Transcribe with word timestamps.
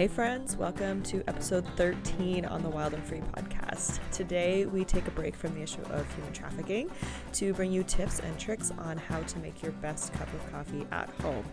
Hey, 0.00 0.08
friends, 0.08 0.56
welcome 0.56 1.02
to 1.02 1.22
episode 1.28 1.66
13 1.76 2.46
on 2.46 2.62
the 2.62 2.70
Wild 2.70 2.94
and 2.94 3.04
Free 3.04 3.20
podcast. 3.20 4.00
Today, 4.10 4.64
we 4.64 4.82
take 4.82 5.06
a 5.06 5.10
break 5.10 5.36
from 5.36 5.54
the 5.54 5.60
issue 5.60 5.82
of 5.90 6.10
human 6.14 6.32
trafficking 6.32 6.90
to 7.34 7.52
bring 7.52 7.70
you 7.70 7.82
tips 7.82 8.18
and 8.20 8.38
tricks 8.38 8.72
on 8.78 8.96
how 8.96 9.20
to 9.20 9.38
make 9.40 9.62
your 9.62 9.72
best 9.72 10.14
cup 10.14 10.32
of 10.32 10.52
coffee 10.52 10.86
at 10.90 11.10
home 11.20 11.44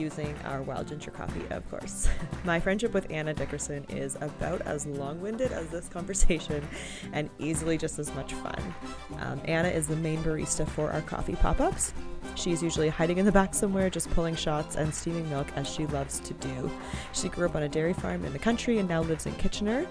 using 0.00 0.34
our 0.44 0.62
wild 0.62 0.88
ginger 0.88 1.10
coffee, 1.10 1.46
of 1.50 1.68
course. 1.70 2.08
My 2.44 2.58
friendship 2.58 2.94
with 2.94 3.06
Anna 3.10 3.34
Dickerson 3.34 3.84
is 3.88 4.16
about 4.16 4.62
as 4.62 4.86
long 4.86 5.20
winded 5.20 5.52
as 5.52 5.68
this 5.68 5.88
conversation 5.88 6.66
and 7.12 7.28
easily 7.38 7.78
just 7.78 7.98
as 7.98 8.12
much 8.14 8.32
fun. 8.34 8.74
Um, 9.20 9.40
Anna 9.44 9.68
is 9.68 9.86
the 9.86 9.96
main 9.96 10.22
barista 10.24 10.66
for 10.66 10.90
our 10.90 11.02
coffee 11.02 11.36
pop 11.36 11.60
ups. 11.60 11.92
She's 12.34 12.62
usually 12.62 12.88
hiding 12.88 13.18
in 13.18 13.26
the 13.26 13.32
back 13.32 13.54
somewhere, 13.54 13.90
just 13.90 14.10
pulling 14.10 14.34
shots 14.34 14.76
and 14.76 14.94
steaming 14.94 15.28
milk 15.30 15.46
as 15.56 15.68
she 15.68 15.86
loves 15.86 16.20
to 16.20 16.34
do. 16.34 16.70
She 17.12 17.28
grew 17.28 17.46
up 17.46 17.54
on 17.54 17.62
a 17.62 17.68
dairy 17.68 17.92
farm 17.92 18.24
in 18.24 18.32
the 18.32 18.38
country 18.38 18.78
and 18.78 18.88
now 18.88 19.02
lives 19.02 19.26
in 19.26 19.34
Kitchener. 19.34 19.86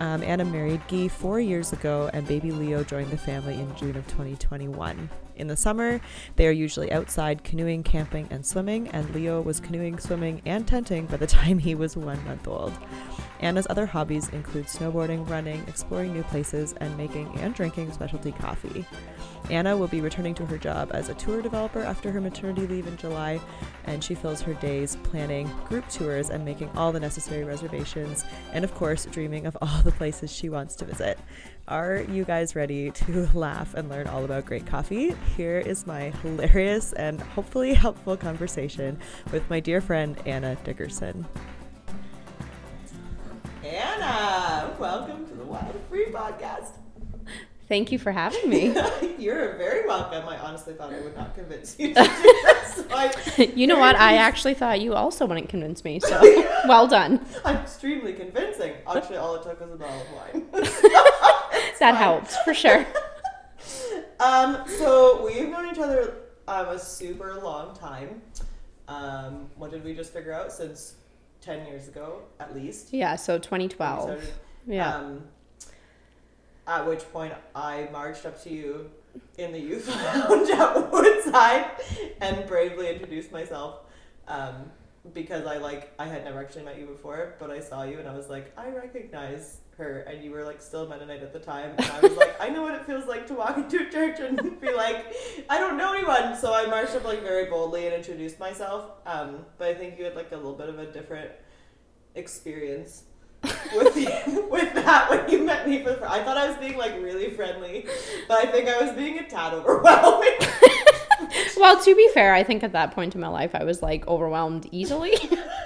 Um, 0.00 0.22
Anna 0.22 0.44
married 0.44 0.80
Guy 0.88 1.08
four 1.08 1.40
years 1.40 1.72
ago, 1.72 2.08
and 2.12 2.26
baby 2.26 2.52
Leo 2.52 2.84
joined 2.84 3.10
the 3.10 3.18
family 3.18 3.54
in 3.54 3.74
June 3.74 3.96
of 3.96 4.06
2021. 4.08 5.10
In 5.38 5.46
the 5.46 5.56
summer, 5.56 6.00
they 6.36 6.46
are 6.46 6.52
usually 6.52 6.90
outside 6.92 7.44
canoeing, 7.44 7.84
camping, 7.84 8.26
and 8.30 8.44
swimming, 8.44 8.88
and 8.88 9.14
Leo 9.14 9.40
was 9.40 9.60
canoeing, 9.60 9.98
swimming, 9.98 10.42
and 10.44 10.66
tenting 10.66 11.06
by 11.06 11.16
the 11.16 11.26
time 11.38 11.58
he 11.58 11.74
was 11.74 11.96
one 11.96 12.22
month 12.24 12.46
old. 12.48 12.72
Anna's 13.40 13.66
other 13.70 13.86
hobbies 13.86 14.28
include 14.30 14.66
snowboarding, 14.66 15.28
running, 15.28 15.62
exploring 15.68 16.12
new 16.12 16.22
places, 16.24 16.74
and 16.78 16.96
making 16.96 17.32
and 17.38 17.54
drinking 17.54 17.92
specialty 17.92 18.32
coffee. 18.32 18.84
Anna 19.50 19.76
will 19.76 19.88
be 19.88 20.00
returning 20.00 20.34
to 20.34 20.46
her 20.46 20.58
job 20.58 20.90
as 20.92 21.08
a 21.08 21.14
tour 21.14 21.40
developer 21.40 21.80
after 21.80 22.10
her 22.10 22.20
maternity 22.20 22.66
leave 22.66 22.86
in 22.86 22.96
July, 22.96 23.40
and 23.84 24.02
she 24.02 24.14
fills 24.14 24.42
her 24.42 24.54
days 24.54 24.96
planning 25.04 25.50
group 25.66 25.88
tours 25.88 26.30
and 26.30 26.44
making 26.44 26.68
all 26.76 26.92
the 26.92 27.00
necessary 27.00 27.44
reservations, 27.44 28.24
and 28.52 28.64
of 28.64 28.74
course, 28.74 29.06
dreaming 29.06 29.46
of 29.46 29.56
all 29.62 29.82
the 29.84 29.92
places 29.92 30.30
she 30.32 30.48
wants 30.48 30.74
to 30.76 30.84
visit. 30.84 31.18
Are 31.66 32.04
you 32.08 32.24
guys 32.24 32.56
ready 32.56 32.90
to 32.90 33.28
laugh 33.34 33.74
and 33.74 33.88
learn 33.88 34.06
all 34.06 34.24
about 34.24 34.46
great 34.46 34.66
coffee? 34.66 35.14
Here 35.36 35.58
is 35.58 35.86
my 35.86 36.10
hilarious 36.22 36.92
and 36.94 37.20
hopefully 37.20 37.74
helpful 37.74 38.16
conversation 38.16 38.98
with 39.32 39.48
my 39.48 39.60
dear 39.60 39.80
friend 39.80 40.16
Anna 40.26 40.56
Dickerson. 40.64 41.26
Anna, 43.68 44.74
welcome 44.78 45.26
to 45.26 45.34
the 45.34 45.44
Wild 45.44 45.74
Free 45.90 46.06
Podcast. 46.06 46.70
Thank 47.68 47.92
you 47.92 47.98
for 47.98 48.10
having 48.12 48.48
me. 48.50 48.74
You're 49.18 49.56
very 49.58 49.86
welcome. 49.86 50.26
I 50.26 50.38
honestly 50.38 50.72
thought 50.72 50.90
I 50.90 51.00
would 51.00 51.14
not 51.14 51.34
convince 51.34 51.78
you 51.78 51.92
to 51.92 52.02
do 52.02 52.08
this. 52.44 52.74
So 52.76 52.86
I, 52.90 53.52
you 53.54 53.66
know 53.66 53.78
what? 53.78 53.94
I 53.96 54.16
actually 54.16 54.54
thought 54.54 54.80
you 54.80 54.94
also 54.94 55.26
wouldn't 55.26 55.50
convince 55.50 55.84
me. 55.84 56.00
So 56.00 56.18
well 56.66 56.86
done. 56.86 57.20
I'm 57.44 57.56
extremely 57.56 58.14
convincing. 58.14 58.72
Actually, 58.86 59.18
all 59.18 59.34
it 59.34 59.42
took 59.42 59.60
was 59.60 59.70
a 59.70 59.76
bottle 59.76 60.00
of 60.00 60.12
wine. 60.12 60.46
that 61.78 61.94
helped 61.94 62.32
for 62.44 62.54
sure. 62.54 62.86
Um, 64.18 64.64
so 64.78 65.22
we've 65.26 65.50
known 65.50 65.68
each 65.70 65.78
other 65.78 66.14
um, 66.48 66.68
a 66.68 66.78
super 66.78 67.34
long 67.34 67.76
time. 67.76 68.22
Um, 68.88 69.50
what 69.56 69.70
did 69.70 69.84
we 69.84 69.92
just 69.94 70.14
figure 70.14 70.32
out? 70.32 70.52
Since 70.52 70.94
10 71.40 71.66
years 71.66 71.88
ago, 71.88 72.22
at 72.40 72.54
least. 72.54 72.92
Yeah, 72.92 73.16
so 73.16 73.38
2012. 73.38 74.32
Yeah. 74.66 74.94
Um, 74.94 75.22
at 76.66 76.86
which 76.86 77.10
point 77.12 77.32
I 77.54 77.88
marched 77.90 78.26
up 78.26 78.42
to 78.44 78.50
you 78.50 78.90
in 79.38 79.52
the 79.52 79.58
youth 79.58 79.88
lounge 80.04 80.50
at 80.50 80.92
Woodside 80.92 81.70
and 82.20 82.46
bravely 82.46 82.90
introduced 82.92 83.32
myself. 83.32 83.80
Um, 84.26 84.70
because 85.14 85.46
I 85.46 85.56
like 85.56 85.92
I 85.98 86.06
had 86.06 86.24
never 86.24 86.40
actually 86.40 86.64
met 86.64 86.78
you 86.78 86.86
before, 86.86 87.34
but 87.38 87.50
I 87.50 87.60
saw 87.60 87.84
you 87.84 87.98
and 87.98 88.08
I 88.08 88.14
was 88.14 88.28
like, 88.28 88.52
I 88.58 88.68
recognize 88.68 89.58
her 89.78 90.00
and 90.00 90.22
you 90.22 90.32
were 90.32 90.44
like 90.44 90.60
still 90.60 90.86
Mennonite 90.88 91.22
at 91.22 91.32
the 91.32 91.38
time 91.38 91.70
and 91.78 91.86
I 91.86 92.00
was 92.00 92.16
like, 92.16 92.36
I 92.40 92.48
know 92.48 92.62
what 92.62 92.74
it 92.74 92.84
feels 92.84 93.06
like 93.06 93.26
to 93.28 93.34
walk 93.34 93.56
into 93.56 93.86
a 93.86 93.90
church 93.90 94.18
and 94.20 94.60
be 94.60 94.72
like, 94.72 95.06
I 95.48 95.58
don't 95.58 95.78
know 95.78 95.94
anyone. 95.94 96.36
So 96.36 96.52
I 96.52 96.66
marched 96.66 96.94
up 96.94 97.04
like 97.04 97.22
very 97.22 97.46
boldly 97.46 97.86
and 97.86 97.94
introduced 97.94 98.38
myself. 98.38 98.90
Um, 99.06 99.46
but 99.56 99.68
I 99.68 99.74
think 99.74 99.98
you 99.98 100.04
had 100.04 100.16
like 100.16 100.32
a 100.32 100.36
little 100.36 100.54
bit 100.54 100.68
of 100.68 100.78
a 100.78 100.86
different 100.86 101.30
experience 102.16 103.04
with 103.42 103.94
the, 103.94 104.46
with 104.50 104.74
that 104.74 105.08
when 105.10 105.30
you 105.30 105.44
met 105.44 105.66
me 105.66 105.82
for 105.82 105.90
the 105.90 105.96
first 105.96 106.10
I 106.10 106.24
thought 106.24 106.36
I 106.36 106.48
was 106.48 106.56
being 106.58 106.76
like 106.76 106.94
really 107.00 107.30
friendly, 107.30 107.86
but 108.26 108.44
I 108.44 108.50
think 108.50 108.68
I 108.68 108.84
was 108.84 108.94
being 108.96 109.18
a 109.18 109.28
tad 109.28 109.54
overwhelming. 109.54 110.38
well, 111.56 111.80
to 111.82 111.94
be 111.94 112.10
fair, 112.12 112.34
I 112.34 112.42
think 112.42 112.64
at 112.64 112.72
that 112.72 112.90
point 112.90 113.14
in 113.14 113.20
my 113.20 113.28
life 113.28 113.54
I 113.54 113.62
was 113.62 113.80
like 113.80 114.06
overwhelmed 114.08 114.68
easily. 114.72 115.16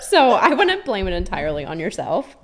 so 0.01 0.33
I 0.33 0.53
wouldn't 0.53 0.85
blame 0.85 1.09
it 1.09 1.15
entirely 1.15 1.65
on 1.65 1.81
yourself. 1.81 2.37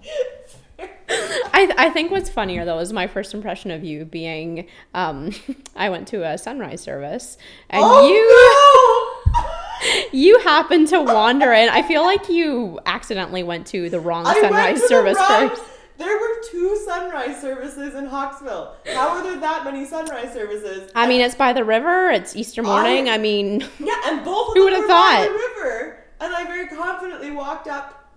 I, 1.58 1.74
I 1.86 1.90
think 1.90 2.12
what's 2.12 2.30
funnier 2.30 2.64
though 2.64 2.78
is 2.78 2.92
my 2.92 3.08
first 3.08 3.34
impression 3.34 3.72
of 3.72 3.82
you 3.82 4.04
being 4.04 4.68
um, 4.94 5.32
I 5.76 5.90
went 5.90 6.06
to 6.08 6.22
a 6.22 6.38
sunrise 6.38 6.80
service 6.80 7.36
and 7.68 7.82
oh, 7.84 8.08
you 8.08 9.32
no! 9.32 10.08
you 10.12 10.38
happened 10.40 10.86
to 10.88 11.02
wander 11.02 11.52
in. 11.52 11.68
I 11.68 11.82
feel 11.82 12.02
like 12.02 12.28
you 12.28 12.78
accidentally 12.86 13.42
went 13.42 13.66
to 13.68 13.90
the 13.90 13.98
wrong 13.98 14.24
I 14.24 14.40
sunrise 14.40 14.86
service 14.86 15.18
wrong, 15.18 15.48
first. 15.48 15.62
There 15.96 16.16
were 16.16 16.42
two 16.48 16.76
sunrise 16.84 17.40
services 17.40 17.96
in 17.96 18.06
Hawkesville. 18.06 18.74
How 18.94 19.08
are 19.08 19.22
there 19.24 19.40
that 19.40 19.64
many 19.64 19.84
sunrise 19.84 20.32
services? 20.32 20.92
I 20.94 21.08
mean, 21.08 21.20
it's 21.20 21.34
by 21.34 21.52
the 21.52 21.64
river. 21.64 22.10
It's 22.10 22.36
Easter 22.36 22.62
morning. 22.62 23.08
I, 23.08 23.14
I 23.14 23.18
mean, 23.18 23.66
yeah, 23.80 24.00
and 24.04 24.24
both 24.24 24.48
of 24.50 24.54
who 24.54 24.60
them 24.60 24.64
would 24.64 24.72
have 24.74 24.82
were 24.82 24.88
thought? 24.88 25.26
by 25.26 25.26
the 25.26 25.32
river. 25.32 26.04
And 26.20 26.34
I 26.34 26.44
very 26.44 26.68
confidently 26.68 27.32
walked 27.32 27.66
up 27.66 28.07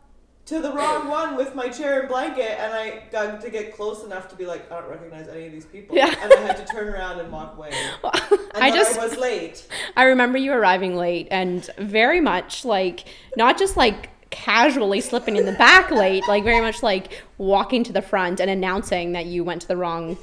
to 0.51 0.59
the 0.59 0.73
wrong 0.73 1.07
one 1.07 1.37
with 1.37 1.55
my 1.55 1.69
chair 1.69 2.01
and 2.01 2.09
blanket, 2.09 2.59
and 2.59 2.73
I 2.73 3.03
got 3.09 3.39
to 3.39 3.49
get 3.49 3.73
close 3.73 4.03
enough 4.03 4.27
to 4.29 4.35
be 4.35 4.45
like, 4.45 4.69
I 4.69 4.81
don't 4.81 4.89
recognize 4.89 5.29
any 5.29 5.45
of 5.45 5.53
these 5.53 5.65
people. 5.65 5.95
Yeah. 5.95 6.13
And 6.21 6.33
I 6.33 6.39
had 6.41 6.57
to 6.57 6.65
turn 6.65 6.89
around 6.89 7.21
and 7.21 7.31
walk 7.31 7.55
away. 7.57 7.71
Well, 8.03 8.13
And 8.53 8.63
I 8.63 8.69
just 8.69 8.99
I 8.99 9.05
was 9.05 9.17
late. 9.17 9.65
I 9.95 10.03
remember 10.03 10.37
you 10.37 10.51
arriving 10.51 10.95
late 10.95 11.27
and 11.31 11.69
very 11.77 12.19
much 12.19 12.65
like 12.65 13.05
not 13.37 13.57
just 13.57 13.77
like 13.77 14.09
casually 14.29 14.99
slipping 14.99 15.37
in 15.37 15.45
the 15.45 15.53
back 15.53 15.89
late, 15.89 16.27
like 16.27 16.43
very 16.43 16.59
much 16.59 16.83
like 16.83 17.23
walking 17.37 17.83
to 17.85 17.93
the 17.93 18.01
front 18.01 18.41
and 18.41 18.49
announcing 18.49 19.13
that 19.13 19.27
you 19.27 19.43
went 19.45 19.61
to 19.61 19.67
the 19.69 19.77
wrong 19.77 20.17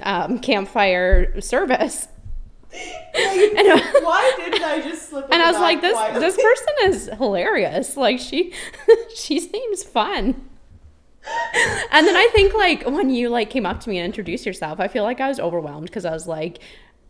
um, 0.00 0.38
campfire 0.38 1.38
service. 1.40 2.08
And, 2.74 3.80
why 4.02 4.32
didn't 4.36 4.62
I 4.62 4.80
just 4.80 5.08
slip? 5.08 5.28
And 5.30 5.42
I 5.42 5.50
was 5.50 5.60
like, 5.60 5.80
this 5.80 5.94
quietly? 5.94 6.20
this 6.20 6.36
person 6.36 6.74
is 6.84 7.10
hilarious. 7.18 7.96
Like 7.96 8.18
she 8.18 8.52
she 9.14 9.40
seems 9.40 9.82
fun. 9.82 10.48
And 11.90 12.06
then 12.06 12.16
I 12.16 12.28
think 12.34 12.52
like 12.54 12.84
when 12.84 13.10
you 13.10 13.30
like 13.30 13.48
came 13.50 13.64
up 13.64 13.80
to 13.80 13.88
me 13.88 13.98
and 13.98 14.04
introduced 14.04 14.44
yourself, 14.44 14.80
I 14.80 14.88
feel 14.88 15.04
like 15.04 15.20
I 15.20 15.28
was 15.28 15.40
overwhelmed 15.40 15.86
because 15.86 16.04
I 16.04 16.10
was 16.12 16.26
like, 16.26 16.58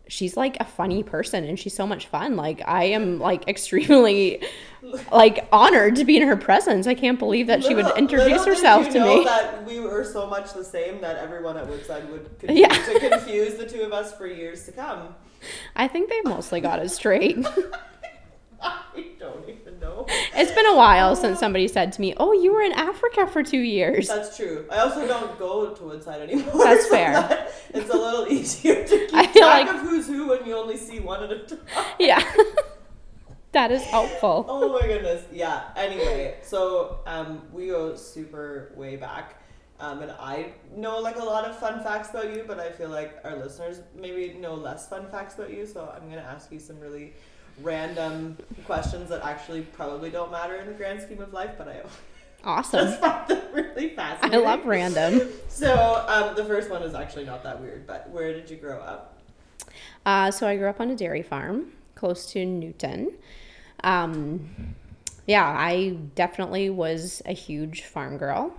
she's 0.07 0.37
like 0.37 0.55
a 0.59 0.63
funny 0.63 1.03
person 1.03 1.43
and 1.43 1.59
she's 1.59 1.73
so 1.73 1.85
much 1.85 2.07
fun. 2.07 2.35
Like 2.35 2.61
I 2.65 2.85
am 2.85 3.19
like 3.19 3.47
extremely 3.49 4.41
like 5.11 5.47
honored 5.51 5.95
to 5.97 6.05
be 6.05 6.15
in 6.17 6.27
her 6.27 6.37
presence. 6.37 6.87
I 6.87 6.93
can't 6.93 7.19
believe 7.19 7.47
that 7.47 7.63
she 7.63 7.73
would 7.73 7.87
introduce 7.97 8.27
little 8.27 8.45
herself 8.45 8.89
to 8.89 8.99
me. 9.03 9.23
That 9.25 9.65
we 9.65 9.79
were 9.79 10.03
so 10.03 10.27
much 10.27 10.53
the 10.53 10.63
same 10.63 11.01
that 11.01 11.17
everyone 11.17 11.57
at 11.57 11.67
Woodside 11.67 12.09
would 12.09 12.39
continue 12.39 12.61
Yeah. 12.61 12.69
to 12.69 13.09
confuse 13.09 13.55
the 13.55 13.67
two 13.67 13.81
of 13.81 13.91
us 13.91 14.13
for 14.13 14.27
years 14.27 14.65
to 14.65 14.71
come. 14.71 15.15
I 15.75 15.87
think 15.87 16.09
they 16.09 16.21
mostly 16.21 16.61
got 16.61 16.79
it 16.79 16.89
straight. 16.89 17.37
I 18.61 19.05
don't 19.19 19.47
even 19.47 19.79
know. 19.79 20.05
it's 20.09 20.51
been 20.51 20.65
a 20.65 20.75
while 20.75 21.15
since 21.15 21.39
somebody 21.39 21.67
said 21.67 21.91
to 21.93 22.01
me, 22.01 22.13
"Oh, 22.17 22.31
you 22.31 22.51
were 22.53 22.61
in 22.61 22.71
Africa 22.71 23.27
for 23.27 23.43
2 23.43 23.57
years." 23.57 24.07
That's 24.07 24.35
true. 24.35 24.65
I 24.71 24.79
also 24.79 25.07
don't 25.07 25.37
go 25.37 25.73
to 25.73 25.83
Woodside 25.83 26.21
anymore. 26.29 26.63
That's 26.63 26.83
so 26.89 26.89
fair. 26.91 27.13
that- 27.13 27.51
it's 27.73 27.89
a 27.89 27.97
little 27.97 28.27
easier 28.27 28.83
to 28.87 28.97
keep 29.07 29.13
I 29.13 29.27
feel 29.27 29.43
track 29.43 29.67
like- 29.67 29.75
of 29.75 29.81
who's 29.81 30.07
who 30.07 30.29
when 30.29 30.45
you 30.45 30.55
only 30.55 30.77
see 30.77 30.99
one 30.99 31.23
at 31.23 31.31
a 31.31 31.39
time. 31.39 31.59
Yeah. 31.99 32.23
that 33.51 33.71
is 33.71 33.83
helpful. 33.83 34.45
Oh 34.47 34.73
my 34.79 34.87
goodness. 34.87 35.25
Yeah. 35.31 35.63
Anyway, 35.75 36.37
so 36.41 36.99
um, 37.05 37.41
we 37.51 37.67
go 37.67 37.95
super 37.95 38.71
way 38.75 38.95
back. 38.95 39.41
Um, 39.79 40.01
and 40.01 40.11
I 40.11 40.53
know 40.75 40.99
like 40.99 41.17
a 41.17 41.23
lot 41.23 41.45
of 41.45 41.57
fun 41.57 41.83
facts 41.83 42.09
about 42.11 42.33
you, 42.33 42.43
but 42.47 42.59
I 42.59 42.71
feel 42.71 42.89
like 42.89 43.19
our 43.25 43.35
listeners 43.35 43.81
maybe 43.93 44.33
know 44.39 44.53
less 44.53 44.87
fun 44.87 45.07
facts 45.09 45.35
about 45.35 45.51
you. 45.51 45.65
So 45.65 45.93
I'm 45.93 46.09
gonna 46.09 46.21
ask 46.21 46.51
you 46.51 46.59
some 46.59 46.79
really 46.79 47.13
random 47.61 48.37
questions 48.65 49.09
that 49.09 49.23
actually 49.23 49.61
probably 49.61 50.09
don't 50.09 50.31
matter 50.31 50.55
in 50.55 50.67
the 50.67 50.73
grand 50.73 51.01
scheme 51.01 51.21
of 51.21 51.33
life, 51.33 51.51
but 51.57 51.67
I 51.67 51.81
Awesome. 52.45 52.87
just 52.87 53.01
find 53.01 53.27
them 53.27 53.41
really 53.53 53.97
I 53.97 54.37
love 54.37 54.65
random. 54.65 55.29
So 55.49 56.03
um, 56.07 56.35
the 56.35 56.43
first 56.43 56.69
one 56.69 56.83
is 56.83 56.93
actually 56.93 57.25
not 57.25 57.41
that 57.43 57.61
weird, 57.61 57.87
but 57.87 58.09
where 58.09 58.33
did 58.33 58.49
you 58.49 58.57
grow 58.57 58.79
up? 58.79 59.17
Uh, 60.05 60.29
so 60.29 60.47
I 60.47 60.57
grew 60.57 60.67
up 60.67 60.81
on 60.81 60.91
a 60.91 60.95
dairy 60.95 61.23
farm 61.23 61.71
close 61.95 62.25
to 62.33 62.45
Newton. 62.45 63.13
Um, 63.83 64.75
yeah, 65.25 65.45
I 65.47 65.97
definitely 66.13 66.69
was 66.69 67.21
a 67.25 67.31
huge 67.31 67.83
farm 67.83 68.17
girl. 68.17 68.53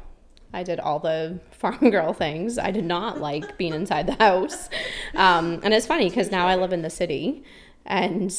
I 0.56 0.62
did 0.62 0.80
all 0.80 0.98
the 0.98 1.38
farm 1.52 1.90
girl 1.90 2.12
things. 2.12 2.58
I 2.58 2.70
did 2.70 2.84
not 2.84 3.20
like 3.20 3.56
being 3.58 3.74
inside 3.74 4.06
the 4.06 4.14
house. 4.14 4.68
Um, 5.14 5.60
and 5.62 5.72
it's 5.74 5.86
funny 5.86 6.08
because 6.08 6.30
now 6.30 6.46
I 6.46 6.56
live 6.56 6.72
in 6.72 6.82
the 6.82 6.90
city 6.90 7.44
and 7.84 8.34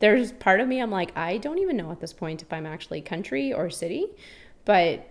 there's 0.00 0.32
part 0.32 0.60
of 0.60 0.68
me, 0.68 0.80
I'm 0.80 0.90
like, 0.90 1.16
I 1.16 1.38
don't 1.38 1.58
even 1.58 1.76
know 1.76 1.90
at 1.90 2.00
this 2.00 2.12
point 2.12 2.42
if 2.42 2.52
I'm 2.52 2.66
actually 2.66 3.00
country 3.00 3.52
or 3.52 3.70
city, 3.70 4.06
but 4.64 5.08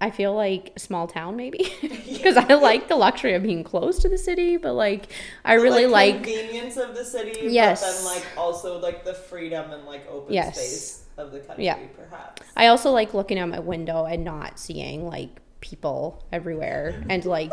I 0.00 0.10
feel 0.10 0.34
like 0.34 0.72
small 0.76 1.06
town 1.06 1.36
maybe 1.36 1.70
because 2.12 2.36
I 2.36 2.54
like 2.54 2.88
the 2.88 2.96
luxury 2.96 3.34
of 3.34 3.42
being 3.42 3.62
close 3.62 4.00
to 4.00 4.08
the 4.08 4.18
city, 4.18 4.56
but 4.56 4.74
like 4.74 5.12
I 5.44 5.54
The, 5.56 5.62
really 5.62 5.86
like, 5.86 6.24
the 6.24 6.32
convenience 6.34 6.76
of 6.76 6.94
the 6.96 7.04
city, 7.04 7.38
Yes. 7.42 7.80
but 7.80 7.92
then 7.94 8.04
like 8.04 8.26
also 8.36 8.78
like 8.80 9.04
the 9.04 9.14
freedom 9.14 9.70
and 9.70 9.84
like 9.84 10.06
open 10.10 10.34
Yes. 10.34 10.56
space 10.56 11.04
of 11.16 11.30
the 11.30 11.38
country, 11.38 11.64
Yeah. 11.64 11.78
perhaps. 11.96 12.42
I 12.56 12.66
also 12.66 12.90
like 12.90 13.14
looking 13.14 13.38
out 13.38 13.48
my 13.48 13.60
window 13.60 14.04
and 14.04 14.24
not 14.24 14.58
seeing 14.58 15.06
like 15.06 15.30
people 15.64 16.22
everywhere 16.30 17.02
and 17.08 17.24
like 17.24 17.50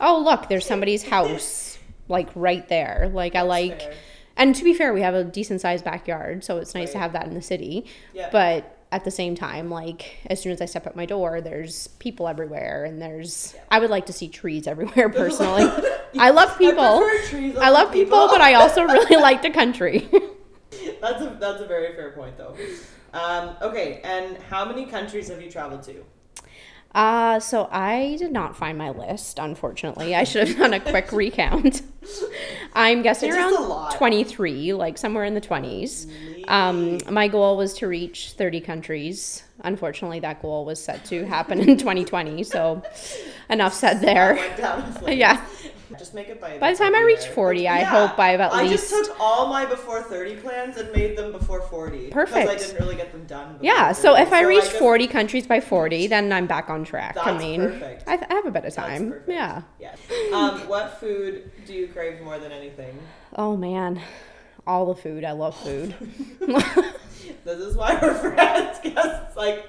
oh 0.00 0.18
look 0.24 0.48
there's 0.48 0.66
somebody's 0.66 1.04
house 1.04 1.78
like 2.08 2.28
right 2.34 2.68
there. 2.68 3.10
Like 3.14 3.36
I 3.36 3.42
like 3.42 3.80
fair. 3.80 3.94
and 4.36 4.54
to 4.56 4.64
be 4.64 4.74
fair 4.74 4.92
we 4.92 5.00
have 5.02 5.14
a 5.14 5.22
decent 5.24 5.60
sized 5.60 5.84
backyard 5.84 6.42
so 6.44 6.58
it's 6.58 6.74
nice 6.74 6.90
to 6.92 6.98
have 6.98 7.12
that 7.12 7.26
in 7.26 7.34
the 7.34 7.40
city. 7.42 7.86
Yeah. 8.12 8.28
But 8.32 8.78
at 8.90 9.04
the 9.04 9.10
same 9.10 9.34
time 9.36 9.70
like 9.70 10.16
as 10.26 10.42
soon 10.42 10.52
as 10.52 10.60
I 10.60 10.66
step 10.66 10.86
out 10.86 10.96
my 10.96 11.06
door 11.06 11.40
there's 11.40 11.86
people 11.98 12.26
everywhere 12.28 12.84
and 12.84 13.00
there's 13.00 13.52
Yeah. 13.54 13.62
I 13.70 13.78
would 13.78 13.88
like 13.90 14.06
to 14.06 14.12
see 14.12 14.28
trees 14.28 14.66
everywhere 14.66 15.08
personally. 15.22 15.70
I 16.18 16.30
love 16.30 16.58
people. 16.58 16.80
I 16.80 17.68
over 17.68 17.70
love 17.70 17.92
people, 17.92 18.26
but 18.28 18.40
I 18.42 18.54
also 18.54 18.82
really 18.82 19.16
like 19.16 19.40
the 19.42 19.50
country. 19.50 20.08
That's 21.00 21.22
a 21.22 21.36
that's 21.38 21.60
a 21.60 21.66
very 21.66 21.94
fair 21.94 22.10
point 22.12 22.36
though. 22.36 22.56
Um, 23.12 23.56
okay, 23.60 24.00
and 24.04 24.36
how 24.50 24.64
many 24.64 24.86
countries 24.86 25.28
have 25.28 25.40
you 25.42 25.50
traveled 25.50 25.82
to? 25.84 26.04
Uh, 26.94 27.40
so 27.40 27.68
I 27.70 28.16
did 28.18 28.32
not 28.32 28.56
find 28.56 28.76
my 28.76 28.90
list, 28.90 29.38
unfortunately. 29.38 30.14
I 30.14 30.24
should 30.24 30.48
have 30.48 30.58
done 30.58 30.74
a 30.74 30.80
quick 30.80 31.10
recount. 31.12 31.82
I'm 32.74 33.02
guessing 33.02 33.30
It's 33.30 33.38
around 33.38 33.92
23, 33.92 34.74
like 34.74 34.98
somewhere 34.98 35.24
in 35.24 35.34
the 35.34 35.40
20s. 35.40 36.10
Um, 36.48 36.98
my 37.10 37.28
goal 37.28 37.56
was 37.56 37.72
to 37.74 37.86
reach 37.86 38.32
30 38.32 38.60
countries. 38.60 39.42
Unfortunately, 39.60 40.20
that 40.20 40.42
goal 40.42 40.64
was 40.64 40.82
set 40.82 41.04
to 41.06 41.24
happen 41.24 41.60
in 41.60 41.78
2020, 41.78 42.42
so 42.42 42.82
enough 43.50 43.72
said 43.72 44.00
there. 44.00 44.34
Went 44.34 44.56
down 44.58 44.84
in 44.84 44.92
flames. 44.92 45.18
Yeah. 45.18 45.44
Just 45.98 46.14
make 46.14 46.28
it 46.28 46.40
by. 46.40 46.58
By 46.58 46.72
the 46.72 46.78
time 46.78 46.94
I 46.94 47.02
reach 47.02 47.24
year. 47.24 47.32
40, 47.32 47.68
I 47.68 47.78
Yeah. 47.80 47.84
hope 47.84 48.18
I've 48.18 48.40
at 48.40 48.52
I 48.52 48.62
least- 48.62 48.90
just 48.90 49.06
took 49.08 49.20
all 49.20 49.46
my 49.48 49.64
before 49.66 50.02
30 50.02 50.36
plans 50.36 50.76
and 50.76 50.90
made 50.92 51.16
them 51.16 51.32
before 51.32 51.60
40. 51.62 52.08
Perfect. 52.10 52.48
Because 52.48 52.64
I 52.64 52.66
didn't 52.72 52.84
really 52.84 52.96
get 52.96 53.12
them 53.12 53.24
done. 53.26 53.52
before 53.54 53.64
Yeah, 53.64 53.92
so 53.92 54.12
30. 54.14 54.22
if 54.22 54.32
I 54.32 54.42
reach 54.42 54.64
just- 54.64 54.76
40 54.76 55.06
countries 55.06 55.46
by 55.46 55.60
40, 55.60 56.06
then 56.06 56.32
I'm 56.32 56.46
back 56.46 56.70
on 56.70 56.84
track. 56.84 57.16
I 57.20 57.36
mean, 57.36 57.60
perfect. 57.60 58.04
I, 58.08 58.14
I 58.28 58.34
have 58.34 58.46
a 58.46 58.50
bit 58.50 58.64
of 58.64 58.74
time. 58.74 59.14
Yeah. 59.26 59.62
Yeah. 59.78 59.94
Um, 60.32 60.60
what 60.68 60.98
food 61.00 61.50
do 61.66 61.72
you 61.74 61.88
crave 61.88 62.20
more 62.22 62.38
than 62.38 62.52
anything? 62.52 62.98
Oh 63.36 63.56
man, 63.56 64.00
all 64.66 64.86
the 64.86 64.94
food. 64.94 65.24
I 65.24 65.32
love 65.32 65.56
food. 65.56 65.94
This 67.44 67.58
is 67.58 67.76
why 67.76 67.98
we're 68.00 68.14
friends, 68.14 68.78
because 68.82 69.06
it's 69.26 69.36
like, 69.36 69.66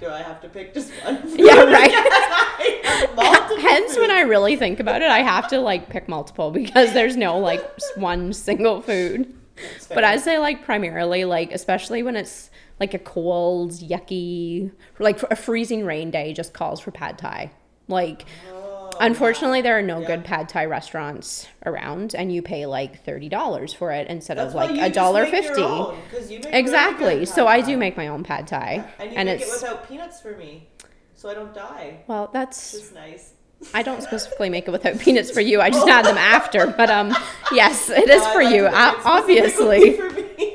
do 0.00 0.08
I 0.08 0.22
have 0.22 0.40
to 0.42 0.48
pick 0.48 0.74
just 0.74 0.90
one 1.04 1.22
food? 1.22 1.40
Yeah, 1.40 1.64
right. 1.64 1.90
I 1.94 3.58
Hence, 3.60 3.96
when. 3.96 4.10
I 4.10 4.22
really 4.22 4.56
think 4.56 4.80
about 4.80 5.02
it, 5.02 5.10
I 5.10 5.20
have 5.20 5.48
to 5.48 5.60
like 5.60 5.88
pick 5.88 6.08
multiple 6.08 6.50
because 6.50 6.92
there's 6.92 7.16
no 7.16 7.38
like 7.38 7.64
one 7.96 8.32
single 8.32 8.82
food. 8.82 9.34
But 9.88 10.04
I'd 10.04 10.20
say 10.20 10.38
like 10.38 10.64
primarily 10.64 11.24
like 11.24 11.52
especially 11.52 12.02
when 12.02 12.16
it's 12.16 12.50
like 12.80 12.94
a 12.94 12.98
cold, 12.98 13.72
yucky, 13.72 14.70
like 14.98 15.22
a 15.24 15.36
freezing 15.36 15.84
rain 15.84 16.10
day, 16.10 16.32
just 16.32 16.52
calls 16.52 16.80
for 16.80 16.90
pad 16.90 17.18
thai. 17.18 17.50
Like, 17.88 18.26
unfortunately, 19.00 19.62
there 19.62 19.78
are 19.78 19.82
no 19.82 20.00
Yeah. 20.00 20.06
good 20.06 20.24
pad 20.24 20.48
thai 20.48 20.64
restaurants 20.66 21.46
around, 21.66 22.14
and 22.14 22.32
you 22.32 22.42
pay 22.42 22.66
like 22.66 23.04
thirty 23.04 23.28
dollars 23.28 23.72
for 23.72 23.92
it 23.92 24.06
instead 24.08 24.38
That's 24.38 24.50
of 24.50 24.54
like 24.54 24.70
a 24.70 24.90
dollar 24.90 25.26
fifty. 25.26 25.62
own, 25.62 25.96
'cause 26.10 26.30
you 26.30 26.38
make 26.38 26.46
really 26.46 26.58
Exactly. 26.58 27.24
So 27.26 27.46
I 27.46 27.60
do 27.60 27.76
make 27.76 27.96
my 27.96 28.08
own 28.08 28.22
pad 28.24 28.46
thai, 28.46 28.84
And 28.98 29.10
you 29.12 29.16
and 29.18 29.26
make 29.28 29.40
it's 29.40 29.48
it 29.50 29.62
without 29.62 29.88
peanuts 29.88 30.20
for 30.20 30.32
me, 30.36 30.68
so 31.16 31.28
I 31.28 31.34
don't 31.34 31.54
die. 31.54 31.98
well, 32.06 32.30
that's 32.32 32.72
just 32.72 32.94
nice. 32.94 33.32
I 33.74 33.82
don't 33.82 34.02
specifically 34.08 34.50
make 34.50 34.68
it 34.68 34.70
without 34.70 34.98
peanuts 35.00 35.30
for 35.30 35.40
you. 35.40 35.60
I 35.60 35.70
just 35.70 35.88
add 35.88 36.04
them 36.04 36.16
after. 36.18 36.66
But 36.68 36.90
um, 36.90 37.14
yes, 37.52 37.90
it 37.90 38.08
is 38.08 38.22
No, 38.22 38.28
I 38.30 38.32
for 38.32 38.42
you. 38.42 38.62
to 38.64 38.70
make 38.70 38.74
o- 38.74 38.88
it 38.88 39.00
specifically 39.00 39.78
Obviously, 39.78 39.92
for 39.96 40.10
me. 40.10 40.54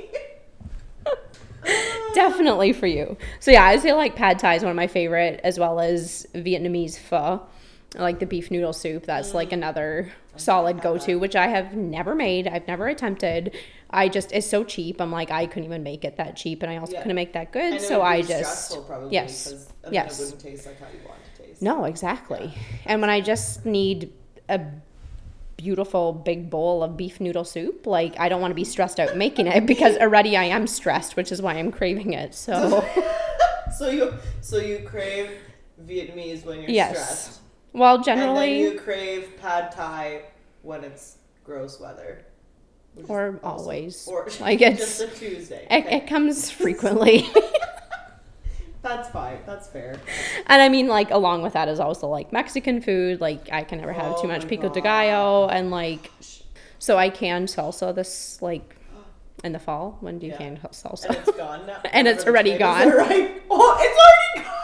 definitely 2.13 2.73
for 2.73 2.87
you. 2.87 3.17
So 3.39 3.51
yeah, 3.51 3.63
I 3.65 3.77
say 3.77 3.93
like 3.93 4.15
pad 4.15 4.39
thai 4.39 4.55
is 4.55 4.63
one 4.63 4.69
of 4.71 4.75
my 4.75 4.87
favorite, 4.87 5.39
as 5.43 5.59
well 5.59 5.79
as 5.79 6.27
Vietnamese 6.33 6.97
pho. 6.97 7.41
Like 7.95 8.19
the 8.19 8.25
beef 8.25 8.49
noodle 8.49 8.73
soup. 8.73 9.05
That's 9.05 9.33
like 9.33 9.49
Mm. 9.49 9.53
another 9.53 10.11
solid 10.35 10.81
go 10.81 10.97
to, 10.97 11.15
which 11.17 11.35
I 11.35 11.47
have 11.47 11.75
never 11.75 12.15
made. 12.15 12.47
I've 12.47 12.67
never 12.67 12.87
attempted. 12.87 13.55
I 13.91 14.09
just 14.09 14.31
it's 14.31 14.47
so 14.47 14.63
cheap. 14.63 14.99
I'm 14.99 15.11
like 15.11 15.29
I 15.29 15.45
couldn't 15.45 15.65
even 15.65 15.83
make 15.83 16.03
it 16.03 16.17
that 16.17 16.35
cheap, 16.35 16.63
and 16.63 16.71
I 16.71 16.77
also 16.77 16.93
Yeah. 16.93 17.01
couldn't 17.03 17.15
make 17.15 17.33
that 17.33 17.51
good. 17.51 17.79
So 17.81 18.01
I 18.01 18.21
just 18.23 18.85
probably, 18.87 19.09
yes, 19.11 19.67
yes. 19.91 20.19
it 20.19 20.23
wouldn't 20.23 20.41
taste 20.41 20.65
like 20.65 20.79
how 20.79 20.87
you 20.87 21.07
want 21.07 21.19
it 21.19 21.41
to 21.43 21.47
taste. 21.49 21.61
No, 21.61 21.83
exactly. 21.85 22.53
And 22.87 22.99
when 23.01 23.11
I 23.11 23.21
just 23.21 23.63
need 23.65 24.11
a 24.49 24.59
beautiful 25.55 26.11
big 26.13 26.49
bowl 26.49 26.81
of 26.83 26.97
beef 26.97 27.21
noodle 27.21 27.45
soup, 27.45 27.85
like 27.85 28.19
I 28.19 28.27
don't 28.27 28.41
want 28.41 28.51
to 28.51 28.55
be 28.55 28.63
stressed 28.63 28.99
out 28.99 29.15
making 29.15 29.45
it 29.47 29.65
because 29.67 29.95
already 30.01 30.35
I 30.35 30.45
am 30.45 30.65
stressed, 30.67 31.15
which 31.15 31.31
is 31.31 31.41
why 31.41 31.53
I'm 31.53 31.71
craving 31.71 32.13
it. 32.13 32.33
So, 32.33 32.83
So 33.77 33.89
you 33.89 34.13
so 34.41 34.57
you 34.57 34.79
crave 34.85 35.29
Vietnamese 35.85 36.43
when 36.45 36.61
you're 36.61 36.69
Yes. 36.71 36.97
stressed. 36.97 37.39
Well, 37.73 37.95
And 37.95 38.05
then 38.05 38.17
generally, 38.17 38.59
you 38.61 38.79
crave 38.79 39.33
pad 39.41 39.71
thai 39.71 40.21
when 40.61 40.83
it's 40.83 41.17
gross 41.43 41.79
weather. 41.79 42.25
Or 43.07 43.39
always. 43.43 44.07
Or 44.07 44.27
Like, 44.39 44.61
it's- 44.61 44.99
just 44.99 45.01
a 45.01 45.07
Tuesday. 45.07 45.67
it, 45.69 45.85
Okay. 45.85 45.97
it 45.97 46.07
comes 46.07 46.49
frequently. 46.61 47.27
That's 48.81 49.09
fine. 49.09 49.37
That's 49.45 49.67
fair. 49.69 49.95
and 50.47 50.61
I 50.61 50.67
mean, 50.67 50.87
like, 50.87 51.09
along 51.11 51.41
with 51.41 51.53
that 51.53 51.69
is 51.69 51.79
also 51.79 52.07
like 52.07 52.33
Mexican 52.33 52.81
food. 52.81 53.21
Like, 53.21 53.47
I 53.51 53.63
can 53.63 53.79
never 53.79 53.93
have 53.93 54.15
Oh 54.17 54.21
too 54.21 54.27
much 54.27 54.45
pico 54.47 54.67
de 54.69 54.81
gallo. 54.81 55.47
And 55.47 55.71
like, 55.71 56.11
so 56.79 56.97
I 56.97 57.09
can 57.09 57.45
salsa 57.45 57.95
this, 57.95 58.41
like, 58.41 58.75
in 59.45 59.53
the 59.53 59.59
fall. 59.59 59.97
When 60.01 60.19
do 60.19 60.25
you 60.25 60.33
Yeah. 60.33 60.37
can 60.37 60.57
salsa? 60.71 61.05
And 61.05 61.15
it's 61.15 61.31
gone 61.37 61.65
now. 61.65 61.79
And 61.93 62.07
it's 62.09 62.25
already 62.25 62.57
gone. 62.57 62.89
ripe. 62.89 63.43
Oh, 63.49 63.77
it's 63.79 64.35
already 64.35 64.49
gone. 64.49 64.59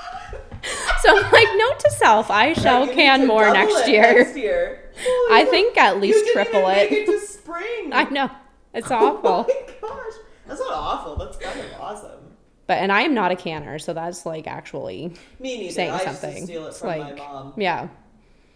So 1.02 1.18
I'm 1.18 1.32
like, 1.32 1.48
note 1.56 1.80
to 1.80 1.92
self, 1.92 2.30
I 2.30 2.54
shall 2.54 2.86
You 2.88 2.94
can 2.94 3.26
more 3.28 3.52
next 3.54 3.88
year. 3.88 4.02
Next 4.24 4.38
year. 4.38 4.92
Holy 5.02 5.42
I 5.42 5.46
think 5.46 5.78
at 5.78 5.96
You 5.96 6.02
least 6.02 6.26
didn't 6.26 6.34
triple 6.52 6.70
it. 6.70 6.92
It 6.92 7.06
to 7.06 7.20
spring. 7.20 7.90
I 7.94 8.04
know. 8.10 8.30
It's 8.74 8.88
Oh 8.92 9.18
awful. 9.18 9.44
my 9.48 9.74
gosh. 9.88 10.14
That's 10.48 10.60
not 10.60 10.74
awful. 10.74 11.16
That's 11.16 11.38
kind 11.38 11.60
of 11.60 11.66
awesome. 11.80 12.20
But 12.68 12.80
and 12.80 12.92
I 12.92 13.02
am 13.02 13.14
not 13.14 13.32
a 13.32 13.36
canner, 13.36 13.80
so 13.80 13.94
that's 13.94 14.26
like 14.26 14.46
actually 14.46 15.14
Me 15.40 15.58
neither. 15.58 15.74
saying 15.74 15.92
I 15.92 16.04
something. 16.04 16.36
to 16.36 16.44
steal 16.44 16.68
it 16.68 16.74
from 16.76 16.88
like- 16.90 17.18
my 17.18 17.24
mom. 17.24 17.54
yeah. 17.58 17.88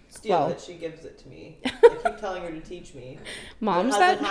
Steal 0.10 0.38
well. 0.40 0.50
it. 0.50 0.62
She 0.62 0.76
gives 0.76 1.06
it 1.06 1.18
to 1.20 1.28
me. 1.28 1.58
I 1.66 1.70
keep 2.04 2.18
telling 2.20 2.44
her 2.44 2.52
to 2.52 2.60
teach 2.60 2.94
me. 2.94 3.18
Moms 3.60 3.98
that 3.98 4.22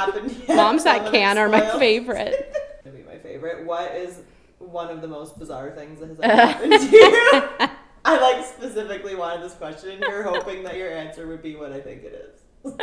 moms 0.49 0.85
that 0.85 1.11
can 1.11 1.39
are 1.39 1.49
my 1.49 1.67
favorite. 1.81 2.55
Gonna 2.85 2.97
be 2.97 3.03
my 3.03 3.19
favorite. 3.19 3.67
What 3.67 3.91
is 3.97 4.21
one 4.61 4.91
of 4.91 5.01
the 5.01 5.09
most 5.09 5.37
bizarre 5.41 5.73
things 5.73 5.99
that 5.99 6.09
has 6.11 6.21
ever 6.21 6.37
happened 6.37 6.73
to 6.73 6.97
you? 6.97 7.69
I 8.05 8.19
like 8.19 8.45
specifically 8.45 9.15
wanted 9.15 9.43
this 9.43 9.55
question. 9.55 10.01
You're 10.01 10.25
hoping 10.25 10.65
that 10.65 10.77
your 10.77 10.91
answer 10.91 11.27
would 11.27 11.43
be 11.43 11.55
what 11.57 11.73
I 11.73 11.81
think 11.81 12.03
it 12.03 12.33
is. 12.35 12.41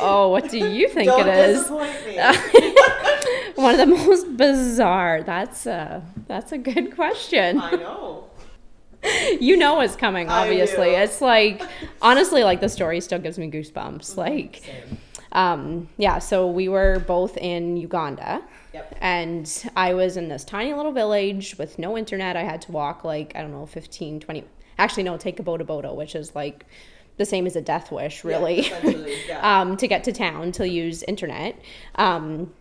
oh, 0.00 0.28
what 0.30 0.50
do 0.50 0.58
you 0.58 0.88
think 0.96 1.06
Don't 1.06 1.26
it 1.26 1.50
is? 1.50 1.58
disappoint 1.60 2.06
me. 2.06 2.16
One 3.62 3.78
of 3.78 3.78
the 3.78 3.86
most 3.86 4.36
bizarre. 4.36 5.22
That's 5.22 5.66
a 5.66 6.02
that's 6.26 6.52
a 6.52 6.58
good 6.58 6.94
question. 6.94 7.60
I 7.60 7.70
know. 7.72 8.24
You 9.40 9.56
know 9.56 9.74
what's 9.76 9.94
coming, 9.94 10.28
obviously. 10.28 10.90
It's 10.90 11.20
like 11.20 11.62
honestly, 12.02 12.42
like 12.42 12.60
the 12.60 12.68
story 12.68 13.00
still 13.00 13.20
gives 13.20 13.38
me 13.38 13.48
goosebumps. 13.50 14.16
Like 14.16 14.62
Same. 14.64 14.98
um 15.32 15.88
yeah, 15.96 16.18
so 16.18 16.48
we 16.48 16.68
were 16.68 16.98
both 17.06 17.36
in 17.36 17.76
Uganda. 17.76 18.42
Yep. 18.76 18.98
And 19.00 19.70
I 19.74 19.94
was 19.94 20.16
in 20.16 20.28
this 20.28 20.44
tiny 20.44 20.74
little 20.74 20.92
village 20.92 21.56
with 21.58 21.78
no 21.78 21.96
internet. 21.96 22.36
I 22.36 22.42
had 22.42 22.60
to 22.62 22.72
walk 22.72 23.04
like, 23.04 23.32
I 23.34 23.40
don't 23.40 23.52
know, 23.52 23.64
15, 23.64 24.20
20. 24.20 24.44
Actually, 24.78 25.02
no, 25.04 25.16
take 25.16 25.40
a 25.40 25.42
boda 25.42 25.62
boda, 25.62 25.94
which 25.94 26.14
is 26.14 26.34
like 26.34 26.66
the 27.16 27.24
same 27.24 27.46
as 27.46 27.56
a 27.56 27.62
death 27.62 27.90
wish, 27.90 28.22
really, 28.22 28.68
Yeah, 28.68 29.06
yeah. 29.28 29.60
um, 29.60 29.78
to 29.78 29.88
get 29.88 30.04
to 30.04 30.12
town 30.12 30.52
to 30.52 30.68
use 30.68 31.02
internet. 31.04 31.58
Um, 31.94 32.52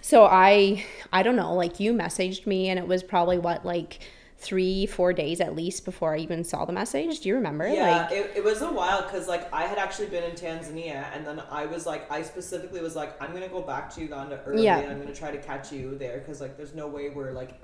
so 0.00 0.24
I, 0.24 0.84
I 1.12 1.24
don't 1.24 1.36
know, 1.36 1.54
like 1.54 1.80
you 1.80 1.92
messaged 1.92 2.46
me 2.46 2.68
and 2.68 2.78
it 2.78 2.86
was 2.86 3.02
probably 3.02 3.38
what, 3.38 3.66
like 3.66 3.98
three, 4.40 4.86
four 4.86 5.12
days 5.12 5.38
at 5.40 5.54
least 5.54 5.84
before 5.84 6.14
I 6.14 6.18
even 6.18 6.42
saw 6.44 6.64
the 6.64 6.72
message. 6.72 7.20
Do 7.20 7.28
you 7.28 7.34
remember? 7.34 7.68
Yeah, 7.68 8.02
Like, 8.04 8.12
it, 8.12 8.32
it 8.36 8.42
was 8.44 8.62
a 8.62 8.72
while 8.72 9.02
because 9.02 9.28
like 9.28 9.52
I 9.52 9.64
had 9.66 9.76
actually 9.76 10.08
been 10.08 10.24
in 10.24 10.32
Tanzania, 10.32 11.04
and 11.14 11.26
then 11.26 11.42
I 11.50 11.66
was 11.66 11.84
like, 11.86 12.10
I 12.10 12.22
specifically 12.22 12.80
was 12.80 12.96
like, 12.96 13.20
I'm 13.22 13.32
gonna 13.34 13.48
go 13.48 13.60
back 13.60 13.92
to 13.94 14.00
Uganda 14.00 14.40
early, 14.46 14.64
Yeah. 14.64 14.78
and 14.78 14.90
I'm 14.90 14.98
gonna 14.98 15.14
try 15.14 15.30
to 15.30 15.38
catch 15.38 15.70
you 15.72 15.94
there 15.98 16.18
because 16.18 16.40
like 16.40 16.56
there's 16.56 16.74
no 16.74 16.88
way 16.88 17.10
we're 17.10 17.32
like 17.32 17.60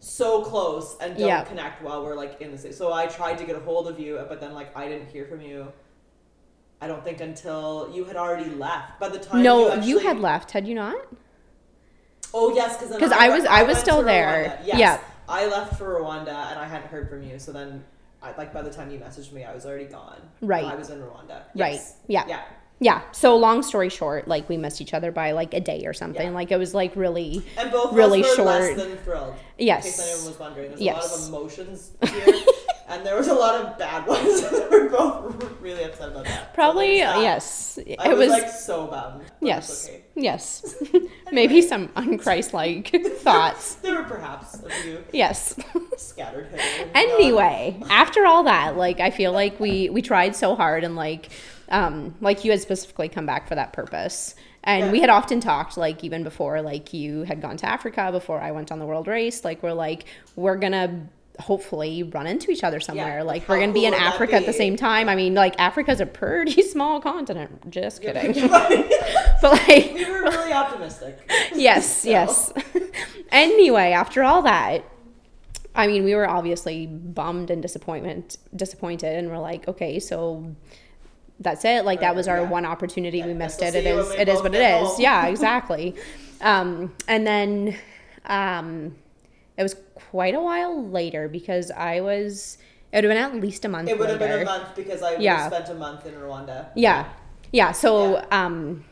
so 0.00 0.42
close 0.42 0.96
and 1.00 1.16
don't 1.16 1.26
Yeah. 1.28 1.44
connect 1.44 1.82
while 1.82 2.04
we're 2.04 2.14
like 2.16 2.40
in 2.42 2.52
the 2.52 2.58
city. 2.58 2.74
So 2.74 2.92
I 2.92 3.06
tried 3.06 3.38
to 3.38 3.44
get 3.44 3.56
a 3.56 3.60
hold 3.60 3.88
of 3.88 3.98
you, 3.98 4.22
but 4.28 4.38
then 4.38 4.52
like 4.52 4.76
I 4.76 4.88
didn't 4.88 5.08
hear 5.08 5.24
from 5.24 5.40
you. 5.40 5.72
I 6.82 6.88
don't 6.88 7.02
think 7.04 7.20
until 7.20 7.90
you 7.94 8.04
had 8.04 8.16
already 8.16 8.50
left. 8.50 9.00
By 9.00 9.08
the 9.08 9.18
time 9.18 9.42
no, 9.42 9.74
you, 9.76 9.82
you, 9.82 9.98
had 10.00 10.18
left, 10.18 10.50
had 10.50 10.66
you 10.66 10.74
not? 10.74 10.96
Oh 12.34 12.52
yes, 12.54 12.76
because 12.82 13.12
I 13.12 13.28
was- 13.28 13.44
I 13.46 13.62
was 13.62 13.78
still 13.78 14.02
there. 14.02 14.58
Yes, 14.64 14.78
Yeah. 14.78 15.00
I 15.28 15.46
left 15.46 15.76
for 15.78 16.00
Rwanda 16.00 16.28
and 16.50 16.58
I 16.58 16.66
hadn't 16.66 16.88
heard 16.88 17.08
from 17.08 17.22
you. 17.22 17.38
So 17.38 17.52
then 17.52 17.84
I, 18.22 18.32
like 18.36 18.52
by 18.52 18.62
the 18.62 18.70
time 18.70 18.90
you 18.90 18.98
messaged 18.98 19.32
me, 19.32 19.44
I 19.44 19.54
was 19.54 19.66
already 19.66 19.86
gone. 19.86 20.20
Right. 20.40 20.64
I 20.64 20.74
was 20.74 20.90
in 20.90 20.98
Rwanda. 21.00 21.42
Right. 21.56 21.80
Yeah. 22.06 22.24
Yeah. 22.28 22.42
Yeah. 22.80 23.02
So 23.12 23.36
long 23.36 23.62
story 23.62 23.88
short, 23.88 24.26
like 24.26 24.48
we 24.48 24.56
missed 24.56 24.80
each 24.80 24.92
other 24.94 25.12
by 25.12 25.30
like 25.32 25.54
a 25.54 25.60
day 25.60 25.84
or 25.86 25.92
something. 25.92 26.28
Yeah. 26.28 26.34
Like 26.34 26.50
it 26.50 26.56
was 26.58 26.74
like 26.74 26.96
really 26.96 27.44
And 27.56 27.70
both 27.70 27.92
Really 27.92 28.22
were 28.22 28.28
short. 28.34 28.46
less 28.46 28.76
than 28.76 28.96
thrilled. 28.98 29.34
Yes. 29.58 29.84
In 29.86 29.92
case 29.92 30.00
anyone 30.12 30.26
was 30.30 30.38
wondering, 30.40 30.68
there's 30.70 30.80
a 30.80 30.84
Yes. 30.84 31.10
lot 31.12 31.20
of 31.20 31.28
emotions 31.28 31.92
here, 32.08 32.34
and 32.88 33.06
there 33.06 33.16
was 33.16 33.28
a 33.28 33.34
lot 33.34 33.54
of 33.64 33.78
bad 33.78 34.06
ones. 34.06 34.42
we're 34.70 34.88
both 34.88 35.60
really 35.60 35.84
upset 35.84 36.08
about 36.08 36.24
that. 36.24 36.54
Probably 36.54 36.98
that. 36.98 37.20
yes. 37.22 37.61
I 37.78 38.10
it 38.10 38.16
was, 38.16 38.18
was, 38.18 38.28
like 38.30 38.48
so 38.50 38.86
bummed. 38.86 39.24
yes. 39.40 39.88
Okay. 39.88 40.02
Yes. 40.14 40.74
Maybe 41.32 41.62
some 41.62 41.88
unchrist-like 41.88 42.88
thoughts. 43.18 43.76
There 43.76 43.94
were 43.96 44.02
perhaps 44.04 44.62
a 44.62 44.68
few 44.70 45.04
Yes. 45.12 45.58
scattered 45.96 46.48
anyway, 46.94 47.80
after 47.90 48.26
all 48.26 48.44
that, 48.44 48.76
like 48.76 49.00
I 49.00 49.10
feel 49.10 49.32
like 49.32 49.58
we 49.60 49.88
we 49.90 50.02
tried 50.02 50.34
so 50.36 50.54
hard 50.54 50.84
and 50.84 50.96
like 50.96 51.28
um 51.68 52.14
like 52.20 52.44
you 52.44 52.50
had 52.50 52.60
specifically 52.60 53.08
come 53.08 53.26
back 53.26 53.48
for 53.48 53.54
that 53.54 53.72
purpose. 53.72 54.34
And 54.64 54.86
Yeah. 54.86 54.92
we 54.92 55.00
had 55.00 55.10
often 55.10 55.40
talked 55.40 55.76
like 55.76 56.04
even 56.04 56.22
before 56.22 56.62
like 56.62 56.92
you 56.92 57.22
had 57.22 57.40
gone 57.40 57.56
to 57.58 57.66
Africa 57.66 58.10
before 58.12 58.40
I 58.40 58.52
went 58.52 58.70
on 58.70 58.78
the 58.78 58.86
world 58.86 59.08
race, 59.08 59.44
like 59.44 59.62
we're 59.62 59.72
like 59.72 60.04
we're 60.36 60.56
to 60.72 60.90
hopefully 61.42 62.02
run 62.02 62.26
into 62.26 62.50
each 62.50 62.64
other 62.64 62.80
somewhere. 62.80 63.22
like, 63.24 63.42
like 63.42 63.48
we're 63.48 63.56
going 63.58 63.70
to 63.70 63.74
be 63.74 63.80
cool 63.80 63.88
in 63.88 63.94
Africa 63.94 64.34
at 64.36 64.46
the 64.46 64.52
same 64.52 64.76
time. 64.76 65.08
I 65.08 65.14
mean, 65.16 65.34
like 65.34 65.54
Africa's 65.58 66.00
a 66.00 66.06
pretty 66.06 66.62
small 66.74 67.00
continent. 67.00 67.68
Just 67.70 68.00
kidding. 68.02 68.32
but 68.48 69.42
like 69.42 69.92
we 69.94 70.04
were 70.10 70.22
really 70.22 70.52
optimistic. 70.52 71.18
yes, 71.54 72.02
So- 72.02 72.08
yes. 72.10 72.52
anyway, 73.30 73.92
after 73.92 74.22
all 74.22 74.42
that, 74.42 74.84
I 75.74 75.86
mean, 75.86 76.04
we 76.04 76.14
were 76.14 76.28
obviously 76.28 76.86
bummed 76.86 77.50
and 77.50 77.62
disappointment 77.62 78.36
disappointed, 78.54 79.16
and 79.16 79.30
we're 79.30 79.38
like, 79.38 79.66
okay, 79.68 79.98
so 80.00 80.54
that's 81.40 81.64
it. 81.64 81.84
Like 81.84 82.00
that 82.00 82.14
was 82.14 82.28
our 82.28 82.40
Yeah. 82.42 82.48
one 82.50 82.64
opportunity. 82.66 83.18
Yeah, 83.18 83.26
we 83.26 83.34
missed 83.34 83.62
it. 83.62 83.74
It 83.74 83.86
is. 83.86 84.10
It 84.12 84.28
is 84.28 84.40
what 84.42 84.54
it 84.54 84.60
is. 84.60 84.88
home. 84.88 85.00
Yeah, 85.00 85.26
exactly. 85.26 85.94
um, 86.42 86.92
and 87.08 87.26
then 87.26 87.76
um, 88.26 88.94
it 89.56 89.62
was 89.62 89.76
quite 89.94 90.34
a 90.34 90.40
while 90.40 90.86
later 90.88 91.28
because 91.28 91.70
I 91.70 92.00
was. 92.00 92.58
It 92.92 92.96
would 92.96 93.04
have 93.04 93.30
been 93.32 93.36
at 93.38 93.42
least 93.42 93.64
a 93.64 93.68
month. 93.68 93.88
It 93.88 93.98
would 93.98 94.10
have 94.10 94.18
been 94.18 94.42
a 94.42 94.44
month 94.44 94.74
because 94.76 95.02
I 95.02 95.16
Yeah. 95.16 95.46
spent 95.48 95.68
a 95.70 95.74
month 95.74 96.04
in 96.06 96.12
Rwanda. 96.14 96.66
Yeah. 96.74 97.06
Yeah. 97.50 97.72
So, 97.72 98.16
Yeah. 98.16 98.24
um, 98.30 98.84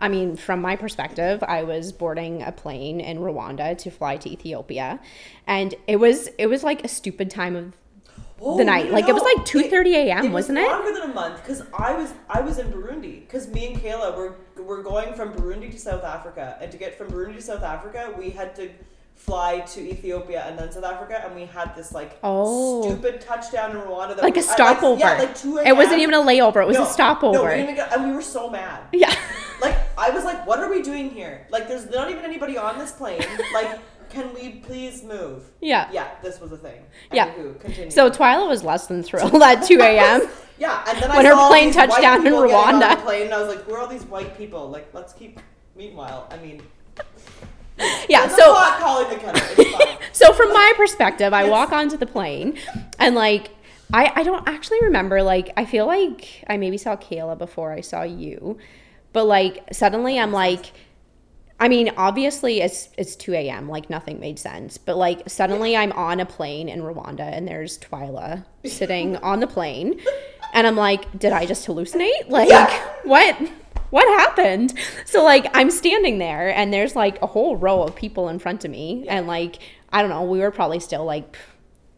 I 0.00 0.08
mean, 0.08 0.36
from 0.36 0.60
my 0.60 0.74
perspective, 0.76 1.44
I 1.46 1.62
was 1.62 1.92
boarding 1.92 2.42
a 2.42 2.50
plane 2.50 3.00
in 3.00 3.18
Rwanda 3.18 3.76
to 3.78 3.90
fly 3.90 4.16
to 4.16 4.28
Ethiopia, 4.30 4.98
and 5.46 5.74
it 5.86 5.96
was 5.96 6.28
it 6.38 6.46
was 6.46 6.64
like 6.64 6.84
a 6.84 6.88
stupid 6.88 7.30
time 7.30 7.54
of 7.54 7.72
Oh, 8.42 8.56
the 8.56 8.64
night. 8.64 8.90
Like 8.90 9.06
it 9.06 9.12
was 9.12 9.22
like 9.22 9.44
two 9.44 9.64
thirty 9.68 9.94
a.m. 9.94 10.24
It 10.24 10.28
was 10.28 10.48
wasn't 10.48 10.58
it? 10.60 10.66
longer 10.70 10.92
than 10.94 11.10
a 11.10 11.14
month 11.14 11.42
because 11.42 11.62
I 11.74 11.92
was 11.92 12.14
I 12.30 12.40
was 12.40 12.58
in 12.58 12.72
Burundi 12.72 13.20
because 13.20 13.46
me 13.48 13.66
and 13.66 13.76
Kayla 13.76 14.16
were 14.16 14.36
were 14.56 14.82
going 14.82 15.12
from 15.12 15.34
Burundi 15.34 15.70
to 15.70 15.78
South 15.78 16.02
Africa 16.02 16.56
and 16.60 16.72
to 16.72 16.78
get 16.78 16.96
from 16.96 17.10
Burundi 17.10 17.36
to 17.36 17.42
South 17.42 17.62
Africa 17.62 18.14
we 18.18 18.30
had 18.30 18.54
to 18.56 18.70
fly 19.26 19.60
to 19.60 19.80
Ethiopia 19.80 20.44
and 20.48 20.58
then 20.58 20.72
South 20.72 20.84
Africa 20.84 21.20
and 21.24 21.34
we 21.34 21.44
had 21.44 21.74
this 21.76 21.92
like 21.92 22.18
Oh. 22.22 22.82
stupid 22.82 23.20
touchdown 23.20 23.72
in 23.72 23.76
Rwanda 23.76 24.16
that 24.16 24.22
Like 24.24 24.36
a 24.36 24.40
was- 24.40 24.48
I- 24.48 24.54
stopover. 24.54 24.98
yeah, 25.00 25.18
like 25.18 25.34
two 25.34 25.58
it 25.58 25.76
wasn't 25.76 26.00
even 26.00 26.14
a 26.14 26.22
layover. 26.22 26.62
It 26.62 26.66
was 26.66 26.78
No, 26.78 26.84
a 26.84 26.86
stopover. 26.86 27.36
No, 27.38 27.44
we 27.44 27.50
didn't 27.50 27.62
even 27.64 27.74
get, 27.76 27.92
and 27.94 28.08
we 28.08 28.12
were 28.14 28.22
so 28.22 28.48
mad. 28.48 28.80
yeah. 28.92 29.14
Like 29.60 29.76
I 29.98 30.10
was 30.10 30.24
like, 30.24 30.46
what 30.46 30.58
are 30.60 30.70
we 30.70 30.80
doing 30.82 31.10
here? 31.10 31.46
Like 31.50 31.68
there's 31.68 31.88
not 31.90 32.10
even 32.10 32.24
anybody 32.24 32.56
on 32.56 32.78
this 32.78 32.92
plane. 32.92 33.22
Like, 33.54 33.78
can 34.08 34.32
we 34.34 34.44
please 34.66 35.04
move? 35.04 35.44
Yeah. 35.60 35.88
Yeah, 35.92 36.08
this 36.22 36.40
was 36.40 36.50
a 36.50 36.56
thing. 36.56 36.80
Yeah. 37.12 37.28
Anywho, 37.34 37.60
continue. 37.60 37.90
So 37.90 38.10
Twyla 38.10 38.48
was 38.48 38.64
less 38.64 38.86
than 38.88 39.02
thrilled 39.04 39.40
at 39.42 39.62
two 39.68 39.80
a.m. 39.80 40.22
Yeah, 40.58 40.82
and 40.88 41.00
then 41.00 41.10
When 41.14 41.26
I 41.26 41.28
her 41.30 41.48
plane 41.48 41.72
touched 41.72 42.00
down 42.00 42.18
in 42.26 42.32
getting 42.32 42.38
on 42.54 42.80
Rwanda. 42.80 42.96
the 42.96 43.02
plane, 43.02 43.26
and 43.26 43.34
I 43.34 43.40
was 43.42 43.54
like, 43.54 43.66
"Where 43.68 43.76
are 43.78 43.82
all 43.82 43.86
these 43.86 44.04
white 44.04 44.36
people? 44.36 44.68
Like, 44.68 44.88
let's 44.92 45.12
keep." 45.12 45.38
Meanwhile, 45.76 46.26
I 46.30 46.36
mean, 46.38 46.60
Yeah. 48.08 48.26
there's 48.26 48.36
So 48.38 48.54
pot 48.54 48.78
calling 48.80 49.08
the 49.10 49.16
kettle. 49.16 49.42
It's 49.58 49.70
fine. 49.84 49.96
so 50.12 50.32
from 50.32 50.52
my 50.52 50.72
perspective, 50.76 51.32
I 51.32 51.42
Yes. 51.42 51.50
walk 51.50 51.72
onto 51.72 51.96
the 51.96 52.06
plane 52.06 52.58
and 52.98 53.14
like 53.14 53.50
I, 53.92 54.12
I 54.16 54.22
don't 54.22 54.46
actually 54.48 54.80
remember 54.82 55.22
like 55.22 55.50
I 55.56 55.64
feel 55.64 55.86
like 55.86 56.44
I 56.48 56.56
maybe 56.56 56.78
saw 56.78 56.96
Kayla 56.96 57.36
before 57.38 57.72
I 57.72 57.80
saw 57.80 58.02
you. 58.02 58.58
But 59.12 59.24
like 59.24 59.64
suddenly 59.72 60.18
I'm 60.18 60.32
like 60.32 60.72
I 61.62 61.68
mean, 61.68 61.92
obviously 61.98 62.62
it's 62.62 62.88
it's 62.96 63.14
two 63.16 63.34
AM, 63.34 63.68
like 63.68 63.90
nothing 63.90 64.18
made 64.18 64.38
sense. 64.38 64.78
But 64.78 64.96
like 64.96 65.28
suddenly 65.28 65.76
I'm 65.76 65.92
on 65.92 66.18
a 66.20 66.26
plane 66.26 66.68
in 66.70 66.80
Rwanda 66.80 67.20
and 67.20 67.46
there's 67.46 67.78
Twyla 67.78 68.44
sitting 68.64 69.16
on 69.16 69.40
the 69.40 69.46
plane 69.46 70.00
and 70.54 70.66
I'm 70.66 70.76
like, 70.76 71.18
did 71.18 71.32
I 71.32 71.44
just 71.46 71.66
hallucinate? 71.66 72.28
Like 72.28 72.70
what 73.04 73.36
what 73.90 74.06
happened? 74.20 74.74
So 75.04 75.22
like 75.22 75.46
I'm 75.54 75.70
standing 75.70 76.18
there 76.18 76.54
and 76.54 76.72
there's 76.72 76.96
like 76.96 77.20
a 77.22 77.26
whole 77.26 77.56
row 77.56 77.82
of 77.82 77.94
people 77.94 78.28
in 78.28 78.38
front 78.38 78.64
of 78.64 78.70
me 78.70 79.06
and 79.08 79.26
like 79.26 79.58
I 79.92 80.00
don't 80.02 80.10
know, 80.10 80.22
we 80.22 80.38
were 80.38 80.50
probably 80.50 80.80
still 80.80 81.04
like 81.04 81.36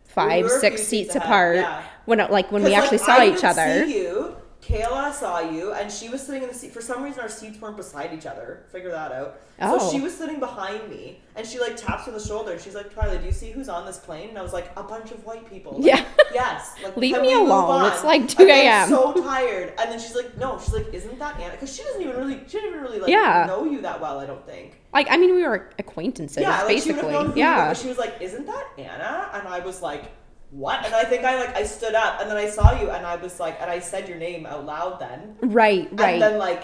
five, 0.04 0.46
a 0.46 0.49
six 0.49 0.82
seats 0.82 1.14
apart 1.14 1.56
yeah. 1.56 1.82
when 2.06 2.18
like 2.18 2.50
when 2.50 2.62
we 2.62 2.75
actually 2.75 2.99
like, 2.99 3.06
saw 3.06 3.22
each 3.22 3.44
other. 3.44 4.34
Kayla 4.62 5.12
saw 5.12 5.40
you, 5.40 5.73
and 5.73 5.90
she 5.90 6.09
was 6.09 6.23
sitting 6.25 6.42
in 6.42 6.49
the 6.49 6.54
seat. 6.54 6.73
For 6.73 6.81
some 6.81 7.02
reason, 7.02 7.21
our 7.21 7.28
seats 7.28 7.61
weren't 7.61 7.76
beside 7.76 8.14
each 8.14 8.26
other. 8.26 8.62
Figure 8.71 8.92
that 8.92 9.11
out. 9.11 9.40
Oh. 9.61 9.78
So 9.78 9.90
she 9.90 10.00
was 10.00 10.16
sitting 10.16 10.38
behind 10.38 10.88
me, 10.88 11.21
and 11.35 11.45
she 11.45 11.59
like 11.59 11.76
taps 11.76 12.07
me 12.07 12.12
on 12.12 12.19
the 12.19 12.25
shoulder, 12.25 12.52
and 12.52 12.61
she's 12.61 12.75
like, 12.76 12.95
"Twyla, 12.95 13.19
do 13.21 13.26
you 13.26 13.33
see 13.33 13.50
who's 13.50 13.69
on 13.69 13.85
this 13.87 13.99
plane?" 13.99 14.28
And 14.28 14.38
I 14.38 14.42
was 14.42 14.52
like, 14.52 14.71
"A 14.76 14.83
bunch 14.85 15.11
of 15.11 15.25
white 15.26 15.49
people." 15.50 15.73
Like, 15.78 15.85
Yeah. 15.87 16.04
Yes. 16.33 16.75
Like, 16.83 16.97
Leave 16.97 17.21
me 17.21 17.33
alone. 17.35 17.50
on? 17.83 17.92
It's 17.92 18.04
like 18.04 18.26
2 18.28 18.49
I'm, 18.50 18.88
So 18.88 19.12
tired. 19.14 19.75
And 19.78 19.90
then 19.90 19.99
she's 19.99 20.14
like, 20.14 20.37
"No." 20.38 20.59
She's 20.61 20.73
like, 20.73 20.95
"Isn't 20.95 21.19
that 21.19 21.40
Anna?" 21.40 21.50
Because 21.52 21.75
she 21.76 21.83
doesn't 21.83 22.00
even 22.00 22.16
really, 22.16 22.38
she 22.47 22.52
didn't 22.59 22.71
even 22.71 22.81
really 22.83 23.00
like 23.00 23.11
Yeah. 23.11 23.45
know 23.49 23.64
you 23.64 23.81
that 23.83 24.00
well. 24.00 24.21
I 24.21 24.26
don't 24.26 24.47
think. 24.47 24.78
Like 24.95 25.09
I 25.11 25.16
mean 25.16 25.35
we 25.35 25.42
were 25.47 25.71
acquaintances 25.81 26.40
yeah, 26.40 26.62
like 26.62 26.78
she 26.78 26.92
basically. 26.92 27.12
you 27.14 27.33
yeah. 27.35 27.69
but 27.69 27.76
she 27.76 27.88
was 27.88 27.99
like, 27.99 28.14
"Isn't 28.21 28.47
that 28.47 28.66
Anna?" 28.78 29.28
And 29.35 29.49
I 29.49 29.59
was 29.59 29.83
like, 29.83 30.04
"What?" 30.52 30.85
And 30.85 30.94
I 30.94 31.04
think 31.04 31.25
I 31.25 31.37
like 31.37 31.56
I 31.56 31.64
stood 31.64 31.94
up, 31.94 32.21
and 32.21 32.30
then 32.30 32.37
I 32.37 32.49
saw 32.49 32.78
you, 32.80 32.90
and 32.90 33.04
I 33.04 33.16
was 33.16 33.40
like, 33.40 33.61
and 33.61 33.68
I 33.71 33.78
said 33.80 34.09
your 34.09 34.18
name 34.18 34.47
out 34.47 34.64
loud 34.64 35.00
then, 35.00 35.37
Right, 35.42 35.88
right. 35.92 36.12
and 36.14 36.23
then 36.23 36.38
like 36.38 36.62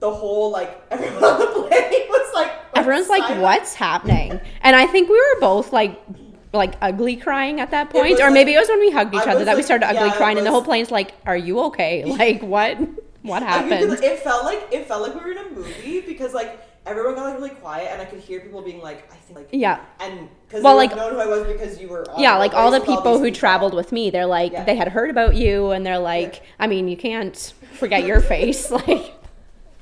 the 0.00 0.10
whole 0.12 0.50
like 0.50 0.70
everyone 0.90 1.24
on 1.24 1.38
the 1.40 1.46
plane 1.68 2.08
was 2.08 2.34
like, 2.34 2.52
Everyone's 2.76 3.08
like, 3.08 3.22
silent. 3.22 3.42
"What's 3.42 3.74
happening?" 3.74 4.40
And 4.62 4.76
I 4.76 4.86
think 4.86 5.08
we 5.08 5.16
were 5.16 5.40
both 5.40 5.72
like, 5.72 5.98
like 6.52 6.74
ugly 6.80 7.16
crying 7.16 7.60
at 7.60 7.70
that 7.72 7.90
point, 7.90 8.10
was 8.12 8.20
or 8.20 8.24
like- 8.24 8.32
maybe 8.34 8.54
it 8.54 8.58
was 8.58 8.68
when 8.68 8.80
we 8.80 8.90
hugged 8.90 9.14
each 9.14 9.20
I 9.22 9.30
other 9.30 9.38
was 9.40 9.46
that 9.46 9.56
we 9.56 9.62
started 9.62 9.86
ugly 9.86 10.08
yeah, 10.08 10.16
crying, 10.16 10.36
and 10.38 10.46
the 10.46 10.50
whole 10.50 10.62
plane's 10.62 10.90
like, 10.90 11.12
"Are 11.26 11.36
you 11.36 11.60
okay? 11.70 12.04
Like 12.18 12.42
what? 12.42 12.76
What 13.22 13.42
happened?" 13.42 13.92
it 14.02 14.18
felt 14.20 14.44
like 14.44 14.66
it 14.72 14.86
felt 14.86 15.02
like 15.02 15.14
we 15.14 15.20
were 15.20 15.32
in 15.32 15.38
a 15.38 15.50
movie 15.50 16.00
because 16.02 16.32
like 16.34 16.60
everyone 16.88 17.14
got 17.14 17.24
like 17.26 17.36
really 17.38 17.50
quiet, 17.50 17.88
and 17.92 18.00
I 18.02 18.04
could 18.04 18.20
hear 18.20 18.40
people 18.40 18.62
being 18.62 18.80
like, 18.80 19.10
"I 19.12 19.16
think 19.16 19.38
like 19.38 19.48
Yeah. 19.52 19.80
and 20.00 20.28
because 20.46 20.62
Well, 20.64 20.76
like- 20.76 20.94
known 20.96 21.12
who 21.12 21.20
I 21.20 21.26
was 21.26 21.46
because 21.46 21.80
you 21.80 21.88
were 21.88 22.06
Yeah, 22.16 22.36
like 22.38 22.54
all 22.54 22.70
the 22.70 22.80
people 22.80 23.12
these 23.18 23.20
who 23.22 23.30
traveled 23.30 23.74
with 23.74 23.92
me, 23.92 24.10
they're 24.10 24.26
like, 24.26 24.52
Yeah. 24.52 24.64
they 24.64 24.76
had 24.76 24.88
heard 24.88 25.10
about 25.10 25.34
you, 25.36 25.70
and 25.70 25.84
they're 25.86 25.98
like, 25.98 26.42
I 26.58 26.66
mean, 26.66 26.88
you 26.88 26.96
can't 26.96 27.52
forget 27.74 28.04
your 28.04 28.20
face, 28.20 28.70
like. 28.88 29.14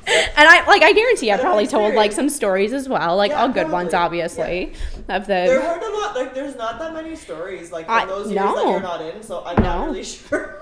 And 0.09 0.49
I 0.49 0.65
like 0.69 0.83
I 0.83 0.93
guarantee 0.93 1.33
I 1.33 1.37
probably 1.37 1.67
told 1.67 1.95
like 1.95 2.13
some 2.13 2.29
stories 2.29 2.73
as 2.73 2.89
well, 2.89 3.17
like 3.17 3.33
Yeah, 3.33 3.43
all 3.43 3.49
good 3.49 3.71
ones 3.71 3.91
probably. 3.91 4.23
obviously, 4.23 4.73
of 5.09 5.27
There 5.27 5.59
the 5.59 5.65
weren't 5.67 5.83
a 5.83 5.89
lot. 5.99 6.15
Like, 6.15 6.33
there's 6.33 6.55
not 6.55 6.79
that 6.79 6.95
many 6.95 7.17
stories 7.17 7.73
like 7.73 7.89
I- 7.89 8.05
those 8.07 8.31
years 8.31 8.37
no. 8.45 8.55
that 8.55 8.71
you're 8.71 8.81
not 8.81 9.01
in. 9.03 9.23
So 9.23 9.43
I'm 9.45 9.61
not 9.63 9.87
really 9.87 10.05
sure. 10.05 10.61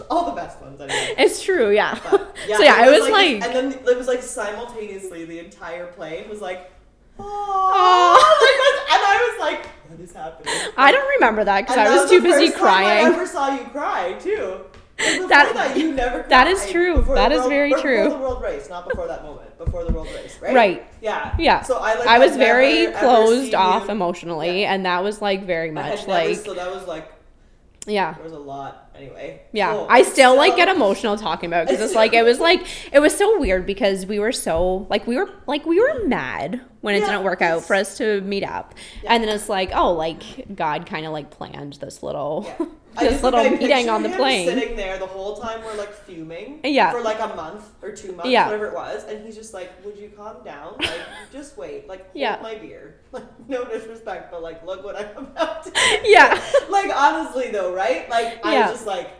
all 0.10 0.26
the 0.26 0.32
best 0.32 0.60
ones 0.60 0.80
anyway. 0.80 1.14
It's 1.18 1.42
true, 1.42 1.70
yeah. 1.70 1.98
But, 2.10 2.34
so 2.56 2.62
yeah, 2.62 2.86
it 2.86 2.90
was 3.00 3.10
like, 3.10 3.42
and 3.42 3.54
then 3.54 3.72
it 3.72 3.96
was 3.96 4.06
like 4.06 4.22
simultaneously 4.22 5.24
the 5.24 5.38
entire 5.38 5.86
plane 5.88 6.28
was 6.28 6.40
like, 6.40 6.70
oh, 7.18 8.86
and 8.90 9.02
I 9.02 9.30
was 9.30 9.40
like, 9.40 9.66
what 9.88 10.00
is 10.00 10.12
happening? 10.12 10.52
I 10.76 10.92
don't 10.92 11.08
remember 11.16 11.44
that 11.44 11.62
because 11.62 11.76
I 11.76 11.84
that 11.84 12.00
was 12.02 12.10
too 12.10 12.20
busy 12.22 12.50
time 12.50 12.56
I 12.56 12.60
crying. 12.60 13.06
ever 13.06 13.26
saw 13.26 13.54
you 13.54 13.64
cry 13.66 14.14
too. 14.20 14.60
That- 14.96 15.50
that, 15.54 15.76
you 15.76 15.92
never. 15.92 16.22
that 16.28 16.46
is 16.46 16.70
true. 16.70 16.94
Before 16.96 17.16
That 17.16 17.30
the 17.30 17.38
world- 17.38 17.48
very 17.50 17.70
before 17.70 17.82
true. 17.82 18.08
the 18.10 18.16
world 18.16 18.40
race, 18.42 18.68
not 18.68 18.88
before 18.88 19.08
that 19.08 19.24
moment. 19.24 19.58
Before 19.58 19.84
the 19.84 19.92
world 19.92 20.06
race, 20.14 20.38
right? 20.40 20.54
Right. 20.54 20.86
Yeah. 21.02 21.34
Yeah. 21.38 21.62
So 21.62 21.78
I 21.78 21.94
like. 21.96 22.06
I 22.06 22.18
was 22.20 22.36
very 22.36 22.92
closed 22.92 23.54
off 23.54 23.84
you- 23.86 23.90
emotionally, 23.90 24.62
Yeah. 24.62 24.72
and 24.74 24.86
that 24.86 25.02
was 25.02 25.20
like 25.20 25.44
very 25.46 25.70
I 25.70 25.72
much 25.72 26.06
like, 26.06 26.36
so 26.38 26.54
that 26.54 26.70
was 26.72 26.86
like 26.86 27.10
yeah. 27.86 28.12
there 28.14 28.24
was 28.24 28.32
a 28.32 28.38
lot. 28.38 28.90
Anyway. 28.96 29.40
Yeah, 29.52 29.72
Cool. 29.72 29.86
I 29.90 30.02
still 30.02 30.36
like 30.36 30.54
get 30.56 30.68
emotional 30.68 31.16
talking 31.16 31.48
about 31.48 31.66
because 31.66 31.80
it's 31.82 31.94
like 32.02 32.12
it 32.12 32.22
was 32.22 32.38
like 32.38 32.64
it 32.92 33.00
was 33.00 33.16
so 33.16 33.40
weird 33.40 33.66
because 33.66 34.06
we 34.06 34.18
were 34.20 34.30
so 34.32 34.86
like 34.88 35.06
we 35.06 35.16
were 35.16 35.28
like 35.46 35.66
we 35.66 35.80
were 35.80 36.06
mad 36.06 36.60
when 36.80 36.94
it 36.94 37.00
Yeah, 37.00 37.06
didn't 37.06 37.24
work 37.24 37.42
out 37.42 37.62
for 37.64 37.74
us 37.74 37.96
to 37.98 38.20
meet 38.20 38.44
up, 38.44 38.74
Yeah. 39.02 39.14
and 39.14 39.24
then 39.24 39.34
it's 39.34 39.48
like 39.48 39.70
oh 39.74 39.92
like 39.92 40.22
God 40.54 40.86
kind 40.86 41.06
of 41.06 41.12
like 41.12 41.30
planned 41.30 41.74
this 41.74 42.02
little 42.02 42.44
Yeah. 42.60 42.66
This 42.98 43.10
just, 43.12 43.24
little 43.24 43.40
like, 43.42 43.58
meeting 43.60 43.88
on 43.88 44.02
the 44.02 44.08
plane. 44.10 44.46
sitting 44.48 44.76
there 44.76 44.98
the 44.98 45.06
whole 45.06 45.36
time 45.36 45.62
we're 45.64 45.74
like 45.76 45.92
fuming. 45.92 46.60
Yeah. 46.64 46.92
For 46.92 47.00
like 47.00 47.18
a 47.20 47.34
month 47.34 47.64
or 47.82 47.90
two 47.92 48.12
months, 48.12 48.30
Yeah. 48.30 48.46
whatever 48.46 48.66
it 48.66 48.74
was, 48.74 49.04
and 49.04 49.24
he's 49.24 49.34
just 49.36 49.52
like, 49.52 49.70
"Would 49.84 49.96
you 49.98 50.10
calm 50.16 50.36
down? 50.44 50.76
Like, 50.78 51.00
just 51.32 51.56
wait. 51.56 51.88
Like, 51.88 52.02
hold 52.04 52.16
Yeah. 52.16 52.38
my 52.42 52.54
beer. 52.56 52.96
Like, 53.12 53.24
no 53.48 53.64
disrespect, 53.64 54.30
but 54.32 54.42
like, 54.42 54.64
look 54.66 54.84
what 54.84 54.96
I'm 54.96 55.16
about 55.26 55.64
to." 55.64 55.70
do." 55.70 55.80
Yeah. 56.04 56.40
like 56.68 56.90
honestly 56.94 57.50
though, 57.50 57.72
right? 57.74 58.08
Like 58.08 58.44
I 58.44 58.52
Yeah. 58.54 58.66
was 58.68 58.76
just 58.78 58.86
like, 58.86 59.10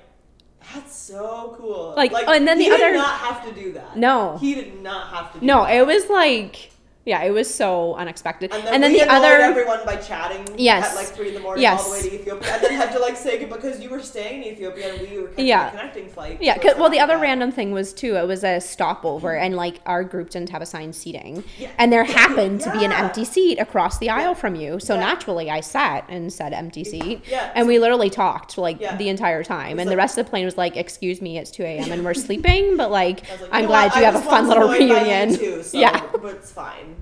that's 0.73 0.95
so 0.97 1.55
cool. 1.59 1.95
Like, 1.97 2.13
oh, 2.15 2.33
and 2.33 2.47
then 2.49 2.59
he 2.61 2.69
the 2.71 2.77
did 2.77 2.85
other- 2.87 2.95
not 2.97 3.19
have 3.19 3.45
to 3.47 3.53
do 3.53 3.73
that. 3.73 3.97
No. 3.99 4.39
he 4.41 4.55
did 4.55 4.81
not 4.83 5.09
have 5.15 5.33
to. 5.35 5.41
do 5.41 5.47
No, 5.47 5.65
that. 5.65 5.75
it 5.77 5.87
was 5.87 6.09
like, 6.09 6.71
yeah, 7.05 7.23
it 7.23 7.31
was 7.31 7.53
so 7.53 7.95
unexpected. 7.95 8.53
And 8.53 8.65
then, 8.65 8.75
And 8.75 8.83
then 8.83 8.93
the 8.93 9.03
other, 9.11 9.27
everyone 9.41 9.81
by 9.85 9.97
chatting 9.97 10.47
Yes. 10.57 10.91
at 10.91 10.97
like 10.97 11.07
three 11.09 11.29
in 11.29 11.35
the 11.35 11.41
morning 11.41 11.63
Yes. 11.63 11.83
all 11.85 11.91
the 11.93 11.97
way 12.03 12.09
to 12.09 12.15
Ethiopia, 12.15 12.53
and 12.55 12.63
then 12.65 12.73
had 12.73 12.93
to 12.93 12.99
like 12.99 13.17
say 13.17 13.45
because 13.45 13.81
you 13.81 13.91
were 13.91 14.01
staying 14.01 14.43
in 14.43 14.53
Ethiopia 14.53 14.93
and 14.95 15.01
we 15.09 15.19
were 15.23 15.31
Yeah. 15.37 15.71
connecting 15.71 16.09
flight. 16.09 16.39
yeah, 16.41 16.57
'cause- 16.59 16.77
well, 16.79 16.89
the 16.91 17.01
other 17.01 17.15
Africa. 17.15 17.23
random 17.29 17.53
thing 17.53 17.73
was 17.73 17.93
too, 17.93 18.17
it 18.17 18.27
was 18.27 18.43
a 18.45 18.61
stopover, 18.61 19.29
mm-hmm. 19.35 19.45
and 19.45 19.57
like 19.57 19.77
our 19.87 20.03
group 20.05 20.31
didn't 20.31 20.51
have 20.51 20.63
assigned 20.63 20.95
seating, 20.97 21.45
Yeah. 21.59 21.69
and 21.79 21.93
there 21.93 22.05
happened 22.05 22.61
to 22.63 22.71
be 22.71 22.85
an 22.85 22.93
empty 23.05 23.25
seat 23.25 23.59
across 23.59 23.99
the 23.99 24.11
aisle 24.11 24.35
from 24.35 24.55
you. 24.55 24.79
So 24.81 24.95
Yeah. 24.95 25.01
naturally, 25.01 25.51
I 25.51 25.61
sat 25.61 26.05
and 26.09 26.33
said 26.33 26.53
empty 26.53 26.85
seat, 26.85 27.23
Yeah. 27.31 27.51
and 27.55 27.67
we 27.67 27.79
literally 27.79 28.11
talked 28.11 28.57
like 28.59 28.81
Yeah. 28.81 28.97
the 28.97 29.09
entire 29.09 29.43
time, 29.45 29.79
and 29.79 29.91
the 29.91 29.97
rest 29.97 30.17
of 30.17 30.25
the 30.25 30.31
plane 30.31 30.45
was 30.47 30.57
like, 30.57 30.77
"Excuse 30.77 31.21
me, 31.21 31.39
it's 31.39 31.51
two 31.51 31.65
a.m. 31.65 31.93
and 31.93 32.05
we're 32.05 32.15
sleeping," 32.29 32.77
but 32.77 32.91
like, 32.91 33.05
like, 33.41 33.49
I'm 33.53 33.67
glad 33.67 33.95
you 33.97 34.05
have 34.05 34.15
a 34.15 34.21
fun 34.21 34.49
little 34.49 34.65
annoyed 34.71 34.79
by 34.79 34.85
you 34.87 34.95
reunion. 34.95 35.37
Too, 35.37 35.63
so, 35.63 35.79
Yeah. 35.85 36.01
but 36.23 36.35
it's 36.35 36.51
fine. 36.51 36.94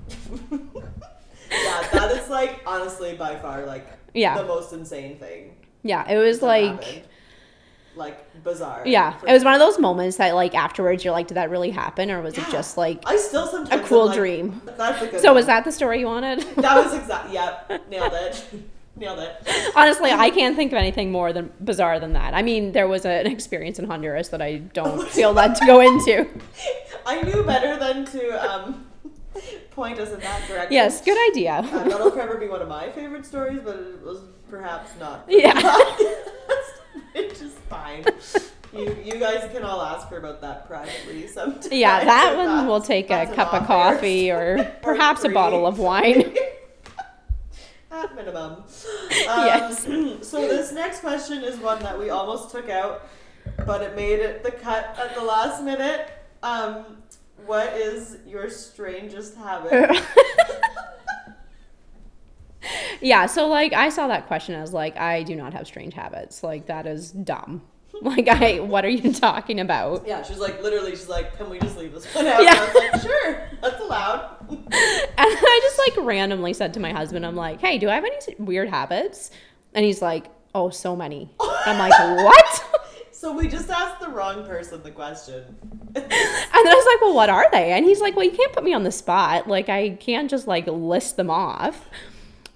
Yeah, 1.51 1.87
that 1.91 2.11
is 2.11 2.29
like 2.29 2.61
honestly 2.65 3.15
by 3.15 3.35
far 3.37 3.65
like 3.65 3.87
Yeah. 4.13 4.37
the 4.37 4.45
most 4.47 4.73
insane 4.73 5.17
thing. 5.17 5.55
Yeah, 5.83 6.09
it 6.09 6.17
was 6.17 6.41
like. 6.41 6.83
happened. 6.83 7.01
like 7.95 8.43
bizarre. 8.43 8.83
Yeah, 8.85 9.15
it 9.27 9.31
was 9.31 9.43
one 9.43 9.53
of 9.53 9.59
those 9.59 9.77
moments 9.79 10.17
that 10.17 10.33
like 10.33 10.55
afterwards 10.55 11.03
you're 11.03 11.13
like, 11.13 11.27
did 11.27 11.35
that 11.35 11.49
really 11.49 11.69
happen 11.71 12.09
or 12.09 12.21
was 12.21 12.37
it 12.37 12.45
just 12.49 12.77
like 12.77 13.03
I 13.05 13.17
still 13.17 13.47
sometimes 13.47 13.85
a 13.85 13.87
cool 13.87 14.07
like, 14.07 14.15
dream? 14.17 14.61
A. 14.67 15.19
So 15.19 15.27
one. 15.29 15.35
was 15.35 15.45
that 15.47 15.63
the 15.65 15.71
story 15.71 15.99
you 15.99 16.07
wanted? 16.07 16.39
That 16.55 16.83
was 16.83 16.93
exactly. 16.93 17.33
Yep, 17.39 17.89
nailed 17.89 18.13
it. 18.13 18.45
nailed 18.95 19.19
it. 19.19 19.35
Honestly, 19.75 20.11
I 20.11 20.29
can't 20.29 20.55
think 20.55 20.71
of 20.71 20.77
anything 20.77 21.11
more 21.11 21.33
than 21.33 21.51
bizarre 21.63 21.99
than 21.99 22.13
that. 22.13 22.33
I 22.33 22.41
mean, 22.43 22.71
there 22.71 22.87
was 22.87 23.05
an 23.05 23.25
experience 23.27 23.79
in 23.79 23.85
Honduras 23.85 24.29
that 24.29 24.41
I 24.41 24.57
don't 24.57 25.07
feel 25.09 25.33
led 25.33 25.55
to 25.55 25.65
go 25.65 25.79
into. 25.81 26.27
I 27.05 27.21
knew 27.23 27.43
better 27.43 27.75
than 27.77 28.05
to 28.05 28.51
um, 28.51 28.85
point 29.71 29.99
us 29.99 30.11
in 30.11 30.19
that 30.19 30.47
direction. 30.47 30.73
Yes, 30.73 31.01
good 31.03 31.17
idea. 31.31 31.55
Uh, 31.71 31.83
that'll 31.87 32.11
forever 32.11 32.37
be 32.37 32.47
one 32.47 32.61
of 32.61 32.67
my 32.67 32.89
favorite 32.91 33.25
stories, 33.25 33.61
but 33.63 33.75
it 33.77 34.03
was 34.03 34.19
perhaps 34.49 34.91
not. 34.99 35.25
Yeah. 35.29 35.55
Which 37.15 37.41
is 37.41 37.53
fine. 37.69 38.05
You, 38.73 38.97
you 39.03 39.19
guys 39.19 39.47
can 39.53 39.63
all 39.63 39.81
ask 39.81 40.07
her 40.07 40.17
about 40.17 40.41
that 40.41 40.67
privately 40.67 41.27
sometime. 41.27 41.69
Yeah, 41.71 42.03
that 42.05 42.35
one 42.35 42.65
will 42.67 42.81
take 42.81 43.11
a 43.11 43.27
cup 43.27 43.53
of 43.53 43.67
coffee 43.67 44.31
or 44.31 44.57
story. 44.57 44.71
perhaps 44.81 45.23
a 45.23 45.29
bottle 45.29 45.67
of 45.67 45.77
wine. 45.77 46.35
At 47.91 48.15
minimum. 48.15 48.51
Um, 48.53 48.65
Yes. 49.27 49.85
So 50.23 50.41
this 50.47 50.71
next 50.71 51.01
question 51.01 51.43
is 51.43 51.57
one 51.59 51.79
that 51.83 51.97
we 51.99 52.09
almost 52.09 52.49
took 52.49 52.67
out, 52.69 53.07
but 53.67 53.81
it 53.83 53.95
made 53.95 54.19
it 54.19 54.43
the 54.43 54.51
cut 54.51 54.95
at 54.97 55.13
the 55.13 55.21
last 55.23 55.63
minute. 55.63 56.09
Um, 56.41 56.97
what 57.45 57.73
is 57.73 58.17
your 58.25 58.49
strangest 58.49 59.35
habit? 59.35 60.01
yeah, 63.01 63.25
so 63.25 63.47
like 63.47 63.73
I 63.73 63.89
saw 63.89 64.07
that 64.07 64.27
question 64.27 64.55
as 64.55 64.73
like 64.73 64.97
I 64.97 65.23
do 65.23 65.35
not 65.35 65.53
have 65.53 65.67
strange 65.67 65.93
habits. 65.93 66.43
Like 66.43 66.67
that 66.67 66.87
is 66.87 67.11
dumb. 67.11 67.61
Like 68.01 68.27
I 68.27 68.59
what 68.59 68.83
are 68.83 68.89
you 68.89 69.13
talking 69.13 69.59
about? 69.61 70.05
yeah, 70.07 70.23
she's 70.23 70.39
like 70.39 70.61
literally. 70.61 70.91
She's 70.91 71.07
like, 71.07 71.37
"Can 71.37 71.49
we 71.49 71.59
just 71.59 71.77
leave 71.77 71.93
this 71.93 72.05
one 72.13 72.25
out?" 72.25 72.43
Yeah. 72.43 72.49
And 72.51 72.59
I 72.59 72.65
was 72.65 72.75
like, 72.75 73.01
"Sure, 73.01 73.49
that's 73.61 73.79
allowed." 73.81 74.35
And 74.49 74.67
I 75.17 75.59
just 75.63 75.77
like 75.77 76.05
randomly 76.05 76.53
said 76.53 76.73
to 76.73 76.79
my 76.81 76.91
husband, 76.91 77.23
I'm 77.25 77.35
like, 77.35 77.61
"Hey, 77.61 77.77
do 77.77 77.89
I 77.89 77.95
have 77.95 78.03
any 78.03 78.17
weird 78.39 78.67
habits?" 78.67 79.29
And 79.73 79.85
he's 79.85 80.01
like, 80.01 80.25
"Oh, 80.55 80.69
so 80.69 80.95
many." 80.97 81.29
I'm 81.39 81.77
like, 81.77 81.93
"What?" 82.25 82.65
So 83.23 83.31
we 83.31 83.47
just 83.47 83.69
asked 83.69 84.01
the 84.01 84.09
wrong 84.09 84.45
person 84.45 84.83
the 84.83 84.91
question. 84.91 85.43
And 85.95 86.65
then 86.65 86.73
I 86.73 86.75
was 86.75 86.85
like, 86.85 87.01
"Well, 87.01 87.15
what 87.15 87.29
are 87.29 87.47
they?" 87.53 87.71
And 87.71 87.85
he's 87.85 88.01
like, 88.01 88.17
"Well, 88.17 88.25
you 88.25 88.31
can't 88.31 88.51
put 88.51 88.65
me 88.65 88.73
on 88.73 88.83
the 88.83 88.91
spot. 88.91 89.47
Like 89.47 89.69
I 89.69 89.91
can't 89.91 90.29
just 90.29 90.45
like 90.45 90.67
list 90.67 91.15
them 91.15 91.29
off." 91.29 91.87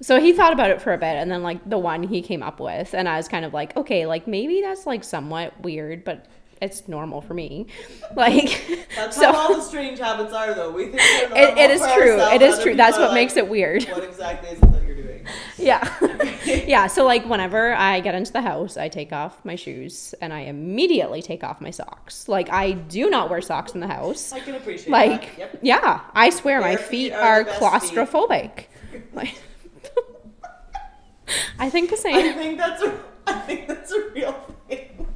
So 0.02 0.20
he 0.20 0.34
thought 0.34 0.52
about 0.52 0.70
it 0.70 0.82
for 0.82 0.92
a 0.92 0.98
bit 0.98 1.16
and 1.16 1.32
then 1.32 1.42
like 1.42 1.68
the 1.70 1.78
one 1.78 2.04
he 2.04 2.22
came 2.22 2.44
up 2.44 2.60
with 2.60 2.94
and 2.94 3.08
I 3.08 3.16
was 3.16 3.30
kind 3.30 3.46
of 3.46 3.54
like, 3.54 3.78
"Okay, 3.78 4.06
like 4.06 4.28
maybe 4.28 4.60
that's 4.60 4.86
like 4.86 5.06
somewhat 5.06 5.54
weird, 5.62 6.04
but 6.04 6.26
it's 6.62 6.86
normal 6.90 7.22
for 7.22 7.34
me." 7.34 7.68
Like 8.16 8.90
That's 8.96 9.16
so 9.16 9.32
how 9.32 9.38
all 9.38 9.56
the 9.56 9.62
strange 9.62 10.00
habits 10.00 10.34
are, 10.34 10.54
though. 10.54 10.72
We 10.72 10.88
think 10.88 10.98
they're 10.98 11.30
normal 11.30 11.38
it, 11.58 11.58
it 11.58 11.72
is 11.72 11.82
true. 11.94 12.20
It 12.20 12.42
is 12.42 12.60
true. 12.60 12.76
That's 12.76 12.98
what 12.98 13.14
makes 13.14 13.38
it 13.38 13.48
weird. 13.48 13.84
What 13.86 14.04
exactly 14.04 14.50
is 14.50 14.58
it 14.58 14.72
that 14.74 14.84
you're? 14.84 14.97
Yeah. 15.58 15.88
yeah. 16.46 16.88
So, 16.88 17.06
like, 17.06 17.26
whenever 17.26 17.74
I 17.74 18.00
get 18.00 18.16
into 18.16 18.32
the 18.32 18.42
house, 18.42 18.78
I 18.78 18.90
take 18.90 19.12
off 19.12 19.44
my 19.44 19.56
shoes 19.56 20.14
and 20.22 20.32
I 20.34 20.42
immediately 20.42 21.22
take 21.22 21.44
off 21.44 21.60
my 21.62 21.72
socks. 21.72 22.28
Like, 22.28 22.50
I 22.52 22.72
do 22.72 23.10
not 23.10 23.30
wear 23.30 23.42
socks 23.42 23.74
in 23.74 23.80
the 23.80 23.88
house. 23.88 24.32
I 24.32 24.40
can 24.40 24.56
appreciate 24.56 24.92
Like. 24.92 25.38
Yep. 25.38 25.60
yeah, 25.62 26.02
I 26.14 26.30
swear 26.30 26.62
my 26.62 26.76
feet 26.76 26.88
feet 26.88 27.14
are 27.14 27.42
are 27.42 27.46
feet. 27.46 27.54
claustrophobic. 27.56 28.66
Like, 29.14 29.36
I 31.60 31.70
think 31.70 31.90
the 31.90 31.96
I 31.98 32.00
same. 32.00 32.34
think 32.36 32.58
that's 32.58 32.82
a, 32.84 33.00
I 33.28 33.34
think 33.40 33.68
that's 33.68 33.92
a 33.92 34.10
real 34.14 34.34
thing. 34.68 35.08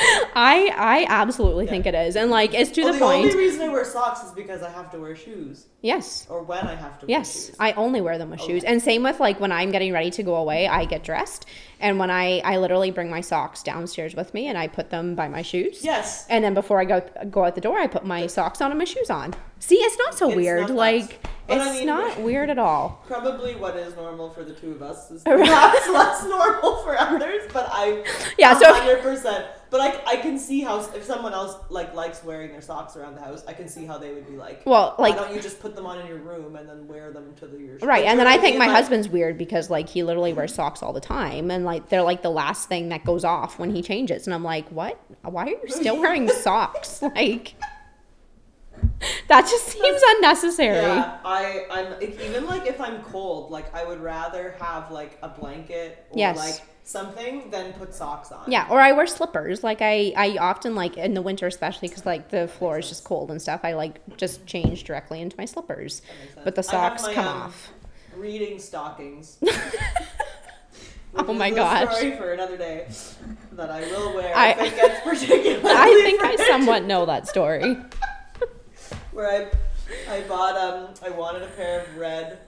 I 0.00 0.72
I 0.76 1.06
absolutely 1.08 1.66
think 1.66 1.86
it 1.86 1.94
is, 1.94 2.16
and 2.16 2.30
like 2.30 2.54
it's 2.54 2.70
to 2.72 2.82
Well, 2.82 2.92
the 2.92 2.98
the 2.98 3.04
point. 3.04 3.22
The 3.24 3.32
only 3.32 3.44
reason 3.44 3.62
I 3.62 3.68
wear 3.72 3.84
socks 3.84 4.22
is 4.22 4.30
because 4.32 4.62
I 4.62 4.70
have 4.70 4.90
to 4.92 4.98
wear 4.98 5.16
shoes, 5.16 5.66
yes. 5.82 6.26
or 6.30 6.42
when 6.42 6.66
I 6.66 6.74
have 6.74 6.98
to. 7.00 7.06
wear 7.06 7.10
Yes, 7.18 7.46
shoes. 7.48 7.56
I 7.58 7.72
only 7.72 8.00
wear 8.00 8.18
them 8.18 8.30
with 8.30 8.40
shoes. 8.40 8.64
And 8.64 8.80
same 8.82 9.02
with 9.02 9.18
like 9.20 9.40
when 9.40 9.50
I'm 9.52 9.70
getting 9.70 9.92
ready 9.92 10.10
to 10.12 10.22
go 10.22 10.36
away, 10.36 10.68
I 10.68 10.84
get 10.84 11.02
dressed. 11.02 11.46
And 11.80 11.98
when 11.98 12.10
I 12.10 12.40
I 12.44 12.58
literally 12.58 12.90
bring 12.90 13.10
my 13.10 13.20
socks 13.20 13.62
downstairs 13.62 14.14
with 14.14 14.32
me 14.34 14.46
and 14.46 14.56
I 14.56 14.68
put 14.68 14.90
them 14.90 15.14
by 15.14 15.28
my 15.28 15.42
shoes. 15.42 15.84
Yes. 15.84 16.26
And 16.28 16.44
then 16.44 16.54
before 16.54 16.80
I 16.80 16.84
go 16.84 17.00
go 17.30 17.44
out 17.44 17.54
the 17.54 17.60
door, 17.60 17.78
I 17.78 17.86
put 17.86 18.04
my 18.04 18.26
socks 18.26 18.60
on 18.60 18.70
and 18.70 18.78
my 18.78 18.84
shoes 18.84 19.10
on. 19.10 19.34
See, 19.60 19.76
it's 19.76 19.98
not 19.98 20.14
so 20.16 20.28
It's 20.28 20.36
weird. 20.36 20.60
not 20.68 20.70
like 20.70 21.22
But 21.48 21.58
it's 21.58 21.66
I 21.66 21.72
mean- 21.72 21.86
not 21.86 22.20
weird 22.28 22.50
at 22.50 22.58
all. 22.58 23.02
Probably 23.06 23.56
what 23.56 23.74
is 23.76 23.96
normal 23.96 24.30
for 24.30 24.44
the 24.44 24.52
two 24.54 24.70
of 24.72 24.82
us 24.82 25.10
is 25.10 25.22
perhaps 25.24 25.88
less 25.88 26.24
normal 26.24 26.76
for 26.84 26.96
others, 26.98 27.50
but 27.52 27.68
I 27.72 28.04
Yeah, 28.38 28.56
so- 28.58 28.72
hundred 28.72 29.02
percent. 29.02 29.46
But 29.70 29.80
I, 29.80 30.12
I 30.12 30.16
can 30.16 30.38
see 30.38 30.60
how 30.60 30.80
if 30.80 31.04
someone 31.04 31.32
else 31.34 31.56
like 31.68 31.94
likes 31.94 32.24
wearing 32.24 32.50
their 32.50 32.60
socks 32.62 32.96
around 32.96 33.16
the 33.16 33.20
house, 33.20 33.44
I 33.46 33.52
can 33.52 33.68
see 33.68 33.84
how 33.84 33.98
they 33.98 34.12
would 34.14 34.26
be 34.26 34.36
like. 34.36 34.62
Well, 34.64 34.94
like 34.98 35.16
why 35.16 35.24
don't 35.24 35.34
you 35.34 35.40
just 35.42 35.60
put 35.60 35.74
them 35.76 35.84
on 35.86 36.00
in 36.00 36.06
your 36.06 36.18
room 36.18 36.56
and 36.56 36.68
then 36.68 36.88
wear 36.88 37.12
them 37.12 37.34
to 37.40 37.46
the 37.46 37.58
your 37.58 37.76
Right, 37.78 38.02
like, 38.02 38.06
and 38.06 38.18
then 38.18 38.26
I 38.26 38.38
think 38.38 38.56
my 38.58 38.66
Like, 38.66 38.76
husband's 38.76 39.08
weird 39.08 39.36
because 39.36 39.68
like 39.70 39.88
he 39.88 40.02
literally 40.02 40.32
wears 40.32 40.54
socks 40.54 40.82
all 40.82 40.92
the 40.92 41.00
time, 41.00 41.50
and 41.50 41.64
like 41.64 41.88
they're 41.88 42.02
like 42.02 42.22
the 42.22 42.30
last 42.30 42.68
thing 42.68 42.88
that 42.88 43.04
goes 43.04 43.24
off 43.24 43.58
when 43.58 43.70
he 43.74 43.82
changes, 43.82 44.26
and 44.26 44.34
I'm 44.34 44.44
like, 44.44 44.68
what? 44.70 44.98
Why 45.22 45.44
are 45.44 45.48
you 45.48 45.60
still 45.68 45.98
wearing 45.98 46.28
socks? 46.28 47.02
Like, 47.18 47.54
that 49.28 49.42
just 49.42 49.66
seems 49.68 50.02
unnecessary. 50.16 50.76
Yeah, 50.82 51.18
I 51.24 51.66
I'm 51.70 52.02
even 52.02 52.46
like 52.46 52.66
if 52.66 52.80
I'm 52.80 53.02
cold, 53.02 53.50
like 53.50 53.74
I 53.74 53.84
would 53.84 54.00
rather 54.00 54.54
have 54.60 54.90
like 54.90 55.18
a 55.22 55.28
blanket 55.28 56.06
or 56.10 56.18
Yes. 56.18 56.36
like 56.36 56.62
something 56.84 57.50
than 57.50 57.72
put 57.74 57.94
socks 57.94 58.32
on. 58.32 58.50
Yeah, 58.50 58.66
or 58.70 58.80
I 58.80 58.92
wear 58.92 59.06
slippers. 59.06 59.62
Like 59.62 59.82
I, 59.82 60.12
I 60.16 60.38
often 60.38 60.74
like 60.74 60.96
in 60.96 61.14
the 61.14 61.22
winter, 61.22 61.46
especially 61.46 61.88
because 61.88 62.06
like 62.06 62.30
the 62.30 62.48
floor 62.48 62.78
is 62.78 62.88
just 62.88 63.04
cold 63.04 63.30
and 63.30 63.40
stuff. 63.42 63.60
I 63.62 63.74
like 63.74 64.00
just 64.16 64.46
change 64.46 64.84
directly 64.84 65.20
into 65.20 65.36
my 65.36 65.44
slippers, 65.44 66.00
That 66.00 66.06
makes 66.20 66.34
sense. 66.34 66.44
but 66.44 66.54
the 66.54 66.62
socks 66.62 67.02
my, 67.02 67.14
come 67.14 67.28
um, 67.28 67.42
off. 67.42 67.70
Reading 68.16 68.58
stockings. 68.58 69.38
Oh 71.14 71.32
my 71.32 71.50
gosh. 71.50 71.96
Story 71.96 72.16
for 72.16 72.32
another 72.32 72.56
day 72.56 72.86
that 73.52 73.70
I 73.70 73.80
will 73.80 74.14
wear 74.14 74.36
I- 74.36 74.50
if 74.52 74.60
it 74.72 74.76
gets 74.76 75.00
particularly. 75.00 75.62
I 75.64 76.02
think 76.04 76.22
I 76.22 76.36
somewhat 76.46 76.84
know 76.84 77.06
that 77.06 77.26
story. 77.26 77.76
Where 79.18 79.50
I, 80.08 80.14
I 80.14 80.20
bought 80.28 80.56
um, 80.56 80.94
I 81.04 81.10
wanted 81.10 81.42
a 81.42 81.48
pair 81.48 81.80
of 81.80 81.96
red. 81.96 82.38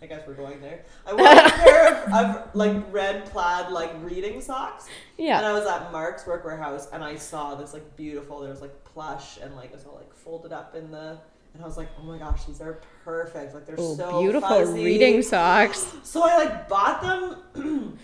I 0.00 0.06
guess 0.06 0.26
we're 0.26 0.32
going 0.32 0.58
there. 0.62 0.82
I 1.06 1.12
wanted 1.12 1.44
a 1.44 1.50
pair 1.50 1.88
of, 1.92 2.14
of 2.14 2.54
like 2.54 2.82
red 2.90 3.26
plaid 3.26 3.70
like 3.70 3.92
reading 4.00 4.40
socks. 4.40 4.88
Yeah. 5.18 5.36
And 5.36 5.44
I 5.44 5.52
was 5.52 5.66
at 5.66 5.92
Mark's 5.92 6.26
work 6.26 6.46
Wearhouse 6.46 6.90
and 6.94 7.04
I 7.04 7.16
saw 7.16 7.56
this 7.56 7.74
like 7.74 7.94
beautiful. 7.94 8.40
There 8.40 8.48
was 8.48 8.62
like 8.62 8.84
plush 8.84 9.36
and 9.36 9.54
like 9.54 9.66
it 9.66 9.74
was 9.74 9.84
all 9.84 9.96
like 9.96 10.14
folded 10.14 10.50
up 10.50 10.74
in 10.74 10.90
the. 10.90 11.18
And 11.52 11.62
I 11.62 11.66
was 11.66 11.76
like, 11.76 11.90
oh 12.00 12.04
my 12.04 12.16
gosh, 12.16 12.46
these 12.46 12.62
are 12.62 12.80
perfect. 13.04 13.52
Like 13.52 13.66
they're 13.66 13.76
oh, 13.76 13.94
so 13.94 14.22
beautiful 14.22 14.48
fuzzy. 14.48 14.82
reading 14.82 15.20
socks. 15.20 15.94
So 16.04 16.22
I 16.22 16.38
like 16.38 16.70
bought 16.70 17.02
them, 17.02 17.98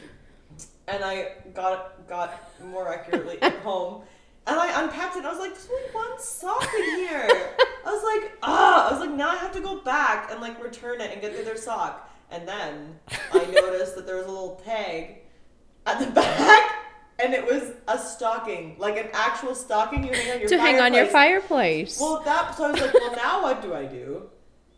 and 0.89 1.03
I 1.03 1.37
got 1.55 2.07
got 2.07 2.39
more 2.67 2.93
accurately 2.93 3.39
at 3.43 3.55
home, 3.61 4.03
and 4.47 4.59
I 4.59 4.83
unpacked 4.83 5.17
it. 5.17 5.19
and 5.21 5.27
I 5.27 5.31
was 5.31 5.39
like, 5.39 5.53
"There's 5.55 5.69
only 5.71 5.91
one 5.93 6.19
sock 6.21 6.63
in 6.79 6.97
here." 6.97 7.29
I 7.87 7.93
was 7.93 8.03
like, 8.03 8.33
"Ah!" 8.43 8.89
I 8.89 8.93
was 8.93 9.01
like, 9.01 9.11
"Now 9.11 9.31
I 9.31 9.37
have 9.37 9.53
to 9.53 9.61
go 9.61 9.77
back 9.81 10.31
and 10.31 10.41
like 10.41 10.63
return 10.63 11.01
it 11.01 11.11
and 11.13 11.21
get 11.21 11.33
the 11.35 11.43
other 11.43 11.57
sock." 11.57 12.09
And 12.31 12.47
then 12.47 12.99
I 13.33 13.39
noticed 13.53 13.97
that 13.97 14.07
there 14.07 14.17
was 14.17 14.27
a 14.27 14.31
little 14.31 14.61
tag 14.65 15.19
at 15.87 15.99
the 16.01 16.07
back, 16.21 16.75
and 17.19 17.35
it 17.35 17.45
was 17.45 17.73
a 17.89 17.99
stocking, 17.99 18.77
like 18.79 18.97
an 18.97 19.09
actual 19.13 19.55
stocking 19.55 20.05
you 20.05 20.13
hang 20.13 20.31
on 20.33 20.41
your 20.41 20.49
to 20.49 20.59
hang 20.61 20.81
on 20.81 20.95
your 20.95 21.07
fireplace. 21.07 21.99
fireplace. 21.99 22.01
Well, 22.01 22.23
that 22.25 22.55
so 22.57 22.65
I 22.67 22.71
was 22.73 22.81
like, 22.81 22.95
well, 22.95 23.17
now 23.17 23.43
what 23.43 23.63
do 23.63 23.75
I 23.75 23.85
do? 23.85 24.29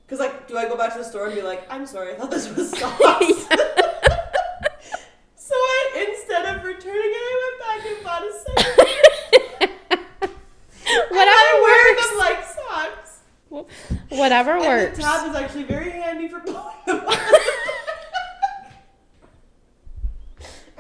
Because 0.06 0.18
like, 0.20 0.46
do 0.48 0.56
I 0.58 0.64
go 0.68 0.76
back 0.76 0.92
to 0.92 0.98
the 0.98 1.04
store 1.04 1.26
and 1.26 1.34
be 1.34 1.40
like, 1.42 1.62
I'm 1.72 1.86
sorry, 1.86 2.12
I 2.12 2.16
thought 2.16 2.30
this 2.30 2.48
was 2.54 2.70
socks. 2.78 2.98
so 5.36 5.54
I 5.54 6.06
instead 6.10 6.44
of 6.56 6.64
returning 6.64 7.12
it, 7.12 7.24
I 7.30 7.34
went 7.44 7.58
back 7.82 7.92
and 7.92 8.04
bought 8.04 8.22
a 8.24 8.32
second. 8.32 8.98
Whatever 11.10 11.62
works. 11.62 12.08
them 12.08 12.18
like 12.18 12.44
socks. 12.44 13.20
Whatever 14.08 14.52
And 14.56 14.64
works. 14.64 14.96
the 14.96 15.02
tab 15.02 15.28
is 15.30 15.36
actually 15.36 15.64
very 15.64 15.90
handy 15.90 16.28
for 16.28 16.40
pulling 16.40 16.74
them 16.86 17.00
on. 17.06 17.16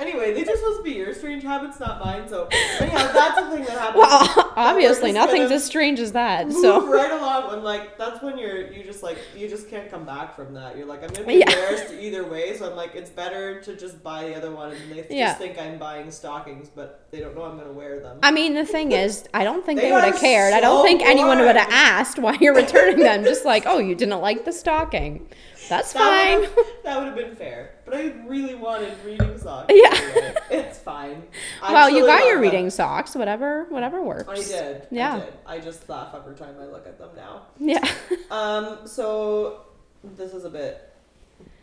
Anyway, 0.02 0.34
they 0.34 0.44
just 0.44 0.58
supposed 0.60 0.78
to 0.78 0.82
be 0.82 0.92
your 0.92 1.14
strange 1.14 1.42
habits, 1.42 1.78
not 1.80 2.00
mine. 2.04 2.28
So 2.28 2.48
anyhow, 2.80 3.12
that's 3.12 3.40
the 3.40 3.50
thing 3.56 3.64
that 3.64 3.78
happens. 3.78 3.96
Well, 4.02 4.52
obviously, 4.56 5.12
nothing's 5.12 5.50
as 5.50 5.64
strange 5.64 6.00
as 6.00 6.12
that. 6.12 6.48
Move 6.48 6.56
So, 6.60 6.86
right 6.92 7.10
along 7.10 7.50
when 7.50 7.62
like 7.62 7.96
that's 7.96 8.22
when 8.22 8.38
you're 8.38 8.70
you 8.72 8.82
just 8.84 9.02
like 9.02 9.18
you 9.36 9.48
just 9.48 9.70
can't 9.70 9.90
come 9.90 10.04
back 10.04 10.34
from 10.36 10.54
that. 10.54 10.76
You're 10.76 10.86
like 10.86 11.02
I'm 11.02 11.10
gonna 11.10 11.26
be 11.26 11.34
Yeah. 11.34 11.50
embarrassed 11.50 11.92
either 11.94 12.24
way, 12.28 12.56
so 12.56 12.68
I'm 12.70 12.76
like 12.76 12.94
it's 12.94 13.10
better 13.10 13.60
to 13.62 13.76
just 13.76 14.02
buy 14.02 14.24
the 14.28 14.34
other 14.36 14.50
one 14.50 14.72
and 14.72 14.90
they 14.92 15.06
Yeah. 15.16 15.28
just 15.28 15.38
think 15.38 15.58
I'm 15.58 15.78
buying 15.78 16.10
stockings, 16.10 16.68
but 16.74 17.06
they 17.10 17.20
don't 17.20 17.34
know 17.36 17.42
I'm 17.44 17.56
gonna 17.56 17.72
wear 17.72 18.00
them. 18.00 18.18
I 18.22 18.30
mean, 18.30 18.54
the 18.54 18.66
thing 18.66 18.92
is, 18.92 19.24
I 19.32 19.44
don't 19.44 19.64
think 19.64 19.80
They 19.80 19.86
they, 19.88 19.92
would 19.92 20.04
have 20.04 20.14
are 20.16 20.18
cared. 20.18 20.52
I 20.54 20.60
don't 20.60 20.80
so 20.80 20.84
think 20.84 21.02
anyone 21.02 21.38
would 21.38 21.56
have 21.56 21.68
asked 21.70 22.18
why 22.18 22.36
you're 22.40 22.54
returning 22.54 22.98
them. 23.00 23.24
Just 23.24 23.44
like, 23.44 23.64
oh, 23.66 23.78
you 23.78 23.94
didn't 23.94 24.20
like 24.20 24.44
the 24.44 24.52
stocking. 24.52 25.28
That's 25.68 25.92
that 25.92 25.98
fine. 25.98 26.40
would've- 26.56 26.82
that 26.84 26.98
would 26.98 27.06
have 27.06 27.16
been 27.16 27.36
fair, 27.36 27.74
but 27.84 27.94
I 27.94 28.12
really 28.26 28.54
wanted 28.54 28.92
reading 29.04 29.38
socks. 29.38 29.72
Yeah. 29.74 29.90
anyway. 29.94 30.34
it's 30.50 30.78
fine. 30.78 31.22
I 31.62 31.72
well, 31.72 31.88
you 31.90 32.06
got 32.06 32.24
your 32.24 32.34
them. 32.34 32.42
reading 32.42 32.70
socks. 32.70 33.14
Whatever, 33.14 33.64
whatever 33.68 34.02
works. 34.02 34.28
I 34.28 34.34
did. 34.36 34.86
Yeah. 34.90 35.14
I 35.14 35.18
did. 35.20 35.32
I 35.46 35.58
just 35.60 35.88
laugh 35.88 36.14
every 36.14 36.34
time 36.34 36.54
I 36.60 36.66
look 36.66 36.86
at 36.86 36.98
them 36.98 37.10
now. 37.16 37.42
Yeah. 37.58 37.86
Um, 38.30 38.86
so 38.86 39.60
this 40.02 40.32
is 40.32 40.44
a 40.46 40.50
bit 40.50 40.90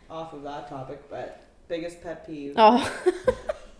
off 0.08 0.34
of 0.34 0.44
that 0.44 0.70
topic, 0.70 1.02
but 1.10 1.42
biggest 1.68 2.04
pet 2.04 2.28
peeve. 2.28 2.54
oh. 2.58 3.02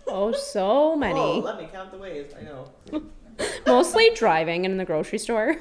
oh, 0.08 0.32
so 0.32 0.96
many. 0.96 1.20
Oh, 1.20 1.38
let 1.40 1.60
me 1.60 1.68
count 1.72 1.92
the 1.92 2.00
ways. 2.00 2.32
I 2.40 2.44
know. 2.44 3.04
Mostly 3.68 4.10
driving 4.16 4.66
and 4.66 4.72
in 4.74 4.78
the 4.80 4.86
grocery 4.86 5.20
store. 5.20 5.56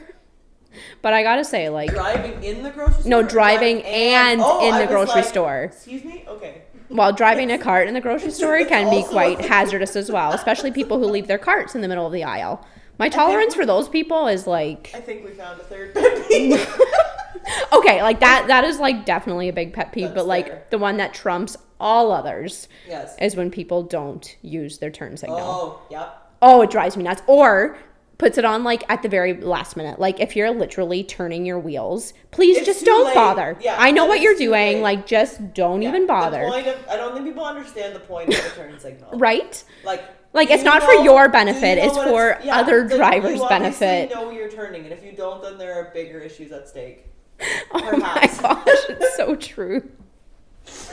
But 1.02 1.12
I 1.12 1.22
gotta 1.22 1.44
say, 1.44 1.68
like, 1.68 1.90
Driving 1.90 2.42
in 2.44 2.62
the 2.62 2.70
grocery 2.70 3.00
store. 3.00 3.10
no, 3.10 3.18
or 3.20 3.22
driving 3.22 3.82
and 3.84 4.40
Oh, 4.42 4.68
in 4.68 4.78
the 4.78 4.86
grocery 4.86 5.22
like, 5.22 5.24
store. 5.24 5.62
Excuse 5.64 6.04
me. 6.04 6.24
Okay. 6.28 6.62
While 6.88 7.12
driving 7.12 7.50
a 7.50 7.58
cart 7.58 7.88
in 7.88 7.94
the 7.94 8.00
grocery 8.00 8.30
store 8.38 8.64
can 8.64 8.88
be 8.90 9.02
quite 9.02 9.40
hazardous 9.40 9.96
as 9.96 10.10
well, 10.10 10.32
especially 10.32 10.70
people 10.70 10.98
who 10.98 11.06
leave 11.06 11.26
their 11.26 11.38
carts 11.38 11.74
in 11.74 11.80
the 11.80 11.88
middle 11.88 12.06
of 12.06 12.12
the 12.12 12.24
aisle. 12.24 12.66
My 12.98 13.08
tolerance 13.08 13.54
for 13.54 13.64
those 13.64 13.88
people 13.88 14.26
is 14.26 14.46
like 14.46 14.90
I 14.94 15.00
think 15.00 15.24
we 15.24 15.30
found 15.30 15.60
a 15.60 15.64
third 15.64 15.94
pet 15.94 16.26
peeve. 16.28 16.80
okay, 17.72 18.02
like 18.02 18.20
that 18.20 18.46
that 18.48 18.64
is 18.64 18.78
like 18.80 19.04
definitely 19.06 19.48
a 19.48 19.52
big 19.52 19.72
pet 19.72 19.92
peeve, 19.92 20.08
That's 20.08 20.14
but 20.14 20.26
like 20.26 20.46
fair. 20.48 20.62
the 20.70 20.78
one 20.78 20.96
that 20.96 21.14
trumps 21.14 21.56
all 21.78 22.10
others 22.10 22.66
yes. 22.88 23.14
is 23.20 23.36
when 23.36 23.50
people 23.52 23.84
don't 23.84 24.36
use 24.42 24.78
their 24.78 24.90
turn 24.90 25.16
signal. 25.16 25.38
Oh, 25.40 25.82
yep. 25.90 26.32
Oh, 26.42 26.62
it 26.62 26.70
drives 26.70 26.96
me 26.96 27.04
nuts. 27.04 27.22
Or 27.28 27.76
puts 28.18 28.36
it 28.36 28.44
on 28.44 28.64
like 28.64 28.84
at 28.90 29.02
the 29.02 29.08
very 29.08 29.34
last 29.34 29.76
minute. 29.76 29.98
Like 30.00 30.18
if 30.20 30.34
you're 30.36 30.50
literally 30.50 31.04
turning 31.04 31.46
your 31.46 31.58
wheels, 31.58 32.12
please 32.32 32.56
It's 32.58 32.66
just 32.66 32.84
don't 32.84 33.06
late. 33.06 33.14
bother. 33.14 33.56
Yeah, 33.60 33.76
I 33.78 33.92
know 33.92 34.06
what 34.06 34.20
you're 34.20 34.34
doing. 34.36 34.78
late. 34.78 34.82
Like 34.82 35.06
just 35.06 35.54
don't 35.54 35.82
Yeah. 35.82 35.88
even 35.90 36.06
bother. 36.06 36.42
Of, 36.42 36.52
I 36.90 36.96
don't 36.96 37.14
think 37.14 37.26
people 37.26 37.44
understand 37.44 37.94
the 37.94 38.00
point 38.00 38.28
of 38.34 38.42
the 38.42 38.50
turn 38.50 38.78
signal. 38.80 39.10
right? 39.18 39.62
Like, 39.84 40.02
Like, 40.32 40.50
it's 40.50 40.62
you 40.62 40.68
not 40.68 40.82
for 40.82 40.92
your 40.92 41.22
do 41.24 41.28
you 41.28 41.32
benefit, 41.32 41.78
know 41.78 41.84
it's 41.84 41.96
for 41.96 42.38
yeah, 42.44 42.56
other 42.58 42.86
drivers' 42.86 43.38
you 43.38 43.48
benefit. 43.48 44.10
know 44.10 44.30
you're 44.30 44.50
turning, 44.50 44.84
and 44.84 44.92
if 44.92 45.02
you 45.04 45.12
don't, 45.12 45.40
then 45.42 45.56
there 45.56 45.74
are 45.74 45.90
bigger 45.94 46.18
issues 46.18 46.52
at 46.52 46.68
stake. 46.68 47.06
Oh 47.72 47.96
my 47.98 48.26
gosh, 48.40 48.66
it's 48.88 49.16
so 49.16 49.36
true. 49.36 49.88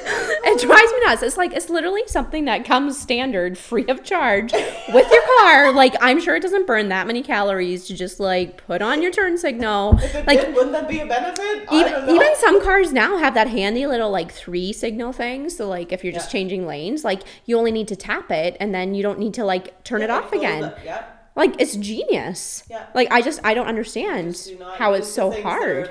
It 0.47 0.61
drives 0.61 0.91
me 0.93 0.99
nuts. 1.05 1.23
It's 1.23 1.37
like 1.37 1.53
it's 1.53 1.69
literally 1.71 2.03
something 2.05 2.45
that 2.45 2.63
comes 2.65 2.99
standard, 2.99 3.57
free 3.57 3.85
of 3.87 4.03
charge, 4.03 4.53
with 4.53 5.11
your 5.11 5.23
car. 5.39 5.71
Like 5.73 5.95
I'm 5.99 6.21
sure 6.21 6.35
it 6.35 6.41
doesn't 6.43 6.67
burn 6.67 6.89
that 6.89 7.07
many 7.07 7.23
calories 7.23 7.87
to 7.87 7.95
just 7.95 8.19
like 8.19 8.57
put 8.67 8.81
on 8.83 9.01
your 9.01 9.11
turn 9.11 9.37
signal. 9.39 9.97
If 9.97 10.13
it 10.15 10.27
Like 10.27 10.41
did, 10.41 10.53
wouldn't 10.53 10.73
that 10.73 10.87
be 10.87 10.99
a 10.99 11.05
benefit? 11.07 11.65
I 11.69 11.81
don't 11.81 11.87
even, 11.87 12.05
know. 12.05 12.13
even 12.15 12.35
some 12.37 12.61
cars 12.61 12.93
now 12.93 13.17
have 13.17 13.33
that 13.33 13.47
handy 13.47 13.87
little 13.87 14.11
like 14.11 14.31
three 14.31 14.71
signal 14.71 15.11
thing. 15.11 15.49
So 15.49 15.67
like 15.67 15.91
if 15.91 16.03
you're 16.03 16.13
just 16.13 16.27
Yeah. 16.29 16.33
changing 16.39 16.67
lanes, 16.67 17.03
like 17.03 17.23
you 17.45 17.57
only 17.57 17.71
need 17.71 17.87
to 17.87 17.95
tap 17.95 18.29
it 18.31 18.55
and 18.59 18.73
then 18.73 18.93
you 18.93 19.01
don't 19.01 19.17
need 19.17 19.33
to 19.33 19.43
like 19.43 19.83
turn 19.83 20.03
it 20.03 20.11
off 20.11 20.31
again. 20.31 20.65
it, 20.65 20.77
Yeah. 20.85 21.03
Like 21.35 21.59
it's 21.59 21.75
genius. 21.75 22.63
Yeah. 22.69 22.85
Like 22.93 23.11
I 23.11 23.21
just 23.23 23.39
I 23.43 23.55
don't 23.55 23.67
understand 23.67 24.35
Do 24.45 24.63
how 24.77 24.93
it's 24.93 25.09
so 25.11 25.31
things 25.31 25.43
that 25.43 25.49
are 25.51 25.85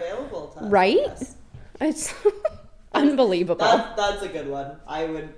hard. 0.61 0.71
Right? 0.73 0.99
yes. 1.01 1.35
It's 1.81 2.15
unbelievable. 2.95 3.65
That, 3.67 3.97
that's 3.97 4.23
a 4.23 4.29
good 4.29 4.49
one. 4.49 4.77
I 4.87 5.05
would. 5.07 5.35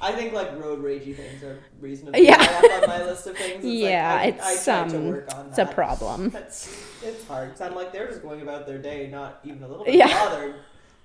I 0.00 0.12
think 0.12 0.32
like 0.34 0.58
road 0.60 0.82
ragey 0.82 1.16
things 1.16 1.42
are 1.44 1.58
reasonably 1.80 2.26
Yeah. 2.26 2.42
high 2.42 2.76
up 2.76 2.82
on 2.82 2.88
my 2.88 3.04
list 3.04 3.26
of 3.26 3.36
things. 3.36 3.64
It's 3.64 3.64
yeah, 3.64 4.12
like, 4.14 4.22
I, 4.22 4.26
it's 4.50 4.68
I 4.68 4.80
um, 4.82 5.22
it's 5.48 5.58
a 5.58 5.66
problem. 5.66 6.32
It's 6.34 6.84
it's 7.02 7.26
hard 7.26 7.48
because 7.52 7.60
I'm 7.60 7.74
like 7.74 7.92
they're 7.92 8.08
just 8.08 8.20
going 8.22 8.42
about 8.42 8.66
their 8.66 8.78
day, 8.78 9.08
not 9.10 9.40
even 9.44 9.62
a 9.62 9.68
little 9.68 9.84
bit 9.84 9.94
Yeah. 9.94 10.08
bothered 10.08 10.56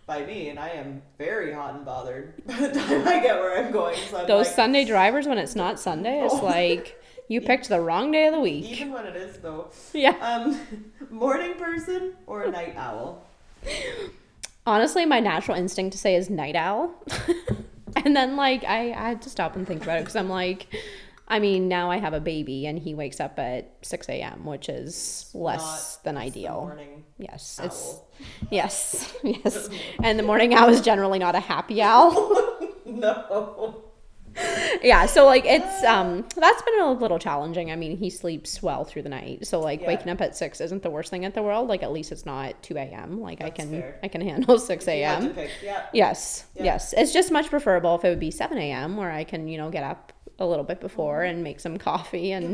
by 0.08 0.26
me, 0.26 0.50
and 0.50 0.58
I 0.60 0.70
am 0.70 1.04
very 1.20 1.54
hot 1.54 1.76
and 1.76 1.86
bothered 1.86 2.34
by 2.48 2.56
the 2.56 2.72
time 2.80 3.08
I 3.08 3.20
get 3.22 3.40
where 3.40 3.64
I'm 3.64 3.72
going. 3.72 3.96
So 4.10 4.18
I'm 4.18 4.28
Those 4.28 4.48
like, 4.48 4.56
Sunday 4.56 4.84
drivers 4.86 5.28
when 5.28 5.38
it's 5.38 5.56
not 5.56 5.80
Sunday, 5.80 6.22
it's 6.26 6.34
Oh. 6.34 6.44
like 6.44 7.00
you 7.28 7.40
picked 7.52 7.70
the 7.70 7.80
wrong 7.80 8.12
day 8.12 8.26
of 8.26 8.34
the 8.34 8.40
week. 8.42 8.66
even 8.66 8.92
when 8.92 9.06
it 9.06 9.16
is 9.16 9.38
though. 9.38 9.70
Yeah. 9.94 10.16
Um, 10.20 10.60
morning 11.12 11.54
person 11.54 12.14
or 12.26 12.44
a 12.44 12.52
night 12.52 12.76
owl? 12.76 13.24
Honestly, 14.66 15.06
my 15.06 15.20
natural 15.20 15.58
instinct 15.58 15.94
to 15.94 15.98
say 15.98 16.16
is 16.16 16.30
night 16.30 16.56
owl. 16.56 16.94
and 17.96 18.16
then 18.16 18.36
like 18.36 18.64
I, 18.64 18.92
I 18.92 19.10
had 19.10 19.22
to 19.24 19.30
stop 19.30 19.56
and 19.56 19.68
think 19.68 19.84
about 19.84 19.98
it 19.98 20.02
because 20.02 20.16
I'm 20.16 20.30
like 20.30 20.68
I 21.30 21.38
mean, 21.38 21.68
now 21.68 21.92
I 21.92 21.98
have 21.98 22.14
a 22.14 22.20
baby 22.20 22.66
and 22.66 22.80
he 22.80 22.96
wakes 22.96 23.20
up 23.20 23.38
at 23.38 23.72
6 23.84 24.10
a.m., 24.10 24.46
which 24.46 24.68
is 24.68 25.30
less 25.36 25.98
Not 25.98 26.04
than 26.04 26.18
ideal. 26.18 26.62
morning 26.62 27.04
Yes, 27.20 27.60
it's 27.64 28.00
yes, 28.50 29.14
yes. 29.24 29.70
And 30.02 30.18
the 30.18 30.24
morning 30.24 30.54
owl 30.54 30.70
is 30.70 30.82
generally 30.82 31.20
not 31.20 31.36
a 31.36 31.40
happy 31.40 31.82
owl. 31.82 32.58
no. 32.86 33.84
Yeah, 34.82 35.06
so 35.06 35.26
like 35.26 35.44
it's 35.46 35.84
um 35.84 36.26
that's 36.36 36.62
been 36.62 36.80
a 36.82 36.92
little 36.92 37.20
challenging. 37.20 37.72
I 37.72 37.76
mean, 37.76 37.98
he 37.98 38.10
sleeps 38.10 38.62
well 38.64 38.84
through 38.86 39.02
the 39.04 39.10
night, 39.10 39.46
so 39.48 39.60
like 39.60 39.82
Yeah. 39.82 39.88
waking 39.88 40.10
up 40.10 40.22
at 40.22 40.36
six 40.36 40.62
isn't 40.62 40.84
the 40.84 40.90
worst 40.90 41.10
thing 41.10 41.24
in 41.24 41.32
the 41.32 41.42
world. 41.44 41.68
Like 41.68 41.84
at 41.84 41.92
least 41.92 42.12
it's 42.12 42.26
not 42.26 42.62
two 42.64 42.78
a.m. 42.78 43.20
Like 43.22 43.42
I 43.42 43.50
can 43.50 43.70
fair. 43.70 44.00
I 44.04 44.08
can 44.08 44.22
handle 44.22 44.58
six 44.72 44.88
If 44.88 44.96
you 44.98 45.04
had 45.06 45.22
to 45.22 45.40
a.m. 45.42 45.50
Yeah. 45.64 45.86
Yes, 45.94 46.46
Yeah. 46.56 46.64
yes. 46.66 46.94
It's 46.98 47.12
just 47.14 47.32
much 47.32 47.50
preferable 47.50 47.96
if 47.96 48.06
it 48.06 48.10
would 48.10 48.20
be 48.20 48.32
seven 48.32 48.58
a.m. 48.58 48.98
where 48.98 49.12
I 49.12 49.24
can 49.24 49.48
you 49.48 49.58
know 49.58 49.70
get 49.70 49.84
up 49.84 50.14
a 50.42 50.46
little 50.46 50.64
bit 50.64 50.80
before 50.80 51.24
and 51.24 51.44
make 51.44 51.60
some 51.60 51.78
coffee 51.78 52.32
and 52.32 52.46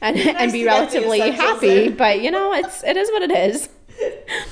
and, 0.00 0.16
Nice 0.16 0.26
and 0.36 0.52
be 0.58 0.64
relatively 0.64 1.18
happy. 1.30 1.88
But 1.88 2.20
you 2.22 2.30
know, 2.30 2.52
it's 2.54 2.84
it 2.84 2.96
is 2.96 3.10
what 3.10 3.22
it 3.22 3.32
is. 3.32 3.68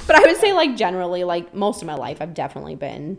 But 0.08 0.16
I 0.16 0.20
would 0.22 0.36
say 0.38 0.52
like 0.52 0.76
generally, 0.76 1.22
like 1.22 1.54
most 1.54 1.80
of 1.80 1.86
my 1.86 1.94
life, 1.94 2.18
I've 2.20 2.34
definitely 2.34 2.74
been, 2.74 3.18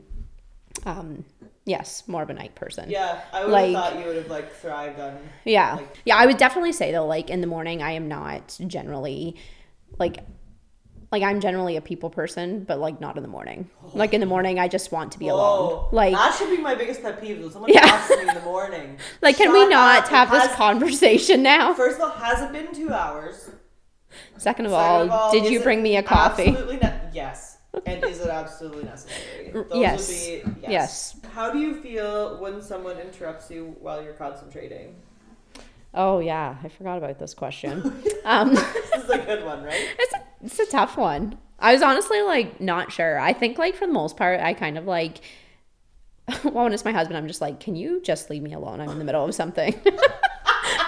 um, 0.86 1.24
yes, 1.68 2.04
more 2.08 2.24
of 2.24 2.30
a 2.30 2.34
night 2.34 2.56
person. 2.56 2.90
Yeah, 2.90 3.20
I 3.32 3.44
would 3.44 3.52
Like- 3.52 3.76
have 3.76 3.84
thought 3.94 4.00
you 4.00 4.08
would 4.08 4.16
have 4.16 4.30
like 4.30 4.52
thrived 4.54 5.00
on. 5.00 5.18
Yeah. 5.46 5.76
Like- 5.76 5.98
yeah, 6.06 6.16
I 6.18 6.26
would 6.26 6.38
definitely 6.38 6.72
say 6.72 6.92
though, 6.92 7.06
like 7.06 7.30
in 7.30 7.42
the 7.42 7.48
morning, 7.48 7.84
I 7.84 7.92
am 7.92 8.08
not 8.08 8.58
generally 8.66 9.36
like 10.00 10.20
like 11.10 11.24
I'm 11.24 11.40
generally 11.40 11.78
a 11.78 11.82
people 11.82 12.10
person, 12.10 12.66
but 12.66 12.80
like 12.80 13.00
not 13.00 13.16
in 13.16 13.24
the 13.24 13.30
morning. 13.30 13.70
Like 13.94 14.14
in 14.14 14.20
the 14.20 14.26
morning, 14.26 14.60
I 14.60 14.68
just 14.68 14.92
want 14.92 15.14
to 15.14 15.20
be 15.20 15.30
alone. 15.30 15.88
Like 15.94 16.14
that 16.14 16.36
should 16.36 16.50
be 16.50 16.58
my 16.58 16.76
biggest 16.76 17.02
pet 17.02 17.22
peeve. 17.22 17.40
When 17.40 17.50
someone 17.52 17.72
Yeah. 17.72 17.82
talks 17.86 18.10
to 18.10 18.18
me 18.18 18.28
in 18.28 18.36
the 18.36 18.42
morning. 18.42 18.98
like 19.22 19.38
can 19.38 19.54
we 19.54 19.68
not 19.68 20.08
have 20.10 20.30
It 20.30 20.42
this 20.42 20.56
conversation 20.56 21.44
now? 21.44 21.74
First 21.74 21.98
of 22.00 22.04
all, 22.04 22.10
has 22.18 22.42
it 22.42 22.52
been 22.52 22.74
two 22.74 22.92
hours? 22.92 23.50
Second 24.38 24.66
of 24.66 24.72
Second 24.72 24.74
all, 24.74 25.02
of 25.04 25.12
all, 25.12 25.32
did 25.32 25.52
you 25.52 25.62
bring 25.62 25.82
me 25.82 25.96
a 25.96 26.04
coffee? 26.04 26.48
Absolutely 26.50 26.78
ne- 26.78 27.00
yes. 27.14 27.57
And 27.86 28.04
is 28.04 28.20
it 28.20 28.30
absolutely 28.30 28.84
necessary? 28.86 29.52
Those 29.54 29.68
yes. 29.74 30.30
Would 30.46 30.62
be, 30.62 30.68
Yes. 30.68 31.20
How 31.34 31.52
do 31.52 31.60
you 31.60 31.82
feel 31.82 32.40
when 32.40 32.62
someone 32.62 32.98
interrupts 33.00 33.50
you 33.52 33.76
while 33.80 34.04
you're 34.04 34.14
concentrating? 34.14 34.96
Oh 35.94 36.20
yeah, 36.20 36.58
I 36.64 36.70
forgot 36.70 36.98
about 36.98 37.20
this 37.20 37.34
question. 37.34 37.82
um 38.26 38.54
This 38.54 39.04
is 39.04 39.10
a 39.10 39.18
good 39.20 39.46
one, 39.46 39.64
right? 39.64 39.88
It's 40.00 40.14
a, 40.14 40.24
it's 40.44 40.60
a 40.60 40.66
tough 40.68 40.98
one. 40.98 41.38
I 41.60 41.74
was 41.74 41.82
honestly 41.82 42.22
like 42.22 42.62
not 42.62 42.92
sure. 42.92 43.20
I 43.20 43.34
think 43.34 43.58
like 43.58 43.76
for 43.76 43.88
the 43.88 43.94
most 43.94 44.18
part, 44.18 44.40
I 44.40 44.54
kind 44.54 44.78
of 44.78 44.86
like. 44.86 45.20
Well, 46.44 46.66
when 46.66 46.74
it's 46.74 46.84
my 46.84 46.92
husband, 46.92 47.18
I'm 47.18 47.28
just 47.28 47.40
like, 47.40 47.62
can 47.62 47.78
you 47.78 48.02
just 48.02 48.30
leave 48.30 48.44
me 48.44 48.52
alone? 48.52 48.82
I'm 48.82 48.90
in 48.90 49.00
the 49.00 49.06
middle 49.06 49.24
of 49.24 49.34
something. 49.34 49.74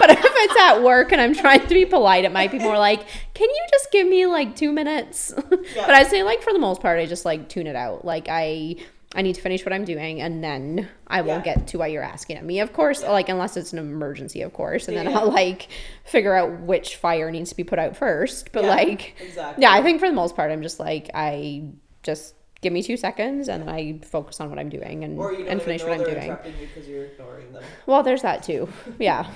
But 0.00 0.10
if 0.10 0.18
it's 0.20 0.56
at 0.60 0.82
work 0.82 1.12
and 1.12 1.20
I'm 1.20 1.34
trying 1.34 1.60
to 1.60 1.74
be 1.74 1.84
polite, 1.84 2.24
it 2.24 2.32
might 2.32 2.50
be 2.50 2.58
more 2.58 2.76
like, 2.76 3.06
can 3.34 3.48
you 3.48 3.64
just 3.70 3.92
give 3.92 4.08
me 4.08 4.26
like 4.26 4.56
two 4.56 4.72
minutes? 4.72 5.32
Yeah. 5.36 5.86
But 5.86 5.94
I'd 5.94 6.08
say 6.08 6.22
like 6.24 6.42
for 6.42 6.52
the 6.52 6.58
most 6.58 6.80
part, 6.80 6.98
I 6.98 7.06
just 7.06 7.24
like 7.24 7.48
tune 7.48 7.66
it 7.68 7.76
out. 7.76 8.04
Like 8.04 8.26
I, 8.28 8.76
I 9.14 9.22
need 9.22 9.34
to 9.34 9.40
finish 9.40 9.64
what 9.64 9.72
I'm 9.72 9.84
doing 9.84 10.20
and 10.20 10.42
then 10.42 10.88
I 11.06 11.20
will 11.22 11.36
Yeah. 11.36 11.42
get 11.42 11.66
to 11.68 11.78
what 11.78 11.90
you're 11.90 12.02
asking 12.02 12.38
of 12.38 12.44
me. 12.44 12.60
Of 12.60 12.72
course, 12.72 13.02
like 13.02 13.28
unless 13.28 13.56
it's 13.56 13.72
an 13.72 13.78
emergency, 13.78 14.42
of 14.42 14.52
course, 14.52 14.88
and 14.88 14.96
then 14.96 15.06
Yeah. 15.10 15.18
I'll 15.18 15.30
like 15.30 15.68
figure 16.04 16.34
out 16.34 16.60
which 16.60 16.96
fire 16.96 17.30
needs 17.30 17.50
to 17.50 17.56
be 17.56 17.64
put 17.64 17.78
out 17.78 17.96
first. 17.96 18.50
But 18.52 18.64
Yeah, 18.64 18.70
like 18.70 19.16
exactly. 19.20 19.62
yeah, 19.62 19.72
I 19.72 19.82
think 19.82 20.00
for 20.00 20.08
the 20.08 20.14
most 20.14 20.34
part 20.36 20.50
I'm 20.50 20.62
just 20.62 20.80
like 20.80 21.10
I 21.14 21.64
just 22.02 22.34
give 22.60 22.72
me 22.72 22.82
two 22.82 22.96
seconds 22.96 23.48
and 23.48 23.62
then 23.62 23.68
I 23.74 23.98
focus 24.04 24.40
on 24.40 24.50
what 24.50 24.58
I'm 24.58 24.68
doing 24.68 25.02
and, 25.04 25.18
Or 25.18 25.32
you 25.32 25.38
don't 25.38 25.48
and 25.48 25.62
finish 25.62 25.82
what 25.82 25.92
I'm 25.92 26.04
doing. 26.04 26.28
you 26.28 26.66
because 26.66 26.88
you're 26.88 27.04
ignoring 27.06 27.52
them. 27.52 27.62
Well, 27.86 28.02
there's 28.02 28.22
that 28.22 28.42
too. 28.42 28.68
Yeah. 28.98 29.30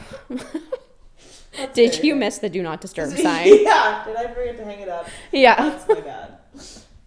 Did 1.73 2.03
you 2.03 2.15
good. 2.15 2.19
miss 2.21 2.39
the 2.39 2.49
do 2.49 2.63
not 2.63 2.81
disturb 2.81 3.11
sign? 3.17 3.47
yeah. 3.63 4.03
Did 4.05 4.17
I 4.17 4.27
forget 4.35 4.57
to 4.59 4.65
hang 4.65 4.81
it 4.81 4.89
up? 4.89 5.09
Yeah. 5.33 5.55
That's 5.71 5.89
my 5.89 6.01
bad. 6.01 6.39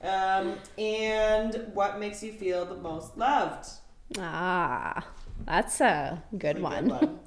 Um, 0.02 0.56
and 0.78 1.72
what 1.74 2.00
makes 2.00 2.24
you 2.24 2.32
feel 2.32 2.66
the 2.66 2.76
most 2.78 3.18
loved? 3.18 3.68
Ah, 4.18 5.06
that's 5.46 5.82
a 5.82 6.24
good 6.38 6.58
A 6.58 6.62
one. 6.62 7.20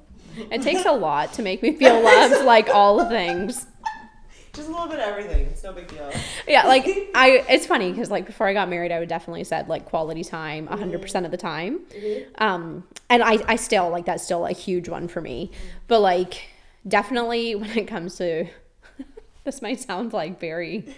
It 0.49 0.61
takes 0.63 0.85
a 0.85 0.91
lot 1.07 1.33
to 1.33 1.43
make 1.43 1.61
me 1.61 1.73
feel 1.75 2.01
loved, 2.01 2.43
like 2.45 2.69
all 2.69 2.97
the 2.97 3.05
things. 3.09 3.67
Just 4.53 4.67
a 4.67 4.71
little 4.71 4.87
bit 4.87 4.99
of 4.99 5.05
everything. 5.05 5.47
It's 5.47 5.63
no 5.63 5.71
big 5.71 5.87
deal. 5.87 6.11
Yeah, 6.47 6.67
like 6.67 6.85
I. 7.15 7.45
It's 7.47 7.65
funny 7.65 7.91
because 7.91 8.11
like 8.11 8.25
before 8.25 8.47
I 8.47 8.53
got 8.53 8.69
married, 8.69 8.91
I 8.91 8.99
would 8.99 9.07
definitely 9.07 9.45
said 9.45 9.69
like 9.69 9.85
quality 9.85 10.23
time 10.23 10.67
hundred 10.67 11.01
percent 11.01 11.25
of 11.25 11.31
the 11.31 11.37
time. 11.37 11.79
Um, 12.35 12.85
and 13.09 13.23
I, 13.23 13.37
I 13.47 13.55
still 13.55 13.89
like 13.89 14.05
that's 14.05 14.23
still 14.23 14.45
a 14.45 14.51
huge 14.51 14.89
one 14.89 15.07
for 15.07 15.21
me. 15.21 15.51
But 15.87 16.01
like 16.01 16.49
definitely 16.85 17.55
when 17.55 17.69
it 17.77 17.87
comes 17.87 18.17
to, 18.17 18.47
this 19.45 19.61
might 19.61 19.79
sound 19.79 20.11
like 20.11 20.39
very, 20.39 20.95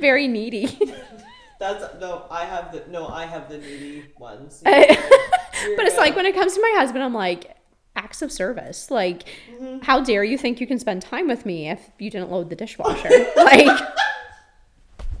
very 0.00 0.26
needy. 0.26 0.78
That's 1.58 1.98
no. 2.00 2.26
I 2.30 2.44
have 2.44 2.70
the 2.70 2.84
no. 2.90 3.08
I 3.08 3.24
have 3.24 3.48
the 3.48 3.56
needy 3.56 4.04
ones. 4.18 4.60
but 4.62 4.74
it's 4.74 5.96
like 5.96 6.14
when 6.14 6.26
it 6.26 6.34
comes 6.34 6.54
to 6.54 6.60
my 6.60 6.74
husband, 6.76 7.02
I'm 7.02 7.14
like 7.14 7.55
acts 7.96 8.22
of 8.22 8.30
service. 8.30 8.90
Like, 8.90 9.24
mm-hmm. 9.50 9.78
how 9.82 10.00
dare 10.00 10.24
you 10.24 10.38
think 10.38 10.60
you 10.60 10.66
can 10.66 10.78
spend 10.78 11.02
time 11.02 11.26
with 11.28 11.44
me 11.46 11.68
if 11.68 11.90
you 11.98 12.10
didn't 12.10 12.30
load 12.30 12.50
the 12.50 12.56
dishwasher? 12.56 13.08
like, 13.36 13.80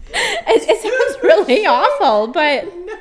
it, 0.08 0.68
it 0.68 0.80
sounds 0.82 1.22
really 1.22 1.66
awful, 1.66 2.28
but 2.28 2.64
no. 2.86 2.94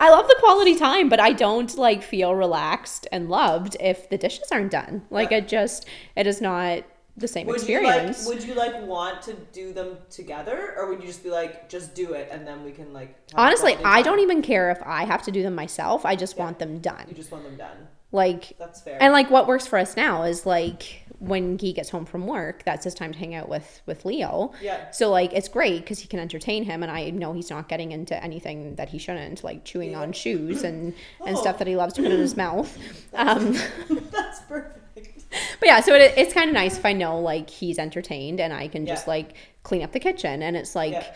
I 0.00 0.10
love 0.10 0.28
the 0.28 0.36
quality 0.38 0.76
time, 0.76 1.08
but 1.08 1.20
I 1.20 1.32
don't 1.32 1.78
like 1.78 2.02
feel 2.02 2.34
relaxed 2.34 3.06
and 3.10 3.30
loved 3.30 3.76
if 3.80 4.10
the 4.10 4.18
dishes 4.18 4.48
aren't 4.50 4.70
done. 4.70 5.02
Like, 5.10 5.32
it 5.32 5.48
just 5.48 5.86
it 6.14 6.26
is 6.26 6.40
not 6.40 6.84
the 7.16 7.28
same 7.28 7.46
Would 7.46 7.66
you 7.68 7.82
like? 7.82 8.08
experience. 8.08 8.26
Would 8.26 8.42
you 8.42 8.54
like 8.54 8.82
want 8.82 9.22
to 9.22 9.34
do 9.52 9.72
them 9.72 9.98
together, 10.10 10.74
or 10.76 10.88
would 10.88 11.00
you 11.00 11.06
just 11.06 11.22
be 11.22 11.30
like, 11.30 11.68
just 11.68 11.94
do 11.94 12.14
it, 12.14 12.28
and 12.30 12.46
then 12.46 12.64
we 12.64 12.72
can 12.72 12.92
like? 12.92 13.16
Honestly, 13.34 13.76
I 13.84 14.02
don't 14.02 14.20
even 14.20 14.42
care 14.42 14.70
if 14.70 14.82
I 14.84 15.04
have 15.04 15.22
to 15.22 15.30
do 15.30 15.42
them 15.42 15.54
myself. 15.54 16.04
I 16.04 16.16
just 16.16 16.36
Yeah. 16.36 16.44
want 16.44 16.58
them 16.58 16.78
done. 16.78 17.04
You 17.08 17.14
just 17.14 17.30
want 17.30 17.44
them 17.44 17.56
done. 17.56 17.88
Like, 18.12 18.52
That's 18.58 18.80
fair. 18.82 18.98
and 19.00 19.12
like 19.12 19.30
what 19.30 19.46
works 19.46 19.66
for 19.66 19.78
us 19.78 19.96
now 19.96 20.22
is 20.24 20.44
like 20.46 21.00
when 21.18 21.56
he 21.58 21.72
gets 21.72 21.88
home 21.88 22.04
from 22.04 22.26
work, 22.26 22.62
that's 22.64 22.84
his 22.84 22.94
time 22.94 23.12
to 23.12 23.18
hang 23.18 23.34
out 23.34 23.48
with 23.48 23.80
with 23.86 24.04
Leo. 24.04 24.52
yeah. 24.60 24.90
So 24.90 25.08
like 25.10 25.32
it's 25.32 25.48
great 25.48 25.80
because 25.82 26.00
he 26.00 26.08
can 26.08 26.18
entertain 26.20 26.64
him, 26.64 26.82
and 26.82 26.90
I 26.92 27.10
know 27.10 27.32
he's 27.32 27.48
not 27.48 27.68
getting 27.68 27.92
into 27.92 28.22
anything 28.22 28.74
that 28.74 28.88
he 28.90 28.98
shouldn't, 28.98 29.42
like 29.44 29.64
chewing 29.64 29.94
on 29.96 30.12
shoes 30.12 30.62
and 30.62 30.92
and 31.26 31.36
Oh. 31.36 31.40
stuff 31.40 31.58
that 31.58 31.66
he 31.68 31.76
loves 31.76 31.94
to 31.94 32.02
put 32.02 32.10
in 32.12 32.18
his 32.20 32.36
mouth. 32.36 32.76
Um, 33.14 33.52
That's 34.10 34.40
perfect. 34.48 35.24
but 35.60 35.66
yeah, 35.66 35.80
so 35.80 35.94
it, 35.94 36.14
it's 36.16 36.32
kind 36.34 36.48
of 36.48 36.54
nice 36.54 36.76
if 36.78 36.84
I 36.84 36.92
know 36.92 37.20
like 37.20 37.48
he's 37.48 37.78
entertained 37.78 38.40
and 38.40 38.52
I 38.52 38.68
can 38.68 38.84
just 38.86 39.06
Yeah. 39.06 39.10
like 39.14 39.34
clean 39.62 39.82
up 39.82 39.92
the 39.92 40.00
kitchen, 40.00 40.42
and 40.42 40.56
it's 40.56 40.74
like, 40.74 40.92
Yeah. 40.92 41.14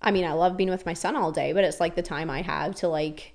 I 0.00 0.10
mean, 0.12 0.24
I 0.24 0.32
love 0.32 0.56
being 0.56 0.70
with 0.70 0.86
my 0.86 0.94
son 0.94 1.16
all 1.16 1.32
day, 1.32 1.52
but 1.52 1.64
it's 1.64 1.80
like 1.80 1.94
the 1.96 2.02
time 2.02 2.30
I 2.30 2.40
have 2.42 2.76
to 2.76 2.88
like 2.88 3.32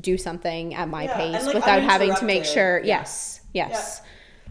do 0.00 0.18
something 0.18 0.74
at 0.74 0.88
my 0.88 1.04
Yeah, 1.04 1.16
pace 1.16 1.46
like, 1.46 1.54
without 1.54 1.82
having 1.82 2.14
to 2.16 2.24
make 2.24 2.44
sure. 2.44 2.78
Yeah. 2.80 2.98
Yes, 2.98 3.40
yes. 3.52 4.02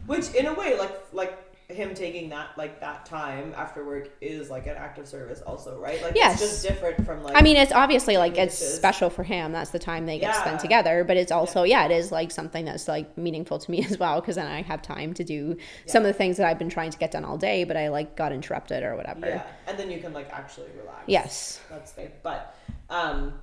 Which, 0.06 0.32
in 0.34 0.46
a 0.46 0.54
way, 0.54 0.78
like 0.78 0.92
like 1.12 1.42
him 1.68 1.94
taking 1.94 2.28
that 2.28 2.50
like 2.56 2.78
that 2.80 3.04
time 3.04 3.52
after 3.56 3.84
work 3.84 4.08
is 4.20 4.48
like 4.50 4.68
an 4.68 4.76
act 4.76 4.98
of 5.00 5.08
service, 5.08 5.40
also, 5.40 5.80
right? 5.80 6.00
Like 6.00 6.14
Yes. 6.14 6.40
it's 6.40 6.62
just 6.62 6.62
different 6.62 7.04
from 7.04 7.24
like. 7.24 7.34
I 7.36 7.42
mean, 7.42 7.56
it's 7.56 7.72
obviously 7.72 8.16
like 8.18 8.38
it's 8.38 8.56
special 8.56 9.10
for 9.10 9.24
him. 9.24 9.50
That's 9.50 9.70
the 9.70 9.80
time 9.80 10.06
they 10.06 10.20
get 10.20 10.28
to 10.32 10.38
Yeah. 10.38 10.40
spend 10.42 10.60
together. 10.60 11.02
But 11.02 11.16
it's 11.16 11.32
also, 11.32 11.64
yeah, 11.64 11.84
it 11.86 11.90
is 11.90 12.12
like 12.12 12.30
something 12.30 12.64
that's 12.64 12.86
like 12.86 13.18
meaningful 13.18 13.58
to 13.58 13.68
me 13.70 13.84
as 13.90 13.98
well 13.98 14.20
because 14.20 14.36
then 14.36 14.46
I 14.46 14.62
have 14.62 14.80
time 14.80 15.12
to 15.14 15.24
do 15.24 15.56
some 15.86 16.02
of 16.04 16.06
the 16.06 16.12
things 16.12 16.36
that 16.36 16.46
I've 16.46 16.58
been 16.58 16.70
trying 16.70 16.90
to 16.92 16.98
get 16.98 17.10
done 17.10 17.24
all 17.24 17.36
day, 17.36 17.64
but 17.64 17.76
I 17.76 17.88
like 17.88 18.16
got 18.16 18.30
interrupted 18.32 18.84
or 18.84 18.94
whatever. 18.94 19.26
yeah, 19.26 19.42
and 19.66 19.76
then 19.76 19.90
you 19.90 19.98
can 19.98 20.12
like 20.12 20.30
actually 20.32 20.68
relax. 20.78 21.02
Yes. 21.08 21.60
that's 21.68 21.92
great. 21.94 22.22
But 22.22 22.54
um, 22.90 23.34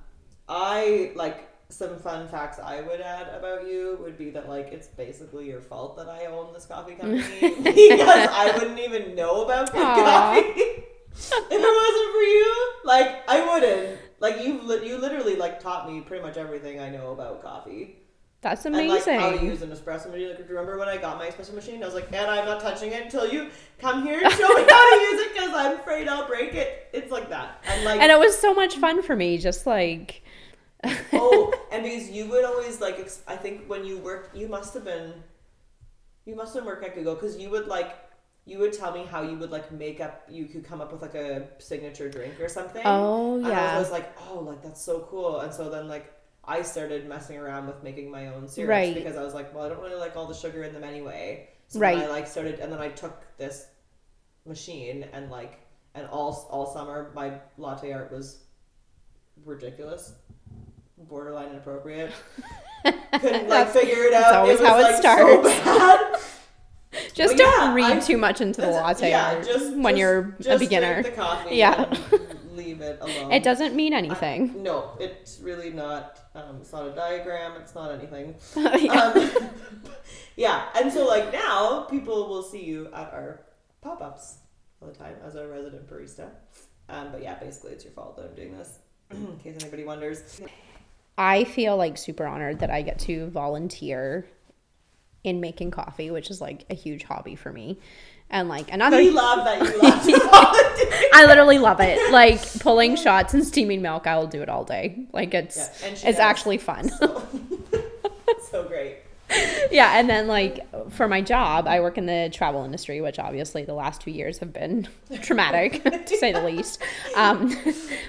I 0.48 1.12
like 1.14 1.46
some 1.74 1.98
fun 1.98 2.28
facts 2.28 2.58
I 2.58 2.80
would 2.82 3.00
add 3.00 3.28
about 3.34 3.66
you 3.66 3.98
would 4.00 4.16
be 4.16 4.30
that 4.30 4.48
like 4.48 4.68
it's 4.72 4.86
basically 4.86 5.48
your 5.48 5.60
fault 5.60 5.96
that 5.96 6.08
I 6.08 6.26
own 6.26 6.52
this 6.52 6.66
coffee 6.66 6.94
company 6.94 7.22
because 7.62 8.28
I 8.30 8.52
wouldn't 8.56 8.78
even 8.78 9.14
know 9.14 9.44
about 9.44 9.72
good 9.72 9.82
coffee 9.82 10.40
if 10.40 11.32
it 11.50 11.50
wasn't 11.50 12.12
for 12.12 12.22
you. 12.22 12.72
Like 12.84 13.28
I 13.28 13.44
wouldn't. 13.46 13.98
Like 14.20 14.40
you, 14.42 14.60
li- 14.62 14.88
you 14.88 14.98
literally 14.98 15.36
like 15.36 15.60
taught 15.60 15.90
me 15.90 16.00
pretty 16.00 16.22
much 16.22 16.36
everything 16.36 16.80
I 16.80 16.88
know 16.88 17.10
about 17.12 17.42
coffee 17.42 17.96
That's 18.40 18.64
and 18.64 18.74
like 18.74 18.88
amazing. 18.88 19.18
how 19.20 19.30
to 19.32 19.44
use 19.44 19.60
an 19.62 19.70
espresso 19.70 20.10
machine. 20.10 20.28
Like, 20.28 20.38
do 20.38 20.44
you 20.44 20.48
remember 20.50 20.78
when 20.78 20.88
I 20.88 20.96
got 20.96 21.18
my 21.18 21.28
espresso 21.28 21.54
machine? 21.54 21.82
I 21.82 21.86
was 21.86 21.94
like, 21.94 22.06
and 22.12 22.30
I'm 22.30 22.46
not 22.46 22.60
touching 22.60 22.92
it 22.92 23.02
until 23.04 23.28
you 23.30 23.50
come 23.78 24.02
here 24.02 24.20
and 24.22 24.32
show 24.32 24.48
me 24.48 24.62
how 24.62 24.90
to 24.90 25.00
use 25.00 25.20
it 25.22 25.34
because 25.34 25.50
I'm 25.52 25.78
afraid 25.78 26.08
I'll 26.08 26.26
break 26.26 26.54
it. 26.54 26.88
It's 26.92 27.10
like 27.10 27.28
that. 27.30 27.62
And 27.66 27.84
like 27.84 28.00
and 28.00 28.10
it 28.12 28.18
was 28.18 28.38
so 28.38 28.54
much 28.54 28.76
fun 28.76 29.02
for 29.02 29.16
me, 29.16 29.38
just 29.38 29.66
like. 29.66 30.22
oh, 31.12 31.52
and 31.72 31.82
because 31.82 32.10
you 32.10 32.26
would 32.26 32.44
always 32.44 32.80
like, 32.80 32.98
ex- 32.98 33.22
I 33.26 33.36
think 33.36 33.66
when 33.66 33.84
you 33.84 33.98
worked, 33.98 34.36
you 34.36 34.48
must 34.48 34.74
have 34.74 34.84
been, 34.84 35.14
you 36.24 36.34
must 36.34 36.54
have 36.54 36.64
worked 36.64 36.84
at 36.84 36.94
Google 36.94 37.14
because 37.14 37.36
you 37.36 37.50
would 37.50 37.66
like, 37.66 37.96
you 38.46 38.58
would 38.58 38.72
tell 38.72 38.92
me 38.92 39.04
how 39.04 39.22
you 39.22 39.36
would 39.38 39.50
like 39.50 39.72
make 39.72 40.00
up, 40.00 40.22
you 40.30 40.46
could 40.46 40.64
come 40.64 40.80
up 40.80 40.92
with 40.92 41.02
like 41.02 41.14
a 41.14 41.48
signature 41.58 42.10
drink 42.10 42.38
or 42.40 42.48
something. 42.48 42.82
Oh, 42.84 43.38
yeah. 43.38 43.46
And 43.46 43.54
I 43.54 43.78
was 43.78 43.90
like, 43.90 44.14
oh, 44.28 44.40
like 44.40 44.62
that's 44.62 44.82
so 44.82 45.06
cool. 45.10 45.40
And 45.40 45.52
so 45.52 45.70
then 45.70 45.88
like 45.88 46.12
I 46.44 46.60
started 46.62 47.08
messing 47.08 47.38
around 47.38 47.66
with 47.66 47.82
making 47.82 48.10
my 48.10 48.28
own 48.28 48.46
syrups 48.48 48.68
Right. 48.68 48.94
because 48.94 49.16
I 49.16 49.22
was 49.22 49.32
like, 49.32 49.54
well, 49.54 49.64
I 49.64 49.68
don't 49.70 49.80
really 49.80 49.96
like 49.96 50.14
all 50.16 50.26
the 50.26 50.34
sugar 50.34 50.62
in 50.64 50.74
them 50.74 50.84
anyway. 50.84 51.48
So 51.68 51.78
Right. 51.80 51.98
I 51.98 52.06
like 52.08 52.26
started, 52.26 52.58
and 52.60 52.70
then 52.70 52.80
I 52.80 52.88
took 52.90 53.22
this 53.38 53.66
machine 54.44 55.06
and 55.14 55.30
like, 55.30 55.60
and 55.94 56.06
all 56.08 56.46
all 56.50 56.66
summer 56.74 57.12
my 57.14 57.38
latte 57.56 57.92
art 57.92 58.12
was 58.12 58.40
ridiculous, 59.44 60.12
borderline 61.08 61.50
inappropriate. 61.50 62.12
Couldn't 62.84 63.48
like 63.48 63.68
figure 63.70 64.04
it 64.04 64.12
out. 64.12 64.20
that's 64.20 64.34
always 64.36 64.58
was, 64.60 64.68
how 64.68 64.78
it 64.78 64.82
like, 64.82 64.96
starts. 64.96 65.64
So. 65.64 66.20
Just 67.12 67.36
Well, 67.36 67.38
don't 67.38 67.68
yeah, 67.70 67.74
read 67.74 67.92
I'm- 67.92 68.02
too 68.02 68.16
much 68.16 68.40
into 68.40 68.60
the 68.60 68.68
latte 68.70 69.10
yeah, 69.10 69.42
just- 69.42 69.74
when 69.76 69.94
just- 69.94 69.98
you're 69.98 70.36
a 70.38 70.42
just 70.42 70.60
beginner. 70.60 71.02
Drink 71.02 71.16
the 71.16 71.22
coffee. 71.22 71.56
Yeah. 71.56 71.92
leave 72.52 72.80
it 72.80 73.00
alone. 73.00 73.32
It 73.32 73.42
doesn't 73.42 73.74
mean 73.74 73.92
I- 73.92 73.98
anything. 73.98 74.62
no, 74.62 74.96
it's 75.00 75.40
really 75.40 75.70
not. 75.70 76.20
Um, 76.36 76.58
it's 76.60 76.72
not 76.72 76.86
a 76.86 76.92
diagram. 76.94 77.60
It's 77.60 77.74
not 77.74 77.90
anything. 77.92 78.36
yeah. 78.56 78.92
Um, 79.12 79.30
yeah, 80.36 80.66
and 80.76 80.92
so 80.92 81.04
like 81.06 81.32
now 81.32 81.80
people 81.90 82.28
will 82.28 82.42
see 82.44 82.62
you 82.64 82.86
at 82.94 83.12
our 83.12 83.40
pop 83.80 84.00
ups 84.00 84.38
all 84.80 84.86
the 84.88 84.94
time 84.94 85.16
as 85.26 85.34
a 85.34 85.48
resident 85.48 85.88
barista. 85.88 86.28
Um, 86.88 87.08
but 87.10 87.22
yeah, 87.22 87.34
basically 87.40 87.72
it's 87.72 87.82
your 87.84 87.92
fault 87.92 88.16
that 88.16 88.26
I'm 88.26 88.34
doing 88.36 88.56
this. 88.56 88.78
In 89.10 89.36
case 89.38 89.56
anybody 89.60 89.82
wonders. 89.84 90.40
I 91.16 91.44
feel 91.44 91.76
like 91.76 91.96
super 91.96 92.26
honored 92.26 92.60
that 92.60 92.70
I 92.70 92.82
get 92.82 92.98
to 93.00 93.28
volunteer 93.30 94.26
in 95.22 95.40
making 95.40 95.70
coffee, 95.70 96.10
which 96.10 96.30
is 96.30 96.40
like 96.40 96.64
a 96.68 96.74
huge 96.74 97.04
hobby 97.04 97.34
for 97.36 97.52
me. 97.52 97.78
And 98.30 98.48
like 98.48 98.72
another 98.72 98.96
We 98.96 99.10
love 99.10 99.44
that 99.44 99.60
you 99.60 99.80
love 99.80 100.02
to 100.04 100.18
volunteer. 100.18 101.08
I 101.14 101.24
literally 101.26 101.58
love 101.58 101.78
it. 101.80 102.12
Like 102.12 102.40
pulling 102.60 102.96
shots 102.96 103.32
and 103.34 103.44
steaming 103.44 103.80
milk, 103.80 104.06
I 104.06 104.16
will 104.18 104.26
do 104.26 104.42
it 104.42 104.48
all 104.48 104.64
day. 104.64 105.06
Like 105.12 105.34
it's 105.34 105.56
Yeah, 105.56 105.88
it's 105.88 106.02
does. 106.02 106.16
actually 106.18 106.58
fun. 106.58 106.88
So, 106.88 107.28
so 108.50 108.64
great. 108.64 108.96
yeah, 109.70 109.98
and 109.98 110.08
then 110.08 110.26
like 110.26 110.60
for 110.90 111.08
my 111.08 111.20
job, 111.20 111.66
I 111.66 111.80
work 111.80 111.98
in 111.98 112.06
the 112.06 112.30
travel 112.32 112.64
industry, 112.64 113.00
which 113.00 113.18
obviously 113.18 113.64
the 113.64 113.74
last 113.74 114.00
two 114.00 114.10
years 114.10 114.38
have 114.38 114.52
been 114.52 114.88
traumatic 115.22 115.82
to 116.06 116.16
say 116.16 116.32
the 116.32 116.42
least. 116.42 116.82
Um, 117.16 117.56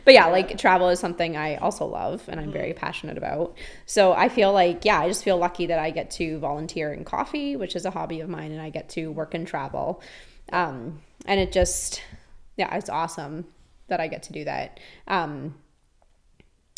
but 0.04 0.14
yeah, 0.14 0.28
like 0.28 0.58
travel 0.58 0.90
is 0.90 1.00
something 1.00 1.38
I 1.38 1.56
also 1.56 1.86
love 1.86 2.24
and 2.28 2.40
I'm 2.40 2.52
very 2.52 2.74
passionate 2.74 3.18
about. 3.18 3.56
So 3.86 4.14
I 4.14 4.30
feel 4.30 4.54
like 4.54 4.86
yeah, 4.86 5.00
I 5.00 5.08
just 5.08 5.24
feel 5.24 5.38
lucky 5.38 5.68
that 5.68 5.80
I 5.80 5.92
get 5.92 6.12
to 6.12 6.40
volunteer 6.40 6.94
in 6.94 7.04
coffee, 7.04 7.56
which 7.56 7.76
is 7.76 7.86
a 7.86 7.92
hobby 7.92 8.20
of 8.20 8.30
mine, 8.30 8.52
and 8.52 8.62
I 8.62 8.70
get 8.70 8.90
to 8.90 9.12
work 9.12 9.34
in 9.36 9.46
travel. 9.46 10.02
Um, 10.52 11.02
and 11.26 11.40
it 11.40 11.52
just 11.52 12.02
yeah, 12.58 12.76
it's 12.76 12.90
awesome 12.90 13.46
that 13.88 14.00
I 14.00 14.08
get 14.08 14.24
to 14.24 14.34
do 14.34 14.46
that. 14.46 14.80
Um, 15.08 15.56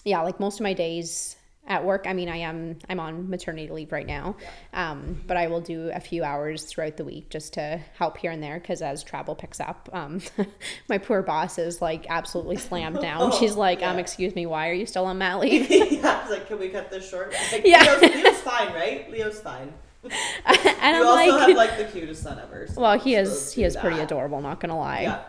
yeah, 0.04 0.22
like 0.22 0.40
most 0.40 0.60
of 0.60 0.64
my 0.64 0.74
days 0.74 1.36
at 1.68 1.84
work. 1.84 2.06
I 2.08 2.14
mean, 2.14 2.30
I 2.30 2.38
am 2.38 2.78
I'm 2.90 3.00
on 3.00 3.30
maternity 3.30 3.68
leave 3.72 3.92
right 3.92 4.08
now, 4.08 4.36
um, 4.74 5.22
but 5.28 5.38
I 5.38 5.48
will 5.48 5.62
do 5.62 5.92
a 5.94 6.00
few 6.00 6.24
hours 6.24 6.64
throughout 6.64 6.98
the 6.98 7.04
week 7.04 7.30
just 7.30 7.54
to 7.54 7.80
help 7.98 8.18
here 8.18 8.32
and 8.32 8.42
there 8.42 8.60
because 8.60 8.82
as 8.82 9.04
travel 9.04 9.36
picks 9.36 9.60
up, 9.60 9.90
um, 9.94 10.22
my 10.90 10.98
poor 10.98 11.22
boss 11.22 11.58
is 11.60 11.82
like 11.82 12.06
absolutely 12.10 12.56
slammed 12.58 13.00
down. 13.02 13.32
She's 13.40 13.56
like, 13.56 13.84
um, 13.84 14.00
excuse 14.00 14.34
me, 14.34 14.46
why 14.46 14.70
are 14.70 14.74
you 14.74 14.86
still 14.86 15.06
on 15.06 15.18
mat 15.18 15.40
leave? 15.42 15.70
yeah, 15.70 16.22
it's 16.22 16.32
like, 16.32 16.48
can 16.48 16.58
we 16.60 16.70
cut 16.70 16.90
this 16.90 17.08
short? 17.10 17.34
Like, 17.52 17.64
Yeah. 17.66 17.98
Leo's, 18.02 18.16
Leo's 18.16 18.42
fine, 18.42 18.74
right? 18.74 19.12
Leo's 19.12 19.40
fine. 19.42 19.74
and 20.04 20.14
you 20.54 21.04
I'm 21.04 21.06
also 21.08 21.32
like, 21.38 21.48
have 21.50 21.58
like 21.58 21.78
the 21.78 21.84
cutest 21.86 22.24
son 22.24 22.40
ever. 22.40 22.68
so 22.68 22.80
well, 22.80 22.98
he 22.98 23.16
is 23.16 23.52
he 23.52 23.64
is 23.66 23.76
pretty 23.76 24.00
adorable. 24.00 24.40
Not 24.42 24.60
gonna 24.62 24.78
lie. 24.78 25.02
Yeah. 25.02 25.24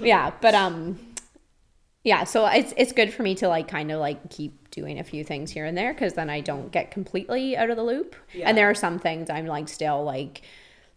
yeah 0.00 0.30
but 0.40 0.54
um 0.54 0.98
yeah 2.04 2.24
so 2.24 2.46
it's 2.46 2.72
it's 2.78 2.92
good 2.92 3.12
for 3.12 3.22
me 3.22 3.34
to 3.34 3.48
like 3.48 3.68
kind 3.68 3.90
of 3.92 4.00
like 4.00 4.30
keep 4.30 4.63
doing 4.74 4.98
a 4.98 5.04
few 5.04 5.22
things 5.24 5.50
here 5.50 5.64
and 5.64 5.76
there 5.78 5.92
because 5.94 6.14
then 6.14 6.28
i 6.28 6.40
don't 6.40 6.72
get 6.72 6.90
completely 6.90 7.56
out 7.56 7.70
of 7.70 7.76
the 7.76 7.82
loop 7.84 8.14
Yeah. 8.32 8.48
and 8.48 8.58
there 8.58 8.68
are 8.68 8.74
some 8.74 8.98
things 8.98 9.30
i'm 9.30 9.46
like 9.46 9.68
still 9.68 10.02
like 10.04 10.42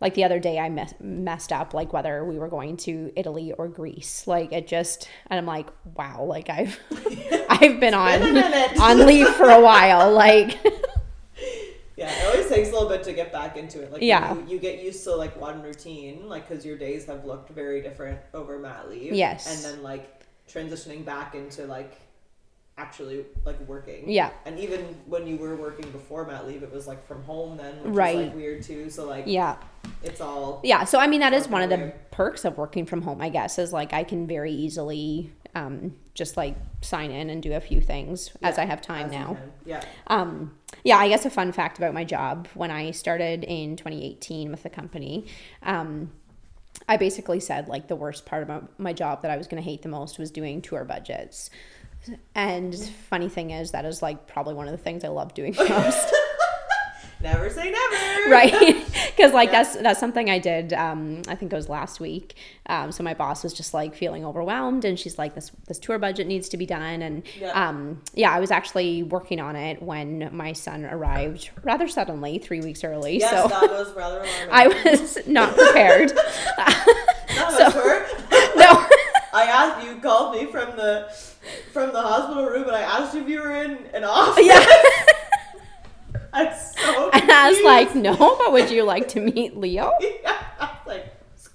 like 0.01 0.13
the 0.13 0.23
other 0.23 0.39
day 0.39 0.59
i 0.59 0.69
mess, 0.69 0.93
messed 0.99 1.51
up 1.51 1.73
like 1.73 1.93
whether 1.93 2.23
we 2.25 2.37
were 2.39 2.47
going 2.49 2.77
to 2.77 3.11
italy 3.15 3.51
or 3.53 3.67
greece 3.67 4.27
like 4.27 4.51
it 4.51 4.67
just 4.67 5.07
and 5.29 5.37
i'm 5.39 5.45
like 5.45 5.67
wow 5.95 6.23
like 6.23 6.49
i've 6.49 6.79
i've 7.49 7.79
been 7.79 7.93
on 7.93 8.37
on 8.81 9.05
leave 9.05 9.27
for 9.29 9.49
a 9.49 9.61
while 9.61 10.11
like 10.11 10.57
Yeah, 11.95 12.11
it 12.11 12.25
always 12.27 12.47
takes 12.47 12.69
a 12.69 12.73
little 12.73 12.87
bit 12.89 13.01
to 13.05 13.13
get 13.13 13.31
back 13.31 13.57
into 13.57 13.81
it. 13.81 13.91
Like, 13.91 14.03
Yeah. 14.03 14.35
you, 14.35 14.45
you 14.47 14.59
get 14.59 14.83
used 14.83 15.03
to 15.05 15.15
like 15.15 15.35
one 15.41 15.63
routine, 15.63 16.29
like 16.29 16.47
because 16.47 16.63
your 16.63 16.77
days 16.77 17.05
have 17.07 17.25
looked 17.25 17.49
very 17.49 17.81
different 17.81 18.19
over 18.35 18.59
mat 18.59 18.87
leave. 18.87 19.13
Yes. 19.13 19.47
and 19.65 19.65
then 19.75 19.81
like 19.83 20.21
transitioning 20.47 21.03
back 21.03 21.33
into 21.33 21.65
like 21.65 21.97
actually 22.77 23.25
like 23.45 23.59
working. 23.67 24.09
Yeah. 24.09 24.29
and 24.45 24.59
even 24.59 24.81
when 25.05 25.27
you 25.27 25.37
were 25.37 25.55
working 25.55 25.89
before 25.91 26.25
mat 26.25 26.47
leave, 26.47 26.63
it 26.63 26.71
was 26.71 26.87
like 26.87 27.05
from 27.07 27.23
home 27.23 27.57
then, 27.57 27.75
which 27.83 27.93
Right. 27.93 28.15
is 28.17 28.25
like 28.27 28.35
weird 28.35 28.63
too. 28.63 28.89
So 28.89 29.05
like, 29.05 29.23
yeah 29.27 29.57
it's 30.03 30.21
all 30.21 30.59
Yeah, 30.63 30.83
so 30.83 30.99
I 30.99 31.07
mean 31.07 31.21
that 31.21 31.33
is 31.33 31.47
one 31.47 31.61
of 31.63 31.69
the 31.69 31.93
perks 32.11 32.45
of 32.45 32.57
working 32.57 32.85
from 32.85 33.01
home, 33.01 33.21
I 33.21 33.29
guess, 33.29 33.57
is 33.57 33.73
like 33.73 33.93
I 33.93 34.03
can 34.03 34.27
very 34.27 34.51
easily 34.51 35.31
um, 35.55 35.95
just 36.13 36.37
like 36.37 36.55
sign 36.81 37.09
in 37.09 37.29
and 37.29 37.41
do 37.41 37.53
a 37.53 37.59
few 37.59 37.81
things 37.81 38.31
as 38.43 38.59
I 38.59 38.65
have 38.65 38.81
time 38.81 39.09
now. 39.09 39.37
Yeah, 39.65 39.83
Um, 40.07 40.55
yeah, 40.83 40.97
I 40.97 41.07
guess 41.09 41.25
a 41.25 41.29
fun 41.31 41.51
fact 41.51 41.77
about 41.79 41.93
my 41.93 42.03
job 42.03 42.47
when 42.53 42.69
I 42.69 42.91
started 42.91 43.43
in 43.43 43.75
2018 43.75 44.51
with 44.51 44.61
the 44.63 44.69
company, 44.69 45.25
um, 45.63 46.11
I 46.87 46.97
basically 46.97 47.39
said 47.39 47.67
like 47.67 47.87
the 47.87 47.95
worst 47.95 48.25
part 48.25 48.43
about 48.43 48.79
my 48.79 48.93
job 48.93 49.23
that 49.23 49.31
I 49.31 49.37
was 49.37 49.47
going 49.47 49.61
to 49.61 49.67
hate 49.67 49.81
the 49.81 49.89
most 49.89 50.19
was 50.19 50.29
doing 50.29 50.61
tour 50.61 50.83
budgets. 50.85 51.49
And 52.35 52.75
funny 53.09 53.29
thing 53.29 53.51
is, 53.51 53.71
that 53.71 53.85
is 53.85 54.01
like 54.01 54.27
probably 54.27 54.53
one 54.53 54.67
of 54.67 54.71
the 54.71 54.77
things 54.77 55.03
I 55.03 55.09
love 55.09 55.33
doing 55.33 55.55
most. 55.69 56.15
never 57.19 57.49
say 57.49 57.71
never. 57.71 58.29
right 58.31 58.85
because 59.15 59.33
like 59.33 59.47
Yeah. 59.51 59.63
that's 59.63 59.75
that's 59.77 59.99
something 59.99 60.29
i 60.29 60.37
did 60.37 60.71
um 60.73 61.23
i 61.27 61.33
think 61.33 61.51
it 61.51 61.55
was 61.55 61.67
last 61.67 61.99
week 61.99 62.35
um 62.67 62.91
so 62.91 63.03
my 63.03 63.15
boss 63.15 63.43
was 63.43 63.53
just 63.53 63.73
like 63.73 63.95
feeling 63.95 64.23
overwhelmed 64.23 64.85
and 64.85 64.99
she's 64.99 65.17
like 65.17 65.33
this 65.33 65.51
this 65.67 65.79
tour 65.79 65.97
budget 65.97 66.27
needs 66.27 66.47
to 66.49 66.57
be 66.57 66.67
done 66.67 67.01
and 67.01 67.23
Yeah. 67.39 67.69
um 67.69 68.03
yeah 68.13 68.29
i 68.31 68.39
was 68.39 68.51
actually 68.51 69.01
working 69.01 69.39
on 69.39 69.55
it 69.55 69.81
when 69.81 70.29
my 70.31 70.53
son 70.53 70.85
arrived 70.85 71.49
rather 71.63 71.87
suddenly 71.87 72.37
three 72.37 72.61
weeks 72.61 72.83
early 72.83 73.17
Yes, 73.17 73.31
so 73.31 73.47
that 73.47 73.61
was 73.71 73.91
rather 73.95 74.17
alarming. 74.17 74.49
i 74.51 74.67
was 74.67 75.17
not 75.27 75.55
prepared 75.57 76.11
Not 77.35 77.59
no 77.59 78.05
I 79.37 79.43
asked 79.43 79.85
you 79.85 79.97
called 79.97 80.35
me 80.35 80.45
from 80.51 80.75
the 80.75 81.09
from 81.71 81.93
the 81.93 82.01
hospital 82.01 82.45
room, 82.45 82.63
and 82.63 82.75
I 82.75 82.81
asked 82.81 83.13
you 83.13 83.21
if 83.21 83.29
you 83.29 83.39
were 83.39 83.55
in 83.63 83.85
an 83.93 84.03
office. 84.03 84.43
yeah 84.45 84.65
I'm 86.33 86.53
so. 86.53 87.09
and 87.13 87.31
i 87.31 87.49
was 87.49 87.61
like 87.63 87.95
no 87.95 88.15
but 88.37 88.51
would 88.51 88.69
you 88.69 88.83
like 88.83 89.07
to 89.09 89.19
meet 89.21 89.55
leo 89.55 89.91
Yeah, 90.01 90.05
I 90.05 90.11
was 90.11 90.23
like, 90.25 90.36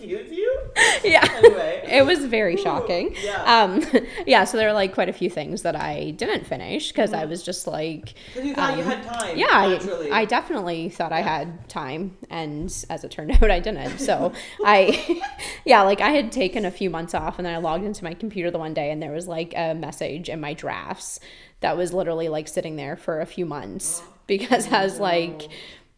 excuse 0.03 0.31
you. 0.33 0.61
yeah 1.05 1.27
Anyway, 1.37 1.85
it 1.89 2.05
was 2.05 2.25
very 2.27 2.57
shocking. 2.57 3.15
yeah. 3.23 3.63
Um, 3.63 3.85
yeah. 4.27 4.45
So 4.45 4.57
there 4.57 4.69
were 4.69 4.73
like 4.73 4.95
quite 4.95 5.09
a 5.09 5.13
few 5.13 5.31
things 5.31 5.63
that 5.63 5.77
I 5.77 6.11
didn't 6.13 6.47
finish 6.47 6.89
because 6.89 7.13
I 7.13 7.25
was 7.25 7.43
just 7.43 7.67
like, 7.67 8.15
because 8.27 8.47
you 8.49 8.55
thought 8.55 8.77
you 8.77 8.83
um, 8.85 8.91
had 8.91 9.05
time. 9.05 9.37
yeah, 9.39 9.47
I. 9.51 10.09
I 10.13 10.25
definitely 10.25 10.89
thought 10.89 11.13
I 11.13 11.21
had 11.21 11.69
time, 11.69 12.17
and 12.31 12.67
as 12.91 13.05
it 13.05 13.11
turned 13.11 13.31
out, 13.43 13.51
I 13.51 13.61
didn't. 13.61 13.99
So 13.99 14.33
I, 14.65 15.23
yeah, 15.65 15.83
like 15.83 16.01
I 16.01 16.11
had 16.11 16.33
taken 16.33 16.65
a 16.65 16.71
few 16.71 16.91
months 16.91 17.15
off, 17.15 17.39
and 17.39 17.47
then 17.47 17.55
I 17.55 17.59
logged 17.59 17.85
into 17.85 18.05
my 18.05 18.15
computer 18.15 18.51
the 18.51 18.59
one 18.59 18.75
day, 18.75 18.91
and 18.91 19.03
there 19.03 19.13
was 19.13 19.29
like 19.29 19.53
a 19.57 19.75
message 19.75 20.29
in 20.29 20.41
my 20.41 20.55
drafts 20.55 21.21
that 21.61 21.77
was 21.77 21.93
literally 21.93 22.29
like 22.29 22.49
sitting 22.49 22.77
there 22.77 22.97
for 22.97 23.21
a 23.21 23.27
few 23.27 23.47
months 23.47 24.03
because 24.27 24.71
I 24.73 24.85
was 24.85 24.99
like. 24.99 25.49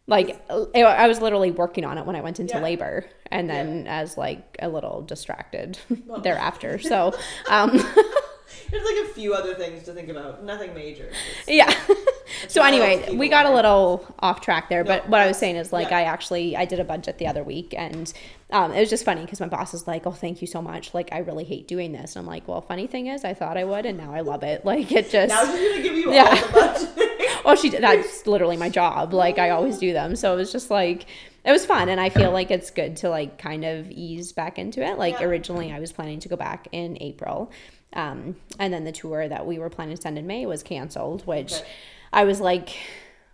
Like 0.07 0.38
I 0.51 1.09
was 1.09 1.21
literally 1.23 1.51
working 1.51 1.85
on 1.85 1.97
it 1.97 2.05
when 2.05 2.14
I 2.14 2.21
went 2.21 2.38
into 2.38 2.55
Yeah. 2.57 2.62
labor, 2.62 3.07
and 3.31 3.49
then 3.49 3.87
as 3.87 4.19
like 4.19 4.57
a 4.61 4.69
little 4.69 5.01
distracted 5.03 5.79
thereafter. 6.23 6.79
So, 6.79 7.14
um, 7.49 7.71
There's 8.71 8.85
like 8.85 9.11
a 9.11 9.14
few 9.14 9.33
other 9.35 9.55
things 9.55 9.85
to 9.85 9.93
think 9.93 10.09
about. 10.11 10.45
Nothing 10.45 10.75
major. 10.75 11.09
Just- 11.11 11.49
yeah. 11.49 11.75
so 12.49 12.62
anyway, 12.62 13.14
we 13.17 13.29
got 13.29 13.47
a 13.47 13.51
little 13.51 14.05
off 14.19 14.40
track 14.43 14.69
there, 14.69 14.85
but 14.85 15.05
No, 15.07 15.11
what 15.12 15.21
I 15.23 15.27
was 15.27 15.38
saying 15.38 15.57
is 15.57 15.73
like 15.73 15.90
yeah. 15.90 15.99
I 15.99 16.03
actually 16.03 16.55
I 16.57 16.64
did 16.67 16.81
a 16.81 16.85
budget 16.85 17.17
the 17.19 17.27
other 17.27 17.43
week, 17.43 17.75
and 17.77 18.12
um, 18.51 18.73
it 18.73 18.81
was 18.81 18.90
just 18.90 19.05
funny 19.05 19.23
because 19.23 19.40
my 19.40 19.49
boss 19.49 19.73
is 19.75 19.87
like, 19.87 20.07
"Oh, 20.07 20.12
thank 20.12 20.40
you 20.43 20.47
so 20.47 20.61
much. 20.61 20.93
Like 20.93 21.09
I 21.12 21.19
really 21.19 21.45
hate 21.45 21.67
doing 21.67 21.93
this." 21.93 22.14
And 22.14 22.23
I'm 22.23 22.27
like, 22.27 22.47
"Well, 22.47 22.61
funny 22.61 22.87
thing 22.87 23.07
is, 23.07 23.25
I 23.25 23.33
thought 23.33 23.57
I 23.57 23.64
would, 23.64 23.87
and 23.87 23.97
now 23.97 24.12
I 24.12 24.21
love 24.21 24.43
it. 24.43 24.64
Like 24.67 24.93
it 24.93 25.11
just." 25.11 25.31
Now 25.31 25.45
she's 25.51 25.71
gonna 25.71 25.83
give 25.83 25.95
you 25.97 26.12
Yeah. 26.12 26.25
all 26.29 26.47
the 26.47 26.53
budget. 26.53 27.13
Well, 27.44 27.57
she. 27.57 27.68
That's 27.70 28.26
literally 28.26 28.57
my 28.57 28.68
job. 28.68 29.12
Like 29.12 29.38
I 29.38 29.50
always 29.50 29.78
do 29.78 29.92
them. 29.92 30.16
So 30.16 30.33
it 30.33 30.37
was 30.37 30.52
just 30.52 30.70
like 30.70 31.07
it 31.44 31.52
was 31.52 31.66
fun, 31.66 31.88
and 31.88 32.00
I 32.00 32.09
feel 32.09 32.30
like 32.30 32.50
it's 32.50 32.70
good 32.70 32.96
to 32.98 33.11
like 33.11 33.38
kind 33.38 33.64
of 33.64 33.90
ease 33.90 34.33
back 34.33 34.59
into 34.59 34.83
it. 34.83 34.98
Like 34.98 35.20
Yeah. 35.20 35.26
originally, 35.26 35.70
I 35.72 35.80
was 35.80 35.92
planning 35.92 36.20
to 36.20 36.28
go 36.28 36.37
back 36.37 36.68
in 36.72 36.96
April, 37.00 37.50
um, 37.92 38.37
and 38.59 38.72
then 38.72 38.85
the 38.85 38.92
tour 38.92 39.28
that 39.28 39.46
we 39.46 39.59
were 39.59 39.70
planning 39.70 39.96
to 39.96 40.00
send 40.02 40.18
in 40.18 40.26
May 40.26 40.46
was 40.46 40.62
canceled, 40.62 41.26
which 41.26 41.52
Okay. 41.54 41.64
I 42.12 42.24
was 42.24 42.40
like, 42.40 42.70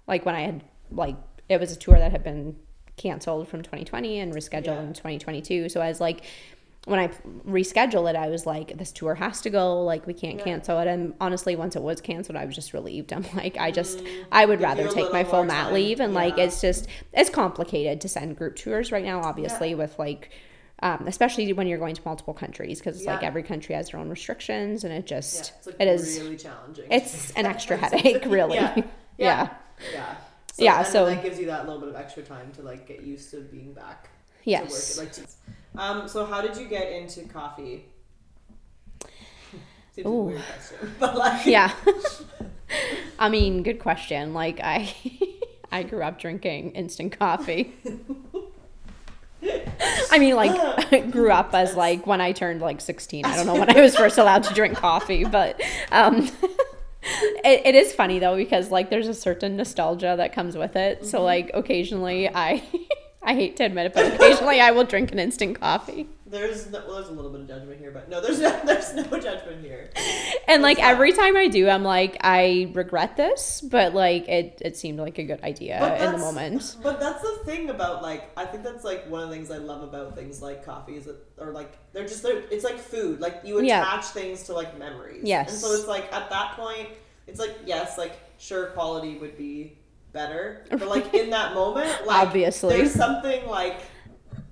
like 0.06 0.24
when 0.26 0.34
I 0.34 0.40
had 0.42 0.64
like 0.90 1.16
it 1.48 1.60
was 1.60 1.72
a 1.72 1.76
tour 1.76 1.98
that 1.98 2.10
had 2.12 2.22
been 2.24 2.56
canceled 2.96 3.48
from 3.48 3.62
2020 3.62 4.18
and 4.20 4.32
rescheduled 4.34 4.64
Yeah. 4.66 4.80
in 4.82 4.92
2022. 4.92 5.68
So 5.68 5.80
I 5.80 5.88
was 5.88 6.00
like. 6.00 6.22
When 6.86 6.98
I 6.98 7.08
rescheduled 7.46 8.08
it, 8.08 8.16
I 8.16 8.28
was 8.28 8.46
like, 8.46 8.78
"This 8.78 8.90
tour 8.90 9.14
has 9.16 9.42
to 9.42 9.50
go. 9.50 9.82
Like, 9.84 10.06
we 10.06 10.14
can't 10.14 10.38
Yeah. 10.38 10.44
cancel 10.44 10.78
it." 10.80 10.86
And 10.88 11.12
honestly, 11.20 11.54
once 11.54 11.76
it 11.76 11.82
was 11.82 12.00
canceled, 12.00 12.36
I 12.36 12.46
was 12.46 12.54
just 12.54 12.72
relieved. 12.72 13.12
I'm 13.16 13.24
like, 13.34 13.58
I 13.58 13.70
just, 13.70 14.02
I 14.32 14.46
would. 14.46 14.60
Give 14.60 14.64
rather 14.68 14.88
take 14.88 15.12
my 15.12 15.22
full 15.24 15.44
mat 15.44 15.72
leave 15.72 16.00
and 16.00 16.14
like 16.14 16.36
it's 16.38 16.60
just 16.60 16.86
it's 17.12 17.28
complicated 17.30 18.00
to 18.02 18.08
send 18.08 18.36
group 18.36 18.56
tours 18.56 18.92
right 18.92 19.04
now 19.04 19.20
obviously 19.22 19.74
with 19.74 19.98
like 19.98 20.30
um, 20.82 21.04
especially 21.06 21.52
when 21.52 21.66
you're 21.66 21.78
going 21.78 21.94
to 21.94 22.02
multiple 22.04 22.34
countries 22.34 22.78
because 22.78 22.96
it's 22.96 23.06
like 23.06 23.22
every 23.22 23.42
country 23.42 23.74
has 23.74 23.90
their 23.90 24.00
own 24.00 24.08
restrictions 24.10 24.82
and 24.84 24.92
it 24.92 24.96
Yeah, 25.10 25.16
just 25.18 25.52
it's 25.58 25.66
like 25.66 25.76
it 25.80 25.88
is 25.88 26.20
really 26.20 26.36
challenging. 26.36 26.84
it's 26.90 27.30
an 27.32 27.46
extra 27.54 27.76
headache 27.76 28.24
really 28.26 28.56
Yeah. 28.56 28.74
yeah. 28.76 28.84
Yeah. 29.18 29.48
Yeah. 29.92 30.16
So, 30.52 30.62
Yeah, 30.64 30.82
so- 30.82 31.06
that 31.06 31.22
gives 31.22 31.38
you 31.38 31.46
that 31.46 31.64
little 31.66 31.80
bit 31.80 31.88
of 31.90 31.96
extra 31.96 32.22
time 32.22 32.50
to 32.56 32.62
like 32.62 32.86
get 32.88 33.02
used 33.02 33.30
to 33.32 33.40
being 33.42 33.72
back. 33.74 34.08
yes 34.44 34.94
To 34.96 35.00
work. 35.00 35.06
Like, 35.06 35.12
to, 35.26 35.30
um. 35.76 36.08
So 36.08 36.26
how 36.26 36.40
did 36.40 36.56
you 36.56 36.66
get 36.66 36.92
into 36.92 37.22
coffee? 37.24 37.84
Seems 39.92 40.04
like 40.04 40.06
a 40.06 40.08
Ooh. 40.08 40.22
weird 40.22 40.42
question, 40.42 40.94
but 41.00 41.16
like. 41.16 41.46
yeah 41.46 41.72
i 43.18 43.28
mean 43.28 43.64
good 43.64 43.80
question 43.80 44.32
like 44.32 44.60
i 44.62 44.94
i 45.72 45.82
grew 45.82 46.02
up 46.02 46.20
drinking 46.20 46.70
instant 46.72 47.18
coffee 47.18 47.74
I 50.12 50.18
mean, 50.18 50.36
like, 50.36 51.10
grew 51.10 51.30
up 51.30 51.54
as 51.54 51.74
like 51.74 52.06
when 52.06 52.20
I 52.20 52.32
turned 52.32 52.60
like 52.60 52.80
16. 52.80 53.24
I 53.24 53.36
don't 53.36 53.46
know 53.46 53.54
when 53.54 53.74
I 53.74 53.80
was 53.80 53.96
first 53.96 54.18
allowed 54.18 54.42
to 54.44 54.54
drink 54.54 54.76
coffee, 54.76 55.24
but 55.24 55.60
um, 55.90 56.30
it, 57.02 57.62
it 57.64 57.74
is 57.74 57.92
funny 57.92 58.18
though 58.18 58.36
because 58.36 58.70
like 58.70 58.90
there's 58.90 59.08
a 59.08 59.14
certain 59.14 59.56
nostalgia 59.56 60.14
that 60.16 60.34
comes 60.34 60.56
with 60.56 60.76
it. 60.76 61.06
So 61.06 61.22
like 61.22 61.50
occasionally 61.54 62.28
I 62.28 62.62
I 63.22 63.34
hate 63.34 63.56
to 63.58 63.64
admit 63.64 63.86
it, 63.86 63.92
but 63.94 64.14
occasionally 64.14 64.60
I 64.60 64.70
will 64.70 64.84
drink 64.84 65.12
an 65.12 65.18
instant 65.18 65.60
coffee. 65.60 66.08
There's 66.26 66.70
no, 66.70 66.82
well, 66.86 66.96
there's 66.96 67.08
a 67.08 67.12
little 67.12 67.30
bit 67.30 67.42
of 67.42 67.48
judgment 67.48 67.78
here, 67.80 67.90
but 67.90 68.08
no, 68.08 68.20
there's 68.20 68.40
no, 68.40 68.58
there's 68.64 68.94
no 68.94 69.02
judgment 69.20 69.62
here. 69.62 69.90
And 70.48 70.62
like 70.62 70.78
every 70.78 71.12
time 71.12 71.36
I 71.36 71.46
do, 71.48 71.68
I'm 71.68 71.82
like 71.84 72.16
I 72.22 72.70
regret 72.72 73.16
this, 73.18 73.60
but 73.60 73.94
like 73.94 74.26
it 74.28 74.62
it 74.64 74.76
seemed 74.76 74.98
like 75.00 75.18
a 75.18 75.24
good 75.24 75.42
idea 75.42 76.02
in 76.02 76.12
the 76.12 76.18
moment. 76.18 76.76
But 76.82 76.98
that's 76.98 77.20
the 77.20 77.40
thing 77.44 77.68
about 77.68 78.02
like 78.02 78.30
I 78.38 78.46
think 78.46 78.62
that's 78.64 78.84
like 78.84 79.06
one 79.10 79.22
of 79.22 79.28
the 79.28 79.34
things 79.34 79.50
I 79.50 79.58
love 79.58 79.82
about 79.82 80.14
things 80.14 80.40
like 80.40 80.64
coffee 80.64 80.96
is 80.96 81.04
that 81.04 81.16
or 81.38 81.50
like 81.52 81.76
they're 81.92 82.06
just 82.06 82.22
they're, 82.22 82.42
it's 82.50 82.64
like 82.64 82.78
food 82.78 83.20
like 83.20 83.40
you 83.44 83.58
attach 83.58 83.66
Yeah. 83.68 84.00
things 84.00 84.44
to 84.44 84.54
like 84.54 84.78
memories 84.78 85.24
Yes. 85.24 85.50
and 85.50 85.58
so 85.58 85.72
it's 85.74 85.86
like 85.88 86.10
at 86.12 86.30
that 86.30 86.52
point 86.56 86.88
it's 87.26 87.38
like 87.40 87.54
yes 87.66 87.98
like 87.98 88.12
sure 88.38 88.66
quality 88.68 89.18
would 89.18 89.36
be 89.36 89.76
better 90.12 90.64
but 90.70 90.88
like 90.88 91.12
in 91.14 91.30
that 91.30 91.54
moment 91.54 91.88
like 92.06 92.26
Obviously. 92.26 92.76
there's 92.76 92.92
something 92.92 93.46
like 93.46 93.80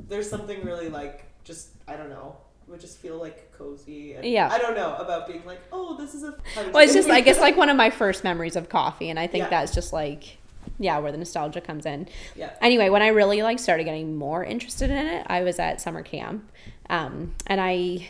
there's 0.08 0.28
something 0.28 0.64
really 0.64 0.88
like 0.88 1.24
just 1.44 1.70
I 1.86 1.96
don't 1.96 2.10
know 2.10 2.36
would 2.68 2.80
just 2.80 2.98
feel 2.98 3.16
like 3.18 3.50
cozy. 3.56 4.12
And 4.12 4.24
Yeah. 4.24 4.48
I 4.52 4.58
don't 4.58 4.76
know 4.76 4.94
about 4.96 5.26
being 5.26 5.42
like, 5.46 5.60
oh, 5.72 5.96
this 5.96 6.14
is 6.14 6.22
a. 6.22 6.36
Well, 6.70 6.84
it's 6.84 6.92
just 6.92 7.08
I 7.08 7.22
guess 7.22 7.40
like 7.40 7.56
one 7.56 7.70
of 7.70 7.76
my 7.78 7.88
first 7.88 8.24
memories 8.24 8.56
of 8.56 8.68
coffee, 8.68 9.08
and 9.08 9.18
I 9.18 9.26
think 9.26 9.44
Yeah. 9.44 9.48
that's 9.48 9.74
just 9.74 9.90
like 9.92 10.36
yeah, 10.78 10.98
where 10.98 11.10
the 11.10 11.16
nostalgia 11.16 11.62
comes 11.62 11.86
in. 11.86 12.08
Yeah. 12.36 12.50
Anyway, 12.60 12.90
when 12.90 13.00
I 13.00 13.08
really 13.08 13.42
like 13.42 13.58
started 13.58 13.84
getting 13.84 14.16
more 14.18 14.44
interested 14.44 14.90
in 14.90 15.06
it, 15.06 15.26
I 15.28 15.42
was 15.44 15.58
at 15.58 15.80
summer 15.80 16.02
camp, 16.02 16.46
um, 16.90 17.34
and 17.46 17.60
I. 17.60 18.08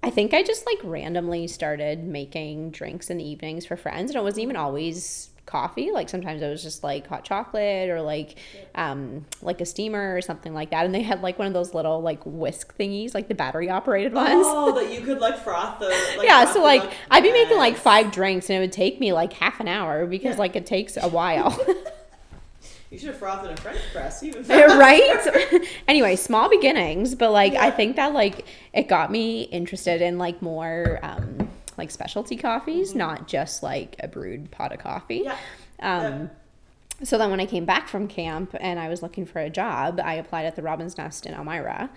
I 0.00 0.10
think 0.10 0.32
I 0.32 0.44
just 0.44 0.64
like 0.64 0.78
randomly 0.84 1.48
started 1.48 2.04
making 2.04 2.70
drinks 2.70 3.10
in 3.10 3.18
the 3.18 3.28
evenings 3.28 3.66
for 3.66 3.76
friends, 3.76 4.12
and 4.12 4.16
it 4.20 4.22
wasn't 4.22 4.44
even 4.44 4.54
always 4.54 5.30
coffee. 5.48 5.90
Like 5.90 6.08
sometimes 6.08 6.42
it 6.42 6.48
was 6.48 6.62
just 6.62 6.84
like 6.84 7.08
hot 7.08 7.24
chocolate 7.24 7.90
or 7.90 8.00
like 8.00 8.36
um 8.76 9.26
like 9.42 9.60
a 9.60 9.66
steamer 9.66 10.14
or 10.14 10.20
something 10.20 10.54
like 10.54 10.70
that. 10.70 10.84
And 10.84 10.94
they 10.94 11.02
had 11.02 11.22
like 11.22 11.38
one 11.38 11.48
of 11.48 11.54
those 11.54 11.74
little 11.74 12.00
like 12.00 12.20
whisk 12.24 12.76
thingies, 12.78 13.14
like 13.14 13.26
the 13.26 13.34
battery 13.34 13.68
operated 13.68 14.12
ones. 14.14 14.44
Oh, 14.46 14.72
that 14.80 14.92
you 14.92 15.00
could 15.00 15.18
like 15.18 15.38
froth 15.42 15.80
the. 15.80 15.86
Like, 16.18 16.26
yeah, 16.28 16.44
so 16.52 16.62
like. 16.62 16.88
I'd 17.10 17.22
be 17.24 17.32
making 17.32 17.56
like 17.56 17.76
five 17.76 18.12
drinks 18.12 18.48
and 18.50 18.56
it 18.58 18.60
would 18.60 18.72
take 18.72 19.00
me 19.00 19.12
like 19.12 19.32
half 19.32 19.58
an 19.58 19.66
hour 19.68 20.06
because 20.06 20.34
Yeah. 20.34 20.38
like 20.38 20.54
it 20.54 20.66
takes 20.66 20.96
a 20.96 21.08
while. 21.08 21.58
You 22.90 22.98
should 22.98 23.08
have 23.08 23.18
frothed 23.18 23.44
in 23.44 23.52
a 23.52 23.56
French 23.58 23.80
press, 23.92 24.22
even 24.22 24.46
right? 24.48 25.60
anyway, 25.86 26.16
small 26.16 26.48
beginnings, 26.48 27.14
but 27.14 27.32
like 27.32 27.52
I 27.54 27.70
think 27.70 27.96
that 27.96 28.14
like 28.14 28.46
it 28.72 28.88
got 28.88 29.10
me 29.12 29.42
interested 29.42 30.00
in 30.00 30.16
like 30.16 30.40
more 30.40 30.98
um 31.02 31.50
like 31.78 31.90
specialty 31.90 32.36
coffees, 32.36 32.94
not 32.94 33.28
just 33.28 33.62
like 33.62 33.96
a 34.00 34.08
brewed 34.08 34.50
pot 34.50 34.72
of 34.72 34.78
coffee. 34.80 35.22
Yeah. 35.24 35.36
Um 35.80 36.30
so 37.02 37.16
then 37.16 37.30
when 37.30 37.38
I 37.40 37.46
came 37.46 37.64
back 37.64 37.88
from 37.88 38.08
camp 38.08 38.56
and 38.58 38.80
I 38.80 38.88
was 38.88 39.02
looking 39.02 39.24
for 39.24 39.38
a 39.38 39.48
job, 39.48 40.00
I 40.02 40.14
applied 40.14 40.46
at 40.46 40.56
the 40.56 40.62
Robin's 40.62 40.98
Nest 40.98 41.26
in 41.26 41.34
Elmira. 41.34 41.90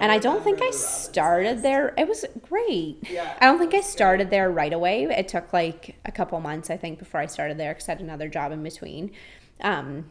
And 0.00 0.10
I 0.10 0.18
don't 0.18 0.42
think 0.42 0.60
I 0.60 0.66
the 0.66 0.72
started 0.72 1.50
Nest. 1.52 1.62
there. 1.62 1.94
It 1.96 2.08
was 2.08 2.24
great. 2.42 2.98
Yeah, 3.08 3.32
I 3.40 3.46
don't 3.46 3.58
think 3.58 3.72
I 3.72 3.76
that's 3.76 3.86
good. 3.86 3.92
started 3.92 4.30
there 4.30 4.50
right 4.50 4.72
away. 4.72 5.04
It 5.04 5.28
took 5.28 5.52
like 5.52 5.94
a 6.04 6.10
couple 6.10 6.40
months, 6.40 6.70
I 6.70 6.76
think, 6.76 6.98
before 6.98 7.20
I 7.20 7.26
started 7.26 7.56
there 7.56 7.72
because 7.72 7.88
I 7.88 7.92
had 7.92 8.00
another 8.00 8.28
job 8.28 8.50
in 8.50 8.64
between. 8.64 9.12
Um, 9.60 10.06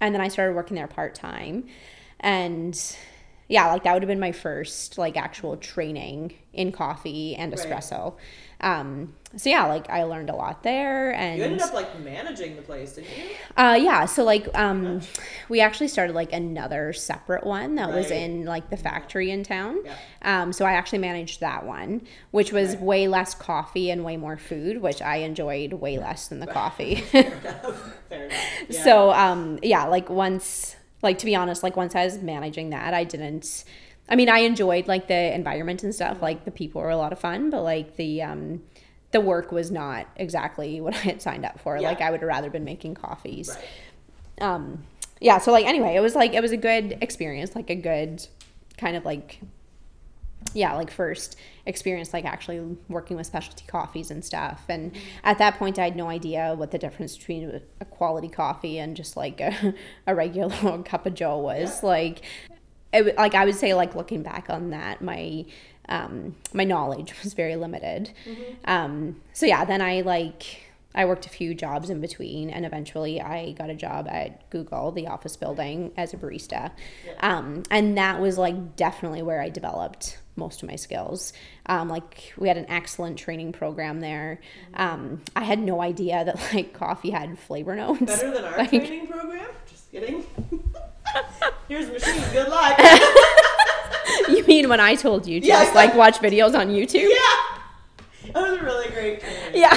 and 0.00 0.14
then 0.14 0.22
I 0.22 0.28
started 0.28 0.54
working 0.56 0.76
there 0.76 0.86
part 0.88 1.14
time. 1.14 1.66
And 2.20 2.74
yeah, 3.48 3.72
like 3.72 3.82
that 3.84 3.94
would 3.94 4.02
have 4.02 4.08
been 4.08 4.20
my 4.20 4.32
first 4.32 4.98
like 4.98 5.16
actual 5.16 5.56
training 5.56 6.34
in 6.52 6.70
coffee 6.72 7.34
and 7.36 7.52
Right. 7.52 7.60
espresso. 7.60 8.14
Um, 8.60 9.14
so 9.36 9.48
yeah, 9.50 9.66
like 9.66 9.88
I 9.88 10.02
learned 10.02 10.30
a 10.30 10.34
lot 10.34 10.62
there. 10.64 11.12
And 11.14 11.38
You 11.38 11.44
ended 11.44 11.60
up 11.62 11.72
like 11.74 11.98
managing 12.00 12.56
the 12.56 12.62
place, 12.62 12.94
didn't 12.94 13.08
you? 13.16 13.24
uh, 13.56 13.78
yeah, 13.80 14.04
so 14.06 14.24
like 14.24 14.48
um, 14.58 15.00
we 15.48 15.60
actually 15.60 15.86
started 15.88 16.14
like 16.14 16.32
another 16.32 16.92
separate 16.92 17.44
one 17.46 17.76
that 17.76 17.92
was 17.92 18.10
in 18.10 18.44
like 18.46 18.68
the 18.70 18.76
factory 18.76 19.30
in 19.30 19.44
town. 19.44 19.78
Yeah. 19.84 20.42
Um, 20.42 20.52
so 20.52 20.64
I 20.64 20.72
actually 20.72 20.98
managed 20.98 21.40
that 21.40 21.64
one, 21.64 22.02
which 22.32 22.52
was 22.52 22.70
Right. 22.70 22.80
way 22.82 23.08
less 23.08 23.34
coffee 23.34 23.90
and 23.90 24.04
way 24.04 24.16
more 24.16 24.36
food, 24.36 24.82
which 24.82 25.00
I 25.02 25.16
enjoyed 25.18 25.74
way 25.74 25.98
less 25.98 26.26
than 26.28 26.40
the 26.40 26.46
coffee. 26.60 26.96
Fair 26.96 27.32
enough. 27.40 27.94
Fair 28.08 28.24
enough. 28.26 28.38
Yeah. 28.70 28.82
So 28.84 29.10
um, 29.12 29.58
yeah, 29.62 29.84
like 29.84 30.10
once, 30.10 30.74
like 31.02 31.18
to 31.18 31.26
be 31.26 31.34
honest, 31.34 31.62
like 31.62 31.76
once 31.76 31.94
I 31.94 32.04
was 32.04 32.18
managing 32.18 32.70
that, 32.70 32.94
I 32.94 33.04
didn't. 33.04 33.64
I 34.08 34.16
mean, 34.16 34.28
I 34.28 34.38
enjoyed 34.38 34.88
like 34.88 35.06
the 35.08 35.34
environment 35.34 35.82
and 35.84 35.94
stuff. 35.94 36.22
Like 36.22 36.44
the 36.44 36.50
people 36.50 36.80
were 36.80 36.90
a 36.90 36.96
lot 36.96 37.12
of 37.12 37.18
fun, 37.18 37.50
but 37.50 37.62
like 37.62 37.96
the 37.96 38.22
um, 38.22 38.62
the 39.12 39.20
work 39.20 39.52
was 39.52 39.70
not 39.70 40.06
exactly 40.16 40.80
what 40.84 40.94
I 40.94 40.98
had 40.98 41.22
signed 41.22 41.44
up 41.44 41.60
for. 41.60 41.76
Yeah. 41.76 41.88
Like 41.88 42.00
I 42.00 42.10
would 42.10 42.20
have 42.20 42.28
rather 42.28 42.50
been 42.50 42.64
making 42.64 42.94
coffees 42.94 43.48
Right. 43.50 44.42
um 44.42 44.84
yeah 45.20 45.38
so 45.38 45.50
like 45.50 45.66
anyway 45.66 45.96
it 45.96 46.00
was 46.00 46.14
like 46.14 46.32
it 46.32 46.40
was 46.40 46.52
a 46.52 46.56
good 46.56 46.96
experience 47.00 47.56
like 47.56 47.70
a 47.70 47.74
good 47.74 48.24
kind 48.76 48.96
of 48.96 49.04
like 49.04 49.40
yeah 50.54 50.74
like 50.74 50.90
first 50.90 51.36
experience 51.66 52.12
like 52.12 52.24
actually 52.24 52.76
working 52.88 53.16
with 53.16 53.26
specialty 53.26 53.64
coffees 53.66 54.10
and 54.10 54.24
stuff. 54.24 54.62
And 54.68 54.92
at 55.24 55.38
that 55.38 55.58
point 55.58 55.78
i 55.78 55.84
had 55.84 55.96
no 55.96 56.08
idea 56.08 56.54
what 56.56 56.70
the 56.70 56.78
difference 56.78 57.16
between 57.16 57.60
a 57.80 57.84
quality 57.84 58.28
coffee 58.28 58.78
and 58.78 58.96
just 58.96 59.16
like 59.16 59.40
a, 59.40 59.74
a 60.06 60.14
regular 60.14 60.82
cup 60.84 61.06
of 61.06 61.14
joe 61.14 61.38
was. 61.38 61.82
Like 61.82 62.22
it, 62.92 63.16
like 63.16 63.34
i 63.34 63.44
would 63.44 63.54
say 63.54 63.74
like 63.74 63.94
looking 63.94 64.22
back 64.22 64.48
on 64.48 64.70
that 64.70 65.02
my 65.02 65.44
um 65.90 66.34
my 66.52 66.64
knowledge 66.64 67.14
was 67.22 67.34
very 67.34 67.56
limited. 67.56 68.12
Um 68.64 69.20
so 69.32 69.46
yeah 69.46 69.64
then 69.64 69.82
i 69.82 70.00
like 70.00 70.64
I 70.94 71.04
worked 71.04 71.26
a 71.26 71.28
few 71.28 71.54
jobs 71.54 71.90
in 71.90 72.00
between, 72.00 72.50
and 72.50 72.64
eventually 72.64 73.20
I 73.20 73.52
got 73.52 73.70
a 73.70 73.74
job 73.74 74.08
at 74.08 74.48
Google, 74.50 74.90
the 74.90 75.06
office 75.06 75.36
building, 75.36 75.92
as 75.96 76.14
a 76.14 76.16
barista. 76.16 76.72
Um, 77.20 77.62
and 77.70 77.96
that 77.98 78.20
was 78.20 78.38
like 78.38 78.74
definitely 78.74 79.22
where 79.22 79.40
I 79.40 79.50
developed 79.50 80.18
most 80.38 80.62
of 80.62 80.68
my 80.68 80.76
skills. 80.76 81.32
Um, 81.66 81.88
like 81.88 82.32
we 82.38 82.48
had 82.48 82.56
an 82.56 82.66
excellent 82.70 83.18
training 83.18 83.52
program 83.52 84.00
there. 84.00 84.40
Um, 84.74 85.20
I 85.36 85.44
had 85.44 85.58
no 85.58 85.82
idea 85.82 86.24
that 86.24 86.36
like 86.54 86.72
coffee 86.72 87.10
had 87.10 87.38
flavor 87.38 87.76
notes. 87.76 88.00
Better 88.00 88.30
than 88.30 88.44
our 88.44 88.56
Like- 88.58 88.70
training 88.70 89.06
program? 89.08 89.46
Just 89.68 89.90
kidding. 89.90 90.24
Here's 91.68 91.90
machine. 91.90 92.22
Good 92.32 92.48
luck. 92.48 92.78
you 94.28 94.44
mean 94.46 94.68
when 94.68 94.80
I 94.80 94.94
told 94.94 95.26
you 95.26 95.40
to 95.40 95.46
Yeah, 95.46 95.62
just 95.64 95.74
like 95.74 95.94
watch 95.94 96.18
videos 96.18 96.58
on 96.58 96.68
YouTube? 96.68 97.08
yeah. 97.10 98.32
That 98.34 98.42
was 98.50 98.58
a 98.58 98.62
really 98.62 98.88
great 98.90 99.20
training. 99.20 99.52
yeah 99.54 99.76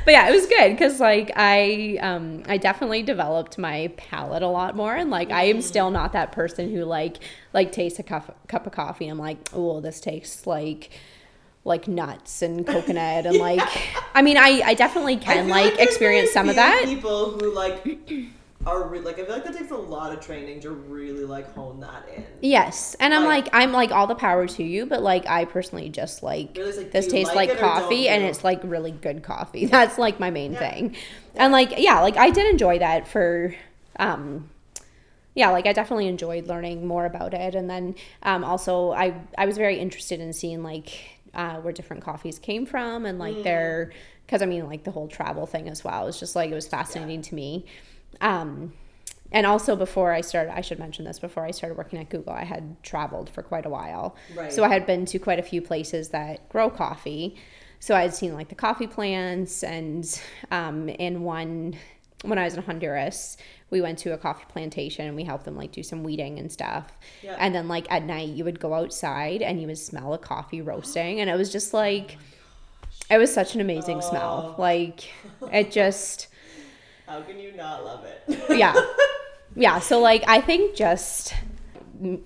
but 0.04 0.12
yeah 0.12 0.28
it 0.28 0.32
was 0.32 0.46
good 0.46 0.70
because 0.70 1.00
like 1.00 1.30
i 1.36 1.98
um 2.00 2.42
i 2.46 2.56
definitely 2.56 3.02
developed 3.02 3.58
my 3.58 3.90
palate 3.96 4.42
a 4.42 4.48
lot 4.48 4.76
more 4.76 4.94
and 4.94 5.10
like 5.10 5.30
i 5.30 5.44
am 5.44 5.60
still 5.60 5.90
not 5.90 6.12
that 6.12 6.32
person 6.32 6.72
who 6.72 6.84
like 6.84 7.18
like 7.52 7.72
tastes 7.72 7.98
a 7.98 8.02
cup, 8.02 8.36
cup 8.48 8.66
of 8.66 8.72
coffee 8.72 9.06
and 9.06 9.12
i'm 9.12 9.18
like 9.18 9.38
oh 9.52 9.80
this 9.80 10.00
tastes 10.00 10.46
like 10.46 10.90
like 11.64 11.86
nuts 11.86 12.42
and 12.42 12.66
coconut 12.66 13.26
and 13.26 13.36
like 13.36 13.60
i 14.14 14.22
mean 14.22 14.36
i 14.36 14.62
i 14.64 14.74
definitely 14.74 15.16
can 15.16 15.46
feel 15.46 15.54
like 15.54 15.74
there's 15.76 15.88
experience 15.88 16.30
some 16.32 16.48
of 16.48 16.56
that. 16.56 16.82
People 16.86 17.32
who 17.32 17.54
like 17.54 17.84
are 18.66 18.86
re- 18.88 19.00
like 19.00 19.18
I 19.18 19.24
feel 19.24 19.34
like 19.34 19.44
that 19.44 19.56
takes 19.56 19.70
a 19.70 19.76
lot 19.76 20.12
of 20.12 20.20
training 20.20 20.60
to 20.60 20.70
really 20.70 21.24
like 21.24 21.54
hone 21.54 21.80
that 21.80 22.04
in. 22.14 22.24
yes 22.42 22.94
and 23.00 23.14
i'm 23.14 23.24
Like- 23.24 23.46
like 23.46 23.54
i'm 23.54 23.72
like 23.72 23.90
all 23.90 24.06
the 24.06 24.14
power 24.14 24.46
to 24.46 24.62
you 24.62 24.84
but 24.84 25.02
like 25.02 25.26
i 25.26 25.46
personally 25.46 25.88
just 25.88 26.22
like 26.22 26.56
Really, 26.58 26.76
like, 26.76 26.90
this 26.92 27.06
tastes 27.06 27.28
like 27.34 27.48
like, 27.48 27.50
it 27.50 27.56
or 27.56 27.60
don't 27.60 27.70
coffee 27.72 28.08
and 28.08 28.22
it's 28.22 28.44
like 28.44 28.60
really 28.62 28.90
good 28.90 29.22
coffee. 29.22 29.64
That's 29.76 29.96
like 29.98 30.20
my 30.20 30.30
main 30.30 30.52
Yeah. 30.52 30.58
thing. 30.70 30.96
And 31.34 31.52
like 31.52 31.74
yeah 31.78 32.00
like 32.00 32.16
i 32.18 32.28
did 32.30 32.46
enjoy 32.50 32.78
that 32.80 33.08
for 33.08 33.54
um 33.98 34.50
yeah 35.34 35.50
like 35.50 35.66
i 35.66 35.72
definitely 35.72 36.08
enjoyed 36.08 36.46
learning 36.46 36.86
more 36.86 37.06
about 37.06 37.32
it. 37.32 37.54
And 37.54 37.70
then 37.70 37.94
um 38.22 38.44
also 38.44 38.90
i 38.92 39.14
i 39.38 39.46
was 39.46 39.56
very 39.56 39.78
interested 39.78 40.20
in 40.20 40.34
seeing 40.34 40.62
like 40.62 40.90
uh 41.34 41.56
where 41.56 41.72
different 41.72 42.02
coffees 42.04 42.38
came 42.38 42.66
from 42.66 43.06
and 43.06 43.18
like 43.18 43.36
Mm. 43.36 43.42
their 43.44 43.92
because 44.26 44.42
i 44.42 44.46
mean 44.46 44.66
like 44.66 44.84
the 44.84 44.90
whole 44.90 45.08
travel 45.08 45.46
thing 45.46 45.66
as 45.68 45.82
well. 45.82 46.02
It 46.02 46.06
was 46.06 46.20
just 46.20 46.36
like 46.36 46.50
it 46.50 46.54
was 46.54 46.68
fascinating 46.68 47.22
to 47.22 47.34
me 47.34 47.64
um 48.20 48.72
and 49.32 49.46
also 49.46 49.76
before 49.76 50.12
I 50.12 50.22
started, 50.22 50.52
I 50.56 50.60
should 50.60 50.80
mention 50.80 51.04
this 51.04 51.20
before 51.20 51.44
I 51.44 51.52
started 51.52 51.78
working 51.78 52.00
at 52.00 52.08
Google, 52.08 52.32
I 52.32 52.44
had 52.44 52.82
traveled 52.82 53.30
for 53.30 53.42
quite 53.42 53.64
a 53.64 53.68
while. 53.68 54.16
Right. 54.34 54.52
So 54.52 54.64
I 54.64 54.68
had 54.68 54.86
been 54.86 55.04
to 55.06 55.18
quite 55.20 55.38
a 55.38 55.42
few 55.42 55.62
places 55.62 56.08
that 56.08 56.48
grow 56.48 56.68
coffee. 56.68 57.36
So 57.78 57.94
I 57.94 58.02
had 58.02 58.12
seen 58.12 58.34
like 58.34 58.48
the 58.48 58.56
coffee 58.56 58.86
plants, 58.88 59.62
and 59.62 60.20
um, 60.50 60.88
in 60.88 61.22
one, 61.22 61.76
when 62.22 62.38
I 62.38 62.44
was 62.44 62.54
in 62.54 62.62
Honduras, 62.62 63.36
we 63.70 63.80
went 63.80 63.98
to 64.00 64.12
a 64.12 64.18
coffee 64.18 64.44
plantation 64.48 65.06
and 65.06 65.14
we 65.14 65.24
helped 65.24 65.44
them 65.44 65.56
like 65.56 65.70
do 65.70 65.82
some 65.82 66.02
weeding 66.02 66.38
and 66.38 66.50
stuff. 66.50 66.92
Yeah. 67.22 67.36
And 67.38 67.54
then 67.54 67.68
like 67.68 67.86
at 67.90 68.02
night, 68.02 68.30
you 68.30 68.44
would 68.44 68.58
go 68.58 68.74
outside 68.74 69.42
and 69.42 69.60
you 69.60 69.68
would 69.68 69.78
smell 69.78 70.12
a 70.12 70.18
coffee 70.18 70.60
roasting, 70.60 71.20
and 71.20 71.30
it 71.30 71.36
was 71.36 71.52
just 71.52 71.72
like, 71.72 72.18
it 73.08 73.16
was 73.16 73.32
such 73.32 73.54
an 73.54 73.60
amazing 73.60 74.02
smell. 74.02 74.56
Oh. 74.58 74.60
Like 74.60 75.08
it 75.52 75.70
just 75.70 76.26
How 77.10 77.20
can 77.22 77.40
you 77.40 77.50
not 77.56 77.84
love 77.84 78.04
it? 78.04 78.22
yeah. 78.58 78.74
Yeah 79.56 79.80
so 79.80 79.98
like 79.98 80.22
i 80.28 80.40
think 80.40 80.76
just 80.76 81.34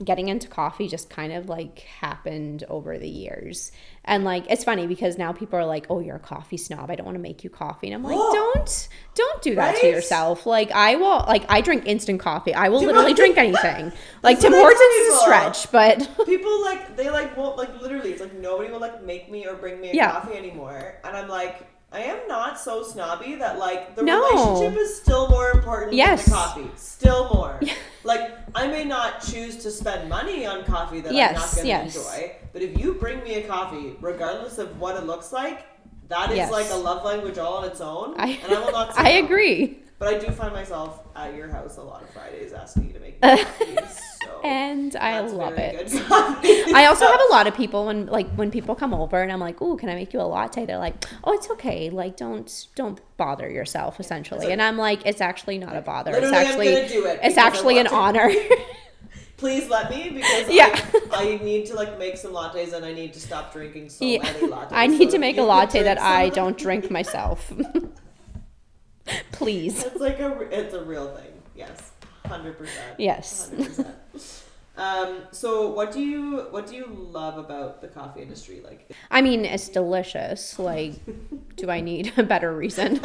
getting 0.05 0.28
into 0.28 0.47
coffee 0.47 0.87
just 0.87 1.09
kind 1.09 1.32
of 1.32 1.49
like 1.49 1.78
happened 1.80 2.62
over 2.68 2.97
the 2.99 3.09
years. 3.09 3.72
And 4.05 4.22
like 4.24 4.45
it's 4.51 4.62
funny 4.62 4.87
because 4.87 5.16
now 5.18 5.32
people 5.32 5.59
are 5.59 5.64
like 5.64 5.87
oh 5.89 6.01
you're 6.01 6.16
a 6.16 6.20
coffee 6.20 6.59
snob. 6.59 6.91
I 6.91 6.97
don't 6.97 7.07
want 7.07 7.16
to 7.16 7.22
make 7.22 7.43
you 7.43 7.49
coffee. 7.51 7.91
And 7.91 7.95
i'm 7.97 8.03
like 8.05 8.14
don't 8.32 8.89
don't 9.14 9.43
do 9.43 9.55
that 9.55 9.76
to 9.80 9.87
yourself. 9.87 10.45
Like 10.47 10.70
i 10.72 10.97
will 10.97 11.24
like 11.26 11.45
i 11.49 11.62
drink 11.62 11.85
instant 11.87 12.20
coffee. 12.20 12.55
I 12.55 12.68
will 12.68 12.80
Tim 12.80 12.89
literally 12.89 13.14
Hortons- 13.14 13.35
drink 13.35 13.39
anything. 13.39 13.93
Like 14.22 14.39
tim 14.39 14.53
hortons 14.53 14.80
is 14.80 15.14
a 15.14 15.16
stretch 15.20 15.72
but 15.72 16.09
People 16.26 16.61
like 16.62 16.95
they 16.97 17.09
like 17.11 17.35
won't 17.39 17.57
like 17.57 17.80
literally. 17.80 18.11
It's 18.12 18.20
like 18.20 18.35
nobody 18.35 18.70
will 18.70 18.80
like 18.80 19.03
make 19.03 19.30
me 19.30 19.47
or 19.47 19.55
bring 19.55 19.80
me 19.80 19.89
a 19.91 19.95
Yeah. 19.95 20.11
coffee 20.12 20.37
anymore, 20.37 20.97
and 21.05 21.16
I'm 21.16 21.28
like. 21.28 21.66
I 21.95 22.01
am 22.01 22.26
not 22.26 22.59
so 22.59 22.82
snobby 22.82 23.36
that 23.36 23.59
like 23.59 23.95
the 23.95 24.03
No. 24.03 24.20
relationship 24.28 24.78
is 24.82 24.97
still 25.01 25.28
more 25.28 25.51
important 25.53 25.92
Yes. 25.95 26.24
than 26.24 26.32
the 26.32 26.36
coffee. 26.36 26.70
Still 26.76 27.30
more. 27.32 27.61
Like 28.03 28.32
I 28.55 28.66
may 28.66 28.84
not 28.84 29.20
choose 29.24 29.57
to 29.62 29.70
spend 29.70 30.09
money 30.09 30.45
on 30.45 30.64
coffee 30.64 31.01
that 31.01 31.11
I'm 31.11 31.34
not 31.34 31.42
going 31.53 31.62
to 31.62 31.66
yes. 31.66 31.97
enjoy, 31.97 32.32
but 32.53 32.62
if 32.62 32.78
you 32.78 32.95
bring 32.95 33.22
me 33.22 33.34
a 33.36 33.47
coffee, 33.47 33.97
regardless 34.01 34.59
of 34.59 34.78
what 34.80 34.97
it 34.97 35.05
looks 35.07 35.32
like, 35.32 35.66
that 36.09 36.30
is 36.32 36.36
Yes. 36.36 36.51
like 36.51 36.68
a 36.70 36.74
love 36.76 37.05
language 37.05 37.38
all 37.38 37.55
on 37.55 37.64
its 37.64 37.80
own, 37.80 38.14
I, 38.18 38.38
and 38.45 38.53
I 38.55 38.61
will 38.61 38.72
not. 38.72 38.92
I 38.99 39.20
no. 39.20 39.24
agree 39.26 39.78
But 39.99 40.09
I 40.14 40.18
do 40.18 40.30
find 40.32 40.53
myself 40.53 41.01
at 41.16 41.34
your 41.34 41.49
house 41.49 41.76
a 41.78 41.82
lot 41.82 42.03
of 42.03 42.11
Fridays 42.11 42.53
asking 42.53 42.88
you 42.88 42.92
to 42.95 43.01
make 43.01 43.22
me 43.22 43.36
coffee. 43.45 43.76
And 44.45 44.95
I 44.97 45.20
love 45.20 45.55
it. 45.57 45.90
I 46.74 46.84
also 46.86 47.07
have 47.07 47.20
a 47.28 47.32
lot 47.32 47.47
of 47.47 47.55
people 47.55 47.86
when 47.86 48.07
like 48.07 48.28
when 48.34 48.51
people 48.51 48.74
come 48.74 48.92
over 48.92 49.20
and 49.22 49.32
I'm 49.32 49.40
like, 49.40 49.61
"Ooh, 49.62 49.76
can 49.76 49.88
I 49.88 49.95
make 49.95 50.12
you 50.12 50.20
a 50.20 50.22
latte?" 50.22 50.66
They're 50.66 50.78
like, 50.78 51.03
"Oh, 51.24 51.32
it's 51.32 51.49
okay. 51.51 51.88
Like 51.90 52.16
don't 52.16 52.66
don't 52.76 53.01
bother 53.16 53.51
yourself 53.51 53.99
essentially." 53.99 54.40
like- 54.45 54.51
and 54.53 54.62
I'm 54.62 54.76
like, 54.76 55.05
"It's 55.07 55.20
actually 55.22 55.59
not 55.59 55.74
a 55.74 55.80
bother. 55.80 56.12
It's 56.14 56.30
actually 56.32 56.68
it 56.68 56.92
it's 57.22 57.38
actually 57.38 57.78
an 57.78 57.86
honor." 57.88 58.30
Please 59.36 59.68
let 59.68 59.90
me 59.90 60.11
because 60.11 60.49
Yeah. 60.49 60.70
I, 61.12 61.38
I 61.40 61.45
need 61.45 61.66
to 61.66 61.74
like 61.74 61.99
make 61.99 62.16
some 62.16 62.32
lattes 62.32 62.72
and 62.72 62.84
I 62.84 62.92
need 62.92 63.12
to 63.14 63.20
stop 63.20 63.53
drinking 63.53 63.88
so 63.88 64.05
Yeah. 64.05 64.22
many 64.22 64.47
lattes. 64.47 64.68
I 64.70 64.86
need 64.86 65.09
So 65.11 65.16
to 65.16 65.18
make 65.18 65.38
a 65.38 65.42
latte 65.42 65.82
that 65.82 66.01
I 66.01 66.28
don't 66.28 66.57
drink 66.57 66.90
myself. 66.90 67.53
Please. 69.32 69.84
It's 69.84 70.01
like 70.01 70.18
a 70.20 70.38
it's 70.51 70.72
a 70.74 70.82
real 70.84 71.09
thing. 71.16 71.32
Yes, 71.57 71.92
hundred 72.26 72.58
percent. 72.58 72.98
Yes. 72.98 73.48
hundred 73.50 73.66
percent. 73.66 74.44
Um. 74.76 75.18
So, 75.30 75.70
what 75.70 75.92
do 75.92 76.00
you 76.00 76.46
what 76.50 76.66
do 76.66 76.74
you 76.74 76.86
love 77.12 77.38
about 77.38 77.80
the 77.80 77.86
coffee 77.88 78.22
industry? 78.22 78.60
Like, 78.64 78.90
I 79.10 79.22
mean, 79.22 79.44
it's 79.44 79.68
delicious. 79.68 80.58
Like, 80.58 80.94
do 81.56 81.70
I 81.70 81.80
need 81.80 82.12
a 82.16 82.22
better 82.24 82.52
reason? 82.52 83.00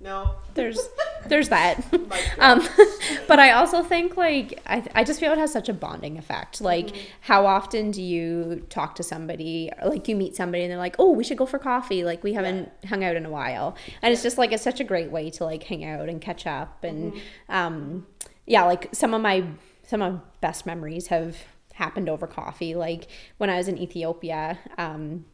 no. 0.00 0.36
There's 0.54 0.78
there's 1.26 1.48
that. 1.50 1.84
Um, 2.38 2.66
but 3.28 3.38
I 3.38 3.52
also 3.52 3.82
think 3.82 4.16
like 4.18 4.60
I, 4.66 4.82
I 4.94 5.04
just 5.04 5.20
feel 5.20 5.32
it 5.32 5.38
has 5.38 5.50
such 5.52 5.68
a 5.70 5.72
bonding 5.74 6.18
effect. 6.18 6.60
Like 6.60 6.86
Mm-hmm. 6.88 6.98
how 7.22 7.46
often 7.46 7.90
do 7.90 8.02
you 8.02 8.64
talk 8.70 8.94
to 8.96 9.02
somebody 9.02 9.70
or 9.82 9.88
like 9.90 10.06
you 10.08 10.14
meet 10.16 10.36
somebody 10.36 10.62
and 10.64 10.70
they're 10.70 10.78
like, 10.78 10.96
"Oh, 10.98 11.10
we 11.12 11.24
should 11.24 11.36
go 11.38 11.46
for 11.46 11.58
coffee." 11.58 12.04
Like 12.04 12.22
we 12.22 12.32
haven't 12.34 12.70
hung 12.86 13.02
out 13.04 13.16
in 13.16 13.24
a 13.26 13.30
while. 13.30 13.74
And 14.02 14.12
it's 14.12 14.22
just 14.22 14.36
like 14.38 14.52
it's 14.52 14.62
such 14.62 14.80
a 14.80 14.84
great 14.84 15.10
way 15.10 15.30
to 15.30 15.44
like 15.44 15.62
hang 15.62 15.84
out 15.84 16.08
and 16.08 16.20
catch 16.20 16.46
up 16.46 16.84
and 16.84 17.12
Mm-hmm. 17.14 17.52
um 17.54 18.06
yeah, 18.46 18.64
like 18.64 18.88
some 18.92 19.14
of 19.14 19.20
my 19.20 19.44
some 19.82 20.02
of 20.02 20.20
best 20.40 20.66
memories 20.66 21.08
have 21.08 21.36
happened 21.74 22.08
over 22.08 22.26
coffee. 22.26 22.74
Like 22.74 23.08
when 23.38 23.50
I 23.50 23.56
was 23.56 23.68
in 23.68 23.78
Ethiopia, 23.78 24.58
um 24.78 25.24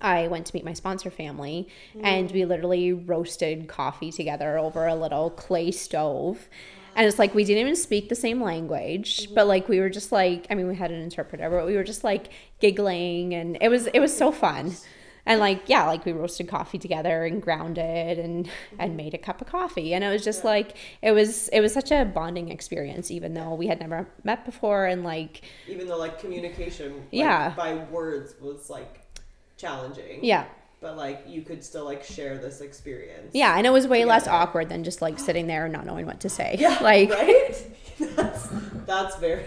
I 0.00 0.28
went 0.28 0.46
to 0.46 0.56
meet 0.56 0.64
my 0.64 0.72
sponsor 0.72 1.10
family 1.10 1.68
and 2.00 2.30
we 2.32 2.44
literally 2.46 2.92
roasted 2.92 3.68
coffee 3.68 4.10
together 4.10 4.58
over 4.58 4.86
a 4.86 4.94
little 4.94 5.30
clay 5.30 5.70
stove. 5.70 6.48
And 6.96 7.06
it's 7.06 7.18
like 7.18 7.34
we 7.34 7.44
didn't 7.44 7.60
even 7.60 7.76
speak 7.76 8.08
the 8.08 8.14
same 8.14 8.40
language, 8.40 9.28
but 9.34 9.46
like 9.46 9.68
we 9.68 9.80
were 9.80 9.90
just 9.90 10.10
like 10.12 10.46
I 10.50 10.54
mean 10.54 10.68
we 10.68 10.76
had 10.76 10.90
an 10.90 11.00
interpreter, 11.00 11.50
but 11.50 11.66
we 11.66 11.76
were 11.76 11.84
just 11.84 12.04
like 12.04 12.30
giggling 12.60 13.34
and 13.34 13.58
it 13.60 13.68
was 13.68 13.86
it 13.88 14.00
was 14.00 14.16
so 14.16 14.32
fun. 14.32 14.74
And 15.26 15.40
like 15.40 15.68
yeah, 15.68 15.86
like 15.86 16.04
we 16.04 16.12
roasted 16.12 16.48
coffee 16.48 16.78
together 16.78 17.24
and 17.24 17.42
ground 17.42 17.78
it 17.78 18.18
and 18.18 18.48
and 18.78 18.90
mm-hmm. 18.90 18.96
made 18.96 19.14
a 19.14 19.18
cup 19.18 19.40
of 19.40 19.46
coffee. 19.46 19.94
And 19.94 20.04
it 20.04 20.08
was 20.08 20.22
just 20.22 20.44
like 20.44 20.76
it 21.02 21.12
was 21.12 21.48
it 21.48 21.60
was 21.60 21.72
such 21.72 21.90
a 21.90 22.04
bonding 22.04 22.50
experience 22.50 23.10
even 23.10 23.34
though 23.34 23.54
we 23.54 23.66
had 23.66 23.80
never 23.80 24.06
met 24.22 24.44
before 24.44 24.86
and 24.86 25.02
like 25.02 25.42
Even 25.68 25.86
though 25.88 25.96
like 25.98 26.18
communication, 26.18 26.94
like, 26.94 27.04
Yeah. 27.10 27.54
by 27.56 27.76
words 27.76 28.34
was 28.40 28.68
like 28.68 29.00
challenging. 29.56 30.24
yeah. 30.24 30.44
But 30.80 30.98
like 30.98 31.24
you 31.26 31.40
could 31.40 31.64
still 31.64 31.86
like 31.86 32.04
share 32.04 32.36
this 32.36 32.60
experience. 32.60 33.30
Yeah, 33.32 33.56
and 33.56 33.66
it 33.66 33.70
was 33.70 33.88
way 33.88 34.04
less 34.04 34.28
awkward 34.28 34.68
than 34.68 34.84
just 34.84 35.00
like 35.00 35.18
sitting 35.18 35.46
there 35.46 35.64
and 35.64 35.72
not 35.72 35.86
knowing 35.86 36.04
what 36.04 36.20
to 36.20 36.28
say. 36.28 36.56
Yeah. 36.58 36.78
like 36.82 37.08
right. 37.08 37.66
that's 38.16 38.48
that's 38.84 39.16
very. 39.16 39.44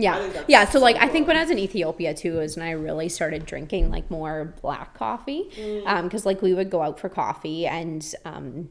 Yeah, 0.00 0.44
yeah. 0.46 0.64
So 0.68 0.78
like 0.78 0.96
I 0.96 1.08
think 1.08 1.26
when 1.26 1.36
I 1.36 1.40
was 1.40 1.50
in 1.50 1.58
Ethiopia 1.58 2.14
too 2.14 2.40
is 2.40 2.56
when 2.56 2.64
I 2.66 2.70
really 2.70 3.08
started 3.08 3.44
drinking 3.44 3.90
like 3.90 4.10
more 4.10 4.54
black 4.62 4.94
coffee, 4.94 5.50
Mm. 5.56 5.86
um, 5.86 6.04
because 6.04 6.24
like 6.24 6.40
we 6.40 6.54
would 6.54 6.70
go 6.70 6.80
out 6.82 7.00
for 7.00 7.08
coffee 7.08 7.66
and 7.66 8.02
um, 8.24 8.68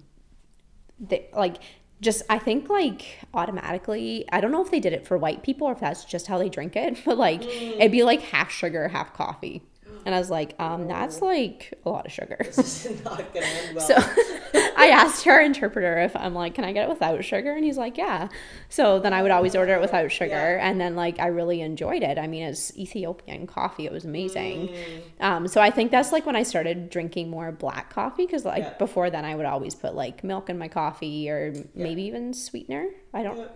they 1.00 1.28
like 1.36 1.58
just 2.00 2.22
I 2.30 2.40
think 2.40 2.70
like 2.70 3.20
automatically 3.34 4.26
I 4.32 4.40
don't 4.40 4.52
know 4.52 4.64
if 4.64 4.72
they 4.72 4.80
did 4.80 4.94
it 4.94 5.06
for 5.06 5.18
white 5.18 5.44
people 5.44 5.68
or 5.68 5.74
if 5.74 5.80
that's 5.80 6.06
just 6.06 6.28
how 6.28 6.38
they 6.38 6.50
drink 6.50 6.76
it, 6.76 6.98
but 7.06 7.18
like 7.18 7.42
Mm. 7.42 7.72
it'd 7.80 7.92
be 7.92 8.04
like 8.04 8.22
half 8.22 8.50
sugar, 8.52 8.88
half 8.88 9.14
coffee, 9.14 9.64
and 10.08 10.16
I 10.16 10.20
was 10.20 10.30
like, 10.30 10.56
um, 10.58 10.88
that's 10.88 11.22
like 11.22 11.74
a 11.86 11.90
lot 11.90 12.06
of 12.06 12.14
sugar. 12.14 12.38
This 12.40 12.86
is 12.86 13.04
not 13.04 13.34
gonna 13.34 13.46
end 13.46 13.76
well. 13.76 13.86
So 13.86 13.96
I 14.78 14.88
asked 14.94 15.28
our 15.28 15.42
interpreter 15.42 16.00
if 16.00 16.16
I'm 16.16 16.34
like, 16.34 16.54
can 16.56 16.64
I 16.64 16.72
get 16.72 16.84
it 16.86 16.90
without 16.90 17.26
sugar? 17.26 17.52
And 17.52 17.66
he's 17.66 17.78
like, 17.78 17.98
yeah. 17.98 18.30
So 18.70 19.00
then 19.00 19.12
I 19.12 19.22
would 19.22 19.32
always 19.32 19.54
order 19.54 19.74
it 19.74 19.82
without 19.82 20.10
sugar. 20.10 20.30
Yeah. 20.30 20.66
And 20.70 20.80
then 20.80 20.96
like 20.96 21.20
I 21.20 21.28
really 21.28 21.60
enjoyed 21.60 22.04
it. 22.04 22.18
I 22.18 22.26
mean, 22.26 22.44
it's 22.44 22.76
Ethiopian 22.78 23.48
coffee. 23.48 23.86
It 23.86 23.92
was 23.92 24.06
amazing. 24.06 24.70
Mm. 24.70 25.24
Um, 25.26 25.48
so 25.50 25.60
I 25.60 25.72
think 25.72 25.92
that's 25.92 26.14
like 26.14 26.26
when 26.26 26.38
I 26.38 26.44
started 26.44 26.90
drinking 26.90 27.30
more 27.30 27.52
black 27.52 27.90
coffee 27.94 28.26
because 28.26 28.46
like 28.46 28.64
Yeah. 28.64 28.74
before 28.78 29.10
then 29.10 29.26
I 29.26 29.36
would 29.36 29.46
always 29.46 29.76
put 29.76 29.94
like 29.94 30.24
milk 30.24 30.50
in 30.50 30.58
my 30.58 30.70
coffee 30.70 31.30
or 31.30 31.54
maybe 31.76 32.04
even 32.04 32.34
sweetener. 32.34 32.88
I 33.14 33.24
don't. 33.24 33.38
Yeah. 33.40 33.48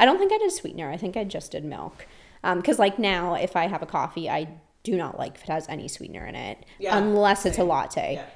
I 0.00 0.06
don't 0.06 0.18
think 0.18 0.32
I 0.32 0.38
did 0.38 0.50
sweetener. 0.50 0.90
I 0.90 0.96
think 0.96 1.16
I 1.16 1.22
just 1.22 1.52
did 1.52 1.64
milk. 1.64 2.04
Because 2.42 2.80
like 2.80 2.98
now, 2.98 3.34
if 3.36 3.54
I 3.54 3.68
have 3.68 3.80
a 3.80 3.86
coffee, 3.86 4.28
I 4.28 4.48
do 4.84 4.96
not 4.96 5.18
like 5.18 5.34
if 5.34 5.42
it 5.42 5.48
has 5.48 5.68
any 5.68 5.88
sweetener 5.88 6.24
in 6.26 6.36
it, 6.36 6.64
Yeah, 6.78 6.96
unless 6.96 7.44
it's 7.46 7.58
a 7.58 7.64
latte. 7.64 8.14
Yeah. 8.14 8.26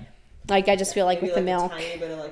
Like 0.48 0.66
I 0.66 0.76
just 0.76 0.94
feel 0.94 1.04
like 1.04 1.20
with 1.20 1.34
the 1.34 1.40
a 1.40 1.42
milk. 1.42 1.72
of 1.72 1.78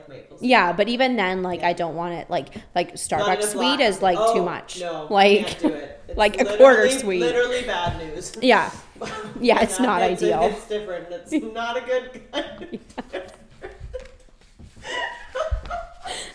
like. 0.09 0.31
Yeah, 0.41 0.73
but 0.73 0.89
even 0.89 1.17
then, 1.17 1.43
like 1.43 1.61
Yeah. 1.61 1.69
I 1.69 1.73
don't 1.75 1.95
want 1.95 2.15
it 2.15 2.31
like 2.31 2.49
like 2.75 2.95
Starbucks 2.95 3.43
sweet 3.45 3.77
black- 3.77 3.81
is 3.91 4.01
like 4.03 4.17
Oh, 4.19 4.35
too 4.35 4.43
much. 4.43 4.81
No, 4.81 5.07
like 5.11 5.47
can't 5.49 5.59
do 5.61 5.69
it. 5.69 6.01
It's 6.09 6.17
like 6.19 6.41
a 6.41 6.57
quarter 6.57 6.89
sweet. 6.89 7.21
Literally 7.21 7.63
bad 7.65 7.99
news. 7.99 8.35
yeah, 8.43 8.71
yeah, 9.41 9.61
it's 9.61 9.79
not 9.79 10.01
it's, 10.03 10.23
ideal. 10.23 10.45
It's 10.45 10.67
different. 10.67 11.09
It's 11.11 11.33
not 11.55 11.77
a 11.77 11.81
good 11.83 12.23
kind. 12.33 12.79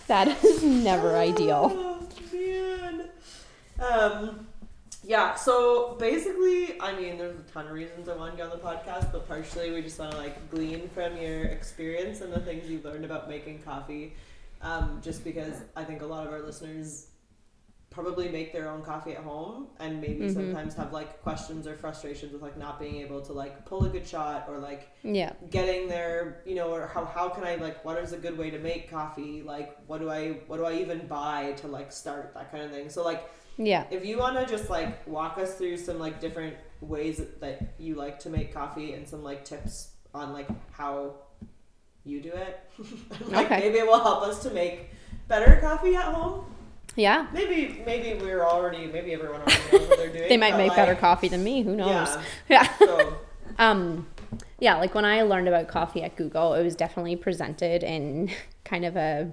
that 0.08 0.44
is 0.44 0.62
never 0.64 1.18
ideal. 1.18 1.72
Oh, 1.74 2.08
man. 2.34 3.10
Um, 3.80 4.48
yeah. 5.04 5.36
So 5.36 5.96
basically, 6.00 6.80
I 6.80 6.96
mean, 6.96 7.18
there's 7.18 7.40
a 7.40 7.44
ton 7.52 7.66
of 7.68 7.72
reasons 7.74 8.08
I 8.10 8.16
want 8.16 8.32
to 8.32 8.38
get 8.38 8.52
on 8.52 8.58
the 8.58 8.64
podcast, 8.64 9.12
but 9.12 9.28
partially 9.28 9.72
we 9.72 9.82
just 9.82 9.98
want 10.00 10.12
to 10.12 10.18
like 10.18 10.50
glean 10.52 10.90
from 10.90 11.18
your 11.18 11.46
experience 11.46 12.22
and 12.22 12.32
the 12.32 12.40
things 12.40 12.70
you've 12.70 12.86
learned 12.86 13.06
about 13.06 13.28
making 13.30 13.60
coffee. 13.64 14.14
Um, 14.62 15.00
just 15.04 15.24
because 15.24 15.56
I 15.76 15.84
think 15.84 16.02
a 16.04 16.06
lot 16.06 16.28
of 16.28 16.32
our 16.34 16.42
listeners 16.42 17.08
probably 17.90 18.30
make 18.30 18.54
their 18.54 18.70
own 18.70 18.82
coffee 18.84 19.12
at 19.12 19.18
home 19.24 19.68
and 19.80 20.00
maybe 20.00 20.22
Mhm. 20.26 20.34
sometimes 20.34 20.74
have 20.76 20.94
like 20.94 21.22
questions 21.24 21.68
or 21.68 21.76
frustrations 21.76 22.32
with 22.32 22.42
like 22.42 22.56
not 22.58 22.80
being 22.80 22.96
able 22.98 23.22
to 23.22 23.34
like 23.34 23.66
pull 23.66 23.84
a 23.84 23.90
good 23.90 24.08
shot 24.08 24.46
or 24.48 24.60
like 24.60 24.88
Yeah, 25.04 25.34
getting 25.50 25.90
there 25.90 26.42
you 26.46 26.56
know 26.56 26.74
or 26.74 26.88
how, 26.88 27.04
how 27.04 27.28
can 27.28 27.44
i 27.44 27.56
like 27.56 27.84
what 27.84 27.98
is 27.98 28.14
a 28.14 28.18
good 28.18 28.38
way 28.38 28.50
to 28.50 28.60
make 28.60 28.90
coffee 28.90 29.42
like 29.42 29.76
what 29.88 29.98
do 30.00 30.10
i 30.10 30.40
what 30.48 30.56
do 30.56 30.64
i 30.66 30.72
even 30.76 31.06
buy 31.08 31.52
to 31.58 31.68
like 31.68 31.92
start 31.92 32.34
that 32.34 32.50
kind 32.50 32.64
of 32.64 32.72
thing 32.72 32.90
so 32.90 33.04
like 33.04 33.30
yeah, 33.58 33.86
if 33.92 34.06
you 34.06 34.18
want 34.18 34.38
to 34.38 34.46
just 34.46 34.70
like 34.70 35.06
walk 35.08 35.38
us 35.38 35.56
through 35.56 35.78
some 35.78 36.00
like 36.00 36.20
different 36.20 36.56
ways 36.82 37.22
that, 37.42 37.74
you 37.80 37.96
like 37.96 38.20
to 38.20 38.30
make 38.30 38.54
coffee 38.54 38.94
and 38.94 39.08
some 39.08 39.24
like 39.24 39.46
tips 39.46 39.90
on 40.14 40.34
like 40.34 40.48
how 40.72 41.14
you 42.04 42.20
do 42.22 42.32
it 42.32 42.60
like 43.28 43.46
Okay. 43.46 43.60
maybe 43.60 43.78
it 43.78 43.86
will 43.86 44.00
help 44.02 44.24
us 44.24 44.42
to 44.44 44.50
make 44.52 44.90
better 45.28 45.60
coffee 45.62 45.96
at 45.96 46.06
home 46.06 46.46
yeah. 46.96 47.28
maybe 47.32 47.82
maybe 47.86 48.20
we're 48.22 48.44
already 48.44 48.88
maybe 48.88 49.14
everyone 49.14 49.42
already 49.42 49.62
knows 49.72 49.88
what 49.88 49.98
they're 49.98 50.10
doing 50.14 50.28
They 50.28 50.38
might 50.38 50.58
make 50.58 50.76
better 50.76 50.96
coffee 50.96 51.28
than 51.30 51.44
me. 51.44 51.62
Who 51.62 51.76
knows? 51.76 51.88
yeah 51.90 52.24
Yeah. 52.50 52.78
so 52.80 53.16
Um, 53.60 54.08
yeah, 54.60 54.78
like 54.78 54.94
when 54.96 55.06
I 55.06 55.22
learned 55.24 55.48
about 55.48 55.68
coffee 55.68 56.04
at 56.04 56.16
Google, 56.16 56.54
it 56.56 56.64
was 56.64 56.76
definitely 56.76 57.16
presented 57.16 57.84
in 57.84 58.30
kind 58.66 58.84
of 58.86 58.96
a 58.98 59.32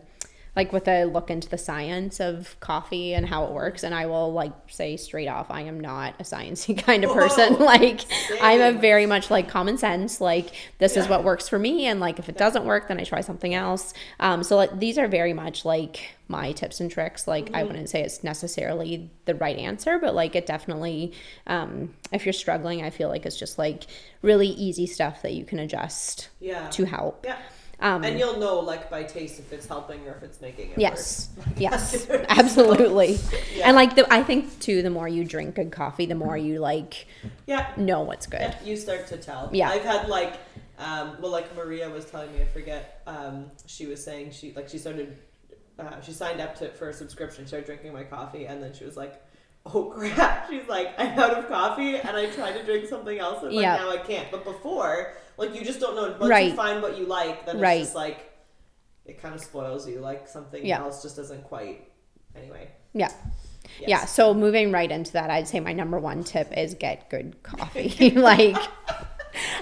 like 0.59 0.72
with 0.72 0.88
a 0.88 1.04
look 1.04 1.30
into 1.30 1.48
the 1.48 1.56
science 1.56 2.18
of 2.18 2.59
coffee 2.59 3.14
and 3.14 3.24
how 3.24 3.44
it 3.44 3.52
works. 3.52 3.84
And 3.84 3.94
I 3.94 4.06
will 4.06 4.32
like 4.32 4.50
say 4.66 4.96
straight 4.96 5.28
off, 5.28 5.52
I 5.52 5.61
am 5.61 5.78
not 5.78 6.14
a 6.18 6.24
sciencey 6.24 6.76
kind 6.84 7.04
of 7.04 7.12
person. 7.12 7.54
Whoa, 7.54 7.64
like 7.64 8.00
I'm 8.42 8.61
a 8.61 8.76
very 8.76 9.06
much 9.06 9.30
like 9.30 9.48
common 9.48 9.78
sense. 9.78 10.20
Like 10.20 10.50
this 10.78 10.96
is 10.96 11.06
what 11.06 11.22
works 11.22 11.48
for 11.48 11.61
me, 11.61 11.86
and 11.86 12.00
like 12.00 12.18
if 12.18 12.28
it 12.28 12.36
doesn't 12.36 12.64
work, 12.64 12.88
then 12.88 12.98
I 12.98 13.04
try 13.04 13.20
something 13.20 13.54
else. 13.54 13.94
Um, 14.18 14.42
so 14.42 14.56
like 14.56 14.76
these 14.76 14.98
are 14.98 15.06
very 15.06 15.32
much 15.32 15.64
like 15.64 16.16
my 16.26 16.50
tips 16.50 16.80
and 16.80 16.90
tricks. 16.90 17.28
Like 17.28 17.54
I 17.54 17.62
wouldn't 17.62 17.88
say 17.88 18.02
it's 18.02 18.24
necessarily 18.24 19.12
the 19.26 19.36
right 19.36 19.56
answer, 19.56 20.00
but 20.00 20.12
like 20.12 20.34
it 20.34 20.44
definitely, 20.44 21.12
um, 21.46 21.94
if 22.11 22.26
you're 22.26 22.32
struggling, 22.32 22.82
I 22.82 22.90
feel 22.90 23.09
like 23.09 23.24
it's 23.24 23.38
just 23.38 23.59
like 23.59 23.84
really 24.22 24.48
easy 24.48 24.86
stuff 24.86 25.22
that 25.22 25.34
you 25.34 25.44
can 25.44 25.61
adjust 25.61 26.30
yeah 26.40 26.68
to 26.70 26.84
help. 26.84 27.24
yeah 27.24 27.38
Um, 27.81 28.03
and 28.03 28.18
you'll 28.18 28.39
know 28.41 28.59
like 28.59 28.91
by 28.91 29.05
taste 29.05 29.39
if 29.39 29.53
it's 29.53 29.66
helping 29.66 30.07
or 30.09 30.12
if 30.16 30.22
it's 30.24 30.41
making 30.41 30.70
it 30.72 30.79
Yes. 30.79 31.29
worse. 31.37 31.47
Yes. 31.59 32.11
Absolutely. 32.29 33.18
Yeah. 33.55 33.66
And 33.68 33.76
like 33.76 33.95
the 33.97 34.12
I 34.12 34.22
think 34.22 34.59
too 34.61 34.83
the 34.83 34.91
more 34.91 35.09
you 35.09 35.24
drink 35.24 35.55
good 35.55 35.70
coffee, 35.72 36.07
the 36.07 36.14
more 36.14 36.37
you 36.37 36.59
like 36.61 37.07
Yeah. 37.47 37.70
know 37.76 38.03
what's 38.03 38.26
good. 38.26 38.41
Yeah, 38.41 38.55
you 38.64 38.76
start 38.76 39.07
to 39.09 39.16
tell. 39.16 39.49
Yeah. 39.53 39.70
I've 39.70 39.83
had 39.85 40.09
like, 40.09 40.35
um, 40.79 41.16
well, 41.20 41.31
like 41.33 41.55
Maria 41.57 41.89
was 41.89 42.05
telling 42.05 42.33
me, 42.33 42.41
I 42.43 42.47
forget. 42.47 43.03
Um, 43.07 43.51
she 43.66 43.87
was 43.87 44.03
saying 44.05 44.31
she 44.33 44.53
like 44.55 44.68
she 44.68 44.79
started, 44.79 45.16
uh, 45.79 46.01
she 46.01 46.12
signed 46.12 46.41
up 46.41 46.57
to 46.59 46.68
for 46.70 46.89
a 46.89 46.93
subscription. 46.93 47.47
Started 47.47 47.66
drinking 47.66 47.93
my 47.93 48.05
coffee, 48.05 48.47
and 48.47 48.62
then 48.62 48.72
she 48.74 48.85
was 48.85 48.97
like, 48.97 49.20
"Oh 49.66 49.85
crap!" 49.97 50.49
She's 50.51 50.68
like, 50.68 50.95
"I'm 50.99 51.18
out 51.18 51.33
of 51.35 51.49
coffee," 51.49 51.97
and 51.97 52.16
I 52.16 52.26
tried 52.26 52.53
to 52.53 52.64
drink 52.64 52.87
something 52.89 53.18
else, 53.18 53.43
and 53.43 53.53
like 53.55 53.62
Yeah. 53.62 53.76
now 53.76 53.91
I 53.91 53.97
can't. 53.99 54.31
But 54.31 54.45
before, 54.45 55.14
like 55.39 55.55
you 55.55 55.64
just 55.64 55.80
don't 55.80 55.97
know. 55.97 56.16
Once 56.20 56.45
you 56.45 56.53
find 56.55 56.82
what 56.82 56.99
you 56.99 57.07
like, 57.07 57.47
then 57.47 57.59
Right. 57.61 57.78
it's 57.80 57.89
just 57.89 57.97
like, 57.97 58.30
it 59.07 59.20
kind 59.22 59.34
of 59.34 59.41
spoils 59.41 59.89
you. 59.89 60.01
Like 60.01 60.28
something 60.28 60.64
Yeah. 60.64 60.80
else 60.80 61.03
just 61.03 61.16
doesn't 61.16 61.45
quite. 61.45 61.91
Anyway. 62.36 62.68
Yeah. 62.93 63.11
Yes. 63.80 63.89
Yeah, 63.89 64.05
so 64.07 64.32
moving 64.34 64.72
right 64.72 64.91
into 64.91 65.12
that, 65.12 65.30
I'd 65.30 65.47
say 65.49 65.61
my 65.61 65.72
number 65.72 65.99
one 65.99 66.24
tip 66.24 66.57
is 66.57 66.74
get 66.74 67.09
good 67.11 67.43
coffee. 67.43 68.11
like, 68.16 68.57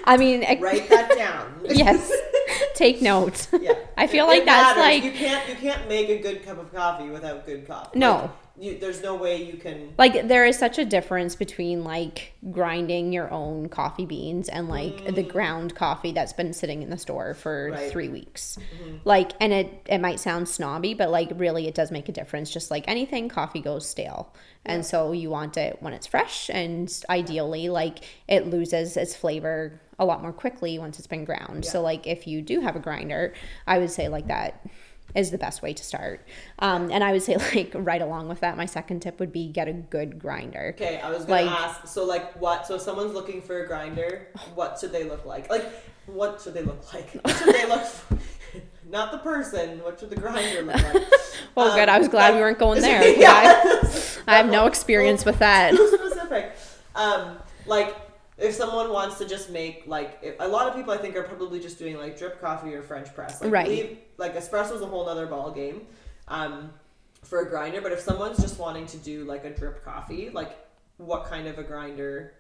I 0.05 0.16
mean, 0.16 0.43
it- 0.43 0.61
Write 0.61 0.89
that 0.89 1.16
down. 1.16 1.61
yes, 1.68 2.11
take 2.74 3.03
notes. 3.03 3.49
Yeah. 3.61 3.74
I 3.97 4.07
feel 4.07 4.24
It- 4.27 4.29
like 4.29 4.43
it 4.43 4.47
that's 4.47 4.79
matters. 4.79 4.83
like 4.83 5.05
you 5.05 5.12
can't 5.12 5.49
you 5.49 5.55
can't 5.57 5.89
make 5.89 6.09
a 6.09 6.18
good 6.18 6.45
cup 6.45 6.59
of 6.59 6.72
coffee 6.72 7.09
without 7.11 7.45
good 7.47 7.66
coffee. 7.66 7.99
No. 7.99 8.12
Like, 8.14 8.31
you, 8.59 8.79
there's 8.79 9.03
no 9.03 9.15
way 9.17 9.43
you 9.43 9.59
can. 9.59 9.93
like 9.99 10.29
there 10.29 10.45
is 10.45 10.59
such 10.59 10.79
a 10.79 10.85
difference 10.85 11.35
between 11.35 11.85
like 11.85 12.33
grinding 12.51 13.13
your 13.13 13.31
own 13.31 13.69
coffee 13.69 14.07
beans 14.07 14.49
and 14.49 14.69
like 14.69 15.05
the 15.05 15.23
mm. 15.25 15.29
ground 15.29 15.75
coffee 15.75 16.13
that's 16.13 16.33
been 16.33 16.53
sitting 16.53 16.83
in 16.83 16.91
the 16.91 16.99
store 16.99 17.35
for 17.35 17.71
Right. 17.73 17.91
three 17.91 18.09
weeks. 18.09 18.59
Mm-hmm. 18.59 18.97
Like 19.05 19.33
and 19.41 19.53
it 19.53 19.87
it 19.87 19.99
might 19.99 20.21
sound 20.21 20.49
snobby 20.49 20.95
but 20.95 21.11
like 21.11 21.31
really 21.37 21.67
it 21.67 21.75
does 21.75 21.91
make 21.91 22.09
a 22.09 22.13
difference. 22.13 22.51
Just 22.51 22.71
like 22.71 22.85
anything 22.89 23.29
coffee 23.29 23.61
goes 23.61 23.89
stale. 23.89 24.35
And 24.65 24.85
so 24.85 25.13
you 25.13 25.31
want 25.31 25.57
it 25.57 25.79
when 25.81 25.93
it's 25.93 26.07
fresh 26.07 26.51
and 26.51 26.93
ideally 27.09 27.69
like 27.69 28.05
it 28.27 28.47
loses 28.47 28.97
its 28.97 29.15
flavor 29.15 29.81
a 29.99 30.05
lot 30.05 30.21
more 30.21 30.33
quickly 30.33 30.79
once 30.79 30.99
it's 30.99 31.07
been 31.07 31.25
ground. 31.25 31.65
So 31.65 31.81
like 31.83 32.07
if 32.07 32.27
you 32.27 32.43
do 32.43 32.61
have 32.61 32.77
a 32.77 32.81
grinder 32.81 33.35
i 33.67 33.79
would 33.79 33.91
say 33.91 34.09
like 34.09 34.27
that 34.29 34.67
is 35.17 35.31
the 35.31 35.39
best 35.39 35.62
way 35.62 35.73
to 35.73 35.83
start. 35.83 36.27
Um, 36.59 36.91
and 36.93 37.03
I 37.03 37.12
would 37.12 37.23
say, 37.23 37.37
like, 37.55 37.73
right 37.75 38.03
along 38.03 38.29
with 38.29 38.41
that, 38.41 38.57
my 38.57 38.67
second 38.67 39.01
tip 39.01 39.19
would 39.19 39.33
be 39.33 39.49
get 39.49 39.67
a 39.69 39.73
good 39.73 40.19
grinder. 40.19 40.73
Okay, 40.77 41.01
I 41.01 41.11
was 41.11 41.25
gonna 41.25 41.43
Like- 41.51 41.61
ask. 41.61 41.87
So 41.89 42.05
like, 42.05 42.33
what? 42.41 42.67
So 42.67 42.75
if 42.77 42.83
someone's 42.83 43.14
looking 43.14 43.41
for 43.43 43.62
a 43.64 43.67
grinder, 43.67 44.29
what 44.55 44.79
should 44.79 44.93
they 44.93 45.05
look 45.05 45.25
like? 45.25 45.49
Like, 45.51 45.67
what 46.07 46.41
should 46.41 46.55
they 46.55 46.62
look 46.62 46.93
like? 46.93 47.11
What 47.23 47.37
should 47.37 47.55
they 47.55 47.67
look? 47.67 47.83
Not 48.89 49.11
the 49.11 49.19
person. 49.19 49.83
What 49.83 49.99
should 49.99 50.11
the 50.11 50.17
grinder 50.17 50.62
look 50.62 50.77
like? 50.95 51.03
Well, 51.55 51.71
Um, 51.71 51.77
good. 51.79 51.89
I 51.89 51.99
was 51.99 52.09
glad 52.09 52.35
we 52.35 52.41
weren't 52.41 52.59
going 52.59 52.83
there. 52.83 53.03
yeah. 53.19 53.31
I, 53.33 54.09
I 54.29 54.37
have 54.37 54.51
no 54.51 54.67
experience 54.67 55.25
with 55.25 55.39
that. 55.39 55.71
Too 55.75 55.89
specific. 55.89 56.53
Um, 56.95 57.39
like 57.67 57.95
if 58.39 58.55
someone 58.55 58.93
wants 58.93 59.18
to 59.18 59.26
just 59.26 59.51
make 59.51 59.84
like 59.87 60.18
if, 60.22 60.34
a 60.41 60.49
lot 60.49 60.68
of 60.68 60.74
people 60.74 60.93
I 60.93 60.99
think 60.99 61.16
are 61.16 61.22
probably 61.22 61.61
just 61.61 61.78
doing 61.78 61.97
like 61.97 62.18
drip 62.18 62.41
coffee 62.41 62.74
or 62.74 62.82
French 62.82 63.14
press. 63.14 63.41
Like, 63.41 63.53
Right. 63.53 63.68
leave- 63.68 63.99
like 64.18 64.34
espresso's 64.37 64.82
a 64.82 64.87
whole 64.87 65.09
other 65.09 65.26
ball 65.26 65.51
game. 65.51 65.87
Um, 66.28 66.70
for 67.22 67.41
a 67.41 67.49
grinder, 67.49 67.80
but 67.80 67.91
if 67.91 67.99
someone's 68.01 68.39
just 68.39 68.57
wanting 68.59 68.87
to 68.87 68.97
do 68.99 69.24
like 69.24 69.45
a 69.45 69.51
drip 69.51 69.84
coffee, 69.84 70.30
like 70.30 70.57
what 70.99 71.24
kind 71.24 71.49
of 71.49 71.59
a 71.59 71.62
grinder, 71.64 72.34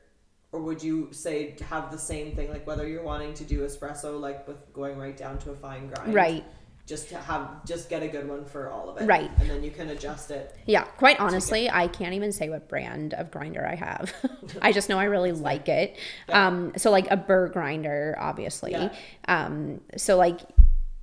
or 0.52 0.60
would 0.60 0.80
you 0.82 1.08
say 1.12 1.56
have 1.68 1.90
the 1.90 1.98
same 1.98 2.36
thing? 2.36 2.50
Like 2.50 2.66
whether 2.68 2.86
you're 2.86 3.02
wanting 3.02 3.34
to 3.34 3.44
do 3.44 3.60
espresso, 3.66 4.20
like 4.20 4.46
with 4.46 4.72
going 4.72 4.96
right 4.96 5.16
down 5.16 5.38
to 5.38 5.50
a 5.50 5.56
fine 5.56 5.88
grind, 5.88 6.14
Right. 6.14 6.44
Just 6.86 7.08
to 7.08 7.18
have 7.18 7.64
just 7.64 7.90
get 7.90 8.02
a 8.04 8.08
good 8.08 8.28
one 8.28 8.44
for 8.44 8.70
all 8.70 8.88
of 8.88 8.96
it, 9.02 9.06
Right. 9.06 9.30
And 9.40 9.50
then 9.50 9.64
you 9.64 9.72
can 9.72 9.88
adjust 9.88 10.30
it. 10.30 10.54
Yeah, 10.66 10.84
quite 10.84 11.18
honestly, 11.18 11.68
I 11.68 11.88
can't 11.88 12.14
even 12.14 12.30
say 12.30 12.48
what 12.48 12.68
brand 12.68 13.12
of 13.14 13.32
grinder 13.32 13.66
I 13.66 13.74
have. 13.74 14.14
I 14.62 14.70
just 14.70 14.88
know 14.88 14.96
I 14.96 15.04
really 15.04 15.32
like 15.32 15.68
it. 15.68 15.96
Yeah. 16.28 16.46
Um, 16.46 16.72
so 16.76 16.92
like 16.92 17.10
a 17.10 17.16
burr 17.16 17.48
grinder, 17.48 18.16
obviously. 18.18 18.70
Yeah. 18.70 18.94
Um, 19.26 19.80
so 19.96 20.16
like 20.16 20.42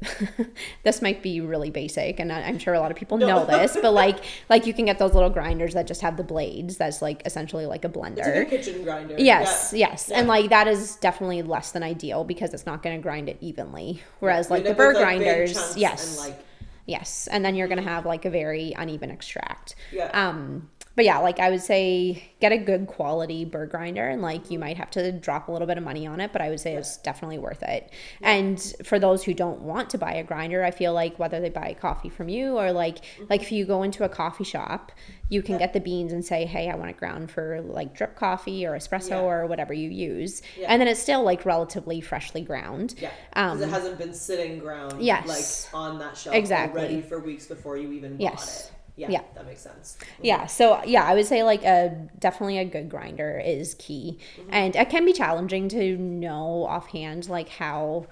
this 0.83 1.01
might 1.01 1.21
be 1.23 1.41
really 1.41 1.69
basic, 1.69 2.19
and 2.19 2.31
I'm 2.31 2.57
sure 2.59 2.73
a 2.73 2.79
lot 2.79 2.91
of 2.91 2.97
people 2.97 3.17
know 3.17 3.45
this, 3.45 3.77
but 3.81 3.93
like 4.03 4.23
like 4.49 4.65
you 4.67 4.73
can 4.73 4.85
get 4.85 4.99
those 4.99 5.13
little 5.13 5.29
grinders 5.29 5.73
that 5.73 5.87
just 5.87 6.01
have 6.01 6.17
the 6.17 6.23
blades. 6.23 6.77
That's 6.77 7.01
like 7.01 7.21
essentially 7.25 7.65
like 7.65 7.85
a 7.85 7.89
blender. 7.89 8.19
It's 8.19 8.27
like 8.27 8.47
a 8.47 8.49
kitchen 8.49 8.83
grinder. 8.83 9.15
Yes, 9.17 9.73
Yeah. 9.75 9.89
yes. 9.89 10.07
Yeah. 10.09 10.19
And 10.19 10.27
like 10.27 10.49
that 10.49 10.67
is 10.67 10.95
definitely 10.97 11.41
less 11.41 11.71
than 11.71 11.83
ideal 11.83 12.23
because 12.23 12.53
it's 12.53 12.65
not 12.65 12.83
going 12.83 12.95
to 12.97 13.01
grind 13.01 13.29
it 13.29 13.37
evenly. 13.41 14.01
Whereas 14.19 14.49
You 14.49 14.55
like 14.57 14.63
the 14.65 14.73
burr 14.73 14.93
grinders, 14.93 15.77
yes. 15.77 16.17
And 16.19 16.29
like 16.33 16.45
yes. 16.85 17.27
And 17.31 17.45
then 17.45 17.55
you're 17.55 17.67
going 17.69 17.81
to 17.81 17.87
have 17.89 18.05
like 18.05 18.25
a 18.25 18.29
very 18.29 18.73
uneven 18.77 19.09
extract. 19.11 19.75
yeah. 19.91 20.09
Um 20.13 20.69
but 20.95 21.05
yeah, 21.05 21.17
like 21.19 21.39
I 21.39 21.49
would 21.49 21.61
say 21.61 22.23
get 22.39 22.51
a 22.51 22.57
good 22.57 22.85
quality 22.87 23.45
burr 23.45 23.65
grinder 23.65 24.07
and 24.07 24.21
like 24.21 24.51
you 24.51 24.59
might 24.59 24.77
have 24.77 24.91
to 24.91 25.11
drop 25.11 25.47
a 25.47 25.51
little 25.51 25.65
bit 25.67 25.77
of 25.77 25.83
money 25.83 26.05
on 26.05 26.19
it, 26.19 26.31
but 26.31 26.41
I 26.41 26.49
would 26.49 26.59
say 26.59 26.75
it's 26.75 26.97
definitely 26.97 27.39
worth 27.39 27.63
it. 27.63 27.89
And 28.21 28.59
for 28.85 28.99
those 28.99 29.23
who 29.23 29.33
don't 29.33 29.61
want 29.61 29.89
to 29.91 29.97
buy 29.97 30.13
a 30.13 30.23
grinder, 30.23 30.63
I 30.63 30.71
feel 30.71 30.93
like 30.93 31.17
whether 31.17 31.39
they 31.39 31.49
buy 31.49 31.73
coffee 31.79 32.09
from 32.09 32.29
you 32.29 32.57
or 32.57 32.71
like 32.71 32.93
Mm-hmm. 33.03 33.25
like 33.29 33.41
if 33.41 33.51
you 33.51 33.65
go 33.65 33.81
into 33.83 34.03
a 34.03 34.09
coffee 34.09 34.43
shop, 34.43 34.91
you 35.29 35.41
can 35.41 35.57
get 35.57 35.73
the 35.73 35.79
beans 35.79 36.13
and 36.13 36.23
say, 36.23 36.45
"Hey, 36.45 36.69
I 36.69 36.75
want 36.75 36.91
it 36.91 36.97
ground 36.97 37.31
for 37.31 37.61
like 37.61 37.95
drip 37.95 38.15
coffee 38.15 38.65
or 38.67 38.73
espresso 38.73 39.09
Yeah. 39.09 39.21
or 39.21 39.47
whatever 39.47 39.73
you 39.73 39.89
use." 39.89 40.41
Yeah. 40.59 40.67
And 40.69 40.79
then 40.79 40.87
it's 40.87 41.01
still 41.01 41.23
like 41.23 41.43
relatively 41.45 42.01
freshly 42.01 42.41
ground. 42.41 42.93
Yeah, 42.99 43.09
because 43.33 43.61
Um, 43.63 43.69
it 43.69 43.69
hasn't 43.71 43.97
been 43.97 44.13
sitting 44.13 44.59
ground 44.59 45.01
yes. 45.01 45.67
like 45.73 45.73
on 45.81 45.97
that 45.99 46.15
shelf 46.17 46.35
Exactly. 46.35 46.81
ready 46.81 47.01
for 47.01 47.19
weeks 47.19 47.47
before 47.47 47.77
you 47.77 47.91
even 47.93 48.19
Yes. 48.19 48.35
bought 48.35 48.69
it. 48.71 48.71
Yeah, 48.95 49.09
Yeah. 49.09 49.21
that 49.33 49.45
makes 49.45 49.61
sense. 49.61 49.97
Yeah, 50.21 50.45
so 50.45 50.83
yeah, 50.83 51.03
I 51.03 51.15
would 51.15 51.25
say 51.25 51.43
like 51.43 51.63
a 51.63 52.07
definitely 52.19 52.59
a 52.59 52.65
good 52.65 52.89
grinder 52.89 53.39
is 53.43 53.73
key, 53.79 54.19
and 54.49 54.75
it 54.75 54.89
can 54.89 55.03
be 55.05 55.13
challenging 55.13 55.67
to 55.69 55.97
know 55.97 56.65
offhand 56.65 57.27
like 57.27 57.49
how 57.49 58.05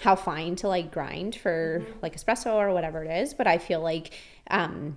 how 0.00 0.16
fine 0.16 0.56
to 0.56 0.68
like 0.68 0.92
grind 0.92 1.34
for 1.34 1.84
like 2.00 2.16
espresso 2.16 2.54
or 2.54 2.72
whatever 2.72 3.02
it 3.04 3.10
is. 3.10 3.34
But 3.34 3.46
I 3.46 3.58
feel 3.58 3.80
like 3.80 4.12
um, 4.50 4.96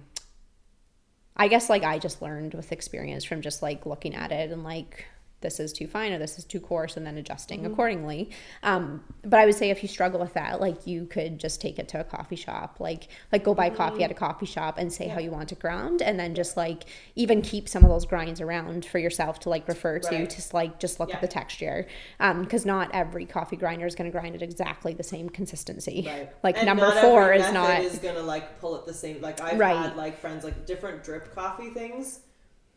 I 1.36 1.48
guess 1.48 1.70
like 1.70 1.84
I 1.84 1.98
just 1.98 2.22
learned 2.22 2.54
with 2.54 2.72
experience 2.72 3.24
from 3.24 3.42
just 3.42 3.62
like 3.64 3.86
looking 3.86 4.14
at 4.14 4.32
it 4.32 4.52
and 4.52 4.64
like 4.64 5.06
this 5.44 5.60
is 5.60 5.72
too 5.72 5.86
fine 5.86 6.12
or 6.12 6.18
this 6.18 6.40
is 6.40 6.46
too 6.46 6.60
coarse 6.60 6.98
and 6.98 7.06
then 7.06 7.18
adjusting 7.18 7.62
mm-hmm. 7.62 7.74
accordingly. 7.74 8.32
Um, 8.64 9.04
but 9.24 9.40
I 9.40 9.46
would 9.46 9.54
say 9.54 9.70
if 9.70 9.84
you 9.84 9.90
struggle 9.90 10.20
with 10.20 10.34
that, 10.34 10.60
like 10.60 10.88
you 10.88 11.06
could 11.06 11.40
just 11.40 11.62
take 11.62 11.78
it 11.78 11.88
to 11.90 12.00
a 12.00 12.04
coffee 12.04 12.36
shop, 12.36 12.78
like 12.80 13.10
like 13.32 13.44
go 13.44 13.54
buy 13.54 13.68
mm-hmm. 13.68 13.78
coffee 13.78 14.04
at 14.04 14.10
a 14.10 14.16
coffee 14.16 14.48
shop 14.48 14.80
and 14.80 14.92
say 14.92 15.08
how 15.08 15.20
you 15.20 15.30
want 15.30 15.52
it 15.52 15.60
ground, 15.60 16.02
and 16.02 16.20
then 16.20 16.34
just 16.34 16.58
like 16.58 16.86
even 17.16 17.44
keep 17.44 17.70
some 17.70 17.84
of 17.84 17.90
those 17.90 18.06
grinds 18.06 18.42
around 18.42 18.86
for 18.86 18.98
yourself 18.98 19.40
to 19.42 19.50
like 19.50 19.68
refer 19.68 20.00
to 20.00 20.16
Right. 20.16 20.30
to 20.30 20.56
like 20.56 20.80
just 20.80 21.00
look 21.00 21.10
Yeah. 21.10 21.16
at 21.16 21.22
the 21.22 21.28
texture, 21.28 21.86
um, 22.20 22.42
because 22.44 22.66
not 22.66 22.90
every 22.94 23.26
coffee 23.26 23.58
grinder 23.58 23.86
is 23.86 23.94
going 23.94 24.10
to 24.12 24.18
grind 24.18 24.36
at 24.36 24.42
exactly 24.42 24.94
the 24.94 25.04
same 25.04 25.30
consistency. 25.30 26.06
Right. 26.08 26.30
Like 26.42 26.58
And 26.58 26.66
number 26.66 26.90
four 27.02 27.34
is 27.34 27.52
not. 27.52 27.82
is 27.82 28.00
gonna 28.00 28.22
like 28.22 28.60
pull 28.60 28.76
it 28.78 28.86
the 28.86 28.94
same. 28.94 29.22
Like 29.22 29.42
I've 29.42 29.60
Right. 29.60 29.76
had 29.76 29.96
like 29.98 30.18
friends 30.20 30.44
like 30.44 30.66
different 30.66 31.04
drip 31.04 31.36
coffee 31.36 31.70
things, 31.70 32.22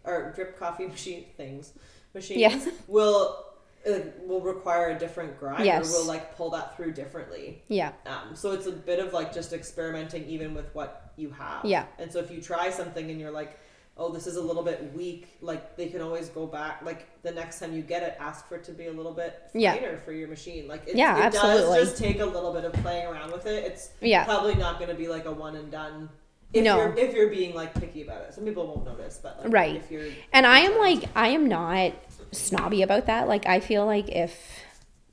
or 0.04 0.32
drip 0.34 0.58
coffee 0.58 0.86
machine 0.96 1.24
things 1.36 1.72
machines 2.16 2.40
Yeah. 2.40 2.72
will 2.88 3.44
uh, 3.88 4.00
will 4.26 4.40
require 4.40 4.90
a 4.90 4.98
different 4.98 5.38
grind 5.38 5.64
Yes. 5.64 5.94
or 5.94 6.00
will 6.00 6.06
like 6.08 6.36
pull 6.36 6.50
that 6.50 6.76
through 6.76 6.92
differently. 6.92 7.62
yeah. 7.68 7.92
Um, 8.04 8.34
so 8.34 8.50
it's 8.50 8.66
a 8.66 8.72
bit 8.72 8.98
of 8.98 9.12
like 9.12 9.32
just 9.32 9.52
experimenting 9.52 10.24
even 10.28 10.54
with 10.54 10.74
what 10.74 11.12
you 11.16 11.30
have. 11.30 11.64
Yeah. 11.64 11.84
And 12.00 12.10
so 12.12 12.18
if 12.18 12.30
you 12.32 12.40
try 12.42 12.70
something 12.70 13.08
and 13.10 13.20
you're 13.20 13.30
like, 13.30 13.56
oh, 13.96 14.10
this 14.12 14.26
is 14.26 14.36
a 14.36 14.40
little 14.42 14.64
bit 14.64 14.92
weak, 14.92 15.28
like 15.40 15.76
they 15.76 15.86
can 15.86 16.02
always 16.02 16.28
go 16.30 16.46
back. 16.46 16.82
Like 16.84 17.06
the 17.22 17.30
next 17.30 17.60
time 17.60 17.72
you 17.74 17.80
get 17.82 18.02
it, 18.02 18.16
ask 18.18 18.48
for 18.48 18.56
it 18.56 18.64
to 18.64 18.72
be 18.72 18.86
a 18.88 18.92
little 18.92 19.12
bit 19.14 19.40
Yeah. 19.54 19.74
finer 19.74 19.98
for 19.98 20.10
your 20.12 20.26
machine. 20.28 20.66
Like 20.66 20.82
it, 20.88 20.96
Yeah, 20.96 21.16
it 21.18 21.22
absolutely. 21.26 21.78
does 21.78 21.90
just 21.90 22.02
take 22.02 22.18
a 22.18 22.26
little 22.26 22.52
bit 22.52 22.64
of 22.64 22.72
playing 22.82 23.06
around 23.06 23.30
with 23.30 23.46
it. 23.46 23.64
It's 23.64 23.90
Yeah. 24.00 24.24
probably 24.24 24.56
not 24.56 24.78
going 24.80 24.90
to 24.90 24.96
be 24.96 25.06
like 25.06 25.26
a 25.26 25.32
one 25.32 25.54
and 25.54 25.70
done. 25.70 26.08
If 26.52 26.62
No. 26.64 26.76
you're 26.76 26.96
if 26.96 27.14
you're 27.14 27.28
being 27.30 27.54
like 27.54 27.72
picky 27.74 28.02
about 28.02 28.22
it, 28.22 28.34
some 28.34 28.44
people 28.44 28.66
won't 28.66 28.84
notice, 28.84 29.18
but 29.22 29.38
like 29.44 29.52
Right. 29.52 29.76
if 29.76 29.90
you're 29.90 30.06
And 30.32 30.46
I 30.46 30.60
am 30.60 30.76
like 30.78 31.04
I 31.14 31.28
am 31.28 31.48
not 31.48 31.92
snobby 32.32 32.82
about 32.82 33.06
that. 33.06 33.28
Like 33.28 33.46
I 33.46 33.60
feel 33.60 33.86
like 33.86 34.08
if 34.08 34.62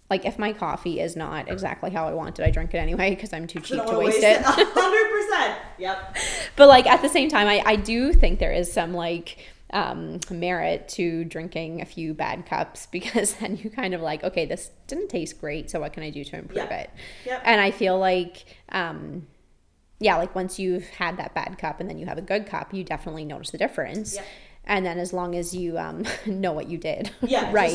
like 0.09 0.26
if 0.26 0.38
my 0.38 0.53
coffee 0.53 0.99
is 0.99 1.16
not 1.16 1.49
exactly 1.49 1.89
how 1.91 2.07
I 2.07 2.14
want 2.14 2.39
it, 2.39 2.45
I 2.45 2.51
drink 2.51 2.74
it 2.74 2.78
anyway 2.78 3.09
because 3.16 3.34
I'm 3.34 3.47
too 3.47 3.59
cheap 3.59 3.80
to 3.80 3.86
wanna 3.86 3.99
waste 3.99 4.24
it. 4.24 4.41
Hundred 4.45 5.11
percent. 5.11 5.59
Yep. 5.78 6.18
but 6.55 6.68
like 6.68 6.86
at 6.86 7.01
the 7.01 7.09
same 7.09 7.30
time, 7.30 7.47
I 7.47 7.61
I 7.66 7.76
do 7.76 8.14
think 8.14 8.39
there 8.39 8.51
is 8.53 8.72
some 8.72 8.93
like 8.93 9.38
um, 9.72 10.20
merit 10.30 10.88
to 10.89 11.26
drinking 11.26 11.82
a 11.82 11.86
few 11.86 12.14
bad 12.14 12.45
cups 12.45 12.86
because 12.91 13.34
then 13.36 13.57
you 13.57 13.72
kind 13.72 13.95
of 13.95 14.01
like 14.01 14.24
okay 14.24 14.45
this 14.45 14.70
didn't 14.86 15.07
taste 15.09 15.39
great 15.41 15.72
so 15.72 15.80
what 15.80 15.93
can 15.93 16.03
I 16.03 16.11
do 16.11 16.24
to 16.24 16.38
improve 16.38 16.70
it 16.70 16.91
Yep. 17.26 17.41
and 17.43 17.59
I 17.59 17.72
feel 17.72 17.97
like 17.97 18.45
um, 18.70 19.26
yeah 19.99 20.18
like 20.18 20.36
once 20.36 20.59
you've 20.59 20.88
had 20.89 21.18
that 21.18 21.34
bad 21.34 21.57
cup 21.57 21.80
and 21.80 21.89
then 21.89 21.97
you 21.97 22.05
have 22.05 22.20
a 22.20 22.22
good 22.22 22.45
cup 22.45 22.72
you 22.72 22.84
definitely 22.84 23.26
notice 23.26 23.49
the 23.49 23.57
difference 23.57 24.14
Yep. 24.16 24.26
And 24.66 24.86
then 24.86 24.97
as 24.97 25.11
long 25.11 25.36
as 25.36 25.53
you 25.53 25.78
um, 25.78 26.03
know 26.26 26.53
what 26.53 26.70
you 26.70 26.78
did 26.78 27.11
Yeah. 27.22 27.51
right 27.51 27.74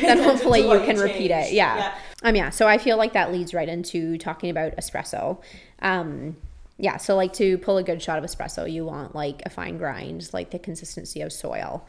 then 0.00 0.18
hopefully 0.22 0.60
you 0.60 0.80
can 0.80 0.98
repeat 0.98 1.30
it. 1.30 1.52
yeah. 1.52 1.76
Yeah. 1.76 1.94
um 2.22 2.34
yeah 2.36 2.50
so 2.50 2.66
i 2.66 2.78
feel 2.78 2.96
like 2.96 3.12
that 3.12 3.32
leads 3.32 3.54
right 3.54 3.68
into 3.68 4.18
talking 4.18 4.50
about 4.50 4.76
espresso. 4.76 5.40
Um 5.80 6.36
yeah 6.78 6.96
so 6.96 7.14
like 7.14 7.32
to 7.34 7.56
pull 7.58 7.78
a 7.78 7.82
good 7.84 8.02
shot 8.02 8.18
of 8.18 8.24
espresso 8.24 8.70
you 8.70 8.84
want 8.84 9.14
like 9.14 9.42
a 9.46 9.50
fine 9.50 9.78
grind 9.78 10.28
like 10.32 10.50
the 10.50 10.58
consistency 10.58 11.20
of 11.20 11.32
soil. 11.32 11.86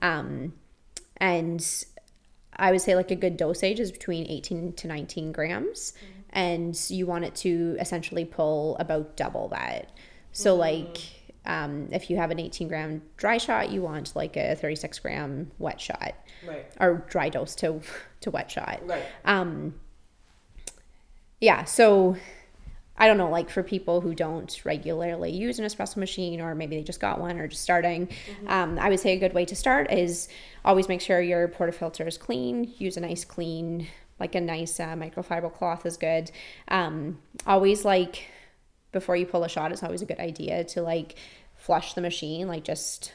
Um 0.00 0.52
and 1.16 1.84
i 2.56 2.70
would 2.70 2.80
say 2.80 2.94
like 2.94 3.10
a 3.10 3.16
good 3.16 3.36
dosage 3.36 3.80
is 3.80 3.90
between 3.90 4.26
18 4.28 4.72
to 4.74 4.86
19 4.88 5.32
grams. 5.32 5.92
And 6.30 6.78
you 6.90 7.06
want 7.06 7.24
it 7.24 7.34
to 7.36 7.76
essentially 7.80 8.24
pull 8.26 8.76
about 8.78 9.16
double 9.16 9.48
that. 9.48 9.90
So 10.32 10.54
like 10.56 10.98
um, 11.48 11.88
if 11.90 12.08
you 12.10 12.16
have 12.16 12.30
an 12.30 12.38
18 12.38 12.68
gram 12.68 13.02
dry 13.16 13.38
shot 13.38 13.70
you 13.70 13.82
want 13.82 14.14
like 14.14 14.36
a 14.36 14.54
36 14.54 14.98
gram 15.00 15.50
wet 15.58 15.80
shot 15.80 16.14
Right. 16.46 16.66
or 16.78 17.04
dry 17.10 17.28
dose 17.30 17.54
to 17.56 17.80
to 18.20 18.30
wet 18.30 18.50
shot 18.50 18.80
Right. 18.86 19.02
um 19.24 19.74
yeah 21.40 21.64
so 21.64 22.16
I 23.00 23.06
don't 23.06 23.16
know, 23.16 23.30
like 23.30 23.48
for 23.48 23.62
people 23.62 24.00
who 24.00 24.12
don't 24.12 24.60
regularly 24.64 25.30
use 25.30 25.60
an 25.60 25.64
espresso 25.64 25.98
machine 25.98 26.40
or 26.40 26.56
maybe 26.56 26.74
they 26.76 26.82
just 26.82 26.98
got 26.98 27.20
one 27.20 27.38
or 27.38 27.46
just 27.46 27.62
starting, 27.62 28.08
um, 28.48 28.76
I 28.76 28.88
would 28.88 28.98
say 28.98 29.12
a 29.12 29.18
good 29.20 29.34
way 29.34 29.44
to 29.44 29.54
start 29.54 29.92
is 29.92 30.28
always 30.64 30.88
make 30.88 31.00
sure 31.00 31.20
your 31.20 31.46
portafilter 31.46 32.08
is 32.08 32.18
clean. 32.18 32.74
Use 32.78 32.96
a 32.96 33.00
nice 33.00 33.24
clean, 33.24 33.86
like 34.18 34.34
a 34.34 34.40
nice 34.40 34.80
uh, 34.80 34.96
microfiber 34.96 35.54
cloth 35.54 35.86
is 35.86 35.96
good. 35.96 36.32
Um, 36.66 37.20
always 37.46 37.84
like 37.84 38.24
before 38.92 39.16
you 39.16 39.26
pull 39.26 39.44
a 39.44 39.48
shot, 39.48 39.72
it's 39.72 39.82
always 39.82 40.02
a 40.02 40.06
good 40.06 40.18
idea 40.20 40.64
to 40.64 40.82
like 40.82 41.16
flush 41.56 41.94
the 41.94 42.00
machine, 42.00 42.46
like 42.48 42.62
just 42.64 43.12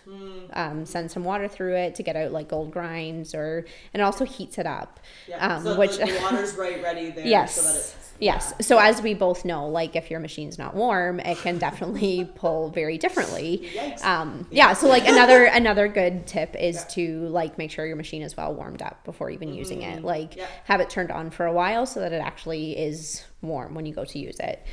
um, 0.53 0.85
send 0.85 1.09
some 1.09 1.23
water 1.23 1.47
through 1.47 1.75
it 1.75 1.95
to 1.95 2.03
get 2.03 2.15
out 2.15 2.31
like 2.31 2.49
gold 2.49 2.71
grinds 2.71 3.33
or, 3.33 3.65
and 3.93 4.01
it 4.01 4.03
also 4.03 4.25
heats 4.25 4.57
it 4.57 4.65
up. 4.65 4.99
Yeah. 5.27 5.55
Um, 5.55 5.63
so 5.63 5.79
which- 5.79 5.97
the, 5.97 6.19
water's 6.21 6.55
right 6.55 6.81
ready 6.83 7.09
there. 7.11 7.25
Yes. 7.25 7.55
So 7.55 7.61
that 7.63 7.75
it's, 7.79 7.99
Yes. 8.19 8.53
So 8.61 8.77
as 8.77 9.01
we 9.01 9.15
both 9.15 9.43
know, 9.43 9.67
like 9.67 9.95
if 9.95 10.11
your 10.11 10.19
machine's 10.19 10.57
not 10.59 10.75
warm, 10.75 11.19
it 11.19 11.37
can 11.39 11.57
definitely 11.57 12.29
pull 12.35 12.69
very 12.69 12.97
differently. 12.97 13.69
Um, 14.03 14.45
yeah. 14.51 14.73
So 14.73 14.87
like 14.87 15.07
another 15.07 15.45
another 15.51 15.87
good 15.87 16.27
tip 16.27 16.55
is 16.55 16.85
to 16.91 17.21
like 17.29 17.57
make 17.57 17.71
sure 17.71 17.85
your 17.85 17.95
machine 17.95 18.21
is 18.21 18.37
well 18.37 18.53
warmed 18.53 18.81
up 18.81 19.03
before 19.03 19.29
even 19.31 19.53
using 19.53 19.81
it. 19.81 20.03
Like 20.03 20.31
Mm-hmm. 20.31 20.39
Yeah. 20.39 20.47
have 20.65 20.79
it 20.79 20.89
turned 20.91 21.11
on 21.11 21.31
for 21.31 21.45
a 21.47 21.51
while 21.53 21.85
so 21.85 21.99
that 22.01 22.13
it 22.13 22.21
actually 22.21 22.77
is 22.77 23.23
warm 23.41 23.73
when 23.73 23.85
you 23.85 23.93
go 23.93 24.05
to 24.05 24.19
use 24.19 24.37
it. 24.39 24.63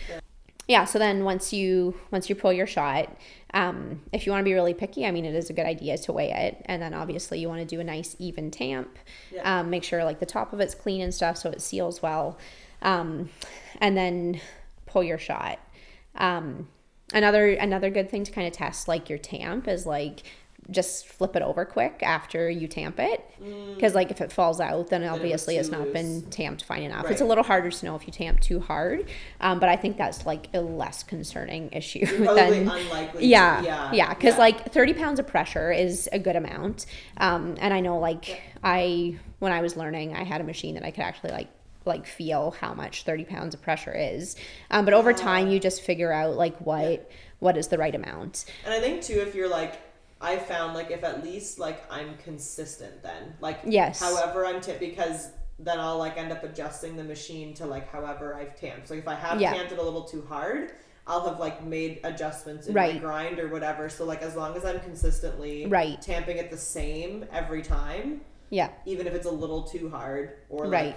Yeah. 0.71 0.85
So 0.85 1.01
then 1.01 1.25
once 1.25 1.53
you 1.53 1.99
once 2.13 2.29
you 2.29 2.37
pull 2.37 2.53
your 2.53 2.69
shot, 2.69 3.13
um, 3.53 4.03
if 4.13 4.25
you 4.25 4.31
want 4.31 4.43
to 4.43 4.45
be 4.45 4.55
really 4.55 4.73
picky, 4.73 5.05
I 5.05 5.11
mean, 5.11 5.25
it 5.25 5.35
is 5.35 5.51
a 5.51 5.53
good 5.53 5.67
idea 5.67 5.99
to 5.99 6.13
weigh 6.13 6.31
it, 6.31 6.63
and 6.67 6.81
then 6.81 6.95
obviously 6.95 7.41
you 7.41 7.49
want 7.49 7.59
to 7.59 7.67
do 7.67 7.81
a 7.81 7.85
nice 7.85 8.15
even 8.21 8.53
tamp. 8.53 8.97
Yeah. 9.35 9.63
Um, 9.63 9.71
make 9.71 9.83
sure 9.83 10.05
like 10.05 10.21
the 10.21 10.27
top 10.27 10.53
of 10.53 10.61
it's 10.61 10.77
clean 10.77 11.01
and 11.01 11.13
stuff 11.13 11.39
so 11.39 11.51
it 11.51 11.61
seals 11.61 12.03
well, 12.03 12.39
um, 12.83 13.31
and 13.81 13.97
then 13.97 14.41
pull 14.87 15.03
your 15.03 15.19
shot. 15.19 15.59
Um, 16.15 16.69
another 17.13 17.49
another 17.49 17.91
good 17.91 18.09
thing 18.09 18.23
to 18.23 18.31
kind 18.31 18.47
of 18.47 18.53
test 18.53 18.87
like 18.87 19.09
your 19.09 19.19
tamp 19.19 19.67
is 19.67 19.87
like 19.87 20.23
just 20.71 21.07
flip 21.07 21.37
it 21.37 21.43
over 21.43 21.65
quick 21.65 22.01
after 22.03 22.49
you 22.49 22.69
tamp 22.69 22.99
it. 22.99 23.25
Because 23.75 23.95
like 23.95 24.11
if 24.11 24.21
it 24.21 24.31
falls 24.31 24.61
out 24.61 24.89
then 24.89 25.05
obviously 25.05 25.57
it's 25.57 25.71
not 25.71 25.93
been 25.93 26.23
tamped 26.31 26.65
fine 26.65 26.83
enough. 26.83 27.05
Right. 27.05 27.13
it's 27.13 27.21
a 27.21 27.25
little 27.25 27.45
harder 27.45 27.71
to 27.71 27.87
know 27.87 27.97
if 27.97 28.07
you 28.07 28.13
tamp 28.13 28.41
too 28.41 28.61
hard. 28.61 29.09
Um, 29.41 29.61
but 29.61 29.69
i 29.69 29.77
think 29.77 29.97
that's 29.97 30.27
like 30.27 30.49
a 30.55 30.61
less 30.61 31.03
concerning 31.03 31.71
issue 31.73 32.07
than 32.07 32.69
unlikely. 32.69 33.21
to- 33.21 33.27
yeah. 33.27 33.63
yeah. 33.63 33.93
yeah 33.93 34.15
because 34.15 34.35
yeah. 34.35 34.41
like 34.41 34.73
30 34.73 34.95
pounds 34.95 35.19
of 35.19 35.27
pressure 35.27 35.73
is 35.73 36.09
a 36.13 36.19
good 36.19 36.37
amount. 36.37 36.87
Um, 37.17 37.57
and 37.61 37.73
i 37.73 37.81
know 37.81 37.99
like 37.99 38.43
i 38.63 39.17
when 39.39 39.53
i 39.53 39.61
was 39.61 39.77
learning 39.77 40.15
i 40.15 40.25
had 40.25 40.41
a 40.41 40.45
machine 40.45 40.75
that 40.75 40.85
i 40.85 40.91
could 40.91 41.03
actually 41.03 41.31
like 41.33 41.49
like 41.87 42.07
feel 42.07 42.53
how 42.61 42.75
much 42.75 43.05
30 43.05 43.25
pounds 43.25 43.55
of 43.55 43.63
pressure 43.63 43.93
is. 43.93 44.37
Um, 44.71 44.85
but 44.85 44.95
over 44.95 45.13
time 45.13 45.49
you 45.49 45.59
just 45.59 45.83
figure 45.83 46.13
out 46.13 46.37
like 46.37 46.57
what 46.59 47.11
what 47.39 47.57
is 47.57 47.69
the 47.69 47.79
right 47.79 47.95
amount. 47.95 48.45
And 48.65 48.75
I 48.75 48.81
think 48.81 49.03
too, 49.03 49.19
if 49.21 49.35
you're 49.35 49.49
like, 49.49 49.81
I 50.21 50.37
found 50.37 50.75
like 50.75 50.91
if 50.91 51.03
at 51.03 51.25
least 51.25 51.59
like 51.59 51.83
I'm 51.91 52.17
consistent, 52.19 53.03
then 53.03 53.35
like 53.41 53.61
Yes. 53.65 54.01
however 54.01 54.45
I'm 54.47 54.61
tipped 54.61 54.81
because 54.81 55.29
then 55.59 55.79
I'll 55.81 55.99
like 55.99 56.17
end 56.17 56.33
up 56.33 56.43
adjusting 56.45 56.97
the 56.97 57.05
machine 57.05 57.55
to 57.55 57.67
like 57.67 57.91
however 57.91 58.35
I've 58.35 58.55
tamped. 58.59 58.89
So 58.89 58.95
if 58.95 59.09
I 59.09 59.15
have 59.15 59.41
Yeah. 59.41 59.53
tamped 59.53 59.73
it 59.73 59.79
a 59.79 59.83
little 59.83 60.05
too 60.05 60.25
hard, 60.29 60.73
I'll 61.07 61.27
have 61.29 61.39
like 61.41 61.65
made 61.65 62.01
adjustments 62.05 62.67
in 62.67 62.75
my 62.75 62.97
grind 62.99 63.39
or 63.39 63.49
whatever. 63.49 63.89
So 63.89 64.05
like 64.05 64.23
as 64.23 64.37
long 64.37 64.57
as 64.57 64.65
I'm 64.65 64.81
consistently 64.81 65.67
Right. 65.67 66.01
tamping 66.01 66.37
it 66.37 66.51
the 66.51 66.57
same 66.59 67.25
every 67.33 67.63
time, 67.63 68.21
yeah 68.53 68.71
even 68.85 69.07
if 69.07 69.15
it's 69.15 69.27
a 69.27 69.31
little 69.31 69.63
too 69.63 69.89
hard 69.89 70.33
or 70.49 70.67
like 70.67 70.73
Right. 70.73 70.97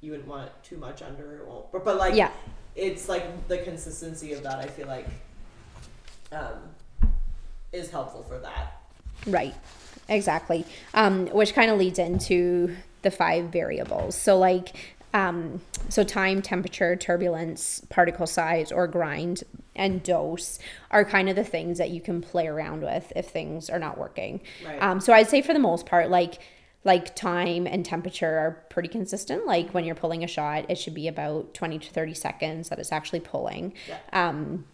you 0.00 0.10
wouldn't 0.10 0.28
want 0.28 0.46
it 0.46 0.52
too 0.64 0.76
much 0.76 1.02
under 1.02 1.36
it 1.36 1.46
won't 1.46 1.70
but, 1.70 1.84
but 1.84 1.96
like 1.98 2.14
Yeah. 2.14 2.32
it's 2.74 3.08
like 3.08 3.46
the 3.48 3.58
consistency 3.58 4.32
of 4.32 4.42
that 4.42 4.58
I 4.58 4.66
feel 4.66 4.88
like 4.88 5.06
um 6.32 6.58
is 7.72 7.90
helpful 7.90 8.22
for 8.22 8.38
that. 8.38 8.80
Right, 9.26 9.54
exactly. 10.08 10.64
Um, 10.94 11.26
which 11.28 11.54
kind 11.54 11.70
of 11.70 11.78
leads 11.78 11.98
into 11.98 12.76
the 13.02 13.10
five 13.10 13.46
variables. 13.46 14.16
So, 14.16 14.38
like, 14.38 14.74
um, 15.14 15.60
so 15.88 16.04
time, 16.04 16.42
temperature, 16.42 16.94
turbulence, 16.96 17.80
particle 17.88 18.26
size, 18.26 18.70
or 18.70 18.86
grind, 18.86 19.44
and 19.74 20.02
dose 20.02 20.58
are 20.90 21.04
kind 21.04 21.28
of 21.28 21.36
the 21.36 21.44
things 21.44 21.78
that 21.78 21.90
you 21.90 22.00
can 22.00 22.20
play 22.20 22.46
around 22.46 22.82
with 22.82 23.12
if 23.16 23.28
things 23.28 23.70
are 23.70 23.78
not 23.78 23.96
working. 23.96 24.40
Right. 24.64 24.82
Um, 24.82 25.00
so 25.00 25.12
I'd 25.12 25.28
say 25.28 25.40
for 25.40 25.52
the 25.52 25.58
most 25.58 25.86
part, 25.86 26.10
like 26.10 26.40
like 26.84 27.14
time 27.16 27.66
and 27.66 27.84
temperature 27.84 28.38
are 28.38 28.64
pretty 28.70 28.88
consistent. 28.88 29.46
Like 29.46 29.70
when 29.70 29.84
you're 29.84 29.94
pulling 29.94 30.22
a 30.24 30.28
shot, 30.28 30.66
it 30.70 30.78
should 30.78 30.94
be 30.94 31.08
about 31.08 31.52
20 31.52 31.78
to 31.80 31.90
30 31.90 32.14
seconds 32.14 32.68
that 32.68 32.78
it's 32.78 32.92
actually 32.92 33.20
pulling. 33.20 33.74
Yeah. 33.88 33.98
Um, 34.12 34.64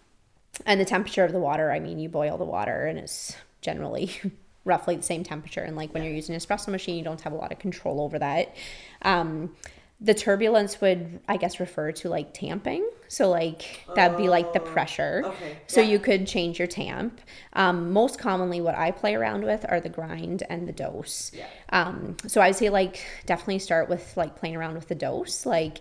and 0.67 0.81
the 0.81 0.85
temperature 0.85 1.25
of 1.25 1.33
the 1.33 1.39
water, 1.41 1.71
I 1.71 1.81
mean, 1.81 1.99
you 1.99 2.09
boil 2.09 2.37
the 2.39 2.45
water 2.45 2.87
and 2.87 2.99
it's 2.99 3.37
generally 3.61 4.11
roughly 4.65 4.97
the 4.97 5.03
same 5.03 5.25
temperature. 5.25 5.61
And 5.63 5.77
like 5.77 5.93
when 5.93 6.03
you're 6.05 6.13
using 6.15 6.35
an 6.35 6.41
espresso 6.41 6.69
machine, 6.69 6.97
you 6.97 7.05
don't 7.05 7.21
have 7.23 7.33
a 7.33 7.37
lot 7.37 7.53
of 7.53 7.59
control 7.59 8.01
over 8.01 8.19
that. 8.19 8.55
Um, 9.03 9.55
the 10.01 10.13
turbulence 10.15 10.81
would, 10.81 11.21
I 11.29 11.37
guess, 11.37 11.61
refer 11.61 11.93
to 11.93 12.09
like 12.09 12.35
tamping. 12.35 12.87
So 13.09 13.31
like 13.31 13.85
that'd 13.95 14.17
be 14.19 14.29
like 14.29 14.53
the 14.53 14.61
Oh, 14.61 14.65
pressure. 14.65 15.23
okay, 15.25 15.57
So 15.67 15.81
yeah. 15.81 15.87
you 15.89 15.99
could 15.99 16.27
change 16.27 16.59
your 16.59 16.67
tamp. 16.69 17.21
Um, 17.55 17.93
most 17.93 18.19
commonly, 18.19 18.61
what 18.61 18.75
I 18.75 18.91
play 18.91 19.15
around 19.15 19.45
with 19.45 19.65
are 19.69 19.81
the 19.81 19.89
grind 19.89 20.43
and 20.51 20.67
the 20.69 20.73
dose. 20.73 21.31
Yeah. 21.33 21.47
Um, 21.71 22.17
so 22.27 22.41
I'd 22.41 22.57
say 22.57 22.71
like 22.71 23.03
definitely 23.25 23.61
start 23.61 23.89
with 23.89 24.17
like 24.17 24.37
playing 24.37 24.57
around 24.57 24.75
with 24.75 24.89
the 24.89 24.95
dose. 24.97 25.47
Like 25.47 25.79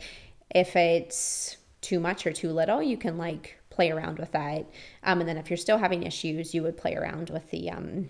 if 0.53 0.75
it's 0.75 1.57
too 1.81 1.99
much 1.99 2.25
or 2.27 2.31
too 2.31 2.51
little, 2.51 2.81
you 2.83 2.95
can 2.97 3.17
like 3.17 3.57
play 3.73 3.91
around 3.91 4.19
with 4.19 4.31
that. 4.31 4.65
Um, 5.03 5.19
and 5.19 5.27
then 5.27 5.37
if 5.37 5.49
you're 5.49 5.57
still 5.57 5.77
having 5.77 6.03
issues, 6.03 6.53
you 6.53 6.63
would 6.63 6.77
play 6.77 6.95
around 6.95 7.29
with 7.29 7.49
the 7.51 7.69
um, 7.71 8.09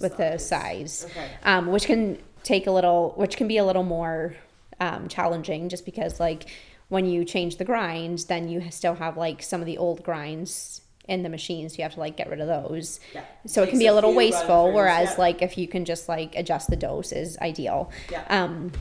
with 0.00 0.16
the 0.16 0.38
size, 0.38 1.06
Okay. 1.10 1.28
um, 1.44 1.68
which 1.68 1.86
can 1.86 2.18
take 2.42 2.66
a 2.66 2.70
little, 2.70 3.14
which 3.16 3.36
can 3.36 3.48
be 3.48 3.58
a 3.58 3.64
little 3.64 3.84
more 3.84 4.34
um, 4.80 5.08
challenging, 5.08 5.68
just 5.68 5.84
because 5.84 6.20
like 6.20 6.46
when 6.88 7.06
you 7.06 7.24
change 7.24 7.56
the 7.56 7.64
grinds, 7.64 8.26
then 8.26 8.48
you 8.48 8.70
still 8.70 8.94
have 8.94 9.16
like 9.16 9.42
some 9.42 9.60
of 9.60 9.66
the 9.66 9.78
old 9.78 10.02
grinds 10.02 10.82
in 11.06 11.22
the 11.22 11.28
machine, 11.28 11.68
so 11.68 11.76
you 11.78 11.82
have 11.84 11.94
to 11.94 12.00
like 12.00 12.16
get 12.16 12.28
rid 12.28 12.40
of 12.40 12.46
those. 12.48 13.00
Yeah. 13.14 13.24
So 13.46 13.62
it 13.62 13.66
Takes 13.66 13.72
can 13.72 13.78
be 13.78 13.86
a 13.86 13.92
a 13.92 13.94
little 13.94 14.14
wasteful, 14.14 14.72
whereas 14.72 15.10
yeah. 15.10 15.16
like 15.18 15.42
if 15.42 15.56
you 15.56 15.66
can 15.66 15.84
just 15.84 16.08
like 16.08 16.34
adjust 16.36 16.68
the 16.68 16.76
dose 16.76 17.12
is 17.12 17.38
ideal. 17.38 17.90
Yeah. 18.10 18.24
Um, 18.28 18.72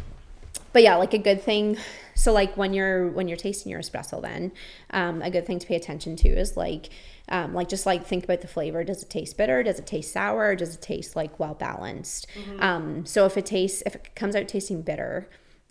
but 0.77 0.83
yeah, 0.83 0.95
like 0.97 1.15
a 1.15 1.17
good 1.17 1.41
thing. 1.41 1.75
So 2.13 2.31
like 2.31 2.55
when 2.55 2.71
you're 2.71 3.07
when 3.09 3.27
you're 3.27 3.35
tasting 3.35 3.71
your 3.71 3.81
espresso, 3.81 4.21
then 4.21 4.51
um, 4.91 5.23
a 5.23 5.31
good 5.31 5.47
thing 5.47 5.57
to 5.57 5.65
pay 5.65 5.75
attention 5.75 6.15
to 6.17 6.29
is 6.29 6.55
like 6.55 6.89
um, 7.29 7.55
like 7.55 7.67
just 7.67 7.87
like 7.87 8.05
think 8.05 8.25
about 8.25 8.41
the 8.41 8.47
flavor. 8.47 8.83
Does 8.83 9.01
it 9.01 9.09
taste 9.09 9.37
bitter? 9.37 9.63
Does 9.63 9.79
it 9.79 9.87
taste 9.87 10.13
sour? 10.13 10.55
Does 10.55 10.75
it 10.75 10.81
taste 10.83 11.15
like 11.15 11.39
well 11.39 11.55
balanced? 11.55 12.27
Mm-hmm. 12.35 12.61
Um, 12.61 13.05
so 13.07 13.25
if 13.25 13.37
it 13.37 13.47
tastes 13.47 13.81
if 13.87 13.95
it 13.95 14.13
comes 14.15 14.35
out 14.35 14.47
tasting 14.47 14.83
bitter, 14.83 15.27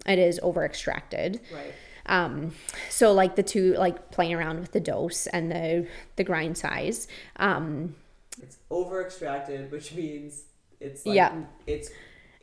it 0.07 0.18
is 0.18 0.40
over 0.42 0.64
extracted. 0.64 1.40
Right. 1.54 1.72
Um, 2.07 2.54
so 2.90 3.12
like 3.12 3.36
the 3.36 3.44
two 3.44 3.74
like 3.74 4.11
playing 4.11 4.34
around 4.34 4.59
with 4.59 4.72
the 4.72 4.80
dose 4.80 5.28
and 5.28 5.52
the 5.52 5.86
the 6.16 6.24
grind 6.24 6.59
size. 6.59 7.07
Um, 7.36 7.94
It's 8.42 8.57
over 8.70 9.04
extracted, 9.07 9.70
which 9.70 9.94
means 9.94 10.46
it's 10.80 11.07
like 11.07 11.14
Yeah. 11.14 11.44
it's 11.68 11.90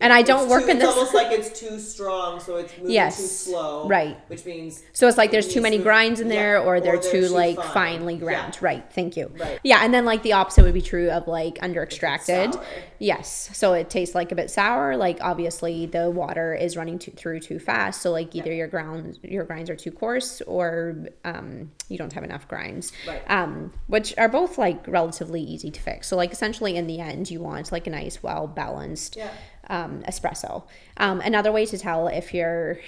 And 0.03 0.13
I 0.13 0.21
don't 0.21 0.49
work 0.49 0.65
too- 0.65 0.71
in 0.71 0.79
this. 0.79 0.89
it's 0.89 0.97
almost 0.97 1.13
like 1.21 1.31
it's 1.31 1.59
too 1.59 1.79
strong, 1.79 2.39
so 2.39 2.57
it's 2.57 2.77
moving 2.77 2.91
Yes. 2.91 3.17
too 3.17 3.23
slow. 3.23 3.87
Right. 3.87 4.17
Which 4.27 4.45
means 4.45 4.83
So 4.93 5.07
it's 5.07 5.17
like 5.17 5.31
there's 5.31 5.51
too 5.51 5.61
many 5.61 5.77
grinds 5.79 6.19
in 6.19 6.27
there, 6.27 6.55
yeah, 6.59 6.63
or 6.63 6.79
they're 6.79 6.95
or 6.95 6.99
they're 6.99 7.11
too 7.11 7.27
too 7.27 7.33
like 7.33 7.55
fine. 7.55 7.67
finely 7.73 8.13
Yeah. 8.15 8.19
ground. 8.19 8.57
Right. 8.61 8.83
Thank 8.93 9.17
you. 9.17 9.31
Right. 9.39 9.59
Yeah, 9.63 9.79
and 9.81 9.93
then 9.93 10.05
like 10.05 10.21
the 10.23 10.33
opposite 10.33 10.63
would 10.63 10.73
be 10.73 10.81
true 10.81 11.09
of 11.09 11.27
like 11.27 11.57
under 11.61 11.81
extracted. 11.81 12.55
Yes. 12.99 13.49
So 13.53 13.73
it 13.73 13.89
tastes 13.89 14.13
like 14.15 14.31
a 14.31 14.35
bit 14.35 14.49
sour. 14.51 14.95
Like 14.97 15.17
obviously 15.21 15.85
the 15.85 16.09
water 16.11 16.53
is 16.53 16.77
running 16.77 16.99
too, 16.99 17.11
through 17.11 17.39
too 17.39 17.59
fast. 17.59 18.01
So 18.01 18.11
like 18.11 18.35
either 18.35 18.51
your 18.53 18.67
grounds 18.67 19.19
your 19.23 19.45
grinds 19.45 19.69
are 19.69 19.75
too 19.75 19.91
coarse 19.91 20.41
or 20.41 20.95
um, 21.25 21.71
you 21.89 21.97
don't 21.97 22.13
have 22.13 22.23
enough 22.23 22.47
grinds. 22.47 22.91
Right. 23.07 23.21
Um, 23.29 23.73
which 23.87 24.13
are 24.17 24.29
both 24.29 24.57
like 24.57 24.85
relatively 24.87 25.41
easy 25.41 25.71
to 25.71 25.79
fix. 25.81 26.07
So 26.07 26.15
like 26.17 26.31
essentially 26.31 26.75
in 26.75 26.87
the 26.87 26.99
end 26.99 27.31
you 27.31 27.39
want 27.41 27.71
like 27.71 27.87
a 27.87 27.89
nice 27.89 28.21
well 28.21 28.47
balanced 28.47 29.15
Yeah. 29.15 29.29
Um, 29.69 30.03
espresso. 30.07 30.63
Um, 30.97 31.21
another 31.21 31.51
way 31.51 31.65
to 31.65 31.77
tell 31.77 32.07
if 32.07 32.33
you're 32.33 32.79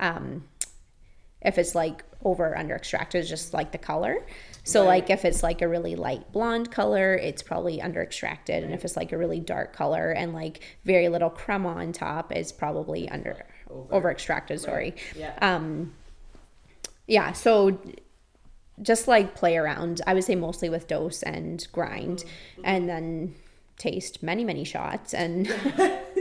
um, 0.00 0.44
if 1.42 1.58
it's 1.58 1.74
like 1.74 2.04
over 2.24 2.48
or 2.48 2.56
under 2.58 2.74
extracted 2.74 3.22
is 3.22 3.28
just 3.28 3.52
like 3.52 3.70
the 3.72 3.78
color. 3.78 4.16
So 4.62 4.80
Right. 4.80 4.88
like 4.88 5.10
if 5.10 5.24
it's 5.26 5.42
like 5.42 5.60
a 5.60 5.68
really 5.68 5.94
light 5.94 6.32
blonde 6.32 6.70
color, 6.70 7.14
it's 7.14 7.42
probably 7.42 7.82
under 7.82 8.02
extracted, 8.02 8.64
and 8.64 8.72
if 8.72 8.82
it's 8.84 8.96
like 8.96 9.12
a 9.12 9.18
really 9.18 9.40
dark 9.40 9.74
color 9.74 10.10
and 10.12 10.32
like 10.32 10.60
very 10.84 11.08
little 11.10 11.28
crema 11.30 11.68
on 11.68 11.92
top, 11.92 12.32
it's 12.32 12.50
probably 12.50 13.08
under 13.10 13.36
Over. 13.70 13.94
over, 13.94 14.10
extracted. 14.10 14.60
Sorry. 14.60 14.94
Yeah. 15.14 15.34
Um, 15.42 15.92
yeah. 17.06 17.32
So 17.32 17.78
just 18.80 19.06
like 19.06 19.34
play 19.34 19.56
around. 19.58 20.00
I 20.06 20.14
would 20.14 20.24
say 20.24 20.34
mostly 20.34 20.70
with 20.70 20.88
dose 20.88 21.22
and 21.22 21.66
grind, 21.70 22.24
Mm-hmm. 22.24 22.62
and 22.64 22.88
then 22.88 23.34
taste 23.76 24.22
many 24.22 24.44
many 24.44 24.64
shots 24.64 25.12
and 25.12 25.46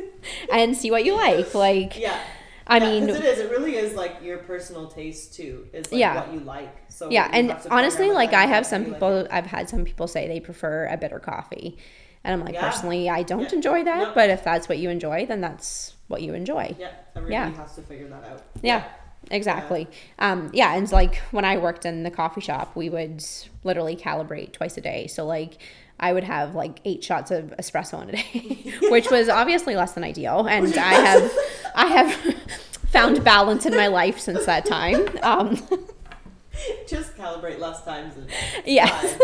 and 0.52 0.76
see 0.76 0.92
what 0.92 1.06
you 1.06 1.16
like. 1.16 1.54
Like 1.54 1.98
yeah. 2.00 2.20
I 2.66 2.78
Yeah, 2.78 2.90
mean, 2.90 3.10
it 3.10 3.24
is. 3.26 3.40
It 3.40 3.50
really 3.52 3.76
is 3.76 3.94
like 3.94 4.18
your 4.24 4.38
personal 4.38 4.88
taste 4.88 5.34
too. 5.34 5.68
Is 5.74 5.92
like 5.92 6.00
Yeah. 6.00 6.16
what 6.22 6.34
you 6.34 6.40
like. 6.40 6.74
So 6.90 7.10
yeah, 7.10 7.30
and 7.34 7.50
have 7.50 7.58
to 7.64 7.70
program 7.70 7.80
honestly, 7.86 8.12
like 8.12 8.34
I 8.34 8.46
have 8.46 8.66
some 8.66 8.84
you 8.84 8.88
like 8.92 8.96
people. 9.00 9.28
I've 9.32 9.46
had 9.48 9.70
some 9.70 9.84
people 9.84 10.08
say 10.08 10.28
they 10.28 10.40
prefer 10.40 10.88
a 10.88 10.96
bitter 10.96 11.20
coffee, 11.20 11.78
and 12.24 12.34
I'm 12.34 12.46
like, 12.46 12.56
Yeah. 12.56 12.70
personally, 12.70 13.10
I 13.10 13.24
don't 13.24 13.50
Yeah. 13.50 13.56
enjoy 13.56 13.84
that. 13.84 13.98
No. 14.10 14.12
But 14.16 14.30
if 14.30 14.44
that's 14.46 14.70
what 14.70 14.78
you 14.78 14.90
enjoy, 14.90 15.26
then 15.26 15.42
that's 15.42 15.94
what 16.08 16.22
you 16.22 16.34
enjoy. 16.34 16.74
Yeah, 16.80 16.90
everybody 17.16 17.54
has 17.58 17.76
to 17.76 17.82
figure 17.82 18.08
that 18.08 18.24
out. 18.32 18.42
Yeah, 18.62 18.84
exactly. 19.30 19.88
Um, 20.20 20.50
yeah, 20.54 20.74
and 20.76 20.90
like 20.92 21.16
when 21.32 21.44
I 21.44 21.58
worked 21.58 21.86
in 21.86 22.04
the 22.04 22.12
coffee 22.12 22.42
shop, 22.42 22.76
we 22.76 22.90
would 22.90 23.24
literally 23.66 23.96
calibrate 23.98 24.54
twice 24.54 24.78
a 24.78 24.82
day. 24.82 25.08
So 25.08 25.26
like 25.26 25.58
I 26.04 26.12
would 26.12 26.26
have 26.26 26.54
like 26.54 26.82
eight 26.84 27.02
shots 27.02 27.32
of 27.32 27.46
espresso 27.58 28.04
in 28.04 28.10
a 28.10 28.12
day, 28.12 28.74
which 28.90 29.10
was 29.10 29.30
obviously 29.30 29.78
less 29.78 29.94
than 29.94 30.04
ideal. 30.04 30.46
And 30.48 30.78
I 30.78 30.94
have 30.94 31.32
I 31.76 31.86
have 31.88 32.14
found 32.92 33.24
balance 33.24 33.66
in 33.66 33.74
my 33.74 33.88
life 33.88 34.20
since 34.20 34.46
that 34.46 34.66
time. 34.66 35.08
Um, 35.24 35.58
Just 36.88 37.16
calibrate 37.16 37.60
less 37.60 37.84
times. 37.84 38.16
And 38.18 38.28
yeah. 38.66 38.86
Yes. 38.86 39.22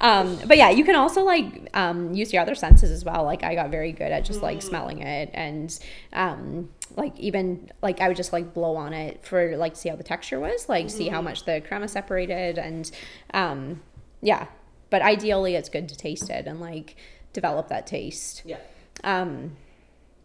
Um, 0.00 0.38
but 0.46 0.58
yeah, 0.58 0.68
you 0.68 0.84
can 0.84 0.96
also 0.96 1.24
like 1.24 1.70
um, 1.72 2.12
use 2.12 2.30
your 2.30 2.42
other 2.42 2.54
senses 2.54 2.90
as 2.90 3.04
well. 3.06 3.24
Like 3.24 3.42
I 3.42 3.54
got 3.54 3.70
very 3.70 3.90
good 3.90 4.12
at 4.12 4.26
just 4.26 4.42
like 4.42 4.60
smelling 4.60 5.00
it 5.00 5.30
and 5.32 5.76
um, 6.12 6.68
like 6.94 7.18
even 7.18 7.70
like 7.80 8.02
I 8.02 8.08
would 8.08 8.18
just 8.18 8.34
like 8.34 8.52
blow 8.52 8.76
on 8.76 8.92
it 8.92 9.24
for 9.24 9.56
like 9.56 9.74
to 9.74 9.80
see 9.80 9.88
how 9.88 9.96
the 9.96 10.04
texture 10.04 10.38
was, 10.38 10.68
like 10.68 10.90
see 10.90 11.08
how 11.08 11.22
much 11.22 11.46
the 11.46 11.62
crema 11.62 11.88
separated 11.88 12.58
and 12.58 12.90
um, 13.32 13.80
yeah. 14.20 14.46
But 14.92 15.00
ideally, 15.02 15.56
it's 15.56 15.68
good 15.70 15.88
to 15.88 15.96
taste 15.96 16.28
it 16.30 16.46
and 16.46 16.60
like 16.60 16.96
develop 17.32 17.68
that 17.68 17.86
taste. 17.86 18.42
Yeah. 18.44 18.58
Um, 19.02 19.56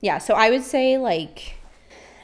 yeah, 0.01 0.17
so 0.19 0.33
I 0.35 0.49
would 0.51 0.63
say 0.63 0.97
like 0.97 1.55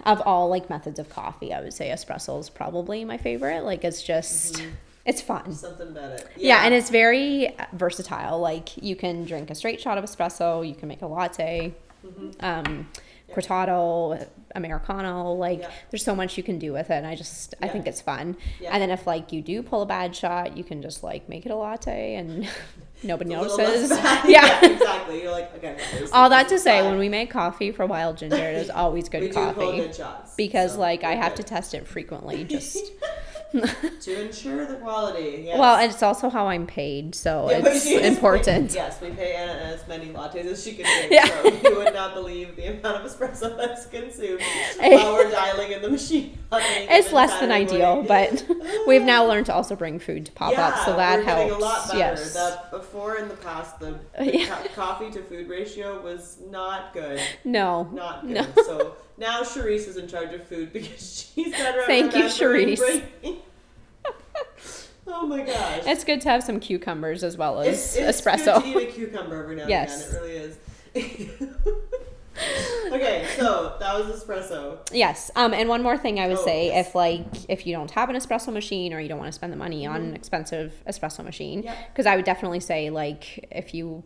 of 0.06 0.22
all 0.26 0.50
like 0.50 0.70
methods 0.70 1.00
of 1.00 1.08
coffee, 1.10 1.54
I 1.54 1.62
would 1.62 1.74
say 1.74 1.88
espresso 1.89 2.38
is 2.39 2.50
probably 2.50 3.06
my 3.06 3.18
favorite. 3.18 3.64
Like 3.64 3.86
it's 3.86 4.04
just 4.04 4.62
it's 5.06 5.22
fun. 5.22 5.54
Something 5.54 5.88
about 5.88 6.12
it. 6.20 6.28
Yeah. 6.36 6.64
and 6.66 6.74
it's 6.74 6.89
very 6.89 7.56
versatile. 7.72 8.39
Like 8.39 8.76
you 8.76 8.98
can 8.98 9.24
drink 9.24 9.50
a 9.50 9.56
straight 9.56 9.80
shot 9.80 9.98
of 9.98 10.04
espresso, 10.04 10.68
you 10.68 10.76
can 10.76 10.88
make 10.89 11.02
a 11.02 11.08
latte, 11.08 11.74
Mm-hmm. 12.06 12.32
um, 12.41 12.89
cortado, 13.34 14.27
americano. 14.55 15.34
Like 15.34 15.59
Yeah. 15.61 15.69
there's 15.91 16.03
so 16.03 16.15
much 16.15 16.38
you 16.38 16.43
can 16.43 16.59
do 16.59 16.73
with 16.73 16.89
it, 16.89 16.95
and 16.95 17.07
I 17.07 17.15
just 17.15 17.55
I 17.61 17.67
think 17.67 17.88
it's 17.88 18.01
fun. 18.01 18.38
Yeah. 18.59 18.71
And 18.73 18.81
then 18.81 18.89
if 18.91 19.07
like 19.07 19.31
you 19.31 19.41
do 19.41 19.63
pull 19.63 19.81
a 19.81 19.86
bad 19.86 20.15
shot, 20.15 20.55
you 20.57 20.63
can 20.63 20.81
just 20.81 21.03
like 21.03 21.27
make 21.29 21.45
it 21.45 21.51
a 21.51 21.55
latte, 21.55 22.15
and 22.15 22.47
nobody 23.03 23.31
notices. 23.31 23.89
yeah. 24.25 24.63
exactly. 24.65 25.21
You're 25.23 25.31
like, 25.31 25.53
okay. 25.55 25.77
All 26.13 26.29
that 26.29 26.47
to 26.49 26.59
say, 26.59 26.79
fine. 26.81 26.91
when 26.91 26.99
we 26.99 27.09
make 27.09 27.29
coffee 27.31 27.71
for 27.71 27.86
Wild 27.86 28.17
Ginger, 28.17 28.36
it 28.36 28.55
is 28.55 28.69
always 28.69 29.09
good 29.13 29.21
we 29.21 29.27
do 29.29 29.34
pull 29.34 29.53
coffee 29.53 29.77
good 29.77 29.95
shots 29.95 30.36
because 30.36 30.73
so 30.73 30.79
like 30.79 31.03
I 31.03 31.15
we're 31.15 31.21
have 31.21 31.36
to 31.36 31.43
test 31.43 31.73
it 31.73 31.88
frequently. 31.88 32.43
Just 32.43 32.77
to 33.54 34.22
ensure 34.26 34.66
the 34.66 34.76
quality. 34.76 35.43
Yes. 35.45 35.60
well, 35.60 35.76
and 35.78 35.91
it's 35.91 36.01
also 36.04 36.30
how 36.30 36.47
I'm 36.47 36.66
paid, 36.66 37.14
so 37.16 37.47
Yeah, 37.51 37.62
it's 37.66 37.86
important. 38.18 38.70
paid- 38.70 38.76
yes, 38.76 38.99
we 39.01 39.10
pay 39.12 39.36
Anna 39.36 39.51
as 39.54 39.88
many 39.88 40.08
lattes 40.08 40.45
as 40.45 40.64
she 40.64 40.74
can 40.74 40.86
drink. 40.86 41.12
Yeah. 41.12 41.26
So 41.43 41.70
you 41.70 41.76
would 41.78 41.93
not 41.93 42.14
believe 42.14 42.56
the 42.56 42.66
amount 42.78 43.06
of 43.06 43.12
espresso 43.12 43.56
that's 43.58 43.86
consumed 43.86 44.41
while 44.80 45.14
we're 45.14 45.30
dialing 45.32 45.72
in 45.72 45.82
the 45.82 45.89
machine. 45.89 46.38
It's 46.51 47.12
less 47.12 47.39
than 47.39 47.51
ideal, 47.51 48.04
but 48.08 48.45
we've 48.88 49.01
now 49.01 49.26
learned 49.26 49.47
to 49.47 49.54
also 49.54 49.76
bring 49.76 49.99
food 49.99 50.26
to 50.28 50.32
pop 50.34 50.58
up, 50.58 50.78
so 50.86 50.95
that 50.95 51.20
we're 51.20 51.24
helps. 51.26 51.54
a 51.54 51.58
lot 51.58 51.88
better. 51.88 51.97
Yes. 51.99 52.34
That 52.34 52.72
before 52.72 53.18
in 53.18 53.28
the 53.28 53.36
past, 53.36 53.80
the, 53.80 53.95
the 54.18 54.38
Yeah. 54.39 54.45
co- 54.47 54.68
coffee 54.76 55.12
to 55.12 55.22
food 55.24 55.47
ratio 55.49 56.01
was 56.01 56.38
not 56.49 56.93
good. 56.93 57.20
no. 57.43 57.84
Not 57.93 58.22
good. 58.22 58.34
No. 58.36 58.45
So 58.64 58.95
now 59.18 59.41
Charisse 59.41 59.88
is 59.88 59.97
in 59.97 60.07
charge 60.07 60.34
of 60.34 60.43
food 60.47 60.72
because 60.74 61.32
she's 61.36 61.51
better 61.51 61.82
at 61.82 61.86
Thank 61.88 62.16
you, 62.16 62.24
Charisse. 62.26 63.03
oh 65.07 65.28
my 65.28 65.41
gosh. 65.43 65.82
It's 65.86 66.03
good 66.03 66.22
to 66.22 66.30
have 66.30 66.43
some 66.43 66.59
cucumbers 66.59 67.24
as 67.24 67.38
well 67.38 67.59
as 67.61 67.68
It's, 67.68 67.95
it's 67.95 68.22
espresso. 68.22 68.61
good 68.64 68.74
to 68.74 68.80
eat 68.80 68.89
a 68.89 68.91
cucumber 68.91 69.43
every 69.43 69.55
now 69.55 69.68
Yes. 69.68 70.14
and 70.14 70.18
again. 70.18 70.24
It 70.26 70.28
really 70.28 70.38
is. 70.38 70.57
okay, 72.91 73.28
so 73.38 73.76
that 73.80 73.93
was 73.95 74.07
espresso. 74.24 74.78
Yes. 74.91 75.30
Um, 75.36 75.53
and 75.53 75.70
one 75.70 75.84
more 75.84 75.97
thing 75.97 76.20
I 76.20 76.28
would 76.28 76.38
Oh, 76.38 76.45
say, 76.45 76.68
yes. 76.68 76.88
if 76.88 76.95
like 76.95 77.26
if 77.49 77.68
you 77.68 77.74
don't 77.76 77.91
have 77.91 78.09
an 78.09 78.16
espresso 78.16 78.51
machine 78.51 78.93
or 78.93 78.99
you 78.99 79.07
don't 79.09 79.20
want 79.20 79.30
to 79.30 79.34
spend 79.36 79.51
the 79.53 79.57
money 79.57 79.86
on 79.86 80.01
an 80.01 80.16
expensive 80.16 80.74
espresso 80.88 81.24
machine, 81.24 81.64
Mm-hmm. 81.64 81.84
Because 81.91 82.05
I 82.07 82.16
would 82.16 82.26
definitely 82.26 82.59
say 82.59 82.89
like 82.89 83.47
if 83.51 83.74
you, 83.74 84.03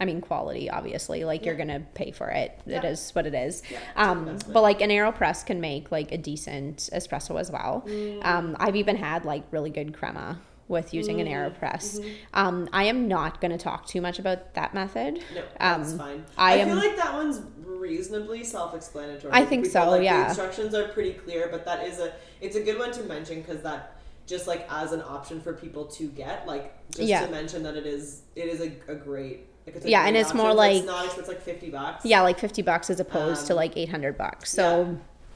I 0.00 0.04
mean 0.06 0.20
quality 0.20 0.70
obviously, 0.70 1.24
like 1.24 1.44
you're 1.44 1.56
gonna 1.56 1.80
pay 1.94 2.10
for 2.10 2.28
it. 2.30 2.58
It 2.66 2.72
Yeah. 2.82 2.86
is 2.86 3.10
what 3.12 3.26
it 3.26 3.34
is. 3.34 3.62
Yeah, 3.70 3.78
um, 3.96 4.38
but 4.48 4.62
like 4.62 4.80
an 4.80 4.90
Aeropress 4.90 5.44
can 5.44 5.60
make 5.60 5.92
like 5.92 6.10
a 6.12 6.18
decent 6.18 6.88
espresso 6.92 7.38
as 7.38 7.50
well. 7.50 7.84
Mm. 7.86 8.24
Um, 8.24 8.56
I've 8.58 8.76
even 8.76 8.96
had 8.96 9.24
like 9.24 9.44
really 9.50 9.70
good 9.70 9.92
crema 9.92 10.40
with 10.68 10.94
using 10.94 11.20
an 11.20 11.26
Mm-hmm. 11.26 11.64
Aeropress. 11.64 12.14
Um, 12.32 12.68
I 12.72 12.84
am 12.84 13.08
not 13.08 13.40
going 13.40 13.50
to 13.50 13.58
talk 13.58 13.86
too 13.86 14.00
much 14.00 14.20
about 14.20 14.54
that 14.54 14.72
method. 14.72 15.14
No, 15.34 15.42
that's 15.58 15.90
Um, 15.92 15.98
fine. 15.98 16.24
I 16.38 16.52
I, 16.52 16.56
am- 16.58 16.68
feel 16.68 16.76
like 16.76 16.96
that 16.96 17.12
one's 17.12 17.42
reasonably 17.66 18.44
self-explanatory. 18.44 19.32
I 19.34 19.44
think 19.44 19.66
so, 19.66 19.90
like, 19.90 20.04
yeah. 20.04 20.22
The 20.22 20.28
instructions 20.28 20.74
are 20.74 20.86
pretty 20.88 21.14
clear, 21.14 21.48
but 21.50 21.64
that 21.64 21.84
is 21.86 21.98
a 21.98 22.12
it's 22.40 22.56
a 22.56 22.62
good 22.62 22.78
one 22.78 22.92
to 22.92 23.02
mention 23.02 23.42
because 23.42 23.62
that 23.62 23.96
just 24.26 24.46
like 24.46 24.64
as 24.70 24.92
an 24.92 25.02
option 25.02 25.40
for 25.40 25.52
people 25.54 25.86
to 25.86 26.06
get, 26.06 26.46
like 26.46 26.72
just 26.90 27.08
Yeah. 27.08 27.26
to 27.26 27.32
mention 27.32 27.64
that 27.64 27.74
it 27.76 27.84
is 27.86 28.22
it 28.36 28.46
is 28.46 28.60
a, 28.60 28.70
a 28.90 28.94
great. 28.94 29.46
Like, 29.66 29.76
it's 29.76 29.86
Yeah, 29.86 30.06
and 30.06 30.16
it's 30.16 30.34
more 30.34 30.52
like- 30.54 30.76
it's 30.76 30.86
not 30.86 31.06
it's 31.18 31.28
like 31.28 31.42
fifty 31.42 31.70
bucks. 31.70 32.04
Yeah, 32.04 32.22
like 32.22 32.38
50 32.38 32.62
bucks 32.62 32.90
as 32.90 32.98
opposed 33.00 33.46
to 33.46 33.52
Um, 33.52 33.56
like 33.58 33.76
800 33.76 34.16
bucks. 34.18 34.50
So, 34.50 34.82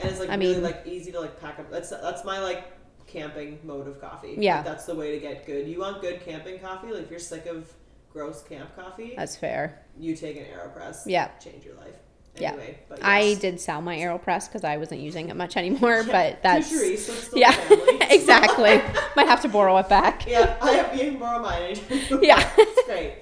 and 0.00 0.10
it's 0.10 0.18
like 0.20 0.30
I 0.30 0.34
really 0.36 0.54
mean- 0.54 0.62
like 0.62 0.82
easy 0.86 1.12
to 1.12 1.20
like 1.20 1.40
pack 1.40 1.58
up. 1.58 1.70
That's 1.70 1.90
that's 1.90 2.24
my 2.24 2.40
like 2.40 2.64
camping 3.06 3.58
mode 3.64 3.86
of 3.86 4.00
coffee. 4.00 4.34
Yeah. 4.38 4.56
Like, 4.56 4.64
that's 4.64 4.86
the 4.86 4.94
way 4.94 5.12
to 5.12 5.20
get 5.20 5.46
good. 5.46 5.68
You 5.68 5.80
want 5.80 6.00
good 6.00 6.20
camping 6.24 6.58
coffee? 6.58 6.88
Like 6.92 7.04
if 7.04 7.10
you're 7.10 7.20
sick 7.20 7.46
of 7.46 7.72
gross 8.12 8.42
camp 8.42 8.74
coffee, 8.76 9.14
that's 9.16 9.36
fair. 9.36 9.82
you 9.98 10.16
take 10.16 10.36
an 10.36 10.44
Aeropress. 10.44 11.02
Yeah. 11.06 11.28
Change 11.42 11.64
your 11.64 11.74
life. 11.76 11.94
Yeah. 12.36 12.48
Anyway, 12.54 12.78
but 12.88 12.98
I 13.04 13.34
did 13.34 13.60
sell 13.60 13.80
my 13.80 13.96
AeroPress 13.96 14.48
because 14.48 14.64
I 14.64 14.76
wasn't 14.76 15.00
using 15.02 15.28
it 15.28 15.36
much 15.36 15.56
anymore, 15.56 16.02
Yeah, 16.06 16.12
but 16.12 16.42
that's. 16.42 16.68
to 16.68 16.74
Charisse, 16.74 16.98
so 16.98 17.12
it's 17.12 17.24
still 17.28 17.38
yeah, 17.38 17.52
family. 17.52 17.98
exactly. 18.10 18.82
Might 19.16 19.28
have 19.28 19.40
to 19.42 19.48
borrow 19.48 19.76
it 19.78 19.88
back. 19.88 20.26
yeah, 20.26 20.56
I 20.60 20.72
have 20.72 20.92
you 20.96 21.12
can 21.12 21.20
borrow 21.20 21.40
mine. 21.40 21.78
Yeah. 22.20 22.50
it's 22.58 22.86
great. 22.88 23.18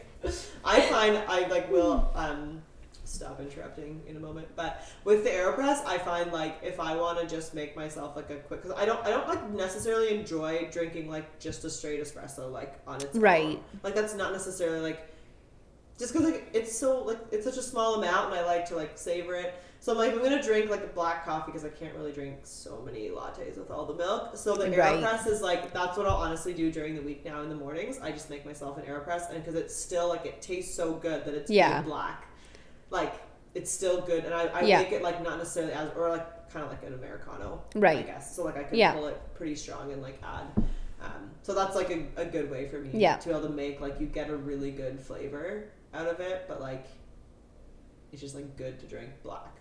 I 0.65 0.81
find 0.83 1.17
I 1.29 1.47
like 1.49 1.71
will 1.71 2.11
um 2.15 2.63
stop 3.05 3.41
interrupting 3.41 4.01
in 4.07 4.17
a 4.17 4.21
moment, 4.21 4.49
but 4.57 4.83
with 5.05 5.23
the 5.25 5.31
Aeropress, 5.31 5.85
I 5.85 5.99
find 5.99 6.33
like 6.33 6.59
if 6.63 6.81
I 6.81 6.97
want 6.97 7.21
to 7.21 7.27
just 7.27 7.55
make 7.55 7.77
myself 7.77 8.17
like 8.17 8.31
a 8.31 8.37
quick 8.37 8.63
because 8.63 8.77
I 8.79 8.85
don't 8.85 9.05
I 9.05 9.11
don't 9.11 9.29
like 9.29 9.51
necessarily 9.51 10.19
enjoy 10.19 10.69
drinking 10.73 11.11
like 11.11 11.39
just 11.39 11.65
a 11.65 11.71
straight 11.71 12.03
espresso 12.03 12.51
like 12.51 12.79
on 12.87 12.97
its 13.03 13.17
Right. 13.17 13.57
own. 13.57 13.61
Like 13.83 13.95
that's 13.95 14.15
not 14.15 14.33
necessarily 14.33 14.81
like 14.81 15.09
just 15.99 16.13
because 16.13 16.27
like 16.31 16.49
it's 16.53 16.77
so 16.79 17.03
like 17.05 17.19
it's 17.31 17.45
such 17.45 17.59
a 17.59 17.63
small 17.63 17.97
amount 17.97 18.31
and 18.31 18.41
I 18.41 18.47
like 18.47 18.67
to 18.69 18.77
like 18.77 18.97
savor 18.97 19.35
it. 19.35 19.55
So 19.83 19.91
I'm 19.91 19.99
like 19.99 20.13
I'm 20.13 20.23
gonna 20.23 20.41
drink 20.41 20.71
like 20.71 20.85
a 20.85 20.87
black 20.87 21.25
coffee 21.25 21.47
because 21.51 21.65
I 21.65 21.69
can't 21.69 21.93
really 21.97 22.13
drink 22.13 22.37
so 22.45 22.81
many 22.87 23.09
lattes 23.09 23.59
with 23.59 23.69
all 23.69 23.85
the 23.85 23.95
milk. 23.95 24.37
So 24.37 24.55
the 24.55 24.71
Right. 24.71 25.01
Aeropress 25.03 25.27
is 25.27 25.43
like 25.43 25.73
that's 25.73 25.97
what 25.99 26.07
I'll 26.07 26.19
honestly 26.19 26.55
do 26.55 26.71
during 26.71 26.95
the 26.95 27.03
week 27.03 27.25
now 27.25 27.43
in 27.43 27.49
the 27.49 27.57
mornings. 27.57 27.99
I 28.01 28.13
just 28.13 28.31
make 28.31 28.47
myself 28.47 28.79
an 28.79 28.85
Aeropress 28.85 29.31
and 29.31 29.43
because 29.45 29.57
it's 29.57 29.75
still 29.75 30.07
like 30.09 30.25
it 30.25 30.41
tastes 30.41 30.73
so 30.77 30.93
good 30.95 31.25
that 31.25 31.35
it's 31.35 31.51
Yeah. 31.51 31.83
black, 31.83 32.29
like 32.91 33.13
it's 33.57 33.73
still 33.73 34.01
good 34.03 34.25
and 34.25 34.33
I, 34.33 34.45
I 34.47 34.61
Yeah. 34.63 34.83
make 34.83 34.93
it 34.93 35.03
like 35.03 35.21
not 35.21 35.39
necessarily 35.39 35.73
as 35.73 35.91
or 35.97 36.11
like 36.11 36.49
kind 36.53 36.65
of 36.65 36.71
like 36.71 36.85
an 36.85 36.95
americano, 36.95 37.61
right? 37.75 37.99
I 37.99 38.03
guess. 38.03 38.37
So 38.37 38.45
like 38.45 38.57
I 38.57 38.63
can 38.63 38.79
Yeah. 38.79 38.93
pull 38.93 39.09
it 39.09 39.21
pretty 39.35 39.57
strong 39.57 39.91
and 39.91 40.01
like 40.01 40.23
add. 40.23 40.65
Um, 41.03 41.29
so 41.43 41.55
that's 41.55 41.75
like 41.75 41.91
a, 41.91 42.07
a 42.21 42.25
good 42.25 42.49
way 42.53 42.69
for 42.69 42.79
me 42.79 42.91
Yeah. 42.93 43.17
to 43.17 43.29
be 43.31 43.35
able 43.35 43.49
to 43.49 43.53
make 43.53 43.81
like 43.81 43.99
you 43.99 44.07
get 44.07 44.31
a 44.31 44.37
really 44.37 44.71
good 44.71 45.01
flavor 45.01 45.65
out 45.93 46.07
of 46.07 46.21
it, 46.21 46.45
but 46.47 46.61
like 46.61 46.87
it's 48.13 48.21
just 48.23 48.37
like 48.37 48.57
good 48.57 48.79
to 48.79 48.87
drink 48.87 49.11
black. 49.25 49.57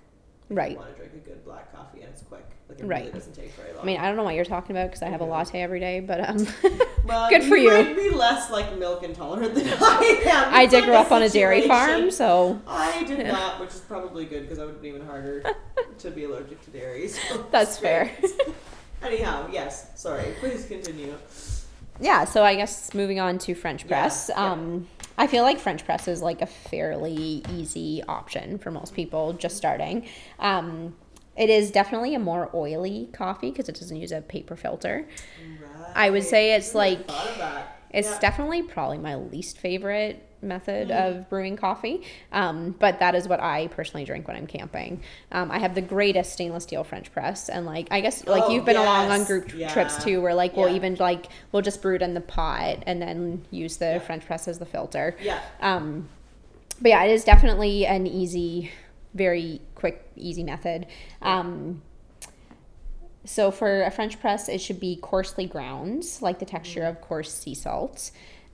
Right. 0.51 0.71
You 0.71 0.77
want 0.77 0.91
to 0.91 0.95
drink 0.97 1.13
a 1.15 1.29
good 1.29 1.43
black 1.45 1.73
coffee 1.75 2.01
and 2.01 2.09
it's 2.11 2.21
quick. 2.23 2.45
Like 2.69 2.79
it 2.79 2.85
Right. 2.85 2.99
really 3.01 3.11
doesn't 3.13 3.33
take 3.33 3.51
very 3.53 3.71
long. 3.73 3.81
I 3.81 3.85
mean, 3.85 3.97
I 3.99 4.07
don't 4.07 4.15
know 4.17 4.23
what 4.23 4.35
you're 4.35 4.45
talking 4.45 4.75
about 4.75 4.87
because 4.89 5.01
I 5.01 5.07
have 5.09 5.21
a 5.21 5.25
latte 5.25 5.61
every 5.61 5.79
day, 5.79 5.99
but 6.01 6.29
um, 6.29 6.47
well, 7.05 7.29
good 7.29 7.43
for 7.43 7.55
you. 7.57 7.71
Might 7.71 7.95
be 7.95 8.09
less 8.09 8.49
like 8.51 8.77
milk 8.77 9.03
intolerant 9.03 9.55
than 9.55 9.67
I 9.81 10.21
am. 10.25 10.53
I 10.53 10.65
did 10.65 10.79
like 10.81 10.85
grow 10.85 10.95
up 10.97 11.11
on 11.11 11.21
a 11.23 11.29
dairy 11.29 11.67
farm, 11.67 12.11
so 12.11 12.61
I 12.67 13.03
did 13.05 13.25
not, 13.27 13.59
which 13.59 13.69
is 13.71 13.79
probably 13.81 14.25
good 14.25 14.41
because 14.43 14.59
I 14.59 14.65
would 14.65 14.73
have 14.75 14.81
been 14.81 14.95
even 14.95 15.07
harder 15.07 15.43
to 15.99 16.11
be 16.11 16.25
allergic 16.25 16.61
to 16.65 16.71
dairy. 16.71 17.07
So 17.07 17.45
that's 17.51 17.77
fair. 17.77 18.11
Anyhow, 19.03 19.47
yes. 19.51 19.99
Sorry. 19.99 20.33
Please 20.39 20.65
continue. 20.65 21.15
yeah. 21.99 22.23
So 22.25 22.43
I 22.43 22.55
guess 22.55 22.93
moving 22.93 23.19
on 23.19 23.37
to 23.39 23.55
French 23.55 23.87
press. 23.87 24.29
yeah. 24.29 24.51
Um, 24.51 24.87
I 25.17 25.27
feel 25.27 25.43
like 25.43 25.59
French 25.59 25.85
press 25.85 26.07
is 26.07 26.21
like 26.21 26.41
a 26.41 26.45
fairly 26.47 27.43
easy 27.53 28.01
option 28.07 28.57
for 28.57 28.71
most 28.71 28.93
people 28.93 29.33
just 29.33 29.57
starting. 29.57 30.07
Um, 30.39 30.95
it 31.37 31.49
is 31.49 31.71
definitely 31.71 32.15
a 32.15 32.19
more 32.19 32.49
oily 32.53 33.09
coffee 33.13 33.51
because 33.51 33.69
it 33.69 33.75
doesn't 33.79 33.97
use 33.97 34.11
a 34.11 34.21
paper 34.21 34.55
filter. 34.55 35.07
I 35.95 36.09
would 36.09 36.23
say 36.23 36.53
it's 36.53 36.73
like- 36.75 37.07
thought 37.07 37.27
of 37.27 37.37
that. 37.37 37.77
It's 37.91 38.09
Yeah. 38.09 38.19
definitely 38.19 38.63
probably 38.63 38.97
my 38.97 39.15
least 39.15 39.57
favorite 39.57 40.25
method 40.41 40.89
Mm-hmm. 40.89 41.17
of 41.19 41.29
brewing 41.29 41.55
coffee, 41.55 42.01
um, 42.31 42.75
but 42.79 42.99
that 42.99 43.15
is 43.15 43.27
what 43.27 43.39
I 43.39 43.67
personally 43.67 44.05
drink 44.05 44.27
when 44.27 44.35
I'm 44.37 44.47
camping. 44.47 45.01
Um, 45.31 45.51
I 45.51 45.59
have 45.59 45.75
the 45.75 45.81
greatest 45.81 46.33
stainless 46.33 46.63
steel 46.63 46.83
French 46.83 47.11
press, 47.11 47.49
and 47.49 47.65
like 47.65 47.87
I 47.91 48.01
guess 48.01 48.25
like 48.25 48.43
Oh, 48.45 48.49
you've 48.51 48.65
been 48.65 48.75
along 48.77 49.11
on 49.11 49.23
group 49.25 49.53
Yeah. 49.55 49.71
trips 49.71 50.03
too, 50.03 50.21
where 50.21 50.33
like 50.33 50.55
we'll 50.57 50.69
Yeah. 50.69 50.75
even 50.75 50.95
like 50.95 51.27
we'll 51.51 51.61
just 51.61 51.81
brew 51.81 51.95
it 51.95 52.01
in 52.01 52.13
the 52.13 52.21
pot 52.21 52.83
and 52.87 53.01
then 53.01 53.45
use 53.51 53.77
the 53.77 53.85
Yeah. 53.85 53.99
French 53.99 54.25
press 54.25 54.47
as 54.47 54.59
the 54.59 54.65
filter. 54.65 55.15
Yeah. 55.21 55.39
Um, 55.61 56.09
but 56.81 56.89
yeah, 56.89 57.03
it 57.03 57.11
is 57.11 57.23
definitely 57.23 57.85
an 57.85 58.07
easy, 58.07 58.71
very 59.13 59.61
quick, 59.75 60.03
easy 60.15 60.43
method. 60.43 60.87
Um, 61.21 61.83
so 63.23 63.51
for 63.51 63.83
a 63.83 63.91
French 63.91 64.19
press, 64.19 64.49
it 64.49 64.59
should 64.59 64.79
be 64.79 64.97
coarsely 64.99 65.45
ground, 65.45 66.03
like 66.21 66.39
the 66.39 66.45
texture 66.45 66.83
of 66.83 66.99
coarse 67.01 67.31
sea 67.31 67.53
salt. 67.53 68.09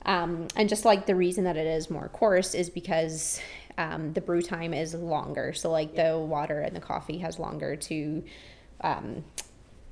Um, 0.08 0.48
and 0.56 0.70
just 0.70 0.86
like 0.86 1.06
the 1.06 1.16
reason 1.16 1.44
that 1.44 1.58
it 1.58 1.68
is 1.68 1.90
more 1.90 2.08
coarse 2.10 2.56
is 2.56 2.70
because 2.70 3.40
um, 3.78 4.14
the 4.14 4.22
brew 4.22 4.42
time 4.42 4.74
is 4.74 4.94
longer. 4.96 5.54
So 5.54 5.70
like 5.70 5.96
the 5.96 6.18
water 6.18 6.62
and 6.62 6.76
the 6.76 6.80
coffee 6.80 7.18
has 7.20 7.38
longer 7.38 7.76
to 7.76 8.24
um, 8.82 9.26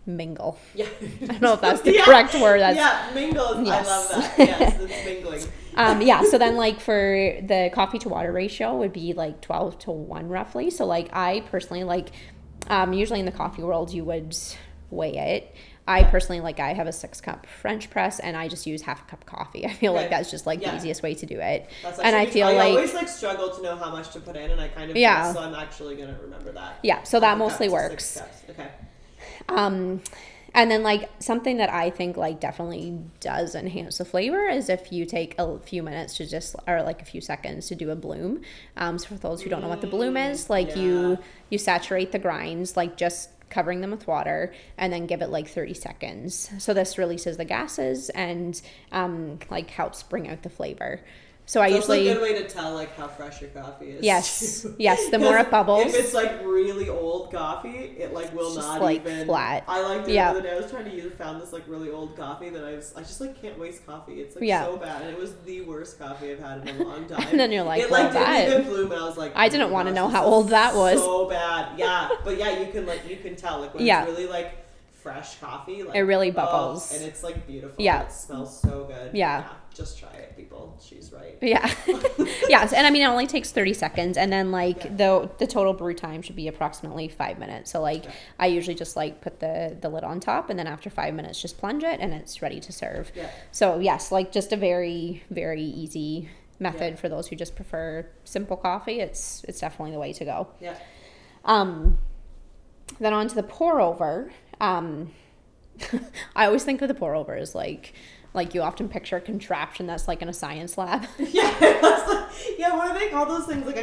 mingle. 0.06 0.58
Yeah. 0.74 0.86
I 1.24 1.26
don't 1.26 1.42
know 1.42 1.54
if 1.54 1.62
that's 1.62 1.82
the 1.82 1.94
Yeah. 1.96 2.06
correct 2.06 2.34
word. 2.36 2.62
That's 2.62 2.78
yeah, 2.78 3.12
mingle. 3.14 3.64
Yes. 3.64 3.88
I 3.88 3.92
love 3.92 4.38
that. 4.38 4.40
Yes, 4.40 4.80
it's 4.80 5.06
mingling. 5.06 5.42
um, 5.76 6.02
yeah, 6.02 6.24
so 6.24 6.38
then 6.38 6.56
like 6.56 6.80
for 6.80 7.38
the 7.42 7.70
coffee 7.74 8.00
to 8.00 8.10
water 8.10 8.32
ratio 8.32 8.76
would 8.78 8.94
be 8.94 9.14
like 9.14 9.42
12 9.42 9.80
to 9.80 9.92
1 9.92 10.30
roughly. 10.30 10.70
So 10.70 10.86
like 10.86 11.10
I 11.14 11.42
personally 11.52 11.84
like 11.84 12.12
um, 12.70 12.94
usually 12.94 13.20
in 13.20 13.26
the 13.26 13.32
coffee 13.34 13.64
world 13.64 13.94
you 13.94 14.06
would 14.06 14.36
weigh 14.90 15.18
it. 15.18 15.56
I 15.88 16.04
personally 16.04 16.42
like 16.42 16.60
I 16.60 16.74
have 16.74 16.88
a 16.88 16.92
6 16.92 17.22
cup 17.22 17.46
French 17.46 17.90
press 17.92 18.20
and 18.20 18.36
I 18.36 18.48
just 18.48 18.66
use 18.66 18.82
half 18.82 19.04
a 19.04 19.06
cup 19.06 19.22
of 19.22 19.28
coffee. 19.28 19.66
I 19.68 19.74
feel 19.74 19.94
like 19.94 20.10
that's 20.10 20.32
just 20.32 20.46
like 20.48 20.62
Yeah. 20.62 20.72
the 20.72 20.78
easiest 20.78 21.04
way 21.04 21.14
to 21.16 21.26
do 21.26 21.40
it. 21.40 21.70
That's 21.84 22.00
and 22.00 22.16
I 22.16 22.26
feel 22.26 22.48
I 22.48 22.54
like 22.54 22.68
I 22.68 22.70
always 22.72 22.94
like 22.96 23.08
struggle 23.08 23.50
to 23.52 23.62
know 23.62 23.76
how 23.76 23.92
much 23.92 24.12
to 24.14 24.20
put 24.20 24.36
in, 24.36 24.50
and 24.52 24.60
I 24.60 24.68
kind 24.70 24.90
of 24.90 24.98
Yeah. 24.98 25.26
guess, 25.26 25.36
so 25.36 25.42
I'm 25.42 25.54
actually 25.54 25.96
gonna 25.96 26.18
remember 26.22 26.52
that. 26.54 26.80
yeah, 26.82 27.04
so 27.04 27.20
that 27.20 27.28
Half 27.28 27.36
a 27.38 27.40
cup 27.40 27.50
mostly 27.52 27.70
works. 27.70 28.22
Okay. 28.50 28.68
Um, 29.50 30.02
and 30.54 30.72
then 30.72 30.84
like 30.84 31.10
something 31.20 31.58
that 31.58 31.70
I 31.70 31.90
think 31.90 32.16
like 32.18 32.40
definitely 32.40 32.98
does 33.20 33.56
enhance 33.56 33.98
the 33.98 34.06
flavor 34.06 34.48
is 34.48 34.70
if 34.70 34.92
you 34.92 35.06
take 35.06 35.36
a 35.38 35.60
few 35.60 35.84
minutes 35.84 36.16
to 36.18 36.26
just 36.26 36.56
or 36.68 36.82
like 36.82 37.02
a 37.02 37.06
few 37.06 37.20
seconds 37.22 37.68
to 37.68 37.76
do 37.76 37.92
a 37.92 37.96
bloom. 37.96 38.42
Um, 38.78 38.98
so 38.98 39.08
for 39.10 39.16
those 39.16 39.42
who 39.42 39.50
don't 39.50 39.62
know 39.62 39.68
what 39.68 39.82
the 39.82 39.88
bloom 39.88 40.16
is, 40.18 40.50
like 40.50 40.70
yeah. 40.70 40.82
you 40.82 41.18
you 41.50 41.58
saturate 41.58 42.12
the 42.12 42.20
grinds 42.20 42.78
like 42.78 42.96
just 42.98 43.30
covering 43.50 43.82
them 43.82 43.92
with 43.92 44.08
water 44.08 44.54
and 44.78 44.92
then 44.92 45.06
give 45.06 45.22
it 45.22 45.30
like 45.30 45.48
30 45.48 45.74
seconds. 45.74 46.50
So 46.60 46.74
this 46.74 46.98
releases 46.98 47.38
the 47.38 47.46
gases 47.46 48.10
and 48.10 48.60
um, 48.92 49.40
like 49.50 49.70
helps 49.70 50.04
bring 50.04 50.30
out 50.30 50.44
the 50.44 50.50
flavor. 50.50 51.02
So 51.48 51.62
I 51.62 51.70
So 51.70 51.76
usually 51.76 52.08
it's 52.08 52.18
a 52.18 52.20
good 52.20 52.22
way 52.24 52.42
to 52.42 52.50
tell 52.50 52.74
like 52.74 52.96
how 52.98 53.08
fresh 53.08 53.40
your 53.40 53.52
coffee 53.52 53.92
is. 53.92 54.04
Yes. 54.04 54.62
too. 54.64 54.76
Yes, 54.80 55.10
the 55.10 55.20
more 55.20 55.38
it 55.38 55.52
bubbles- 55.52 55.86
If 55.86 55.96
it's 55.96 56.14
like 56.16 56.44
really 56.44 56.90
old 56.90 57.32
coffee, 57.32 57.70
it 58.00 58.14
like 58.16 58.34
will 58.34 58.48
It's 58.48 58.56
just, 58.56 58.68
not 58.68 58.82
like, 58.82 59.02
even 59.02 59.28
flat. 59.28 59.64
I 59.68 59.82
like 59.84 60.06
the 60.06 60.14
Yeah. 60.14 60.32
other 60.32 60.42
day 60.42 60.54
I 60.54 60.58
was 60.60 60.72
trying 60.72 60.86
to 60.86 60.96
use 60.96 61.14
found 61.14 61.40
this 61.40 61.54
like 61.54 61.64
really 61.68 61.92
old 61.92 62.18
coffee 62.18 62.50
that 62.50 62.64
I 62.66 62.72
was 62.74 62.94
I 62.96 63.02
just 63.02 63.22
like 63.22 63.40
can't 63.40 63.60
waste 63.60 63.86
coffee. 63.86 64.22
It's 64.22 64.36
like 64.36 64.44
Yeah. 64.44 64.66
so 64.66 64.78
bad, 64.78 65.04
and 65.04 65.12
it 65.12 65.20
was 65.20 65.36
the 65.46 65.62
worst 65.62 66.00
coffee 66.00 66.32
I've 66.32 66.40
had 66.40 66.68
in 66.68 66.82
a 66.82 66.84
long 66.90 67.06
time. 67.08 67.28
And 67.30 67.40
then 67.40 67.52
you're 67.52 67.64
like, 67.64 67.84
it 67.84 67.92
well, 67.92 68.04
like 68.06 68.14
didn't 68.14 68.26
that- 68.26 68.50
even 68.50 68.64
bloom, 68.64 68.92
and 68.92 69.02
I 69.02 69.06
was 69.06 69.18
like, 69.18 69.32
I 69.36 69.46
oh 69.46 69.50
didn't 69.50 69.68
my 69.68 69.74
wanna 69.74 69.92
know 69.94 70.08
how 70.08 70.24
old 70.26 70.50
that 70.50 70.74
was. 70.76 71.00
So 71.00 71.30
bad, 71.30 71.78
yeah. 71.78 72.10
But 72.24 72.38
yeah, 72.40 72.60
you 72.60 72.72
can 72.72 72.88
like 72.88 73.08
you 73.08 73.18
can 73.18 73.36
tell 73.36 73.60
like 73.60 73.74
when 73.76 73.86
Yeah. 73.86 74.02
it's 74.04 74.12
really 74.12 74.28
like 74.28 74.65
fresh 75.06 75.36
coffee. 75.36 75.84
Like, 75.84 75.96
It 75.96 76.02
really 76.02 76.32
oh, 76.32 76.34
bubbles. 76.34 76.92
and 76.92 77.04
it's 77.06 77.22
like 77.22 77.46
beautiful. 77.46 77.76
Yeah. 77.84 78.02
it 78.04 78.12
smells 78.12 78.60
so 78.60 78.86
good. 78.86 79.16
Yeah. 79.16 79.48
just 79.72 80.00
try 80.00 80.10
it, 80.14 80.36
people. 80.36 80.80
She's 80.82 81.12
right. 81.14 81.38
Yeah. 81.42 81.70
yes, 82.50 82.74
and 82.74 82.88
I 82.88 82.90
mean 82.90 83.04
it 83.04 83.08
only 83.08 83.28
takes 83.28 83.52
30 83.52 83.74
seconds 83.76 84.18
and 84.18 84.34
then 84.34 84.52
like 84.52 84.84
Yeah. 84.84 84.96
the 84.96 85.30
the 85.38 85.46
total 85.46 85.74
brew 85.74 85.94
time 85.94 86.22
should 86.24 86.36
be 86.36 86.48
approximately 86.48 87.08
5 87.08 87.38
minutes. 87.38 87.70
So 87.72 87.82
like 87.82 88.06
Okay. 88.06 88.14
I 88.40 88.48
usually 88.48 88.74
just 88.76 88.96
like 88.96 89.22
put 89.22 89.40
the 89.42 89.78
the 89.80 89.90
lid 89.90 90.04
on 90.04 90.20
top 90.20 90.50
and 90.50 90.58
then 90.58 90.66
after 90.68 90.90
5 90.90 91.14
minutes 91.14 91.40
just 91.40 91.58
plunge 91.60 91.84
it 91.84 92.00
and 92.00 92.12
it's 92.14 92.42
ready 92.42 92.60
to 92.62 92.72
serve. 92.72 93.12
Yeah. 93.16 93.30
So 93.52 93.80
yes, 93.80 94.12
like 94.12 94.32
just 94.32 94.52
a 94.54 94.58
very 94.58 95.24
very 95.30 95.62
easy 95.84 96.30
method 96.58 96.94
Yeah. 96.94 97.00
for 97.02 97.10
those 97.10 97.28
who 97.28 97.36
just 97.36 97.56
prefer 97.56 98.08
simple 98.24 98.58
coffee. 98.58 99.02
It's 99.02 99.44
it's 99.48 99.60
definitely 99.60 99.92
the 99.92 100.00
way 100.00 100.14
to 100.14 100.26
go. 100.26 100.48
Yeah. 100.60 100.78
Um 101.44 102.00
then 103.00 103.14
on 103.14 103.28
to 103.28 103.36
the 103.36 103.44
pour 103.44 103.82
over. 103.82 104.32
Um 104.62 105.12
I 106.36 106.46
always 106.46 106.64
think 106.64 106.82
of 106.82 106.88
the 106.88 106.94
pour 106.94 107.16
over 107.16 107.36
as 107.36 107.54
like 107.56 107.94
like 108.34 108.54
you 108.54 108.62
often 108.62 108.90
picture 108.90 109.16
a 109.18 109.22
contraption 109.22 109.88
that's 109.88 110.08
like 110.08 110.22
in 110.22 110.30
a 110.30 110.34
science 110.34 110.78
lab. 110.78 111.06
Yeah, 111.20 111.44
like, 111.62 112.58
yeah. 112.58 112.76
What 112.76 112.94
do 112.94 113.00
they 113.00 113.10
call 113.10 113.26
those 113.26 113.46
things? 113.46 113.66
Like 113.66 113.78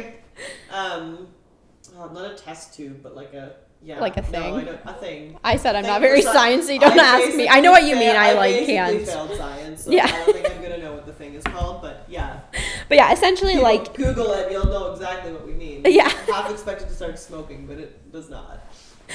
a, 0.71 0.75
um, 0.75 1.27
oh, 1.97 2.09
not 2.13 2.31
a 2.31 2.35
test 2.35 2.73
tube, 2.75 3.01
but 3.01 3.15
like 3.15 3.33
a 3.33 3.55
yeah, 3.85 3.99
Like 3.99 4.15
a 4.15 4.21
thing? 4.21 4.53
I 4.53 4.63
know, 4.63 4.79
a 4.85 4.93
thing. 4.93 5.37
I 5.43 5.57
said 5.57 5.75
I'm 5.75 5.85
not 5.85 5.99
very 5.99 6.21
sci- 6.21 6.29
sciencey. 6.31 6.79
Don't 6.79 6.97
I 6.97 7.03
ask 7.21 7.35
me. 7.35 7.49
I 7.49 7.59
know 7.59 7.71
what 7.71 7.83
you 7.83 7.95
mean. 7.97 8.15
I 8.15 8.27
failed- 8.27 8.37
like 8.37 8.65
can't. 8.65 9.05
failed 9.05 9.31
science. 9.37 9.83
So 9.83 9.91
Yeah. 9.91 10.05
I 10.05 10.11
don't 10.11 10.33
think 10.33 10.51
I'm 10.55 10.61
gonna 10.61 10.77
know 10.77 10.93
what 10.93 11.05
the 11.05 11.11
thing 11.11 11.33
is 11.33 11.43
called, 11.43 11.81
but 11.81 12.05
yeah. 12.07 12.39
But 12.87 12.95
yeah, 12.95 13.11
essentially 13.11 13.53
People 13.55 13.63
like 13.65 13.93
Google 13.93 14.31
it, 14.33 14.51
you'll 14.53 14.67
know 14.67 14.93
exactly 14.93 15.33
what 15.33 15.45
we 15.45 15.53
mean. 15.53 15.81
Yeah. 15.85 16.05
I 16.05 16.31
half 16.31 16.49
expected 16.49 16.87
to 16.87 16.93
start 16.93 17.19
smoking, 17.19 17.65
but 17.67 17.77
it 17.77 18.09
does 18.13 18.29
not. 18.29 18.65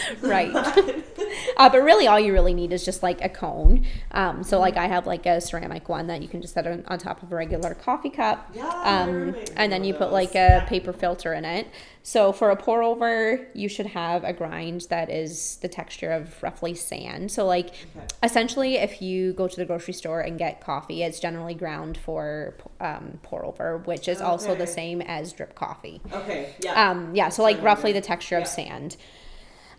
right. 0.22 0.54
uh, 1.56 1.68
but 1.68 1.82
really, 1.82 2.06
all 2.06 2.18
you 2.20 2.32
really 2.32 2.54
need 2.54 2.72
is 2.72 2.84
just 2.84 3.02
like 3.02 3.22
a 3.24 3.28
cone. 3.28 3.84
Um, 4.12 4.42
so 4.42 4.58
like 4.58 4.76
I 4.76 4.86
have 4.86 5.06
like 5.06 5.26
a 5.26 5.40
ceramic 5.40 5.88
one 5.88 6.06
that 6.08 6.22
you 6.22 6.28
can 6.28 6.40
just 6.42 6.54
set 6.54 6.66
on, 6.66 6.84
on 6.86 6.98
top 6.98 7.22
of 7.22 7.32
a 7.32 7.36
regular 7.36 7.74
coffee 7.74 8.10
cup. 8.10 8.50
Yeah, 8.54 8.68
Um, 8.84 9.36
and 9.56 9.70
then 9.72 9.84
you 9.84 9.94
put 9.94 10.12
like 10.12 10.34
a 10.34 10.64
paper 10.68 10.92
filter 10.92 11.32
in 11.34 11.44
it. 11.44 11.68
So 12.02 12.32
for 12.32 12.50
a 12.50 12.56
pour 12.56 12.82
over, 12.82 13.46
you 13.52 13.68
should 13.68 13.86
have 13.86 14.24
a 14.24 14.32
grind 14.32 14.86
that 14.88 15.10
is 15.10 15.56
the 15.56 15.68
texture 15.68 16.10
of 16.10 16.42
roughly 16.42 16.74
sand. 16.74 17.30
So 17.30 17.44
like 17.44 17.68
Okay. 17.68 18.06
essentially, 18.22 18.76
if 18.76 19.02
you 19.02 19.32
go 19.34 19.46
to 19.46 19.56
the 19.56 19.64
grocery 19.66 19.92
store 19.94 20.20
and 20.20 20.38
get 20.38 20.60
coffee, 20.60 21.02
it's 21.02 21.20
generally 21.20 21.54
ground 21.54 21.98
for 21.98 22.54
um, 22.80 23.18
pour 23.22 23.44
over, 23.44 23.78
which 23.78 24.08
is 24.08 24.20
also 24.22 24.54
the 24.54 24.66
same 24.66 25.02
as 25.02 25.32
drip 25.32 25.54
coffee. 25.54 26.00
Okay. 26.12 26.54
Yeah. 26.60 26.90
Um, 26.90 27.14
yeah, 27.14 27.28
so 27.28 27.42
like 27.42 27.60
roughly 27.62 27.92
the 27.92 28.00
texture 28.00 28.36
of 28.38 28.46
sand. 28.46 28.96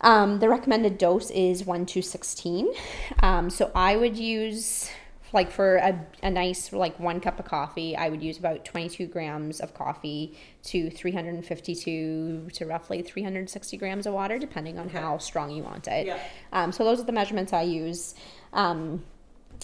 Um, 0.02 0.40
the 0.40 0.48
recommended 0.50 0.98
dose 0.98 1.30
is 1.32 1.66
1 1.66 1.86
to 1.88 2.02
16. 2.02 2.68
Um, 3.22 3.50
so 3.50 3.72
I 3.76 3.96
would 3.98 4.18
use, 4.18 4.90
like 5.34 5.52
for 5.52 5.76
a, 5.78 6.06
a 6.24 6.30
nice, 6.32 6.72
like 6.72 7.00
one 7.00 7.20
cup 7.20 7.40
of 7.40 7.46
coffee, 7.46 7.96
I 7.96 8.10
would 8.10 8.24
use 8.24 8.38
about 8.38 8.64
22 8.66 9.08
grams 9.08 9.60
of 9.60 9.74
coffee 9.74 10.38
to 10.64 10.90
352 10.90 12.48
to 12.54 12.66
roughly 12.66 13.02
360 13.02 13.78
grams 13.78 14.06
of 14.08 14.14
water, 14.14 14.40
depending 14.40 14.80
on 14.80 14.88
Okay. 14.88 14.98
how 15.00 15.18
strong 15.18 15.52
you 15.52 15.64
want 15.64 15.88
it. 15.88 16.08
Yeah. 16.08 16.20
Um, 16.54 16.72
so 16.72 16.84
those 16.84 17.00
are 17.00 17.04
the 17.06 17.12
measurements 17.12 17.54
I 17.54 17.64
use. 17.64 18.16
Um, 18.54 19.04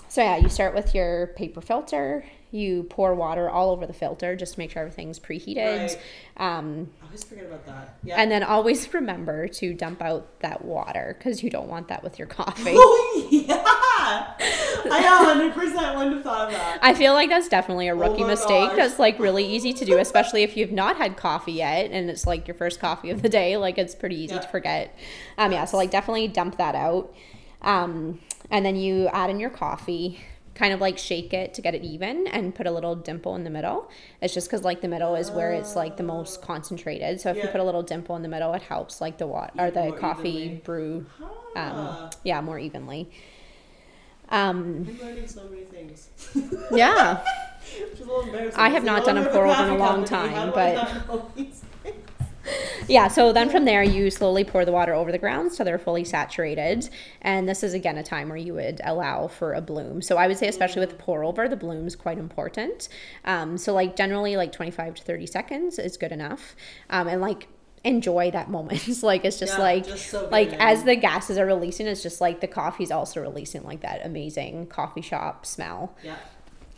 so 0.10 0.22
yeah, 0.22 0.38
you 0.38 0.50
start 0.50 0.76
with 0.76 0.94
your 0.94 1.28
paper 1.28 1.62
filter. 1.62 2.26
You 2.56 2.84
pour 2.84 3.14
water 3.14 3.50
all 3.50 3.72
over 3.72 3.86
the 3.86 3.94
filter 3.94 4.36
just 4.36 4.54
to 4.54 4.60
make 4.60 4.72
sure 4.72 4.82
everything's 4.82 5.20
preheated. 5.20 5.90
Right. 5.90 5.98
Um, 6.38 6.90
I 7.02 7.06
always 7.06 7.24
forget 7.24 7.46
about 7.46 7.66
that. 7.66 7.98
Yeah. 8.04 8.16
and 8.22 8.32
then 8.32 8.44
always 8.44 8.94
remember 8.94 9.48
to 9.50 9.74
dump 9.74 10.02
out 10.02 10.40
that 10.40 10.64
water 10.64 11.16
because 11.18 11.44
you 11.44 11.50
don't 11.50 11.68
want 11.68 11.88
that 11.90 12.04
with 12.04 12.18
your 12.20 12.28
coffee. 12.28 12.76
Oh 12.78 13.28
yeah! 13.32 14.34
I 14.92 15.02
hundred 15.02 15.54
percent 15.54 15.96
wouldn't 15.98 16.16
have 16.16 16.24
thought 16.24 16.48
of 16.50 16.54
that. 16.54 16.80
I 16.82 16.94
feel 16.94 17.14
like 17.14 17.30
that's 17.30 17.48
definitely 17.48 17.88
a 17.88 17.96
rookie 17.96 18.22
my 18.22 18.30
mistake. 18.30 18.70
gosh. 18.70 18.76
That's 18.78 19.00
like 19.00 19.18
really 19.20 19.46
easy 19.46 19.74
to 19.74 19.86
do, 19.86 19.98
especially 20.00 20.44
if 20.44 20.56
you've 20.56 20.72
not 20.72 20.98
had 20.98 21.18
coffee 21.18 21.54
yet 21.54 21.92
and 21.92 22.10
it's 22.10 22.28
like 22.28 22.48
your 22.48 22.56
first 22.56 22.80
coffee 22.80 23.10
of 23.10 23.22
the 23.22 23.30
day. 23.30 23.58
Like 23.58 23.78
it's 23.78 23.96
pretty 23.96 24.16
easy 24.18 24.36
Yeah. 24.36 24.42
to 24.42 24.48
forget. 24.48 24.98
Um, 25.38 25.52
yeah, 25.52 25.66
so 25.66 25.78
like 25.78 25.92
definitely 25.92 26.28
dump 26.28 26.58
that 26.58 26.76
out. 26.76 27.14
Um, 27.62 28.20
and 28.52 28.66
then 28.66 28.76
you 28.76 29.08
add 29.08 29.30
in 29.32 29.40
your 29.40 29.50
coffee, 29.50 30.20
kind 30.56 30.74
of 30.74 30.80
like 30.82 30.98
shake 30.98 31.34
it 31.34 31.54
to 31.54 31.62
get 31.62 31.76
it 31.76 31.84
even 31.84 32.26
and 32.28 32.56
put 32.56 32.66
a 32.66 32.72
little 32.72 32.96
dimple 32.96 33.36
in 33.36 33.44
the 33.44 33.50
middle. 33.50 33.90
It's 34.22 34.34
just 34.34 34.48
because 34.48 34.64
like 34.64 34.82
the 34.82 34.88
middle 34.88 35.14
is 35.16 35.30
where 35.30 35.52
it's 35.52 35.76
like 35.76 35.98
the 35.98 36.04
most 36.04 36.42
concentrated. 36.42 37.20
So 37.22 37.30
if 37.30 37.38
you 37.38 37.48
put 37.50 37.60
a 37.60 37.64
little 37.64 37.84
dimple 37.84 38.16
in 38.16 38.22
the 38.22 38.30
middle, 38.30 38.54
it 38.54 38.62
helps 38.64 39.02
like 39.02 39.18
the 39.18 39.28
water 39.28 39.52
or 39.58 39.70
the 39.70 39.92
coffee 40.00 40.30
evenly. 40.30 40.62
brew, 40.64 41.06
um, 41.22 41.30
Ah, 41.56 42.10
yeah, 42.24 42.40
more 42.42 42.58
evenly. 42.58 43.10
Um, 44.30 44.88
I'm 44.90 45.00
learning 45.06 45.28
so 45.28 45.44
many 45.50 45.64
things. 45.66 46.10
yeah. 46.72 47.24
Which 47.92 47.94
is 47.94 48.00
a 48.00 48.04
little 48.06 48.22
embarrassing. 48.22 48.60
I 48.60 48.70
have 48.70 48.84
not 48.84 49.06
done 49.06 49.18
a 49.18 49.26
pour 49.30 49.46
over 49.46 49.64
in 49.64 49.70
a 49.70 49.78
long 49.78 50.06
company, 50.06 50.34
time, 50.36 50.52
but- 50.52 50.76
not 50.76 51.08
know 51.08 51.32
these 51.36 51.64
things? 51.84 51.96
Yeah, 52.88 53.08
so 53.08 53.34
then 53.34 53.50
from 53.50 53.66
there, 53.66 53.84
you 53.84 54.12
slowly 54.12 54.44
pour 54.44 54.66
the 54.66 54.72
water 54.72 54.94
over 54.94 55.12
the 55.12 55.18
grounds 55.18 55.58
so 55.58 55.64
they're 55.64 55.80
fully 55.80 56.04
saturated. 56.04 56.90
And 57.22 57.48
this 57.48 57.64
is 57.64 57.74
again 57.74 57.98
a 57.98 58.04
time 58.04 58.30
where 58.30 58.38
you 58.38 58.54
would 58.54 58.82
allow 58.84 59.28
for 59.28 59.54
a 59.54 59.62
bloom. 59.62 60.02
So 60.02 60.18
I 60.18 60.28
would 60.28 60.38
say, 60.38 60.48
especially 60.48 60.82
with 60.82 60.92
the 60.92 60.96
pour 60.96 61.24
over, 61.24 61.48
the 61.48 61.56
bloom's 61.56 61.96
quite 61.96 62.18
important. 62.18 62.90
Um, 63.24 63.58
so, 63.58 63.74
like, 63.74 63.96
generally, 63.96 64.38
like 64.38 64.52
25 64.52 64.96
to 64.96 65.04
30 65.04 65.26
seconds 65.26 65.80
is 65.80 65.98
good 65.98 66.12
enough. 66.12 66.56
Um, 66.90 67.08
and 67.08 67.22
like, 67.22 67.48
enjoy 67.84 68.32
that 68.32 68.50
moment. 68.50 68.88
Like, 69.04 69.26
it's 69.26 69.40
just 69.40 69.58
Yeah, 69.58 69.64
like, 69.64 69.86
just 69.86 70.14
it 70.14 70.32
like 70.32 70.54
as 70.60 70.84
the 70.84 70.96
gases 70.96 71.38
are 71.38 71.46
releasing, 71.46 71.88
it's 71.88 72.02
just 72.04 72.22
like 72.22 72.42
the 72.42 72.48
coffee's 72.48 72.92
also 72.92 73.22
releasing 73.22 73.64
like 73.64 73.82
that 73.82 74.06
amazing 74.06 74.68
coffee 74.68 75.02
shop 75.02 75.46
smell. 75.46 75.96
Yeah. 76.04 76.18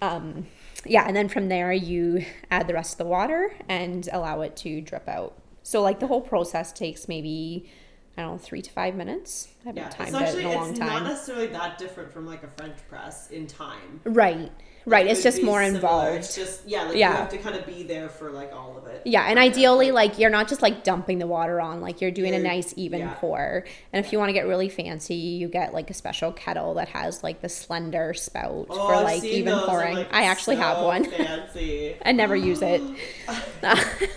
um, 0.02 0.48
yeah, 0.86 1.06
and 1.08 1.16
then 1.16 1.28
from 1.30 1.50
there 1.50 1.74
you 1.74 2.26
add 2.52 2.68
the 2.68 2.74
rest 2.74 2.94
of 2.94 2.98
the 3.00 3.06
water 3.06 3.54
and 3.68 4.08
allow 4.12 4.42
it 4.42 4.56
to 4.58 4.82
drip 4.82 5.08
out. 5.08 5.34
So 5.68 5.82
like 5.82 6.00
the 6.00 6.08
whole 6.08 6.22
process 6.22 6.72
takes 6.72 7.10
maybe 7.10 7.70
I 8.18 8.22
don't 8.22 8.32
know 8.32 8.38
three 8.38 8.62
to 8.62 8.72
five 8.72 8.96
minutes. 8.96 9.50
I 9.66 9.68
haven't 9.68 9.84
Yeah, 9.84 9.90
timed 9.90 10.08
it's 10.16 10.22
actually 10.22 10.44
it 10.44 10.46
in 10.46 10.52
a 10.54 10.56
long 10.56 10.70
it's 10.70 10.80
time. 10.80 10.88
not 10.88 11.04
necessarily 11.04 11.48
that 11.48 11.78
different 11.78 12.14
from 12.14 12.26
like 12.26 12.44
a 12.44 12.48
French 12.48 12.78
press 12.88 13.30
in 13.32 13.48
time. 13.48 14.00
right, 14.06 14.50
right. 14.88 15.06
It's 15.06 15.22
just 15.22 15.44
more 15.44 15.62
similar. 15.62 15.76
involved. 15.76 16.18
It's 16.18 16.36
just 16.36 16.68
yeah, 16.68 16.84
like 16.86 16.96
Yeah. 16.98 17.12
you 17.12 17.16
have 17.18 17.30
to 17.30 17.38
kind 17.38 17.56
of 17.56 17.68
be 17.68 17.84
there 17.84 18.10
for 18.10 18.32
like 18.32 18.52
all 18.54 18.76
of 18.78 18.88
it. 18.88 19.04
Yeah, 19.06 19.26
and 19.30 19.38
ideally, 19.38 19.92
like 19.92 20.18
you're 20.18 20.32
not 20.32 20.48
just 20.48 20.62
like 20.64 20.84
dumping 20.84 21.20
the 21.20 21.28
water 21.28 21.62
on, 21.62 21.80
like 21.82 22.02
you're 22.02 22.10
doing 22.12 22.34
a 22.34 22.38
You're- 22.38 22.48
nice 22.50 22.74
even 22.78 23.02
yeah. 23.02 23.14
pour. 23.20 23.64
And 23.94 24.04
if 24.04 24.12
you 24.12 24.18
want 24.18 24.30
to 24.30 24.34
get 24.34 24.48
really 24.48 24.70
fancy, 24.70 25.14
you 25.16 25.48
get 25.48 25.74
like 25.74 25.90
a 25.92 25.94
special 25.94 26.32
kettle 26.32 26.74
that 26.74 26.90
has 26.90 27.22
like 27.24 27.42
the 27.42 27.50
slender 27.50 28.14
spout 28.16 28.66
Oh, 28.70 28.88
for 28.88 29.04
like 29.04 29.24
even 29.24 29.54
those. 29.54 29.66
Pouring. 29.66 29.96
like, 29.98 30.14
I 30.14 30.24
actually 30.24 30.56
have 30.56 30.84
one. 30.84 31.06
Fancy. 31.06 31.96
I 32.06 32.12
never 32.14 32.36
use 32.36 32.62
it. 32.64 32.82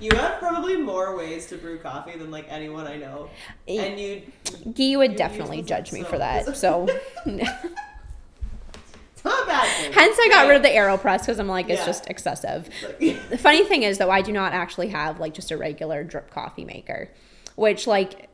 You 0.00 0.10
have 0.16 0.40
probably 0.40 0.76
more 0.76 1.16
ways 1.16 1.46
to 1.46 1.56
brew 1.56 1.78
coffee 1.78 2.18
than 2.18 2.30
like 2.32 2.46
anyone 2.50 2.86
I 2.88 2.96
know, 2.96 3.30
and 3.68 3.98
you. 3.98 4.22
Guy 4.74 4.96
would 4.96 5.14
definitely 5.14 5.62
judge 5.62 5.92
me 5.92 6.02
so- 6.02 6.08
for 6.08 6.18
that. 6.18 6.56
So 6.56 6.88
It's 7.26 7.34
not 7.34 7.44
a 7.44 7.44
bad 7.46 9.14
thing. 9.14 9.15
Hence 9.92 10.16
I 10.20 10.28
got 10.30 10.46
rid 10.48 10.56
of 10.56 10.62
the 10.62 10.68
AeroPress 10.68 11.20
because 11.20 11.38
I'm 11.38 11.48
like 11.48 11.68
it's 11.68 11.80
Yeah. 11.80 11.86
just 11.86 12.08
excessive. 12.08 12.68
The 12.98 13.38
funny 13.38 13.64
thing 13.64 13.82
is 13.82 13.98
though, 13.98 14.10
I 14.10 14.22
do 14.22 14.32
not 14.32 14.52
actually 14.52 14.88
have 14.88 15.20
like 15.20 15.34
just 15.34 15.50
a 15.50 15.56
regular 15.56 16.04
drip 16.04 16.30
coffee 16.30 16.64
maker, 16.64 17.10
which 17.56 17.86
like 17.86 18.28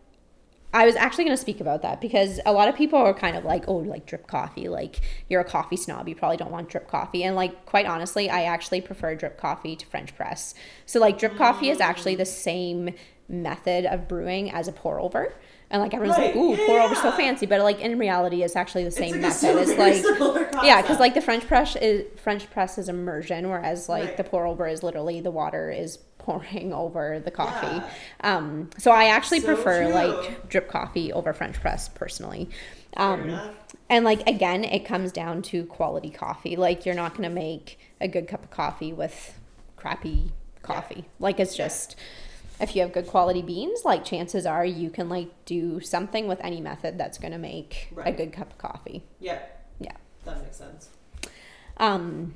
I 0.74 0.86
was 0.86 0.96
actually 0.96 1.24
going 1.24 1.36
to 1.36 1.40
speak 1.40 1.60
about 1.60 1.82
that 1.82 2.00
because 2.00 2.40
a 2.46 2.52
lot 2.52 2.68
of 2.68 2.74
people 2.74 2.98
are 2.98 3.12
kind 3.12 3.36
of 3.36 3.44
like, 3.44 3.64
oh, 3.68 3.76
like 3.76 4.06
drip 4.06 4.26
coffee, 4.26 4.68
like 4.68 5.00
you're 5.28 5.42
a 5.42 5.44
coffee 5.44 5.76
snob, 5.76 6.08
you 6.08 6.14
probably 6.14 6.38
don't 6.38 6.50
want 6.50 6.70
drip 6.70 6.88
coffee. 6.88 7.24
And 7.24 7.36
like, 7.36 7.66
quite 7.66 7.84
honestly, 7.84 8.30
I 8.30 8.44
actually 8.44 8.80
prefer 8.80 9.14
drip 9.14 9.36
coffee 9.36 9.76
to 9.76 9.86
French 9.86 10.16
press. 10.16 10.54
So, 10.86 10.98
like, 10.98 11.18
drip 11.18 11.36
coffee 11.36 11.68
is 11.68 11.78
actually 11.80 12.14
the 12.14 12.22
mm. 12.22 12.26
same 12.26 12.94
method 13.28 13.84
of 13.84 14.08
brewing 14.08 14.50
as 14.50 14.66
a 14.66 14.72
pour 14.72 14.98
over. 14.98 15.34
And 15.72 15.80
like, 15.82 15.94
everyone's 15.94 16.18
like, 16.18 16.34
Right, 16.34 16.36
ooh, 16.36 16.50
yeah, 16.54 16.66
pour 16.66 16.78
over 16.80 16.92
is 16.92 17.00
so 17.02 17.10
fancy. 17.12 17.46
But 17.46 17.60
like, 17.62 17.80
in 17.80 17.98
reality, 17.98 18.42
it's 18.42 18.54
actually 18.56 18.84
the 18.84 18.90
same 18.92 19.24
it's 19.24 19.42
like 19.42 19.54
method. 19.56 19.68
It's 19.80 20.20
like, 20.20 20.52
yeah, 20.64 20.82
because 20.82 21.00
like 21.00 21.14
the 21.14 21.20
French 21.22 21.46
press 21.48 21.74
is 21.76 22.04
French 22.20 22.48
press 22.50 22.76
is 22.78 22.88
immersion, 22.90 23.48
whereas 23.48 23.88
like 23.88 24.04
Right. 24.04 24.16
the 24.18 24.24
pour 24.24 24.46
over 24.46 24.68
is 24.68 24.82
literally 24.82 25.20
the 25.20 25.30
water 25.30 25.70
is 25.70 25.96
pouring 26.18 26.72
over 26.84 27.18
the 27.20 27.30
coffee. 27.30 27.66
Yeah. 27.76 28.36
Um, 28.36 28.68
so 28.78 28.90
I 28.92 29.06
actually 29.06 29.40
So 29.40 29.46
prefer 29.54 29.84
true. 29.86 29.92
like 29.94 30.48
drip 30.48 30.68
coffee 30.68 31.12
over 31.12 31.32
French 31.32 31.58
press 31.60 31.88
personally. 31.88 32.50
Um, 32.98 33.40
and 33.88 34.04
like 34.04 34.28
again, 34.28 34.64
it 34.64 34.84
comes 34.84 35.10
down 35.10 35.40
to 35.42 35.64
quality 35.64 36.10
coffee. 36.10 36.54
Like 36.56 36.84
you're 36.84 36.94
not 36.94 37.16
gonna 37.16 37.30
make 37.30 37.78
a 38.00 38.08
good 38.08 38.28
cup 38.28 38.44
of 38.44 38.50
coffee 38.50 38.92
with 38.92 39.38
crappy 39.76 40.32
coffee. 40.62 41.06
Like 41.18 41.40
it's 41.40 41.56
Yeah. 41.58 41.64
If 42.60 42.74
you 42.76 42.82
have 42.82 42.92
good 42.92 43.06
quality 43.06 43.42
beans, 43.42 43.84
like 43.84 44.04
chances 44.04 44.46
are 44.46 44.64
you 44.64 44.90
can 44.90 45.08
like 45.08 45.28
do 45.44 45.80
something 45.80 46.28
with 46.28 46.40
any 46.44 46.60
method 46.60 46.98
that's 46.98 47.18
gonna 47.18 47.38
make 47.38 47.92
a 48.04 48.12
good 48.12 48.32
cup 48.32 48.50
of 48.52 48.58
coffee. 48.58 49.02
yeah, 49.20 49.40
Yeah. 49.80 49.96
that 50.24 50.42
makes 50.42 50.56
sense. 50.56 50.88
Um 51.78 52.34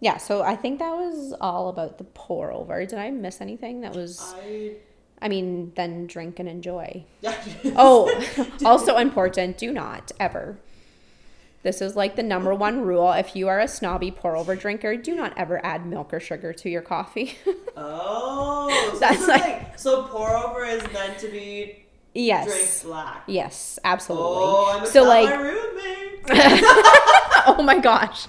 yeah, 0.00 0.18
so 0.18 0.42
I 0.42 0.56
think 0.56 0.78
that 0.80 0.90
was 0.94 1.34
all 1.40 1.68
about 1.68 1.96
the 1.98 2.04
pour 2.04 2.52
over. 2.52 2.84
Did 2.84 2.98
I 2.98 3.10
miss 3.10 3.40
anything 3.40 3.80
that 3.80 3.94
was 3.94 4.34
I 4.36 4.72
I 5.22 5.28
mean, 5.28 5.72
then 5.76 6.06
drink 6.06 6.38
and 6.38 6.48
enjoy. 6.48 7.04
yeah. 7.22 7.34
Oh, 7.76 8.12
also 8.64 8.96
important, 8.98 9.56
do 9.56 9.72
not 9.72 10.12
ever. 10.20 10.58
This 11.66 11.80
is 11.82 11.96
like 11.96 12.14
the 12.14 12.22
number 12.22 12.54
one 12.54 12.82
rule. 12.82 13.10
If 13.10 13.34
you 13.34 13.48
are 13.48 13.58
a 13.58 13.66
snobby 13.66 14.12
pour 14.12 14.36
over 14.36 14.54
drinker, 14.54 14.94
do 14.94 15.16
not 15.16 15.32
ever 15.36 15.60
add 15.66 15.84
milk 15.84 16.14
or 16.14 16.20
sugar 16.20 16.52
to 16.52 16.70
your 16.70 16.82
coffee. 16.82 17.36
Oh, 17.78 18.90
so 18.94 18.98
That's 19.00 19.28
like- 19.28 19.42
like, 19.42 19.78
so 19.78 20.04
pour 20.04 20.34
over 20.34 20.64
is 20.64 20.82
meant 20.92 21.18
to 21.18 21.28
be 21.28 21.64
drink 21.64 21.86
yes. 22.14 22.84
black. 22.84 23.24
Yes, 23.26 23.78
absolutely. 23.84 24.24
Oh, 24.28 24.84
so 24.86 25.02
like 25.02 25.28
my 25.28 25.34
roommate. 25.34 26.24
oh 27.46 27.62
my 27.62 27.78
gosh. 27.78 28.28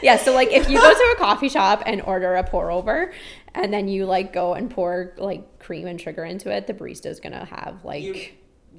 Yeah, 0.00 0.16
so 0.16 0.32
like 0.32 0.52
if 0.52 0.68
you 0.70 0.78
go 0.78 0.94
to 0.94 1.14
a 1.16 1.18
coffee 1.18 1.48
shop 1.48 1.82
and 1.86 2.02
order 2.02 2.34
a 2.36 2.44
pour 2.44 2.70
over 2.70 3.12
and 3.54 3.72
then 3.72 3.88
you 3.88 4.04
like 4.04 4.32
go 4.32 4.54
and 4.54 4.70
pour 4.70 5.14
like 5.16 5.58
cream 5.58 5.88
and 5.88 6.00
sugar 6.00 6.24
into 6.24 6.54
it, 6.54 6.68
the 6.68 6.74
barista 6.74 7.06
is 7.06 7.18
gonna 7.18 7.46
have 7.46 7.84
like 7.84 8.02
You- 8.04 8.28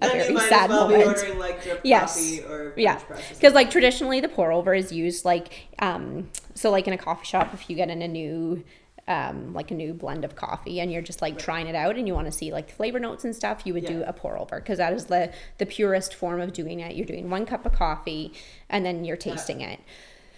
a 0.01 0.07
Then 0.07 0.17
very 0.35 0.49
sad 0.49 0.69
well 0.69 0.89
moment. 0.89 1.07
ordering 1.07 1.39
like 1.39 1.59
Yes. 1.83 2.39
yeah. 2.75 2.99
because 3.29 3.53
like 3.53 3.71
traditionally 3.71 4.19
the 4.19 4.27
pour 4.29 4.51
over 4.51 4.73
is 4.73 4.91
used 4.91 5.23
like 5.25 5.67
um 5.79 6.29
so 6.53 6.69
like 6.71 6.87
in 6.87 6.93
a 6.93 6.97
coffee 6.97 7.25
shop 7.25 7.53
if 7.53 7.69
you 7.69 7.75
get 7.75 7.89
in 7.89 8.01
a 8.01 8.07
new 8.07 8.63
um 9.07 9.53
like 9.53 9.69
a 9.71 9.73
new 9.75 9.93
blend 9.93 10.25
of 10.25 10.35
coffee 10.35 10.79
and 10.79 10.91
you're 10.91 11.01
just 11.01 11.21
like 11.21 11.37
trying 11.37 11.67
it 11.67 11.75
out 11.75 11.95
and 11.95 12.07
you 12.07 12.13
want 12.13 12.25
to 12.25 12.31
see 12.31 12.51
like 12.51 12.67
the 12.67 12.73
flavor 12.73 12.99
notes 12.99 13.23
and 13.23 13.35
stuff 13.35 13.61
you 13.65 13.73
would 13.73 13.85
do 13.85 14.03
a 14.07 14.11
pour 14.11 14.37
over 14.37 14.59
because 14.59 14.79
that 14.79 14.91
is 14.93 15.05
the 15.05 15.31
the 15.59 15.65
purest 15.65 16.13
form 16.15 16.41
of 16.41 16.51
doing 16.53 16.79
it. 16.79 16.95
You're 16.95 17.05
doing 17.05 17.29
one 17.29 17.45
cup 17.45 17.65
of 17.65 17.73
coffee 17.73 18.33
and 18.69 18.83
then 18.85 19.05
you're 19.05 19.15
tasting 19.17 19.61
it 19.61 19.79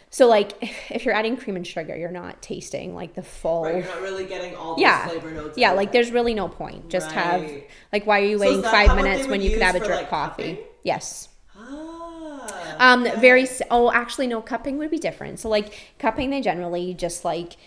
so 0.09 0.27
like 0.27 0.53
if 0.91 1.05
you're 1.05 1.13
adding 1.13 1.37
cream 1.37 1.55
and 1.55 1.65
sugar 1.67 1.95
you're 1.95 2.11
not 2.11 2.41
tasting 2.41 2.95
like 2.95 3.13
the 3.15 3.23
full 3.23 3.63
Right, 3.65 3.75
you're 3.83 3.93
not 3.93 4.01
really 4.01 4.25
getting 4.25 4.55
all 4.55 4.75
those 4.75 4.81
yeah 4.81 5.07
flavor 5.07 5.31
notes. 5.31 5.57
yeah 5.57 5.71
like 5.71 5.91
there's 5.91 6.11
really 6.11 6.33
no 6.33 6.47
point 6.47 6.89
just 6.89 7.11
have 7.11 7.51
like 7.91 8.05
why 8.05 8.21
are 8.21 8.25
you 8.25 8.39
waiting 8.39 8.61
that 8.61 8.71
five 8.71 8.87
how- 8.87 8.95
what 8.95 9.03
they 9.03 9.09
minutes 9.09 9.27
when 9.29 9.41
you 9.41 9.49
could 9.51 9.61
have 9.63 9.75
a 9.75 9.79
drip 9.79 9.89
like, 10.01 10.09
coffee 10.09 10.43
cupping? 10.53 10.65
yes 10.83 11.29
Ah, 11.59 12.75
um, 12.93 13.05
okay. 13.05 13.19
very. 13.19 13.47
Oh, 13.71 13.91
actually, 13.91 14.27
no. 14.27 14.41
Cupping 14.41 14.77
would 14.77 14.91
be 14.91 14.99
different. 14.99 15.39
So, 15.39 15.49
like 15.49 15.73
cupping, 15.99 16.29
they 16.29 16.41
generally 16.41 16.93
just 16.93 17.25
like. 17.25 17.57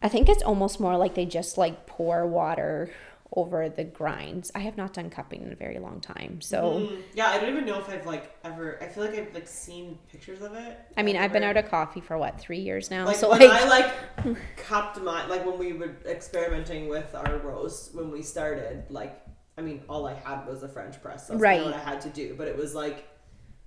I 0.00 0.08
think 0.08 0.28
it's 0.28 0.42
almost 0.42 0.80
more 0.80 0.96
like 0.96 1.14
they 1.14 1.26
just 1.26 1.56
like 1.58 1.86
pour 1.86 2.26
water 2.26 2.90
over 3.34 3.68
the 3.68 3.84
grinds. 3.84 4.50
I 4.54 4.60
have 4.60 4.76
not 4.76 4.92
done 4.92 5.08
cupping 5.10 5.42
in 5.42 5.52
a 5.52 5.56
very 5.56 5.78
long 5.78 6.00
time, 6.00 6.40
so 6.40 6.80
Mm, 6.80 7.02
yeah, 7.14 7.28
I 7.28 7.38
don't 7.38 7.48
even 7.50 7.64
know 7.64 7.78
if 7.78 7.88
I've 7.88 8.06
like 8.06 8.36
ever. 8.44 8.78
I 8.82 8.86
feel 8.86 9.04
like 9.04 9.14
I've 9.14 9.32
like 9.34 9.48
seen 9.48 9.98
pictures 10.10 10.42
of 10.42 10.54
it. 10.54 10.78
I 10.96 11.02
mean, 11.02 11.16
I've 11.16 11.32
been 11.32 11.42
out 11.42 11.56
of 11.56 11.68
coffee 11.70 12.00
for 12.00 12.18
what 12.18 12.38
three 12.38 12.58
years 12.60 12.90
now. 12.90 13.06
Like 13.06 13.16
so 13.16 13.30
when 13.30 13.40
like, 13.40 13.50
I 13.50 13.68
like 13.68 14.36
cupped 14.56 15.00
my 15.00 15.26
like 15.26 15.46
when 15.46 15.58
we 15.58 15.72
were 15.72 15.96
experimenting 16.06 16.88
with 16.88 17.14
our 17.14 17.38
roast 17.38 17.94
when 17.94 18.10
we 18.10 18.22
started 18.22 18.84
like 18.90 19.20
I 19.56 19.62
mean 19.62 19.82
all 19.88 20.06
I 20.06 20.14
had 20.14 20.46
was 20.46 20.62
a 20.62 20.68
French 20.68 21.00
press. 21.02 21.28
That's 21.28 21.40
Right. 21.40 21.64
What 21.64 21.74
I 21.74 21.78
had 21.78 22.00
to 22.02 22.10
do, 22.10 22.34
but 22.36 22.48
it 22.48 22.56
was 22.56 22.74
like. 22.74 23.08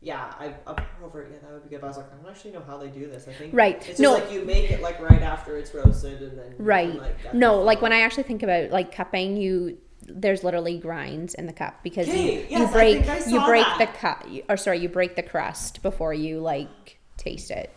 Yeah, 0.06 0.32
I 0.40 0.54
up 0.68 0.82
over 1.04 1.28
yeah 1.32 1.40
that 1.42 1.52
would 1.52 1.64
be 1.64 1.70
good. 1.70 1.82
But 1.82 1.88
I 1.88 1.90
was 1.90 1.98
like, 1.98 2.06
I 2.14 2.16
don't 2.22 2.30
actually 2.32 2.52
know 2.52 2.62
how 2.66 2.78
they 2.78 2.90
do 2.90 3.08
this. 3.08 3.28
I 3.28 3.32
think 3.34 3.52
Right. 3.54 3.78
It's 3.78 3.88
just 3.88 4.00
No. 4.00 4.14
like 4.14 4.32
you 4.32 4.42
make 4.44 4.70
it 4.70 4.80
like 4.82 5.00
right 5.02 5.24
after 5.24 5.58
it's 5.58 5.74
roasted 5.74 6.22
and 6.22 6.38
then 6.38 6.46
you 6.52 6.58
can, 6.58 6.66
right? 6.66 7.02
like, 7.02 7.34
no, 7.34 7.60
like 7.62 7.82
when. 7.82 7.92
I 7.92 8.02
actually 8.02 8.24
think 8.24 8.44
about 8.44 8.70
like 8.70 8.94
cupping, 8.94 9.36
you 9.36 9.80
there's 10.08 10.44
literally 10.44 10.78
grinds 10.78 11.34
in 11.34 11.48
the 11.48 11.54
cup 11.54 11.82
because 11.82 12.08
Okay, 12.08 12.22
you 12.44 12.46
yes, 12.52 12.60
you 12.60 12.66
I 12.68 12.72
break 12.72 13.04
think 13.06 13.28
I 13.28 13.32
you 13.32 13.40
break 13.42 13.66
that. 13.66 13.80
the 13.80 13.98
cup 13.98 14.28
or 14.48 14.58
sorry 14.58 14.78
you 14.80 14.90
break 14.90 15.16
the 15.16 15.24
crust 15.24 15.82
before 15.82 16.14
you 16.14 16.40
like 16.40 17.00
taste 17.18 17.50
it. 17.50 17.72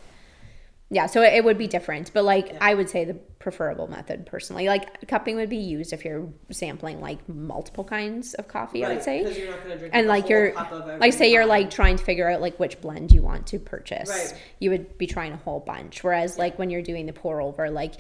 Yeah, 0.91 1.05
so 1.07 1.23
it, 1.23 1.45
would 1.45 1.59
be 1.59 1.67
different, 1.67 2.13
but 2.15 2.25
like 2.25 2.49
Yeah. 2.49 2.59
I 2.63 2.73
would 2.73 2.89
say 2.89 3.05
the 3.05 3.15
preferable 3.15 3.89
method 3.89 4.25
personally, 4.25 4.69
like 4.69 5.07
cupping 5.07 5.37
would 5.37 5.51
be 5.51 5.59
used 5.59 5.93
if 5.93 6.03
you're 6.05 6.29
sampling 6.51 7.01
like 7.01 7.29
multiple 7.29 7.85
kinds 7.85 8.33
of 8.35 8.49
coffee. 8.49 8.85
I 8.85 8.95
would 8.95 9.03
say 9.03 9.21
you're 9.39 9.51
not 9.51 9.63
gonna 9.63 9.79
drink 9.79 9.95
and 9.95 10.07
like 10.09 10.31
you're 10.31 10.55
like 10.99 11.13
say 11.13 11.31
you're 11.31 11.45
like 11.47 11.71
trying 11.71 11.97
to 11.97 12.05
figure 12.05 12.29
out 12.31 12.41
like 12.41 12.59
which 12.59 12.81
blend 12.81 13.13
you 13.13 13.21
want 13.23 13.47
to 13.49 13.59
purchase. 13.59 14.09
Right. 14.09 14.35
You 14.61 14.71
would 14.71 14.97
be 14.97 15.07
trying 15.07 15.33
a 15.33 15.37
whole 15.37 15.61
bunch, 15.61 16.03
whereas 16.03 16.39
like 16.39 16.59
when 16.59 16.71
you're 16.71 16.83
doing 16.83 17.05
the 17.05 17.13
pour 17.13 17.43
over, 17.43 17.71
like 17.71 17.95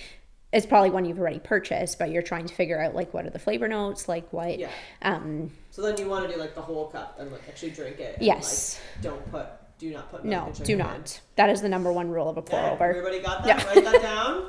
it's 0.50 0.64
probably 0.64 0.88
one 0.88 1.04
you've 1.04 1.18
already 1.18 1.40
purchased, 1.40 1.98
but 1.98 2.10
you're 2.10 2.22
trying 2.22 2.46
to 2.46 2.54
figure 2.54 2.80
out 2.82 2.94
like 2.94 3.12
what 3.12 3.26
are 3.26 3.30
the 3.30 3.38
flavor 3.38 3.68
notes, 3.68 4.08
like 4.08 4.32
what. 4.32 4.58
Yeah. 4.58 4.70
Um. 5.02 5.50
So 5.70 5.82
then 5.82 5.98
you 5.98 6.08
want 6.08 6.26
to 6.26 6.32
do 6.34 6.40
like 6.40 6.54
the 6.54 6.62
whole 6.62 6.86
cup 6.88 7.20
and 7.20 7.30
like 7.30 7.42
actually 7.48 7.70
drink 7.72 8.00
it. 8.00 8.14
and, 8.16 8.24
Yes. 8.26 8.80
Like, 8.94 9.02
don't 9.02 9.30
put. 9.30 9.46
Do 9.78 9.90
not 9.90 10.10
put. 10.10 10.24
milk 10.24 10.58
No, 10.58 10.64
do 10.64 10.72
in. 10.72 10.78
not. 10.78 11.20
That 11.36 11.50
is 11.50 11.62
the 11.62 11.68
number 11.68 11.92
one 11.92 12.10
rule 12.10 12.28
of 12.28 12.36
a 12.36 12.42
pour 12.42 12.58
over. 12.60 12.84
Everybody 12.84 13.20
got 13.20 13.44
that? 13.44 13.58
Yeah. 13.60 13.66
Write 13.66 13.84
that 13.84 14.02
down. 14.02 14.46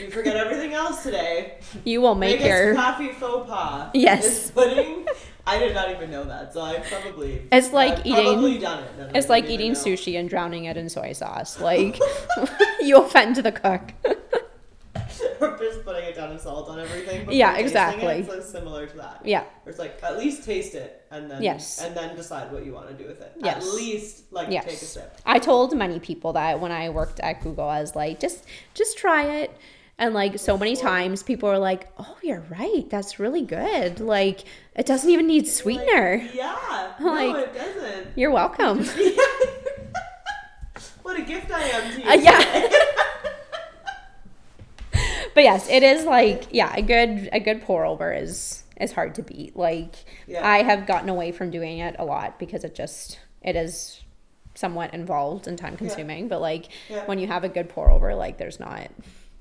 You 0.00 0.10
forget 0.10 0.36
everything 0.36 0.72
else 0.74 1.02
today. 1.02 1.58
You 1.84 2.00
will 2.00 2.14
make 2.14 2.40
your. 2.40 2.74
coffee 2.74 3.08
faux 3.12 3.48
pas. 3.48 3.90
Yes. 3.94 4.24
Is 4.46 4.50
putting. 4.52 5.06
I 5.44 5.58
did 5.58 5.74
not 5.74 5.90
even 5.90 6.08
know 6.10 6.22
that, 6.24 6.52
so 6.54 6.60
I 6.60 6.78
probably. 6.78 7.42
It's 7.50 7.72
like 7.72 7.94
I've 8.00 8.06
eating- 8.06 8.24
Probably 8.32 8.58
done 8.58 8.84
it. 8.84 9.10
It's 9.16 9.28
like 9.28 9.46
eating 9.50 9.72
know. 9.72 9.78
sushi 9.78 10.18
and 10.18 10.28
drowning 10.30 10.64
it 10.66 10.76
in 10.76 10.88
soy 10.88 11.12
sauce. 11.12 11.60
Like 11.60 11.98
you 12.80 12.98
offend 12.98 13.36
the 13.36 13.50
cook. 13.52 13.92
Just 15.58 15.84
putting 15.84 16.04
a 16.04 16.14
ton 16.14 16.32
of 16.32 16.40
salt 16.40 16.68
on 16.68 16.78
everything. 16.80 17.30
Yeah, 17.30 17.56
exactly. 17.56 18.06
It, 18.06 18.26
so 18.26 18.32
it's 18.34 18.48
similar 18.48 18.86
to 18.86 18.96
that. 18.98 19.20
Yeah. 19.24 19.42
Where 19.62 19.70
it's 19.70 19.78
like 19.78 19.98
at 20.02 20.18
least 20.18 20.44
taste 20.44 20.74
it 20.74 21.04
and 21.10 21.30
then 21.30 21.42
Yes. 21.42 21.80
and 21.82 21.96
then 21.96 22.14
decide 22.16 22.52
what 22.52 22.64
you 22.64 22.72
want 22.72 22.88
to 22.88 22.94
do 22.94 23.06
with 23.08 23.20
it. 23.20 23.32
Yes. 23.38 23.56
At 23.66 23.74
least 23.74 24.32
like 24.32 24.48
Yes. 24.50 24.64
take 24.64 24.74
a 24.74 24.84
sip. 24.84 25.20
I 25.26 25.38
told 25.38 25.76
many 25.76 25.98
people 26.00 26.32
that 26.34 26.60
when 26.60 26.72
I 26.72 26.88
worked 26.90 27.20
at 27.20 27.42
Google, 27.42 27.68
I 27.68 27.80
was 27.80 27.94
like, 27.96 28.20
just 28.20 28.44
just 28.74 28.98
try 28.98 29.24
it. 29.24 29.50
And 29.98 30.14
like 30.14 30.38
so 30.38 30.56
many 30.58 30.74
times 30.74 31.22
people 31.22 31.48
are 31.48 31.58
like, 31.58 31.88
Oh, 31.98 32.16
you're 32.22 32.44
right, 32.50 32.88
that's 32.90 33.18
really 33.20 33.42
good. 33.42 34.00
Like 34.00 34.44
it 34.74 34.86
doesn't 34.86 35.08
even 35.10 35.26
need 35.26 35.46
sweetener. 35.48 36.18
Like, 36.26 36.34
yeah. 36.34 36.92
Like- 37.00 37.32
no, 37.32 37.36
it 37.36 37.54
doesn't. 37.54 38.06
You're 38.16 38.30
welcome. 38.30 38.84
what 41.02 41.18
a 41.18 41.22
gift 41.22 41.50
I 41.50 41.62
am 41.62 41.92
to 41.94 42.00
you. 42.02 42.08
Uh, 42.08 42.14
yeah. 42.14 42.68
But 45.34 45.44
yes, 45.44 45.68
it 45.68 45.82
is 45.82 46.04
like 46.04 46.44
yeah, 46.50 46.72
a 46.76 46.82
good 46.82 47.28
a 47.32 47.40
good 47.40 47.62
pour 47.62 47.84
over 47.84 48.12
is 48.12 48.62
is 48.80 48.92
hard 48.92 49.14
to 49.16 49.22
beat. 49.22 49.56
Like 49.56 49.94
Yeah. 50.26 50.46
I 50.46 50.62
have 50.62 50.86
gotten 50.86 51.08
away 51.08 51.32
from 51.32 51.50
doing 51.50 51.78
it 51.78 51.96
a 51.98 52.04
lot 52.04 52.38
because 52.38 52.64
it 52.64 52.74
just 52.74 53.18
it 53.42 53.56
is 53.56 54.02
somewhat 54.54 54.92
involved 54.94 55.46
and 55.46 55.56
time 55.56 55.76
consuming. 55.76 56.28
But 56.28 56.40
like 56.40 56.68
Yeah. 56.88 57.04
when 57.06 57.18
you 57.18 57.26
have 57.26 57.44
a 57.44 57.48
good 57.48 57.68
pour 57.68 57.90
over, 57.90 58.14
like 58.14 58.38
there's 58.38 58.60
not 58.60 58.88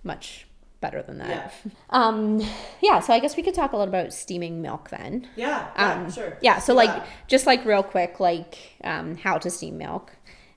much 0.03 0.47
better 0.79 1.01
than 1.03 1.19
that. 1.19 1.53
Yeah. 1.63 1.71
Um 1.89 2.41
yeah, 2.81 2.99
so 3.01 3.13
I 3.13 3.19
guess 3.19 3.35
we 3.37 3.43
could 3.43 3.53
talk 3.53 3.71
a 3.73 3.77
little 3.77 3.93
about 3.93 4.13
steaming 4.13 4.61
milk 4.61 4.89
then. 4.89 5.27
yeah, 5.35 5.67
yeah, 5.75 5.91
Um, 5.93 6.11
sure. 6.11 6.37
Yeah, 6.41 6.59
so 6.59 6.73
like 6.73 7.03
just 7.27 7.45
like 7.45 7.65
real 7.65 7.83
quick, 7.83 8.19
like 8.19 8.57
um, 8.83 9.15
how 9.17 9.37
to 9.37 9.49
steam 9.49 9.77
milk. 9.77 10.11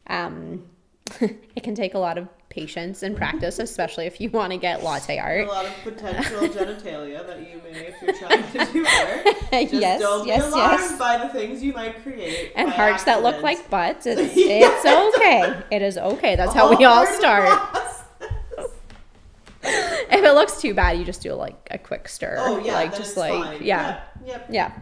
Um, 0.06 0.66
it 1.20 1.62
can 1.62 1.74
take 1.74 1.92
a 1.94 1.98
lot 1.98 2.16
of 2.16 2.28
patience 2.54 3.02
and 3.02 3.16
practice, 3.16 3.58
especially 3.58 4.06
if 4.06 4.20
you 4.20 4.30
want 4.30 4.52
to 4.52 4.56
get 4.56 4.84
latte 4.84 5.18
art. 5.18 5.48
a 5.48 5.50
lot 5.50 5.66
of 5.66 5.74
potential 5.82 6.40
genitalia 6.42 7.26
that 7.26 7.40
you 7.40 7.60
may, 7.64 7.88
if 7.88 8.00
you're 8.00 8.14
trying 8.14 8.44
to 8.52 8.72
do. 8.72 8.84
Just 9.50 9.72
yes, 9.72 10.00
don't 10.00 10.26
yes, 10.26 10.44
be 10.44 10.52
alarmed 10.52 10.80
yes. 10.80 10.98
by 10.98 11.18
the 11.18 11.28
things 11.30 11.62
you 11.64 11.72
might 11.72 12.00
create. 12.02 12.52
And 12.54 12.70
hearts 12.70 13.02
that 13.04 13.24
look 13.24 13.42
like 13.42 13.68
butts. 13.70 14.06
It's, 14.06 14.36
Yeah. 14.36 14.70
it's 14.70 15.16
okay. 15.16 15.62
It 15.72 15.82
is 15.82 15.98
okay. 15.98 16.36
That's 16.36 16.54
how 16.54 16.76
we 16.76 16.84
all 16.84 17.04
part 17.04 17.08
of 17.08 17.14
the 17.14 17.20
start. 17.20 17.90
If 19.66 20.22
it 20.22 20.32
looks 20.34 20.60
too 20.60 20.74
bad, 20.74 20.98
you 20.98 21.04
just 21.04 21.22
do 21.22 21.32
like 21.34 21.66
a 21.70 21.78
quick 21.78 22.06
stir. 22.08 22.36
Oh 22.38 22.58
yeah, 22.58 22.74
like 22.74 22.94
just 22.94 23.16
like 23.16 23.32
fine. 23.32 23.64
yeah. 23.64 24.02
Yep. 24.24 24.46
Yeah. 24.50 24.72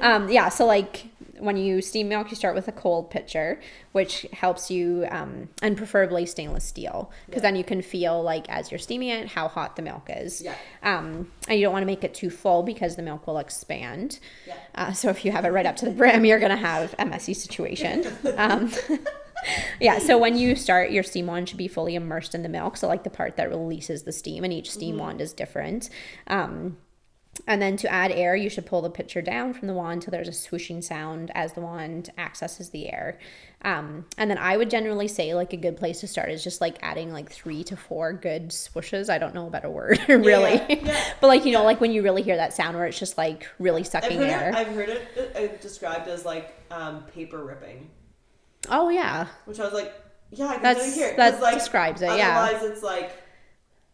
Um, 0.00 0.28
yeah. 0.28 0.50
So 0.50 0.66
like 0.66 1.06
when 1.40 1.56
you 1.56 1.80
steam 1.80 2.08
milk, 2.08 2.30
you 2.30 2.36
start 2.36 2.54
with 2.54 2.68
a 2.68 2.72
cold 2.72 3.10
pitcher, 3.10 3.60
which 3.92 4.26
helps 4.32 4.70
you, 4.70 5.06
um, 5.10 5.48
and 5.62 5.76
preferably 5.76 6.26
stainless 6.26 6.64
steel, 6.64 7.10
because 7.26 7.40
Yeah. 7.42 7.48
then 7.50 7.56
you 7.56 7.64
can 7.64 7.82
feel 7.82 8.22
like 8.22 8.48
as 8.48 8.70
you're 8.70 8.78
steaming 8.78 9.08
it 9.08 9.28
how 9.28 9.48
hot 9.48 9.76
the 9.76 9.82
milk 9.82 10.08
is. 10.08 10.42
Yeah. 10.42 10.54
Um, 10.82 11.30
and 11.48 11.58
you 11.58 11.64
don't 11.66 11.72
want 11.72 11.82
to 11.82 11.86
make 11.86 12.04
it 12.04 12.14
too 12.14 12.30
full 12.30 12.62
because 12.62 12.96
the 12.96 13.02
milk 13.02 13.26
will 13.26 13.38
expand. 13.38 14.18
Yeah. 14.46 14.54
Uh, 14.74 14.92
so 14.92 15.08
if 15.10 15.24
you 15.24 15.32
have 15.32 15.44
it 15.44 15.50
right 15.50 15.66
up 15.66 15.76
to 15.76 15.84
the 15.84 15.90
brim, 15.92 16.24
you're 16.24 16.38
gonna 16.38 16.56
have 16.56 16.94
a 16.98 17.04
messy 17.06 17.34
situation. 17.34 18.04
Um, 18.36 18.70
yeah. 19.80 19.98
So 19.98 20.18
when 20.18 20.36
you 20.36 20.56
start, 20.56 20.90
your 20.90 21.02
steam 21.02 21.26
wand 21.26 21.48
should 21.48 21.58
be 21.58 21.68
fully 21.68 21.94
immersed 21.94 22.34
in 22.34 22.42
the 22.42 22.48
milk. 22.48 22.76
So 22.76 22.88
like 22.88 23.04
the 23.04 23.10
part 23.10 23.36
that 23.36 23.48
releases 23.48 24.02
the 24.02 24.12
steam, 24.12 24.44
and 24.44 24.52
each 24.52 24.70
steam 24.70 24.98
wand 24.98 25.20
is 25.20 25.32
different. 25.32 25.90
Um, 26.26 26.76
and 27.46 27.62
then 27.62 27.76
to 27.78 27.92
add 27.92 28.10
air, 28.10 28.34
you 28.34 28.50
should 28.50 28.66
pull 28.66 28.82
the 28.82 28.90
pitcher 28.90 29.22
down 29.22 29.52
from 29.54 29.68
the 29.68 29.74
wand 29.74 30.02
till 30.02 30.10
there's 30.10 30.28
a 30.28 30.32
swooshing 30.32 30.82
sound 30.82 31.30
as 31.34 31.52
the 31.52 31.60
wand 31.60 32.10
accesses 32.18 32.70
the 32.70 32.92
air. 32.92 33.18
Um, 33.62 34.06
and 34.16 34.30
then 34.30 34.38
I 34.38 34.56
would 34.56 34.70
generally 34.70 35.08
say 35.08 35.34
like 35.34 35.52
a 35.52 35.56
good 35.56 35.76
place 35.76 36.00
to 36.00 36.06
start 36.08 36.30
is 36.30 36.44
just 36.44 36.60
like 36.60 36.78
adding 36.80 37.12
like 37.12 37.30
three 37.30 37.64
to 37.64 37.76
four 37.76 38.12
good 38.12 38.50
swooshes. 38.50 39.10
I 39.10 39.18
don't 39.18 39.34
know 39.34 39.48
a 39.48 39.50
better 39.50 39.70
word 39.70 40.00
really, 40.08 40.54
yeah, 40.54 40.78
yeah. 40.82 41.04
but 41.20 41.26
like 41.26 41.44
you 41.44 41.52
know 41.52 41.64
like 41.64 41.80
when 41.80 41.90
you 41.90 42.02
really 42.02 42.22
hear 42.22 42.36
that 42.36 42.52
sound 42.52 42.76
where 42.76 42.86
it's 42.86 42.98
just 42.98 43.18
like 43.18 43.48
really 43.58 43.82
sucking 43.82 44.18
I've 44.22 44.28
air. 44.28 44.48
it, 44.50 44.54
I've 44.54 44.68
heard 44.68 44.88
it 44.88 45.36
uh, 45.36 45.60
described 45.60 46.08
as 46.08 46.24
like 46.24 46.54
um, 46.70 47.02
paper 47.14 47.44
ripping, 47.44 47.90
oh 48.70 48.90
yeah, 48.90 49.26
which 49.44 49.58
I 49.58 49.64
was 49.64 49.72
like, 49.72 49.92
yeah, 50.30 50.46
I 50.46 50.54
can 50.54 50.62
That's- 50.62 50.84
really 50.84 50.98
hear. 50.98 51.08
it, 51.08 51.16
that 51.16 51.40
like, 51.42 51.54
describes 51.54 52.02
it, 52.02 52.16
yeah. 52.16 52.40
Otherwise, 52.40 52.70
it's 52.70 52.82
like 52.82 53.16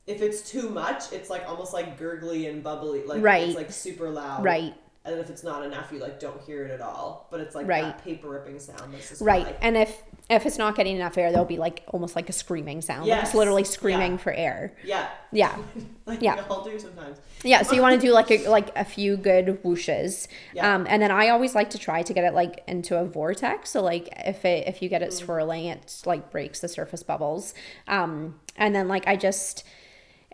if 0.06 0.20
it's 0.22 0.42
too 0.48 0.68
much, 0.68 1.12
it's 1.12 1.30
like 1.30 1.48
almost 1.48 1.72
like 1.72 1.98
gurgly 1.98 2.46
and 2.50 2.62
bubbly, 2.62 3.02
like 3.04 3.22
Right. 3.22 3.48
it's 3.48 3.56
like 3.56 3.70
super 3.72 4.10
loud, 4.10 4.44
right. 4.44 4.74
And 5.06 5.18
if 5.20 5.28
it's 5.28 5.44
not 5.44 5.62
enough, 5.66 5.92
you 5.92 5.98
like 5.98 6.18
don't 6.18 6.40
hear 6.42 6.64
it 6.64 6.70
at 6.70 6.80
all. 6.80 7.28
But 7.30 7.40
it's 7.40 7.54
like 7.54 7.66
Right. 7.66 7.82
that 7.84 8.02
paper 8.02 8.26
ripping 8.26 8.58
sound. 8.58 8.94
Right. 9.20 9.44
Like, 9.44 9.58
And 9.60 9.76
if 9.76 10.02
if 10.30 10.46
it's 10.46 10.56
not 10.56 10.74
getting 10.74 10.96
enough 10.96 11.18
air, 11.18 11.30
there'll 11.30 11.44
be 11.44 11.58
like 11.58 11.82
almost 11.88 12.16
like 12.16 12.30
a 12.30 12.32
screaming 12.32 12.80
sound. 12.80 13.06
Like 13.06 13.22
it's 13.22 13.34
literally 13.34 13.64
screaming 13.64 14.12
Yeah. 14.12 14.16
for 14.16 14.32
air. 14.32 14.72
yeah, 14.82 15.08
Yeah. 15.30 15.54
like 16.06 16.22
Yeah. 16.22 16.42
I'll 16.48 16.64
do 16.64 16.78
sometimes. 16.78 17.18
Yeah, 17.42 17.60
so 17.60 17.74
you 17.74 17.82
want 17.82 18.00
to 18.00 18.06
do 18.06 18.14
like 18.14 18.30
a 18.30 18.48
like 18.48 18.70
a 18.78 18.84
few 18.86 19.18
good 19.18 19.62
whooshes, 19.62 20.26
Yeah. 20.54 20.74
um, 20.74 20.86
and 20.88 21.02
then 21.02 21.10
I 21.10 21.28
always 21.28 21.54
like 21.54 21.68
to 21.70 21.78
try 21.78 22.00
to 22.02 22.12
get 22.14 22.24
it 22.24 22.32
like 22.32 22.62
into 22.66 22.98
a 22.98 23.04
vortex. 23.04 23.68
So 23.68 23.82
like 23.82 24.08
if 24.24 24.46
it 24.46 24.66
if 24.66 24.80
you 24.80 24.88
get 24.88 25.02
it 25.02 25.10
Mm. 25.10 25.12
swirling, 25.12 25.66
it 25.66 26.00
like 26.06 26.30
breaks 26.30 26.60
the 26.60 26.68
surface 26.68 27.02
bubbles, 27.02 27.52
um, 27.86 28.40
and 28.56 28.74
then 28.74 28.88
like 28.88 29.06
I 29.06 29.16
just 29.16 29.64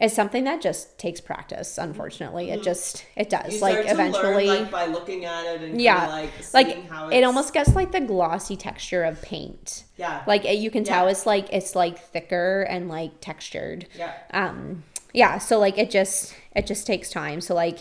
it's 0.00 0.14
something 0.14 0.44
that 0.44 0.62
just 0.62 0.98
takes 0.98 1.20
practice. 1.20 1.76
Unfortunately, 1.78 2.50
it 2.50 2.62
just 2.62 3.04
it 3.16 3.28
does. 3.28 3.42
Mm-hmm. 3.42 3.52
You 3.54 3.60
like 3.60 3.90
eventually, 3.90 4.46
learn, 4.46 4.62
like 4.62 4.70
by 4.70 4.86
looking 4.86 5.24
at 5.26 5.44
it 5.46 5.60
and 5.62 5.80
yeah, 5.80 6.06
like 6.08 6.30
like 6.54 6.86
it 7.12 7.22
almost 7.24 7.52
gets 7.52 7.74
like 7.74 7.92
the 7.92 8.00
glossy 8.00 8.56
texture 8.56 9.04
of 9.04 9.20
paint. 9.22 9.84
yeah 9.96 10.22
Like 10.26 10.44
it, 10.44 10.58
you 10.58 10.70
can 10.70 10.84
tell 10.84 11.04
Yeah. 11.04 11.10
it's 11.10 11.26
like 11.26 11.52
it's 11.52 11.74
like 11.74 11.98
thicker 11.98 12.62
and 12.62 12.88
like 12.88 13.20
textured 13.20 13.86
yeah 13.96 14.12
um 14.32 14.84
yeah 15.12 15.38
so 15.38 15.58
like 15.58 15.76
it 15.76 15.90
just 15.90 16.34
it 16.56 16.66
just 16.66 16.86
takes 16.86 17.10
time 17.10 17.40
so 17.40 17.54
like 17.54 17.78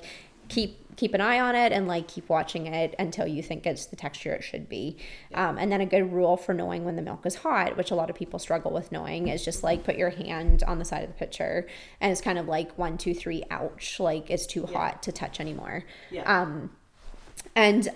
keep 0.49 0.77
keep 0.99 1.13
an 1.13 1.21
eye 1.21 1.39
on 1.39 1.55
it 1.55 1.71
and 1.71 1.87
like 1.87 2.07
keep 2.07 2.27
watching 2.29 2.67
it 2.67 2.93
until 2.99 3.25
you 3.25 3.41
think 3.41 3.65
it's 3.65 3.85
the 3.85 3.95
texture 3.95 4.33
it 4.33 4.43
should 4.43 4.67
be. 4.67 4.97
Um, 5.33 5.57
and 5.57 5.71
then 5.71 5.79
a 5.81 5.85
good 5.85 6.11
rule 6.11 6.35
for 6.37 6.53
knowing 6.53 6.83
when 6.83 6.95
the 6.97 7.01
milk 7.01 7.25
is 7.25 7.35
hot 7.35 7.77
which 7.77 7.91
a 7.91 7.95
lot 7.95 8.09
of 8.09 8.15
people 8.15 8.37
struggle 8.39 8.71
with 8.71 8.91
knowing 8.91 9.29
is 9.29 9.45
just 9.45 9.63
like 9.63 9.83
put 9.83 9.95
your 9.95 10.09
hand 10.09 10.63
on 10.63 10.77
the 10.79 10.85
side 10.85 11.03
of 11.03 11.09
the 11.09 11.15
pitcher 11.15 11.67
and 12.01 12.11
it's 12.11 12.21
kind 12.21 12.37
of 12.37 12.47
like 12.47 12.77
one 12.77 12.97
two 12.97 13.13
three 13.13 13.43
ouch 13.49 13.99
like 13.99 14.29
it's 14.29 14.45
too 14.45 14.65
Yeah. 14.69 14.77
hot 14.77 15.03
to 15.03 15.11
touch 15.11 15.39
anymore. 15.39 15.85
Yeah. 16.11 16.23
Um, 16.41 16.71
and 17.55 17.87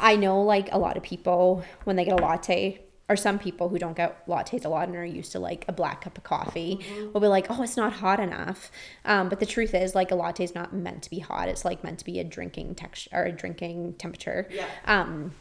I 0.00 0.16
know 0.16 0.42
like 0.42 0.72
a 0.72 0.78
lot 0.78 0.96
of 0.96 1.02
people 1.02 1.62
when 1.84 1.96
they 1.96 2.04
get 2.04 2.18
a 2.18 2.22
latte, 2.22 2.80
or 3.08 3.16
some 3.16 3.38
people 3.38 3.68
who 3.70 3.78
don't 3.78 3.96
get 3.96 4.26
lattes 4.26 4.64
a 4.64 4.68
lot 4.68 4.86
and 4.88 4.96
are 4.96 5.04
used 5.04 5.32
to 5.32 5.38
like 5.38 5.64
a 5.68 5.72
black 5.72 6.02
cup 6.02 6.18
of 6.18 6.24
coffee, 6.24 6.78
will 7.12 7.20
be 7.20 7.26
like, 7.26 7.46
oh, 7.50 7.62
it's 7.62 7.76
not 7.76 7.92
hot 7.94 8.20
enough. 8.20 8.70
Um, 9.04 9.28
but 9.28 9.40
the 9.40 9.46
truth 9.46 9.74
is, 9.74 9.94
like 9.94 10.10
a 10.10 10.14
latte 10.14 10.44
is 10.44 10.54
not 10.54 10.74
meant 10.74 11.02
to 11.04 11.10
be 11.10 11.18
hot. 11.18 11.48
It's 11.48 11.64
like 11.64 11.82
meant 11.82 11.98
to 12.00 12.04
be 12.04 12.18
a 12.20 12.24
drinking 12.24 12.74
texture 12.74 13.10
or 13.14 13.24
a 13.24 13.32
drinking 13.32 13.94
temperature. 13.94 14.46
yeah 14.50 14.66
Um, 14.84 15.32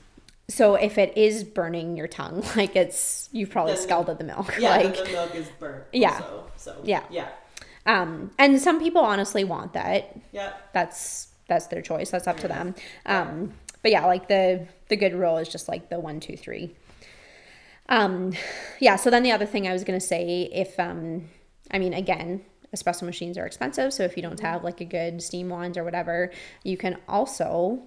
so 0.50 0.76
if 0.76 0.98
it 0.98 1.18
is 1.18 1.44
burning 1.44 1.98
your 1.98 2.08
tongue, 2.08 2.42
like 2.56 2.76
it's 2.76 3.28
you've 3.34 3.50
probably 3.50 3.74
Then- 3.74 3.82
scalded 3.84 4.18
the 4.18 4.24
milk. 4.24 4.56
yeah 4.58 4.78
like 4.78 4.96
the 4.98 5.12
milk 5.12 5.36
is 5.36 5.48
burnt 5.60 5.84
Yeah. 5.92 6.14
also, 6.14 6.52
so 6.56 6.82
Yeah. 6.86 7.04
yeah 7.10 7.28
um, 7.86 8.32
and 8.38 8.60
some 8.62 8.80
people 8.80 9.02
honestly 9.02 9.44
want 9.44 9.74
that. 9.74 10.16
yeah 10.32 10.54
that's 10.74 11.28
that's 11.50 11.68
their 11.68 11.82
choice 11.82 12.10
that's 12.12 12.28
up 12.28 12.38
to 12.38 12.48
them 12.48 12.76
um 13.06 13.54
but 13.82 13.92
yeah 13.92 14.06
like 14.06 14.28
the 14.28 14.68
the 14.90 14.96
good 14.98 15.14
rule 15.14 15.38
is 15.38 15.48
just 15.48 15.68
like 15.70 15.90
the 15.90 15.98
one 16.00 16.20
two 16.20 16.36
three 16.38 16.74
um 17.90 18.34
yeah 18.80 18.96
so 18.96 19.10
then 19.10 19.24
the 19.24 19.32
other 19.32 19.46
thing 19.46 19.68
i 19.68 19.74
was 19.74 19.84
going 19.84 20.00
to 20.00 20.06
say 20.06 20.50
if 20.54 20.80
um 20.80 21.28
i 21.72 21.80
mean 21.80 21.94
again 21.94 22.42
espresso 22.76 23.04
machines 23.04 23.38
are 23.38 23.46
expensive 23.46 23.94
so 23.94 24.04
if 24.04 24.18
you 24.18 24.24
don't 24.24 24.40
have 24.42 24.64
like 24.64 24.82
a 24.82 24.86
good 24.86 25.22
steam 25.22 25.50
wand 25.50 25.78
or 25.78 25.84
whatever 25.84 26.32
you 26.64 26.76
can 26.78 26.98
also 27.08 27.80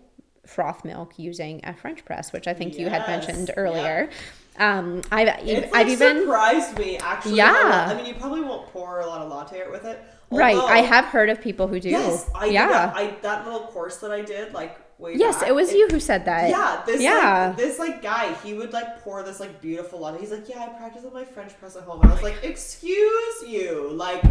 froth 0.46 0.84
milk 0.84 1.18
using 1.18 1.60
a 1.64 1.74
french 1.74 2.04
press 2.04 2.32
which 2.32 2.48
i 2.48 2.54
think 2.54 2.78
you 2.78 2.88
had 2.88 3.02
Yes, 3.06 3.08
mentioned 3.28 3.48
yeah. 3.48 3.54
earlier 3.62 4.10
um 4.58 5.02
i've 5.12 5.28
It's 5.46 5.66
i've 5.66 5.72
like 5.72 5.86
even 5.88 6.20
surprised 6.22 6.78
me 6.78 6.96
actually. 6.98 7.36
Yeah. 7.36 7.86
I 7.90 7.94
mean, 7.94 8.06
you 8.06 8.14
probably 8.14 8.40
won't 8.40 8.66
pour 8.68 9.00
a 9.00 9.06
lot 9.06 9.20
of 9.20 9.30
latte 9.30 9.60
art 9.60 9.70
with 9.70 9.84
it. 9.84 10.02
right 10.30 10.56
i 10.56 10.78
have 10.78 11.04
heard 11.04 11.28
of 11.28 11.40
people 11.42 11.68
who 11.68 11.78
do 11.78 11.90
Yes, 11.90 12.28
I 12.34 12.46
yeah 12.46 12.68
that. 12.68 12.96
I 12.96 13.10
that 13.22 13.44
little 13.44 13.66
course 13.68 13.98
that 13.98 14.10
I 14.10 14.22
did 14.22 14.54
like 14.54 14.78
way 15.00 15.14
yes 15.16 15.38
back, 15.40 15.48
it 15.48 15.54
was 15.54 15.72
you 15.72 15.88
who 15.88 15.98
said 15.98 16.24
that 16.26 16.50
Yeah, 16.50 16.82
this 16.86 17.00
yeah 17.00 17.48
like 17.48 17.56
this 17.56 17.78
like 17.78 18.02
guy, 18.02 18.34
he 18.44 18.54
would 18.54 18.72
like 18.72 19.00
pour 19.02 19.22
this 19.22 19.40
like 19.40 19.60
beautiful 19.60 20.00
latte. 20.00 20.18
He's 20.20 20.30
like, 20.30 20.48
yeah, 20.48 20.62
I 20.62 20.68
practice 20.78 21.02
with 21.02 21.14
my 21.14 21.24
French 21.24 21.58
press 21.58 21.76
at 21.76 21.82
home. 21.84 22.00
And 22.02 22.10
I 22.10 22.14
was 22.14 22.22
like, 22.22 22.38
excuse 22.44 23.42
you, 23.46 23.90
like. 23.92 24.22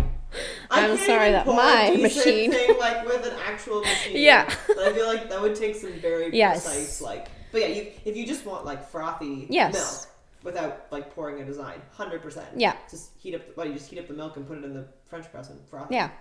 I 0.69 0.81
I'm 0.83 0.95
can't 0.95 0.99
sorry 0.99 1.31
that 1.31 1.47
my 1.47 1.97
machine- 1.99 2.51
thing 2.51 2.77
like 2.79 3.03
with 3.05 3.25
an 3.25 3.33
actual 3.47 3.81
machine. 3.91 4.17
Yeah. 4.17 4.47
but 4.67 4.77
I 4.77 4.93
feel 4.93 5.07
like 5.07 5.27
that 5.29 5.41
would 5.41 5.55
take 5.55 5.75
some 5.75 5.93
very 5.93 6.35
Yes. 6.37 6.63
precise 6.65 7.01
like. 7.01 7.27
But 7.51 7.61
yeah, 7.61 7.67
you, 7.69 7.87
if 8.05 8.15
you 8.15 8.27
just 8.27 8.45
want 8.45 8.63
like 8.63 8.87
frothy 8.91 9.47
Yes. 9.49 9.73
milk 9.73 10.53
without 10.53 10.85
like 10.91 11.15
pouring 11.15 11.41
a 11.41 11.45
design, 11.45 11.81
hundred 11.91 12.21
percent. 12.21 12.45
Yeah. 12.55 12.75
Just 12.91 13.09
heat 13.17 13.33
up. 13.33 13.47
The, 13.47 13.53
well, 13.55 13.65
you 13.65 13.73
just 13.73 13.89
heat 13.89 13.97
up 13.97 14.07
the 14.07 14.13
milk 14.13 14.37
and 14.37 14.47
put 14.47 14.59
it 14.59 14.63
in 14.65 14.73
the 14.75 14.85
French 15.09 15.29
press 15.31 15.49
and 15.49 15.59
froth. 15.67 15.87
yeah 15.91 16.11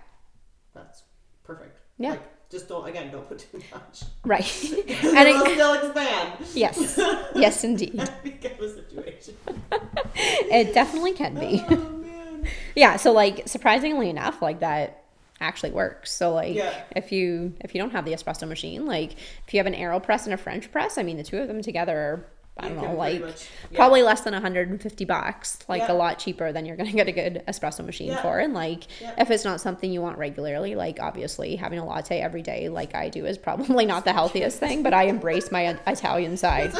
That's 0.73 1.03
perfect. 1.43 1.77
Yeah. 1.99 2.11
Like, 2.11 2.23
just 2.49 2.67
don't 2.67 2.87
again, 2.87 3.11
don't 3.11 3.27
put 3.27 3.39
too 3.39 3.61
much. 3.73 4.03
right 4.25 4.63
and 4.73 5.17
and 5.17 5.27
it'll 5.27 5.45
still 5.45 5.73
expand. 5.73 6.33
yes 6.55 6.99
yes 7.35 7.63
indeed 7.63 7.93
That 7.97 8.23
became 8.23 8.57
a 8.63 8.69
situation. 8.69 9.35
it 10.15 10.73
definitely 10.73 11.13
can 11.13 11.35
be 11.35 11.63
Oh 11.69 11.75
man. 11.75 12.47
yeah 12.75 12.95
so 12.97 13.11
like 13.11 13.47
surprisingly 13.47 14.09
enough 14.09 14.41
like 14.41 14.59
that 14.61 15.03
actually 15.41 15.71
works 15.71 16.11
so 16.11 16.33
like 16.33 16.55
Yeah. 16.55 16.73
if 16.95 17.11
you 17.11 17.53
if 17.61 17.73
you 17.73 17.79
don't 17.81 17.91
have 17.91 18.03
the 18.05 18.11
espresso 18.13 18.47
machine 18.47 18.85
like 18.85 19.13
if 19.47 19.53
you 19.53 19.59
have 19.59 19.67
an 19.67 19.73
aeropress 19.75 20.25
and 20.25 20.33
a 20.33 20.37
french 20.37 20.69
press 20.71 20.97
i 20.97 21.03
mean 21.03 21.15
the 21.17 21.23
two 21.23 21.37
of 21.37 21.47
them 21.47 21.61
together 21.61 21.97
are 21.97 22.25
i 22.63 22.69
don't 22.69 22.81
know 22.81 22.93
like 22.93 23.21
much- 23.21 23.47
yeah. 23.71 23.77
probably 23.77 24.01
less 24.03 24.21
than 24.21 24.33
150 24.33 25.05
bucks 25.05 25.59
like 25.67 25.81
Yeah. 25.83 25.91
a 25.91 25.95
lot 25.95 26.19
cheaper 26.19 26.51
than 26.51 26.65
you're 26.65 26.75
gonna 26.77 26.91
get 27.01 27.07
a 27.07 27.11
good 27.11 27.43
espresso 27.47 27.85
machine 27.85 28.09
Yeah. 28.09 28.21
for 28.21 28.39
and 28.39 28.53
like 28.53 28.83
if 29.17 29.29
it's 29.31 29.45
not 29.45 29.61
something 29.61 29.91
you 29.91 30.01
want 30.01 30.17
regularly 30.17 30.75
like 30.75 30.99
obviously 30.99 31.55
having 31.55 31.79
a 31.79 31.85
latte 31.85 32.19
every 32.19 32.41
day 32.41 32.69
like 32.69 32.95
i 32.95 33.09
do 33.09 33.25
is 33.25 33.37
probably 33.37 33.85
not 33.85 34.05
the 34.05 34.13
healthiest 34.13 34.59
thing 34.65 34.83
but 34.83 34.93
i 34.93 35.03
embrace 35.03 35.51
my 35.51 35.77
italian 35.87 36.37
side 36.37 36.73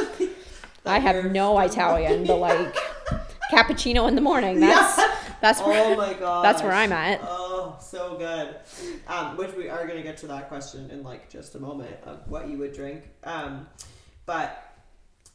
I 0.86 0.98
have 1.00 1.26
no 1.32 1.60
Italian, 1.60 2.26
but 2.26 2.38
like 2.38 2.76
cappuccino 3.52 4.08
in 4.08 4.16
the 4.16 4.22
morning. 4.22 4.60
That's 4.62 4.96
that's 5.42 5.62
where 5.62 5.94
Oh 5.94 5.96
my 5.96 6.14
god. 6.14 6.44
that's 6.44 6.62
where 6.64 6.72
I'm 6.72 6.92
at. 6.92 7.20
Oh, 7.24 7.78
so 7.80 8.16
good. 8.18 8.56
Um, 9.08 9.38
which 9.38 9.54
we 9.56 9.70
are 9.70 9.86
gonna 9.88 10.02
get 10.02 10.18
to 10.20 10.28
that 10.28 10.48
question 10.50 10.90
in 10.90 11.04
like 11.04 11.30
just 11.30 11.56
a 11.56 11.60
moment 11.60 11.96
of 12.06 12.20
what 12.28 12.48
you 12.50 12.58
would 12.58 12.74
drink. 12.74 13.04
Um, 13.24 13.68
but 14.26 14.69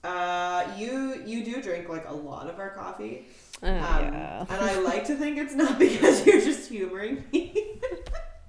uh, 0.05 0.67
you 0.77 1.23
you 1.27 1.45
do 1.45 1.61
drink 1.63 1.89
like 1.89 2.09
a 2.09 2.15
lot 2.15 2.49
of 2.49 2.59
our 2.59 2.71
coffee. 2.71 3.27
Oh, 3.63 3.69
Um, 3.69 3.75
yeah. 4.13 4.41
And 4.49 4.61
I 4.61 4.79
like 4.81 5.05
to 5.07 5.17
think 5.17 5.39
it's 5.39 5.55
not 5.55 5.79
because 5.87 6.27
you're 6.27 6.41
just 6.41 6.69
humoring 6.71 7.25
me. 7.33 7.81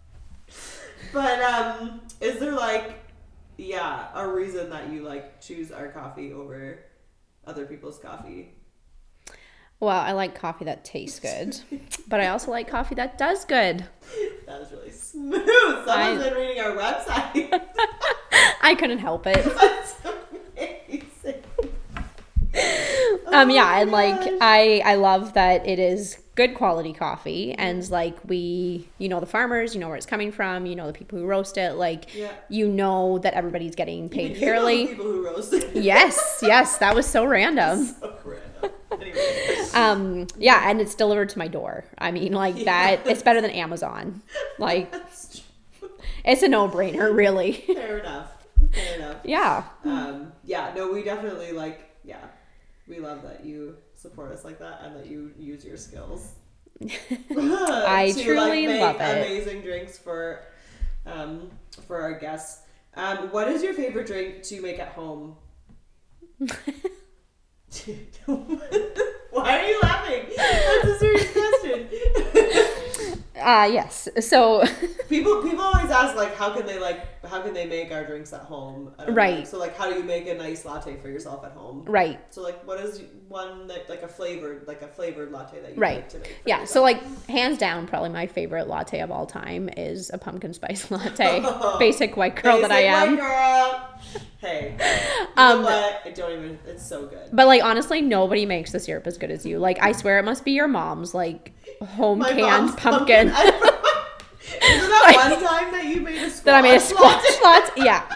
but 1.14 1.41
um, 1.41 2.02
is 2.22 2.40
there 2.40 2.52
like, 2.52 2.99
yeah, 3.57 4.07
a 4.14 4.27
reason 4.27 4.69
that 4.72 4.90
you 4.91 5.02
like 5.03 5.40
choose 5.41 5.72
our 5.72 5.88
coffee 5.90 6.34
over 6.34 6.80
other 7.45 7.65
people's 7.65 7.98
coffee? 7.99 8.52
Well, 9.80 9.98
I 9.99 10.14
like 10.14 10.36
coffee 10.40 10.65
that 10.65 10.86
tastes 10.86 11.19
good, 11.19 11.60
but 12.07 12.19
I 12.19 12.27
also 12.27 12.49
like 12.52 12.68
coffee 12.69 12.95
that 12.95 13.18
does 13.18 13.45
good. 13.45 13.86
That 14.48 14.60
was 14.61 14.72
really 14.72 14.90
smooth. 14.91 15.45
Someone's 15.86 15.88
I- 15.90 16.18
been 16.18 16.34
reading 16.34 16.64
our 16.64 16.72
website. 16.76 17.61
I 18.61 18.76
couldn't 18.76 18.99
help 18.99 19.27
it. 19.27 19.44
That's 19.44 19.95
amazing. 20.57 21.06
um 23.27 23.49
Oh 23.49 23.53
yeah 23.53 23.64
my 23.64 23.80
and 23.82 23.91
like 23.91 24.19
gosh. 24.22 24.34
i 24.41 24.82
i 24.86 24.95
love 24.95 25.34
that 25.34 25.68
it 25.68 25.80
is 25.80 26.18
good 26.36 26.53
quality 26.53 26.91
coffee 26.94 27.53
and 27.53 27.90
like 27.90 28.18
we 28.27 28.88
you 28.98 29.07
know 29.10 29.19
the 29.19 29.26
farmers 29.26 29.73
you 29.73 29.80
know 29.82 29.88
where 29.88 29.95
it's 29.98 30.06
coming 30.06 30.32
from 30.32 30.65
you 30.65 30.76
know 30.76 30.88
the 30.88 30.94
people 30.94 31.18
who 31.18 31.26
roast 31.26 31.57
it 31.57 31.73
like 31.73 32.14
Yeah. 32.14 32.32
you 32.49 32.68
know 32.68 33.19
that 33.19 33.34
everybody's 33.34 33.76
getting 33.76 34.10
paid 34.10 34.32
You 34.34 34.40
fairly 34.40 34.88
people 34.88 35.06
who 35.06 35.26
roasted. 35.26 35.69
yes 35.76 36.40
yes 36.41 36.77
that 36.80 36.94
was 36.95 37.06
so 37.06 37.26
random 37.26 37.86
so 37.99 38.18
random. 38.26 38.72
Anyway. 38.91 39.57
um 39.73 40.27
yeah 40.38 40.69
and 40.69 40.80
it's 40.82 40.95
delivered 40.95 41.30
to 41.30 41.40
my 41.40 41.48
door 41.48 41.86
i 41.98 42.11
mean 42.11 42.34
like 42.34 42.64
that 42.65 43.06
it's 43.07 43.22
better 43.22 43.41
than 43.41 43.52
amazon 43.52 44.22
like 44.60 44.94
it's 46.26 46.41
a 46.44 46.48
no-brainer 46.48 47.14
really 47.15 47.53
Fair 47.53 47.99
enough. 47.99 48.32
Fair 48.73 48.95
enough. 48.98 49.18
yeah 49.23 49.64
Um, 49.84 50.32
yeah, 50.44 50.73
no, 50.76 50.91
we 50.91 51.03
definitely 51.03 51.52
like, 51.52 51.82
yeah, 52.03 52.18
we 52.88 52.99
love 52.99 53.24
that 53.24 53.45
you 53.45 53.78
support 53.95 54.32
us 54.32 54.45
like 54.45 54.60
that 54.60 54.82
and 54.84 54.95
that 54.95 55.07
you 55.07 55.32
use 55.38 55.66
your 55.66 55.78
skills. 55.78 56.34
I 56.82 58.14
to, 58.16 58.24
truly 58.24 58.68
make 58.68 58.82
love 58.82 58.98
it. 58.99 59.26
Amazing 59.26 59.62
drinks 59.62 59.98
for, 59.98 60.41
um, 61.06 61.49
for 61.88 61.99
our 62.02 62.20
guests. 62.20 62.64
Um, 62.95 63.32
what 63.32 63.48
is 63.49 63.64
your 63.64 63.74
favorite 63.74 64.07
drink 64.07 64.44
to 64.44 64.62
make 64.62 64.80
at 64.80 64.90
home? 64.90 65.36
Why 69.32 69.60
are 69.60 69.68
you 69.68 69.80
laughing? 69.82 70.26
That's 70.36 70.88
a 70.88 70.99
serious 70.99 71.32
question. 71.32 71.88
Uh 73.38 73.70
yes 73.72 74.07
so 74.22 74.64
people 75.10 75.41
people 75.44 75.62
always 75.62 75.91
ask 75.91 76.16
like 76.16 76.34
how 76.36 76.52
can 76.52 76.66
they 76.66 76.80
like 76.80 76.99
how 77.26 77.41
can 77.41 77.53
they 77.53 77.66
make 77.66 77.91
our 77.91 78.06
drinks 78.06 78.32
at 78.34 78.41
home? 78.41 78.94
Right. 79.07 79.40
like, 79.40 79.48
so 79.48 79.57
like 79.57 79.76
how 79.76 79.90
do 79.91 79.98
you 79.98 80.03
make 80.03 80.28
a 80.28 80.36
nice 80.36 80.64
latte 80.64 80.95
for 80.98 81.10
yourself 81.10 81.44
at 81.44 81.52
home? 81.52 81.84
right 81.86 82.20
So 82.30 82.41
like, 82.41 82.66
what 82.68 82.80
is 82.80 83.02
one 83.28 83.68
that 83.68 83.90
like 83.90 84.03
a 84.03 84.07
flavored 84.07 84.68
like 84.68 84.82
a 84.84 84.88
flavored 84.88 85.32
latte 85.32 85.60
that 85.62 85.72
you 85.76 85.80
Right. 85.82 85.95
like 85.98 86.10
to 86.10 86.20
make? 86.20 86.38
Yeah, 86.45 86.62
yourself? 86.62 86.70
so 86.70 86.82
like 86.84 87.28
hands 87.28 87.57
down, 87.57 87.88
probably 87.88 88.10
my 88.10 88.28
favorite 88.28 88.68
latte 88.68 88.99
of 88.99 89.12
all 89.12 89.26
time 89.26 89.70
is 89.76 90.12
a 90.14 90.18
pumpkin 90.18 90.53
spice 90.53 90.90
latte. 90.91 91.44
Basic 91.80 92.16
white 92.16 92.41
girl 92.41 92.60
that 92.60 92.72
I 92.72 92.82
am. 92.84 93.18
white 93.18 93.20
girl. 93.20 93.90
Hey, 94.40 94.76
you 94.80 95.26
Um, 95.44 95.60
know 95.60 95.64
what? 95.64 96.02
I 96.06 96.12
don't 96.12 96.32
even. 96.32 96.60
It's 96.68 96.86
so 96.86 97.07
good. 97.07 97.18
But 97.34 97.48
like 97.48 97.64
honestly, 97.64 98.02
nobody 98.02 98.45
makes 98.45 98.72
the 98.72 98.80
syrup 98.80 99.07
as 99.07 99.18
good 99.18 99.32
as 99.32 99.45
you. 99.45 99.57
Like 99.60 99.82
I 99.82 99.91
swear, 99.91 100.20
it 100.20 100.24
must 100.24 100.45
be 100.45 100.52
your 100.52 100.68
mom's 100.68 101.14
like 101.16 101.53
home 101.81 102.19
My 102.19 102.30
canned 102.30 102.41
mom's 102.68 102.76
pumpkin, 102.76 103.27
Isn't 104.61 104.89
that 104.89 105.30
one 105.31 105.43
time 105.43 105.72
that 105.72 105.85
you 105.85 106.02
made 106.02 106.18
a 106.22 106.30
squash 106.30 106.43
that 106.43 106.56
I 106.56 106.61
made 106.61 106.76
a 106.76 106.80
squash. 106.80 107.23
Yeah, 107.77 108.07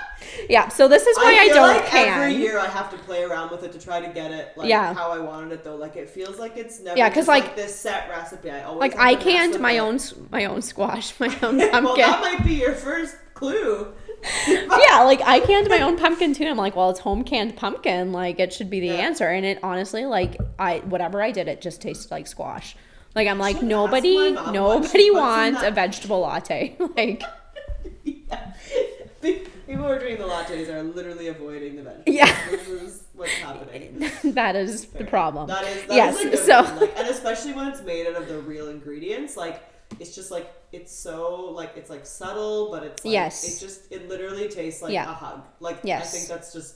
yeah. 0.50 0.68
So 0.70 0.88
this 0.88 1.06
is 1.06 1.18
why 1.18 1.38
I, 1.40 1.46
feel 1.48 1.56
don't 1.56 1.68
like 1.76 1.86
can. 1.88 2.22
Every 2.22 2.36
year 2.36 2.60
I 2.60 2.68
have 2.68 2.90
to 2.92 2.98
play 3.00 3.24
around 3.24 3.52
with 3.52 3.64
it 3.64 3.72
to 3.74 3.80
try 3.80 4.00
to 4.00 4.08
get 4.14 4.32
it 4.32 4.54
like 4.56 4.70
Yeah. 4.70 4.94
how 4.94 5.12
I 5.12 5.20
wanted 5.20 5.52
it 5.54 5.64
though. 5.64 5.76
Like 5.76 5.96
it 5.96 6.10
feels 6.10 6.38
like 6.40 6.56
it's 6.56 6.80
never 6.80 6.98
yeah, 6.98 7.10
because 7.10 7.28
like- 7.28 7.56
this 7.56 7.76
set 7.76 8.10
recipe. 8.10 8.52
I 8.52 8.64
always 8.64 8.80
Like 8.80 8.98
I 8.98 9.16
canned 9.16 9.60
my 9.60 9.80
own 9.80 10.00
my 10.32 10.46
own 10.46 10.62
squash, 10.62 11.20
my 11.20 11.28
own 11.42 11.60
pumpkin. 11.60 11.84
well, 11.84 11.96
that 11.98 12.22
might 12.22 12.46
be 12.46 12.54
your 12.56 12.74
first 12.74 13.16
clue. 13.34 13.92
yeah, 14.48 15.02
like 15.04 15.22
I 15.26 15.40
canned 15.42 15.68
my 15.70 15.82
own 15.82 15.98
pumpkin 15.98 16.34
too. 16.34 16.44
And 16.44 16.52
I'm 16.52 16.58
like, 16.58 16.76
well, 16.76 16.90
it's 16.92 17.00
home 17.00 17.24
canned 17.24 17.56
pumpkin. 17.58 18.12
Like 18.12 18.40
it 18.40 18.54
should 18.54 18.70
be 18.70 18.80
the 18.80 18.88
Yeah. 18.88 18.94
answer. 18.94 19.28
And 19.28 19.46
it 19.46 19.60
honestly, 19.64 20.06
like 20.06 20.38
I 20.58 20.80
whatever 20.80 21.22
I 21.22 21.32
did, 21.32 21.48
it 21.48 21.60
just 21.62 21.82
tasted 21.82 22.12
like 22.12 22.28
squash. 22.28 22.76
Like 23.20 23.28
I'm 23.28 23.38
like 23.38 23.62
nobody, 23.62 24.16
my 24.16 24.30
mom 24.30 24.46
what 24.46 24.46
she 24.46 24.52
nobody 24.54 25.12
wants 25.12 25.62
a 25.62 25.72
vegetable 25.72 26.22
latte. 26.22 26.78
like 26.96 27.22
yeah. 28.06 28.54
People 29.22 29.44
drinking 30.00 30.20
the 30.20 30.24
lattes 30.24 30.70
are 30.70 30.84
literally 30.84 31.28
avoiding 31.28 31.76
the 31.76 31.84
vegetables. 31.84 32.16
Yeah. 32.16 32.50
This 32.50 32.68
is 32.70 33.04
what's 33.14 33.34
happening. 33.34 34.10
that 34.24 34.56
is 34.56 34.86
the 34.86 35.04
problem. 35.04 35.48
That 35.50 35.66
is 35.66 35.86
that 35.88 35.94
yes. 35.94 36.22
is 36.22 36.40
so. 36.46 36.62
Like, 36.62 36.98
and 36.98 37.10
especially 37.10 37.52
when 37.52 37.68
it's 37.68 37.82
made 37.82 38.08
out 38.08 38.16
of 38.16 38.30
the 38.30 38.40
real 38.40 38.70
ingredients, 38.70 39.36
like 39.36 39.66
it's 40.00 40.16
just 40.16 40.32
like 40.32 40.50
it's 40.72 40.96
so 40.96 41.52
like 41.52 41.74
it's 41.76 41.90
like 41.90 42.06
subtle, 42.06 42.72
but 42.72 42.84
it's 42.84 43.04
like, 43.04 43.12
Yes. 43.12 43.44
It 43.44 43.66
just 43.66 43.92
it 43.92 44.08
literally 44.08 44.48
tastes 44.48 44.82
like 44.82 44.94
Yeah. 44.94 45.12
a 45.12 45.14
hug. 45.14 45.42
Like 45.60 45.86
I 45.86 46.00
think 46.00 46.30
that's 46.30 46.54
just 46.54 46.76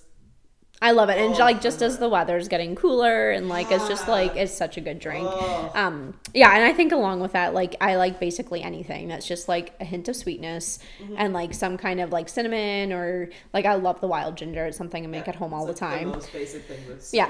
I 0.83 0.91
love 0.91 1.09
it. 1.09 1.17
And 1.17 1.33
Oh, 1.33 1.37
like 1.39 1.61
just 1.61 1.81
as 1.81 1.97
the 1.97 2.09
weather's 2.09 2.47
getting 2.49 2.75
cooler 2.75 3.31
and 3.31 3.47
like 3.47 3.71
it's 3.71 3.87
just 3.87 4.07
like 4.07 4.35
it's 4.35 4.53
such 4.53 4.75
a 4.77 4.81
good 4.81 4.99
drink. 4.99 5.25
Oh. 5.29 5.71
Um 5.73 6.13
yeah, 6.33 6.51
and 6.53 6.63
I 6.65 6.73
think 6.73 6.91
along 6.91 7.21
with 7.21 7.31
that, 7.31 7.53
like 7.53 7.75
I 7.79 7.95
like 7.95 8.19
basically 8.19 8.61
anything 8.61 9.07
that's 9.07 9.25
just 9.25 9.47
like 9.47 9.73
a 9.79 9.85
hint 9.85 10.07
of 10.09 10.15
sweetness 10.15 10.79
Mm-hmm. 11.01 11.15
and 11.17 11.33
like 11.33 11.53
some 11.53 11.77
kind 11.77 11.99
of 12.01 12.11
like 12.11 12.27
cinnamon 12.29 12.91
or 12.91 13.29
like 13.53 13.65
I 13.65 13.75
love 13.75 14.01
the 14.01 14.07
wild 14.07 14.35
ginger. 14.35 14.65
It's 14.65 14.77
something 14.77 15.03
I 15.03 15.07
make 15.07 15.23
yeah, 15.25 15.29
at 15.29 15.35
home 15.35 15.53
all 15.53 15.65
the 15.65 15.73
time. 15.73 16.09
The 16.09 16.15
most 16.17 16.33
basic 16.33 16.63
thing 16.65 16.79
that's 16.87 17.07
so 17.07 17.17
Yeah. 17.17 17.29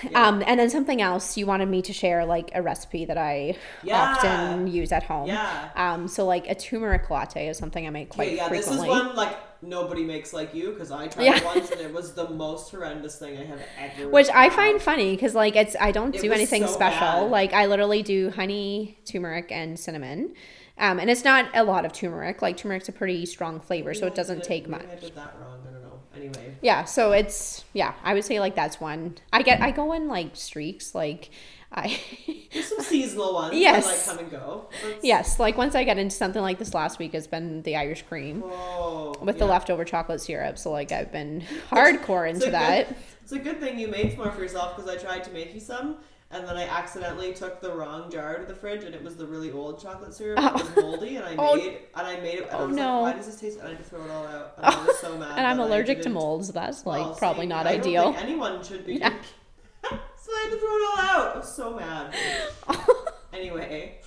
good. 0.00 0.14
Um, 0.14 0.42
and 0.46 0.58
then 0.60 0.70
something 0.70 1.00
else 1.02 1.36
you 1.36 1.46
wanted 1.46 1.66
me 1.68 1.82
to 1.82 1.92
share, 1.92 2.24
like 2.24 2.50
a 2.54 2.62
recipe 2.62 3.04
that 3.06 3.18
I 3.18 3.56
Yeah. 3.82 4.00
often 4.02 4.66
use 4.68 4.92
at 4.92 5.02
home. 5.04 5.26
Yeah. 5.26 5.68
Um, 5.74 6.06
so 6.08 6.24
like 6.26 6.48
a 6.48 6.54
turmeric 6.54 7.10
latte 7.10 7.48
is 7.48 7.58
something 7.58 7.86
I 7.86 7.90
make 7.90 8.08
quite 8.10 8.28
Okay, 8.28 8.36
yeah, 8.36 8.48
this 8.48 8.66
is 8.68 8.76
frequently. 8.78 8.88
one 8.88 9.16
like 9.16 9.36
nobody 9.66 10.04
makes 10.04 10.32
like 10.32 10.54
you 10.54 10.70
because 10.70 10.90
I 10.90 11.06
tried 11.08 11.24
Yeah. 11.24 11.44
once 11.44 11.70
and 11.70 11.80
it 11.80 11.92
was 12.00 12.14
the 12.14 12.28
most 12.30 12.70
horrendous 12.70 13.16
thing 13.18 13.38
I 13.38 13.44
have 13.44 13.60
ever. 13.78 14.08
Which 14.10 14.28
I 14.32 14.50
find 14.50 14.80
funny 14.80 15.12
because 15.14 15.34
like 15.34 15.56
it's 15.56 15.76
I 15.80 15.90
don't 15.92 16.14
It 16.14 16.20
do 16.22 16.32
anything 16.32 16.66
so 16.66 16.72
special. 16.72 17.00
bad. 17.00 17.30
Like 17.30 17.52
I 17.52 17.66
literally 17.66 18.02
do 18.02 18.30
honey, 18.30 18.98
turmeric, 19.04 19.50
and 19.50 19.78
cinnamon. 19.78 20.34
Um, 20.76 20.98
and 20.98 21.08
it's 21.08 21.22
not 21.24 21.46
a 21.54 21.62
lot 21.62 21.84
of 21.84 21.92
turmeric. 21.92 22.42
Like 22.42 22.56
turmeric's 22.56 22.88
a 22.88 22.92
pretty 22.92 23.24
strong 23.26 23.60
flavor, 23.60 23.94
so 23.94 24.06
it 24.08 24.14
doesn't 24.16 24.42
take 24.42 24.68
much. 24.68 24.84
I 24.90 24.96
did 24.96 25.14
that 25.14 25.34
wrong. 25.40 25.53
I 26.14 26.18
don't 26.18 26.32
know. 26.32 26.38
Anyway. 26.40 26.54
Yeah, 26.62 26.84
so 26.84 27.12
it's 27.12 27.64
yeah, 27.72 27.94
I 28.02 28.14
would 28.14 28.24
say 28.24 28.40
like 28.40 28.54
that's 28.54 28.80
one. 28.80 29.16
I 29.32 29.42
get 29.42 29.60
I 29.60 29.70
go 29.70 29.92
in 29.92 30.08
like 30.08 30.36
streaks. 30.36 30.94
Like 30.94 31.30
I 31.72 31.98
There's 32.52 32.68
some 32.68 32.80
seasonal 32.80 33.34
ones 33.34 33.54
Yes. 33.56 33.84
that 33.84 33.90
like 33.90 34.04
come 34.06 34.18
and 34.18 34.30
go. 34.30 34.66
That's- 34.82 35.00
yes, 35.02 35.40
like 35.40 35.56
once 35.56 35.74
I 35.74 35.84
get 35.84 35.98
into 35.98 36.14
something 36.14 36.40
like 36.42 36.58
this 36.58 36.72
last 36.74 36.98
week 36.98 37.12
has 37.14 37.26
been 37.26 37.62
the 37.62 37.76
Irish 37.76 38.02
cream. 38.02 38.42
Oh, 38.44 39.14
with 39.20 39.38
the 39.38 39.46
leftover 39.46 39.84
chocolate 39.84 40.20
syrup. 40.20 40.56
So 40.58 40.70
like 40.70 40.92
I've 40.92 41.10
been 41.10 41.40
hardcore 41.70 42.28
into 42.30 42.50
that. 42.50 42.88
Good, 42.88 42.96
it's 43.22 43.32
a 43.32 43.38
good 43.38 43.58
thing 43.60 43.78
you 43.78 43.88
made 43.88 44.10
some 44.10 44.18
more 44.18 44.30
for 44.30 44.42
yourself 44.42 44.76
because 44.76 44.88
I 44.90 44.96
tried 44.96 45.24
to 45.24 45.30
make 45.32 45.52
you 45.54 45.60
some, 45.60 45.96
and 46.34 46.46
then 46.46 46.56
I 46.56 46.64
accidentally 46.64 47.32
took 47.32 47.60
the 47.60 47.72
wrong 47.72 48.10
jar 48.10 48.38
to 48.38 48.44
the 48.46 48.54
fridge, 48.54 48.84
and 48.84 48.94
it 48.94 49.02
was 49.02 49.16
the 49.16 49.26
really 49.26 49.50
old 49.52 49.80
chocolate 49.80 50.12
syrup. 50.14 50.38
It 50.40 50.52
was 50.52 50.70
oh. 50.76 50.82
moldy, 50.82 51.16
and 51.16 51.24
I 51.24 51.34
Oh. 51.38 51.56
made 51.56 51.78
and 51.94 52.06
I 52.06 52.16
made 52.20 52.34
it. 52.40 52.42
And 52.42 52.50
I 52.50 52.58
Oh, 52.58 52.66
was 52.66 52.76
no. 52.76 53.00
like, 53.02 53.12
why 53.12 53.16
does 53.18 53.26
this 53.26 53.40
taste? 53.40 53.58
And 53.58 53.68
I 53.68 53.70
had 53.70 53.78
to 53.78 53.84
throw 53.84 54.04
it 54.04 54.10
all 54.10 54.26
out. 54.26 54.54
And 54.58 54.66
I 54.66 54.84
was 54.86 54.98
so 54.98 55.16
mad. 55.18 55.38
And 55.38 55.46
I'm 55.46 55.60
allergic 55.60 56.02
to 56.02 56.10
molds. 56.10 56.52
That's 56.52 56.84
like 56.84 57.04
Well, 57.04 57.14
probably 57.14 57.44
see, 57.44 57.48
not 57.48 57.66
I 57.66 57.72
don't 57.72 57.80
ideal. 57.80 58.12
think 58.12 58.24
anyone 58.24 58.62
should 58.64 58.84
be. 58.84 58.94
Yeah. 58.98 59.14
so 59.90 60.32
I 60.32 60.40
had 60.44 60.50
to 60.52 60.58
throw 60.58 60.76
it 60.76 60.82
all 60.88 60.98
out. 60.98 61.34
I 61.34 61.38
was 61.38 61.52
so 61.54 61.76
mad. 61.76 62.14
Anyway, 63.32 63.98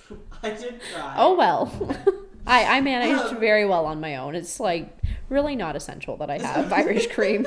I 0.42 0.50
did 0.50 0.80
try. 0.92 1.14
oh 1.18 1.36
well. 1.36 1.70
I, 2.48 2.78
I 2.78 2.80
managed 2.80 3.36
very 3.38 3.66
well 3.66 3.84
on 3.86 4.00
my 4.00 4.16
own. 4.16 4.34
It's 4.34 4.58
like 4.58 4.96
really 5.28 5.54
not 5.54 5.76
essential 5.76 6.16
that 6.16 6.30
I 6.30 6.38
have 6.38 6.72
Irish 6.72 7.06
cream. 7.14 7.46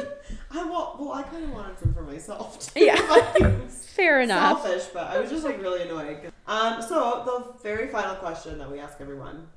I 0.51 0.63
well, 0.63 0.95
well, 0.99 1.11
I 1.13 1.23
kind 1.23 1.43
of 1.43 1.51
wanted 1.51 1.79
some 1.79 1.93
for 1.93 2.03
myself 2.03 2.73
too. 2.73 2.85
Yeah. 2.85 2.95
Fair 3.67 4.21
enough. 4.21 4.61
Selfish, 4.61 4.85
but 4.93 5.07
I 5.07 5.19
was 5.19 5.29
just 5.29 5.43
like 5.43 5.59
really 5.59 5.81
annoyed. 5.81 6.31
Um, 6.47 6.81
so 6.81 7.23
the 7.25 7.61
very 7.63 7.87
final 7.87 8.15
question 8.15 8.57
that 8.59 8.71
we 8.71 8.79
ask 8.79 9.01
everyone 9.01 9.47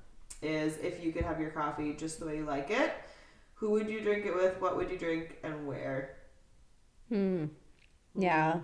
is: 0.42 0.78
if 0.78 1.04
you 1.04 1.12
could 1.12 1.24
have 1.24 1.38
your 1.38 1.50
coffee 1.50 1.92
just 1.92 2.20
the 2.20 2.26
way 2.26 2.36
you 2.38 2.44
like 2.44 2.70
it, 2.70 2.92
who 3.54 3.70
would 3.70 3.88
you 3.88 4.00
drink 4.00 4.24
it 4.26 4.34
with? 4.34 4.60
What 4.60 4.76
would 4.76 4.90
you 4.90 4.98
drink, 4.98 5.36
and 5.42 5.66
where? 5.66 6.16
Hmm. 7.10 7.46
Yeah. 8.16 8.60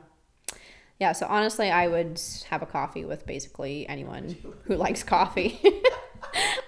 Yeah, 0.99 1.13
so 1.13 1.27
honestly, 1.27 1.71
I 1.71 1.89
would 1.89 2.21
have 2.51 2.63
a 2.63 2.67
coffee 2.67 3.07
with 3.07 3.25
basically 3.27 3.89
anyone 3.89 4.37
who 4.65 4.77
likes 4.77 5.03
coffee. 5.03 5.59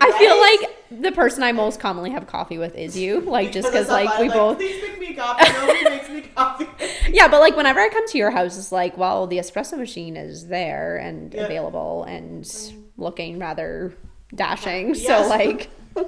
I 0.00 0.12
feel 0.18 0.38
like 0.40 1.02
the 1.02 1.12
person 1.12 1.42
I 1.42 1.52
most 1.52 1.80
commonly 1.80 2.10
have 2.10 2.26
coffee 2.26 2.58
with 2.58 2.74
is 2.76 2.96
you. 2.96 3.20
Like 3.20 3.52
just 3.52 3.68
Because 3.70 3.88
like 3.88 4.18
we 4.18 4.28
both 4.28 4.58
Please 4.58 4.82
make 4.82 4.98
me 5.00 5.14
coffee. 5.14 5.50
Nobody 5.52 5.84
makes 5.90 6.08
me 6.10 6.20
coffee. 6.34 6.66
Yeah, 7.10 7.28
but 7.28 7.40
like 7.40 7.56
whenever 7.56 7.80
I 7.80 7.88
come 7.88 8.06
to 8.08 8.18
your 8.18 8.30
house 8.30 8.58
it's 8.58 8.72
like, 8.72 8.96
well, 8.98 9.26
the 9.26 9.38
espresso 9.38 9.78
machine 9.78 10.16
is 10.16 10.48
there 10.48 10.96
and 10.96 11.32
Yeah. 11.34 11.44
available 11.44 12.04
and 12.04 12.50
looking 12.96 13.38
rather 13.38 13.94
dashing. 14.34 14.94
Yes. 14.94 15.06
So 15.06 15.28
like 15.28 15.70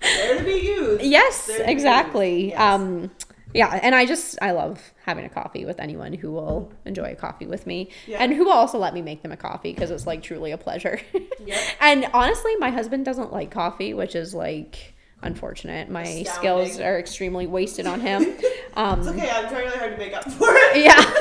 There 0.00 0.38
to 0.38 0.44
be 0.44 0.52
used. 0.60 1.02
Yes, 1.02 1.48
exactly. 1.60 2.44
used. 2.46 2.50
Yes. 2.54 2.60
Um 2.60 3.10
yeah, 3.54 3.78
and 3.82 3.94
I 3.94 4.06
just 4.06 4.38
I 4.42 4.52
love 4.52 4.80
having 5.04 5.24
a 5.24 5.28
coffee 5.28 5.64
with 5.64 5.78
anyone 5.80 6.12
who 6.12 6.32
will 6.32 6.72
enjoy 6.84 7.12
a 7.12 7.14
coffee 7.14 7.46
with 7.46 7.66
me 7.66 7.90
Yeah. 8.06 8.18
and 8.22 8.32
who 8.32 8.44
will 8.44 8.52
also 8.52 8.78
let 8.78 8.94
me 8.94 9.02
make 9.02 9.22
them 9.22 9.32
a 9.32 9.36
coffee 9.36 9.72
because 9.72 9.90
it's 9.90 10.06
like 10.06 10.22
truly 10.22 10.52
a 10.52 10.58
pleasure. 10.58 11.00
Yep. 11.44 11.58
And 11.80 12.06
honestly, 12.14 12.54
my 12.56 12.70
husband 12.70 13.04
doesn't 13.04 13.32
like 13.32 13.50
coffee, 13.50 13.94
which 13.94 14.14
is 14.14 14.32
like 14.32 14.94
unfortunate. 15.22 15.88
My 15.90 16.22
skills 16.22 16.78
are 16.78 16.98
extremely 16.98 17.46
wasted 17.48 17.86
on 17.86 18.00
him. 18.00 18.24
Um 18.74 19.00
It's 19.00 19.08
okay. 19.08 19.28
I'm 19.30 19.48
trying 19.48 19.66
really 19.66 19.78
hard 19.78 19.92
to 19.92 19.98
make 19.98 20.14
up 20.14 20.24
for 20.32 20.48
it 20.50 20.84
yeah. 20.84 21.12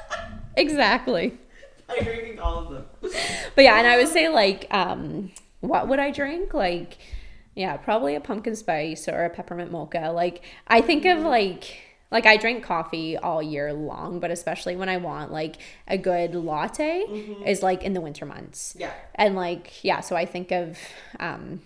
exactly. 0.56 1.38
by 1.86 1.98
drinking 2.00 2.38
all 2.40 2.58
of 2.58 2.70
them. 2.70 3.12
But 3.54 3.64
yeah, 3.64 3.76
and 3.78 3.86
I 3.86 3.96
would 3.98 4.08
say 4.08 4.28
like, 4.28 4.66
um, 4.72 5.30
what 5.60 5.88
would 5.88 5.98
I 5.98 6.10
drink? 6.10 6.54
Like, 6.54 6.98
yeah, 7.58 7.76
probably 7.76 8.14
a 8.14 8.20
pumpkin 8.20 8.54
spice 8.54 9.08
or 9.08 9.24
a 9.24 9.30
peppermint 9.30 9.72
mocha. 9.72 10.12
Like, 10.14 10.44
I 10.68 10.80
think 10.80 11.04
of 11.04 11.18
like, 11.18 11.76
like 12.08 12.24
I 12.24 12.36
drink 12.36 12.62
coffee 12.62 13.16
all 13.16 13.42
year 13.42 13.72
long, 13.72 14.20
but 14.20 14.30
especially 14.30 14.76
when 14.76 14.88
I 14.88 14.98
want 14.98 15.32
like 15.32 15.56
a 15.88 15.98
good 15.98 16.36
latte 16.36 17.00
is 17.44 17.60
like 17.60 17.82
in 17.82 17.94
the 17.94 18.00
winter 18.00 18.24
months. 18.24 18.76
Yeah. 18.78 18.92
And 19.16 19.34
like, 19.34 19.82
yeah, 19.82 19.98
so 20.00 20.14
I 20.14 20.24
think 20.24 20.52
of 20.52 20.78
um, 21.18 21.60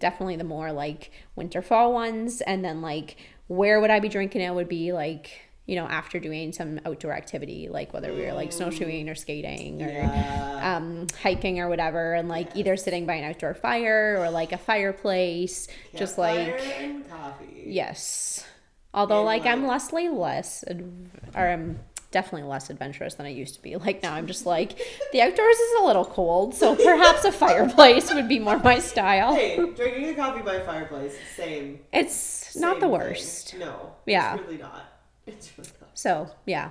definitely 0.00 0.34
the 0.34 0.42
more 0.42 0.72
like 0.72 1.12
winter 1.36 1.62
fall 1.62 1.92
ones. 1.92 2.40
And 2.40 2.64
then 2.64 2.82
like, 2.82 3.16
where 3.46 3.80
would 3.80 3.90
I 3.90 4.00
be 4.00 4.08
drinking 4.08 4.40
it 4.40 4.52
would 4.52 4.68
be 4.68 4.92
like, 4.92 5.45
you 5.66 5.74
know, 5.76 5.84
after 5.86 6.20
doing 6.20 6.52
some 6.52 6.78
outdoor 6.86 7.12
activity, 7.12 7.68
like 7.68 7.92
whether 7.92 8.12
we 8.14 8.22
were 8.22 8.32
like 8.32 8.52
snowshoeing 8.52 9.08
or 9.08 9.14
skating 9.16 9.82
or 9.82 9.88
Yeah. 9.88 10.76
um, 10.76 11.06
hiking 11.22 11.58
or 11.58 11.68
whatever, 11.68 12.14
and 12.14 12.28
like 12.28 12.54
either 12.56 12.76
sitting 12.76 13.04
by 13.04 13.14
an 13.14 13.24
outdoor 13.24 13.54
fire 13.54 14.16
or 14.18 14.30
like 14.30 14.52
a 14.52 14.58
fireplace, 14.58 15.66
just 15.96 16.18
like 16.18 16.60
and 16.78 17.08
coffee. 17.10 17.64
yes. 17.66 18.46
Although 18.94 19.18
And, 19.18 19.26
like 19.26 19.44
I'm 19.46 19.62
like- 19.62 19.72
Leslie 19.72 20.08
less, 20.08 20.64
or 21.34 21.48
I'm 21.48 21.80
definitely 22.12 22.48
less 22.48 22.70
adventurous 22.70 23.14
than 23.14 23.26
I 23.26 23.30
used 23.30 23.56
to 23.56 23.62
be. 23.62 23.74
Like 23.76 24.02
now 24.04 24.14
I'm 24.14 24.26
just 24.28 24.46
like 24.46 24.78
the 25.12 25.20
outdoors 25.20 25.56
is 25.56 25.80
a 25.80 25.84
little 25.84 26.04
cold, 26.04 26.54
so 26.54 26.76
perhaps 26.76 27.24
a 27.24 27.32
fireplace 27.32 28.14
would 28.14 28.28
be 28.28 28.38
more 28.38 28.58
my 28.60 28.78
style. 28.78 29.34
Hey, 29.34 29.56
drinking 29.74 30.10
a 30.10 30.14
coffee 30.14 30.42
by 30.42 30.54
a 30.54 30.64
fireplace, 30.64 31.14
same. 31.36 31.80
It's 31.92 32.54
not 32.56 32.74
same 32.74 32.80
the 32.80 32.86
thing. 32.86 32.90
worst. 33.08 33.56
No. 33.58 33.92
Yeah. 34.06 34.34
It's 34.36 34.44
really 34.44 34.58
not. 34.58 34.92
It's 35.26 35.50
really. 35.58 35.70
So 35.94 36.28
yeah, 36.44 36.70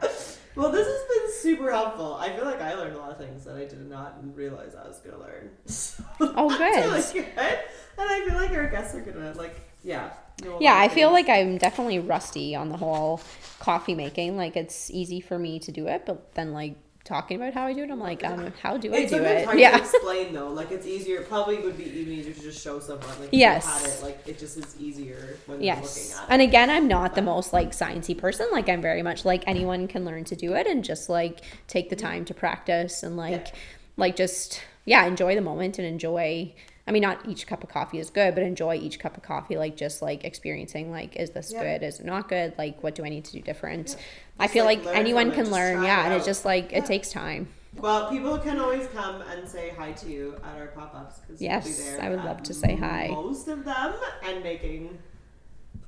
Well, 0.55 0.71
this 0.71 0.87
has 0.87 1.01
been 1.21 1.31
super 1.41 1.71
helpful. 1.71 2.15
I 2.15 2.33
feel 2.35 2.45
like 2.45 2.61
I 2.61 2.75
learned 2.75 2.95
a 2.95 2.99
lot 2.99 3.11
of 3.11 3.17
things 3.17 3.43
that 3.45 3.55
I 3.55 3.65
did 3.65 3.89
not 3.89 4.17
realize 4.35 4.75
I 4.75 4.87
was 4.87 4.99
gonna 4.99 5.19
learn. 5.19 5.49
So 5.65 6.03
Oh, 6.21 6.49
good. 6.57 6.85
really 6.85 7.01
good. 7.13 7.59
And 7.97 8.09
I 8.09 8.25
feel 8.27 8.35
like 8.35 8.51
our 8.51 8.67
guests 8.69 8.95
are 8.95 9.01
gonna 9.01 9.33
like, 9.33 9.55
yeah. 9.83 10.11
know 10.43 10.51
a 10.51 10.53
lot 10.53 10.61
yeah. 10.61 10.77
I 10.77 10.87
feel 10.89 11.13
things. 11.13 11.27
like 11.27 11.37
I'm 11.39 11.57
definitely 11.57 11.99
rusty 11.99 12.55
on 12.55 12.69
the 12.69 12.77
whole 12.77 13.19
coffee 13.59 13.95
making. 13.95 14.37
Like 14.37 14.55
it's 14.55 14.89
easy 14.91 15.19
for 15.21 15.37
me 15.39 15.59
to 15.59 15.71
do 15.71 15.87
it, 15.87 16.05
but 16.05 16.33
then 16.35 16.53
like 16.53 16.75
talking 17.05 17.37
about 17.39 17.53
how 17.53 17.65
I 17.67 17.73
do 17.73 17.83
it, 17.83 17.91
I'm 17.91 17.99
like, 17.99 18.23
um, 18.25 18.51
how 18.61 18.77
do 18.77 18.93
I 18.93 18.97
it's 18.99 19.11
do 19.11 19.23
it? 19.23 19.45
hard 19.45 19.59
Yeah. 19.59 19.77
to 19.77 19.83
explain 19.83 20.33
though. 20.33 20.49
Like 20.49 20.71
it's 20.71 20.85
easier. 20.87 21.21
It 21.21 21.29
probably 21.29 21.59
would 21.59 21.77
be 21.77 21.85
even 21.85 22.13
easier 22.13 22.33
to 22.33 22.41
just 22.41 22.61
show 22.61 22.79
someone. 22.79 23.07
Like 23.19 23.29
Yes. 23.31 23.65
had 23.65 23.91
it, 23.99 24.03
like 24.03 24.27
it 24.27 24.39
just 24.39 24.57
is 24.57 24.75
easier 24.79 25.37
when 25.45 25.61
Yes. 25.61 25.95
looking 25.95 26.11
at 26.11 26.23
it. 26.23 26.25
And 26.33 26.41
again, 26.41 26.69
I'm 26.69 26.87
not 26.87 27.15
the 27.15 27.21
most 27.21 27.53
like 27.53 27.71
sciencey 27.71 28.17
person. 28.17 28.47
Like 28.51 28.67
I'm 28.67 28.81
very 28.81 29.03
much 29.03 29.23
like 29.23 29.43
anyone 29.47 29.87
can 29.87 30.03
learn 30.03 30.23
to 30.25 30.35
do 30.35 30.53
it 30.55 30.67
and 30.67 30.83
just 30.83 31.07
like 31.09 31.41
take 31.67 31.89
the 31.89 31.95
time 31.95 32.25
to 32.25 32.33
practice 32.33 33.03
and 33.03 33.15
like 33.15 33.53
like 33.97 34.15
just 34.15 34.61
yeah, 34.85 35.05
enjoy 35.05 35.35
the 35.35 35.41
moment 35.41 35.79
and 35.79 35.87
enjoy 35.87 36.53
I 36.87 36.91
mean 36.91 37.01
not 37.01 37.27
each 37.27 37.47
cup 37.47 37.63
of 37.63 37.69
coffee 37.69 37.97
is 37.99 38.09
good, 38.09 38.35
but 38.35 38.43
enjoy 38.43 38.75
each 38.75 38.99
cup 38.99 39.17
of 39.17 39.23
coffee 39.23 39.57
like 39.57 39.75
just 39.75 40.01
like 40.01 40.23
experiencing 40.23 40.91
like 40.91 41.15
is 41.15 41.31
this 41.31 41.51
Yeah. 41.51 41.63
good? 41.63 41.83
Is 41.83 41.99
it 41.99 42.05
not 42.05 42.29
good? 42.29 42.53
Like 42.57 42.83
what 42.83 42.93
do 42.95 43.03
I 43.03 43.09
need 43.09 43.25
to 43.25 43.31
do 43.31 43.41
different? 43.41 43.95
Yeah. 43.97 44.05
I 44.39 44.47
feel 44.47 44.65
like, 44.65 44.83
like, 44.85 44.95
anyone 44.95 45.31
can 45.31 45.49
learn, 45.49 45.81
yeah, 45.83 46.01
it 46.01 46.05
and 46.05 46.13
it's 46.13 46.25
just 46.25 46.45
like 46.45 46.71
Yeah. 46.71 46.79
it 46.79 46.85
takes 46.85 47.09
time. 47.09 47.47
Well, 47.77 48.09
people 48.09 48.37
can 48.37 48.59
always 48.59 48.87
come 48.87 49.21
and 49.23 49.47
say 49.47 49.73
hi 49.77 49.91
to 49.93 50.09
you 50.09 50.35
at 50.43 50.57
our 50.57 50.67
pop 50.67 50.95
ups 50.95 51.19
Yes, 51.39 51.97
I 51.99 52.09
would 52.09 52.23
love 52.23 52.41
to 52.43 52.53
say 52.53 52.75
hi. 52.75 53.09
Most 53.11 53.47
of 53.47 53.65
them 53.65 53.93
and 54.23 54.43
making 54.43 54.97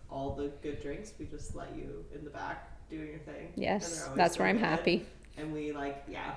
all 0.10 0.32
the 0.32 0.48
good 0.64 0.82
drinks. 0.82 1.14
We 1.20 1.26
just 1.26 1.56
let 1.56 1.76
you 1.76 2.04
in 2.14 2.24
the 2.24 2.30
back 2.30 2.70
doing 2.90 3.10
your 3.10 3.20
thing. 3.20 3.54
Yes, 3.56 4.10
that's 4.16 4.40
where 4.40 4.48
I'm 4.48 4.58
good. 4.58 4.66
happy. 4.66 5.06
And 5.38 5.54
we 5.54 5.72
like, 5.72 6.04
yeah. 6.10 6.32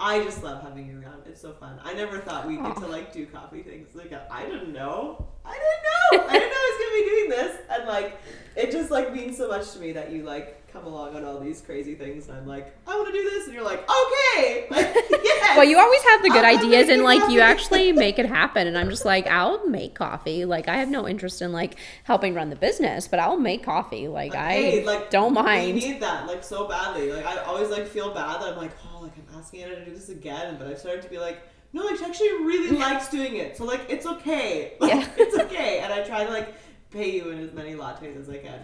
I 0.00 0.24
just 0.24 0.42
love 0.42 0.62
having 0.62 0.88
you 0.88 0.98
around. 0.98 1.22
It's 1.26 1.42
so 1.42 1.52
fun. 1.52 1.78
I 1.84 1.92
never 1.92 2.18
thought 2.20 2.46
we'd 2.46 2.62
get 2.62 2.74
to 2.76 2.86
like 2.86 3.12
do 3.12 3.26
coffee 3.26 3.62
things. 3.62 3.94
Like 3.94 4.12
I 4.30 4.46
didn't 4.46 4.72
know. 4.72 5.28
I 5.44 5.52
didn't 5.52 6.22
know. 6.22 6.28
I 6.28 6.32
didn't 6.32 6.50
know 6.50 6.56
I 6.56 6.70
was 6.70 6.78
gonna 6.80 6.94
be 6.94 7.10
doing 7.10 7.28
this. 7.28 7.56
And 7.70 7.86
like, 7.86 8.18
it 8.56 8.72
just 8.72 8.90
like 8.90 9.12
means 9.12 9.36
so 9.36 9.48
much 9.48 9.72
to 9.72 9.78
me 9.78 9.92
that 9.92 10.10
you 10.10 10.22
like 10.22 10.59
come 10.72 10.84
along 10.86 11.14
on 11.16 11.24
all 11.24 11.38
these 11.40 11.60
crazy 11.60 11.94
things. 11.94 12.28
And 12.28 12.36
I'm 12.38 12.46
like, 12.46 12.74
I 12.86 12.94
want 12.96 13.06
to 13.08 13.12
do 13.12 13.22
this, 13.30 13.44
and 13.46 13.54
you're 13.54 13.64
like, 13.64 13.80
okay, 13.88 14.66
like, 14.70 14.94
yes. 15.10 15.56
Well, 15.56 15.64
you 15.64 15.78
always 15.78 16.02
have 16.02 16.22
the 16.22 16.28
good 16.30 16.44
I'll 16.44 16.58
ideas 16.58 16.88
and 16.88 17.02
like 17.02 17.28
you 17.30 17.40
actually 17.40 17.92
make 18.06 18.18
it 18.18 18.26
happen. 18.26 18.66
And 18.66 18.78
I'm 18.78 18.88
just 18.90 19.04
like, 19.04 19.26
I'll 19.26 19.66
make 19.66 19.94
coffee. 19.94 20.44
Like 20.44 20.68
I 20.68 20.76
have 20.76 20.88
no 20.88 21.08
interest 21.08 21.42
in 21.42 21.52
like 21.52 21.76
helping 22.04 22.34
run 22.34 22.50
the 22.50 22.56
business, 22.56 23.08
but 23.08 23.18
I'll 23.18 23.36
make 23.38 23.64
coffee. 23.64 24.06
Like 24.08 24.34
I 24.34 24.52
Hey, 24.52 24.84
like, 24.84 25.10
don't 25.10 25.34
We 25.34 25.42
mind. 25.42 25.74
need 25.76 26.00
that 26.00 26.26
like 26.26 26.44
so 26.44 26.68
badly. 26.68 27.12
Like 27.12 27.26
I 27.26 27.38
always 27.44 27.68
like 27.70 27.86
feel 27.86 28.14
bad 28.14 28.40
that 28.40 28.52
I'm 28.52 28.56
like, 28.56 28.72
oh, 28.94 29.00
like 29.02 29.12
I'm 29.16 29.38
asking 29.38 29.64
Anna 29.64 29.76
to 29.76 29.84
do 29.84 29.92
this 29.92 30.08
again, 30.08 30.56
but 30.58 30.66
I've 30.68 30.78
started 30.78 31.02
to 31.02 31.08
be 31.08 31.18
like, 31.18 31.40
no, 31.72 31.84
like 31.84 31.96
she 31.98 32.04
actually 32.04 32.28
really 32.44 32.76
likes 32.78 33.08
doing 33.08 33.36
it, 33.36 33.56
so 33.56 33.64
like 33.64 33.82
it's 33.88 34.06
okay. 34.06 34.74
Like, 34.80 34.92
Yeah. 34.94 35.08
it's 35.16 35.36
okay, 35.36 35.80
and 35.80 35.92
I 35.92 36.02
try 36.02 36.24
to 36.24 36.30
like 36.30 36.54
pay 36.90 37.10
you 37.10 37.30
in 37.30 37.38
as 37.38 37.52
many 37.52 37.74
lattes 37.74 38.18
as 38.20 38.28
I 38.28 38.38
can. 38.38 38.60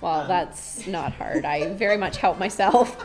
Well, 0.00 0.20
Um, 0.22 0.28
that's 0.28 0.86
not 0.86 1.12
hard. 1.12 1.44
I 1.44 1.72
very 1.74 1.96
much 1.96 2.16
help 2.18 2.38
myself. 2.38 2.96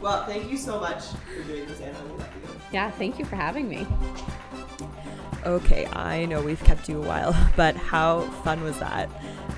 Well, 0.00 0.24
thank 0.26 0.50
you 0.50 0.56
so 0.56 0.80
much 0.80 1.04
for 1.04 1.42
doing 1.44 1.66
this, 1.66 1.80
Anna. 1.80 1.96
We 2.04 2.18
love 2.18 2.28
you. 2.42 2.48
Yeah, 2.72 2.90
thank 2.90 3.18
you 3.18 3.24
for 3.24 3.36
having 3.36 3.68
me. 3.68 3.86
Okay, 5.44 5.86
I 5.92 6.24
know 6.24 6.40
we've 6.40 6.62
kept 6.64 6.88
you 6.88 7.02
a 7.02 7.06
while, 7.06 7.36
but 7.56 7.76
how 7.76 8.22
fun 8.44 8.62
was 8.62 8.78
that? 8.78 9.08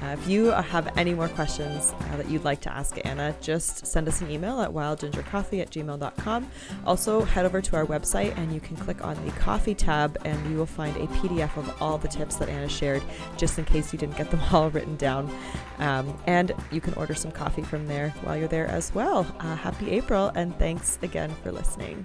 Uh, 0.05 0.13
if 0.13 0.29
you 0.29 0.47
have 0.47 0.93
any 0.99 1.15
more 1.15 1.29
questions 1.29 1.95
uh, 1.99 2.17
that 2.17 2.29
you'd 2.29 2.45
like 2.45 2.61
to 2.61 2.73
ask 2.73 2.99
Anna, 3.05 3.35
just 3.41 3.87
send 3.87 4.07
us 4.07 4.21
an 4.21 4.31
email 4.31 4.61
at 4.61 4.71
wildgingercoffee 4.71 5.61
at 5.61 5.71
gmail.com. 5.71 6.51
Also, 6.85 7.23
head 7.23 7.47
over 7.47 7.63
to 7.63 7.77
our 7.77 7.87
website 7.87 8.37
and 8.37 8.53
you 8.53 8.61
can 8.61 8.77
click 8.77 9.03
on 9.03 9.15
the 9.25 9.33
coffee 9.33 9.75
tab 9.75 10.19
and 10.25 10.51
you 10.51 10.59
will 10.59 10.67
find 10.67 10.95
a 10.97 11.07
PDF 11.07 11.57
of 11.57 11.83
all 11.83 11.97
the 11.97 12.09
tips 12.09 12.37
that 12.37 12.49
Anna 12.49 12.69
shared, 12.69 13.03
just 13.39 13.59
in 13.59 13.65
case 13.65 13.93
you 13.93 13.99
didn't 13.99 14.17
get 14.17 14.31
them 14.31 14.41
all 14.53 14.69
written 14.71 14.97
down. 14.97 15.35
Um, 15.79 16.15
and 16.27 16.53
you 16.71 16.81
can 16.81 16.93
order 16.95 17.15
some 17.15 17.33
coffee 17.33 17.63
from 17.63 17.87
there 17.87 18.11
while 18.23 18.37
you're 18.37 18.49
there 18.49 18.67
as 18.67 18.95
well. 18.95 19.27
Uh, 19.41 19.57
happy 19.57 19.91
April, 19.91 20.31
and 20.35 20.57
thanks 20.59 20.99
again 21.03 21.35
for 21.43 21.51
listening. 21.51 22.05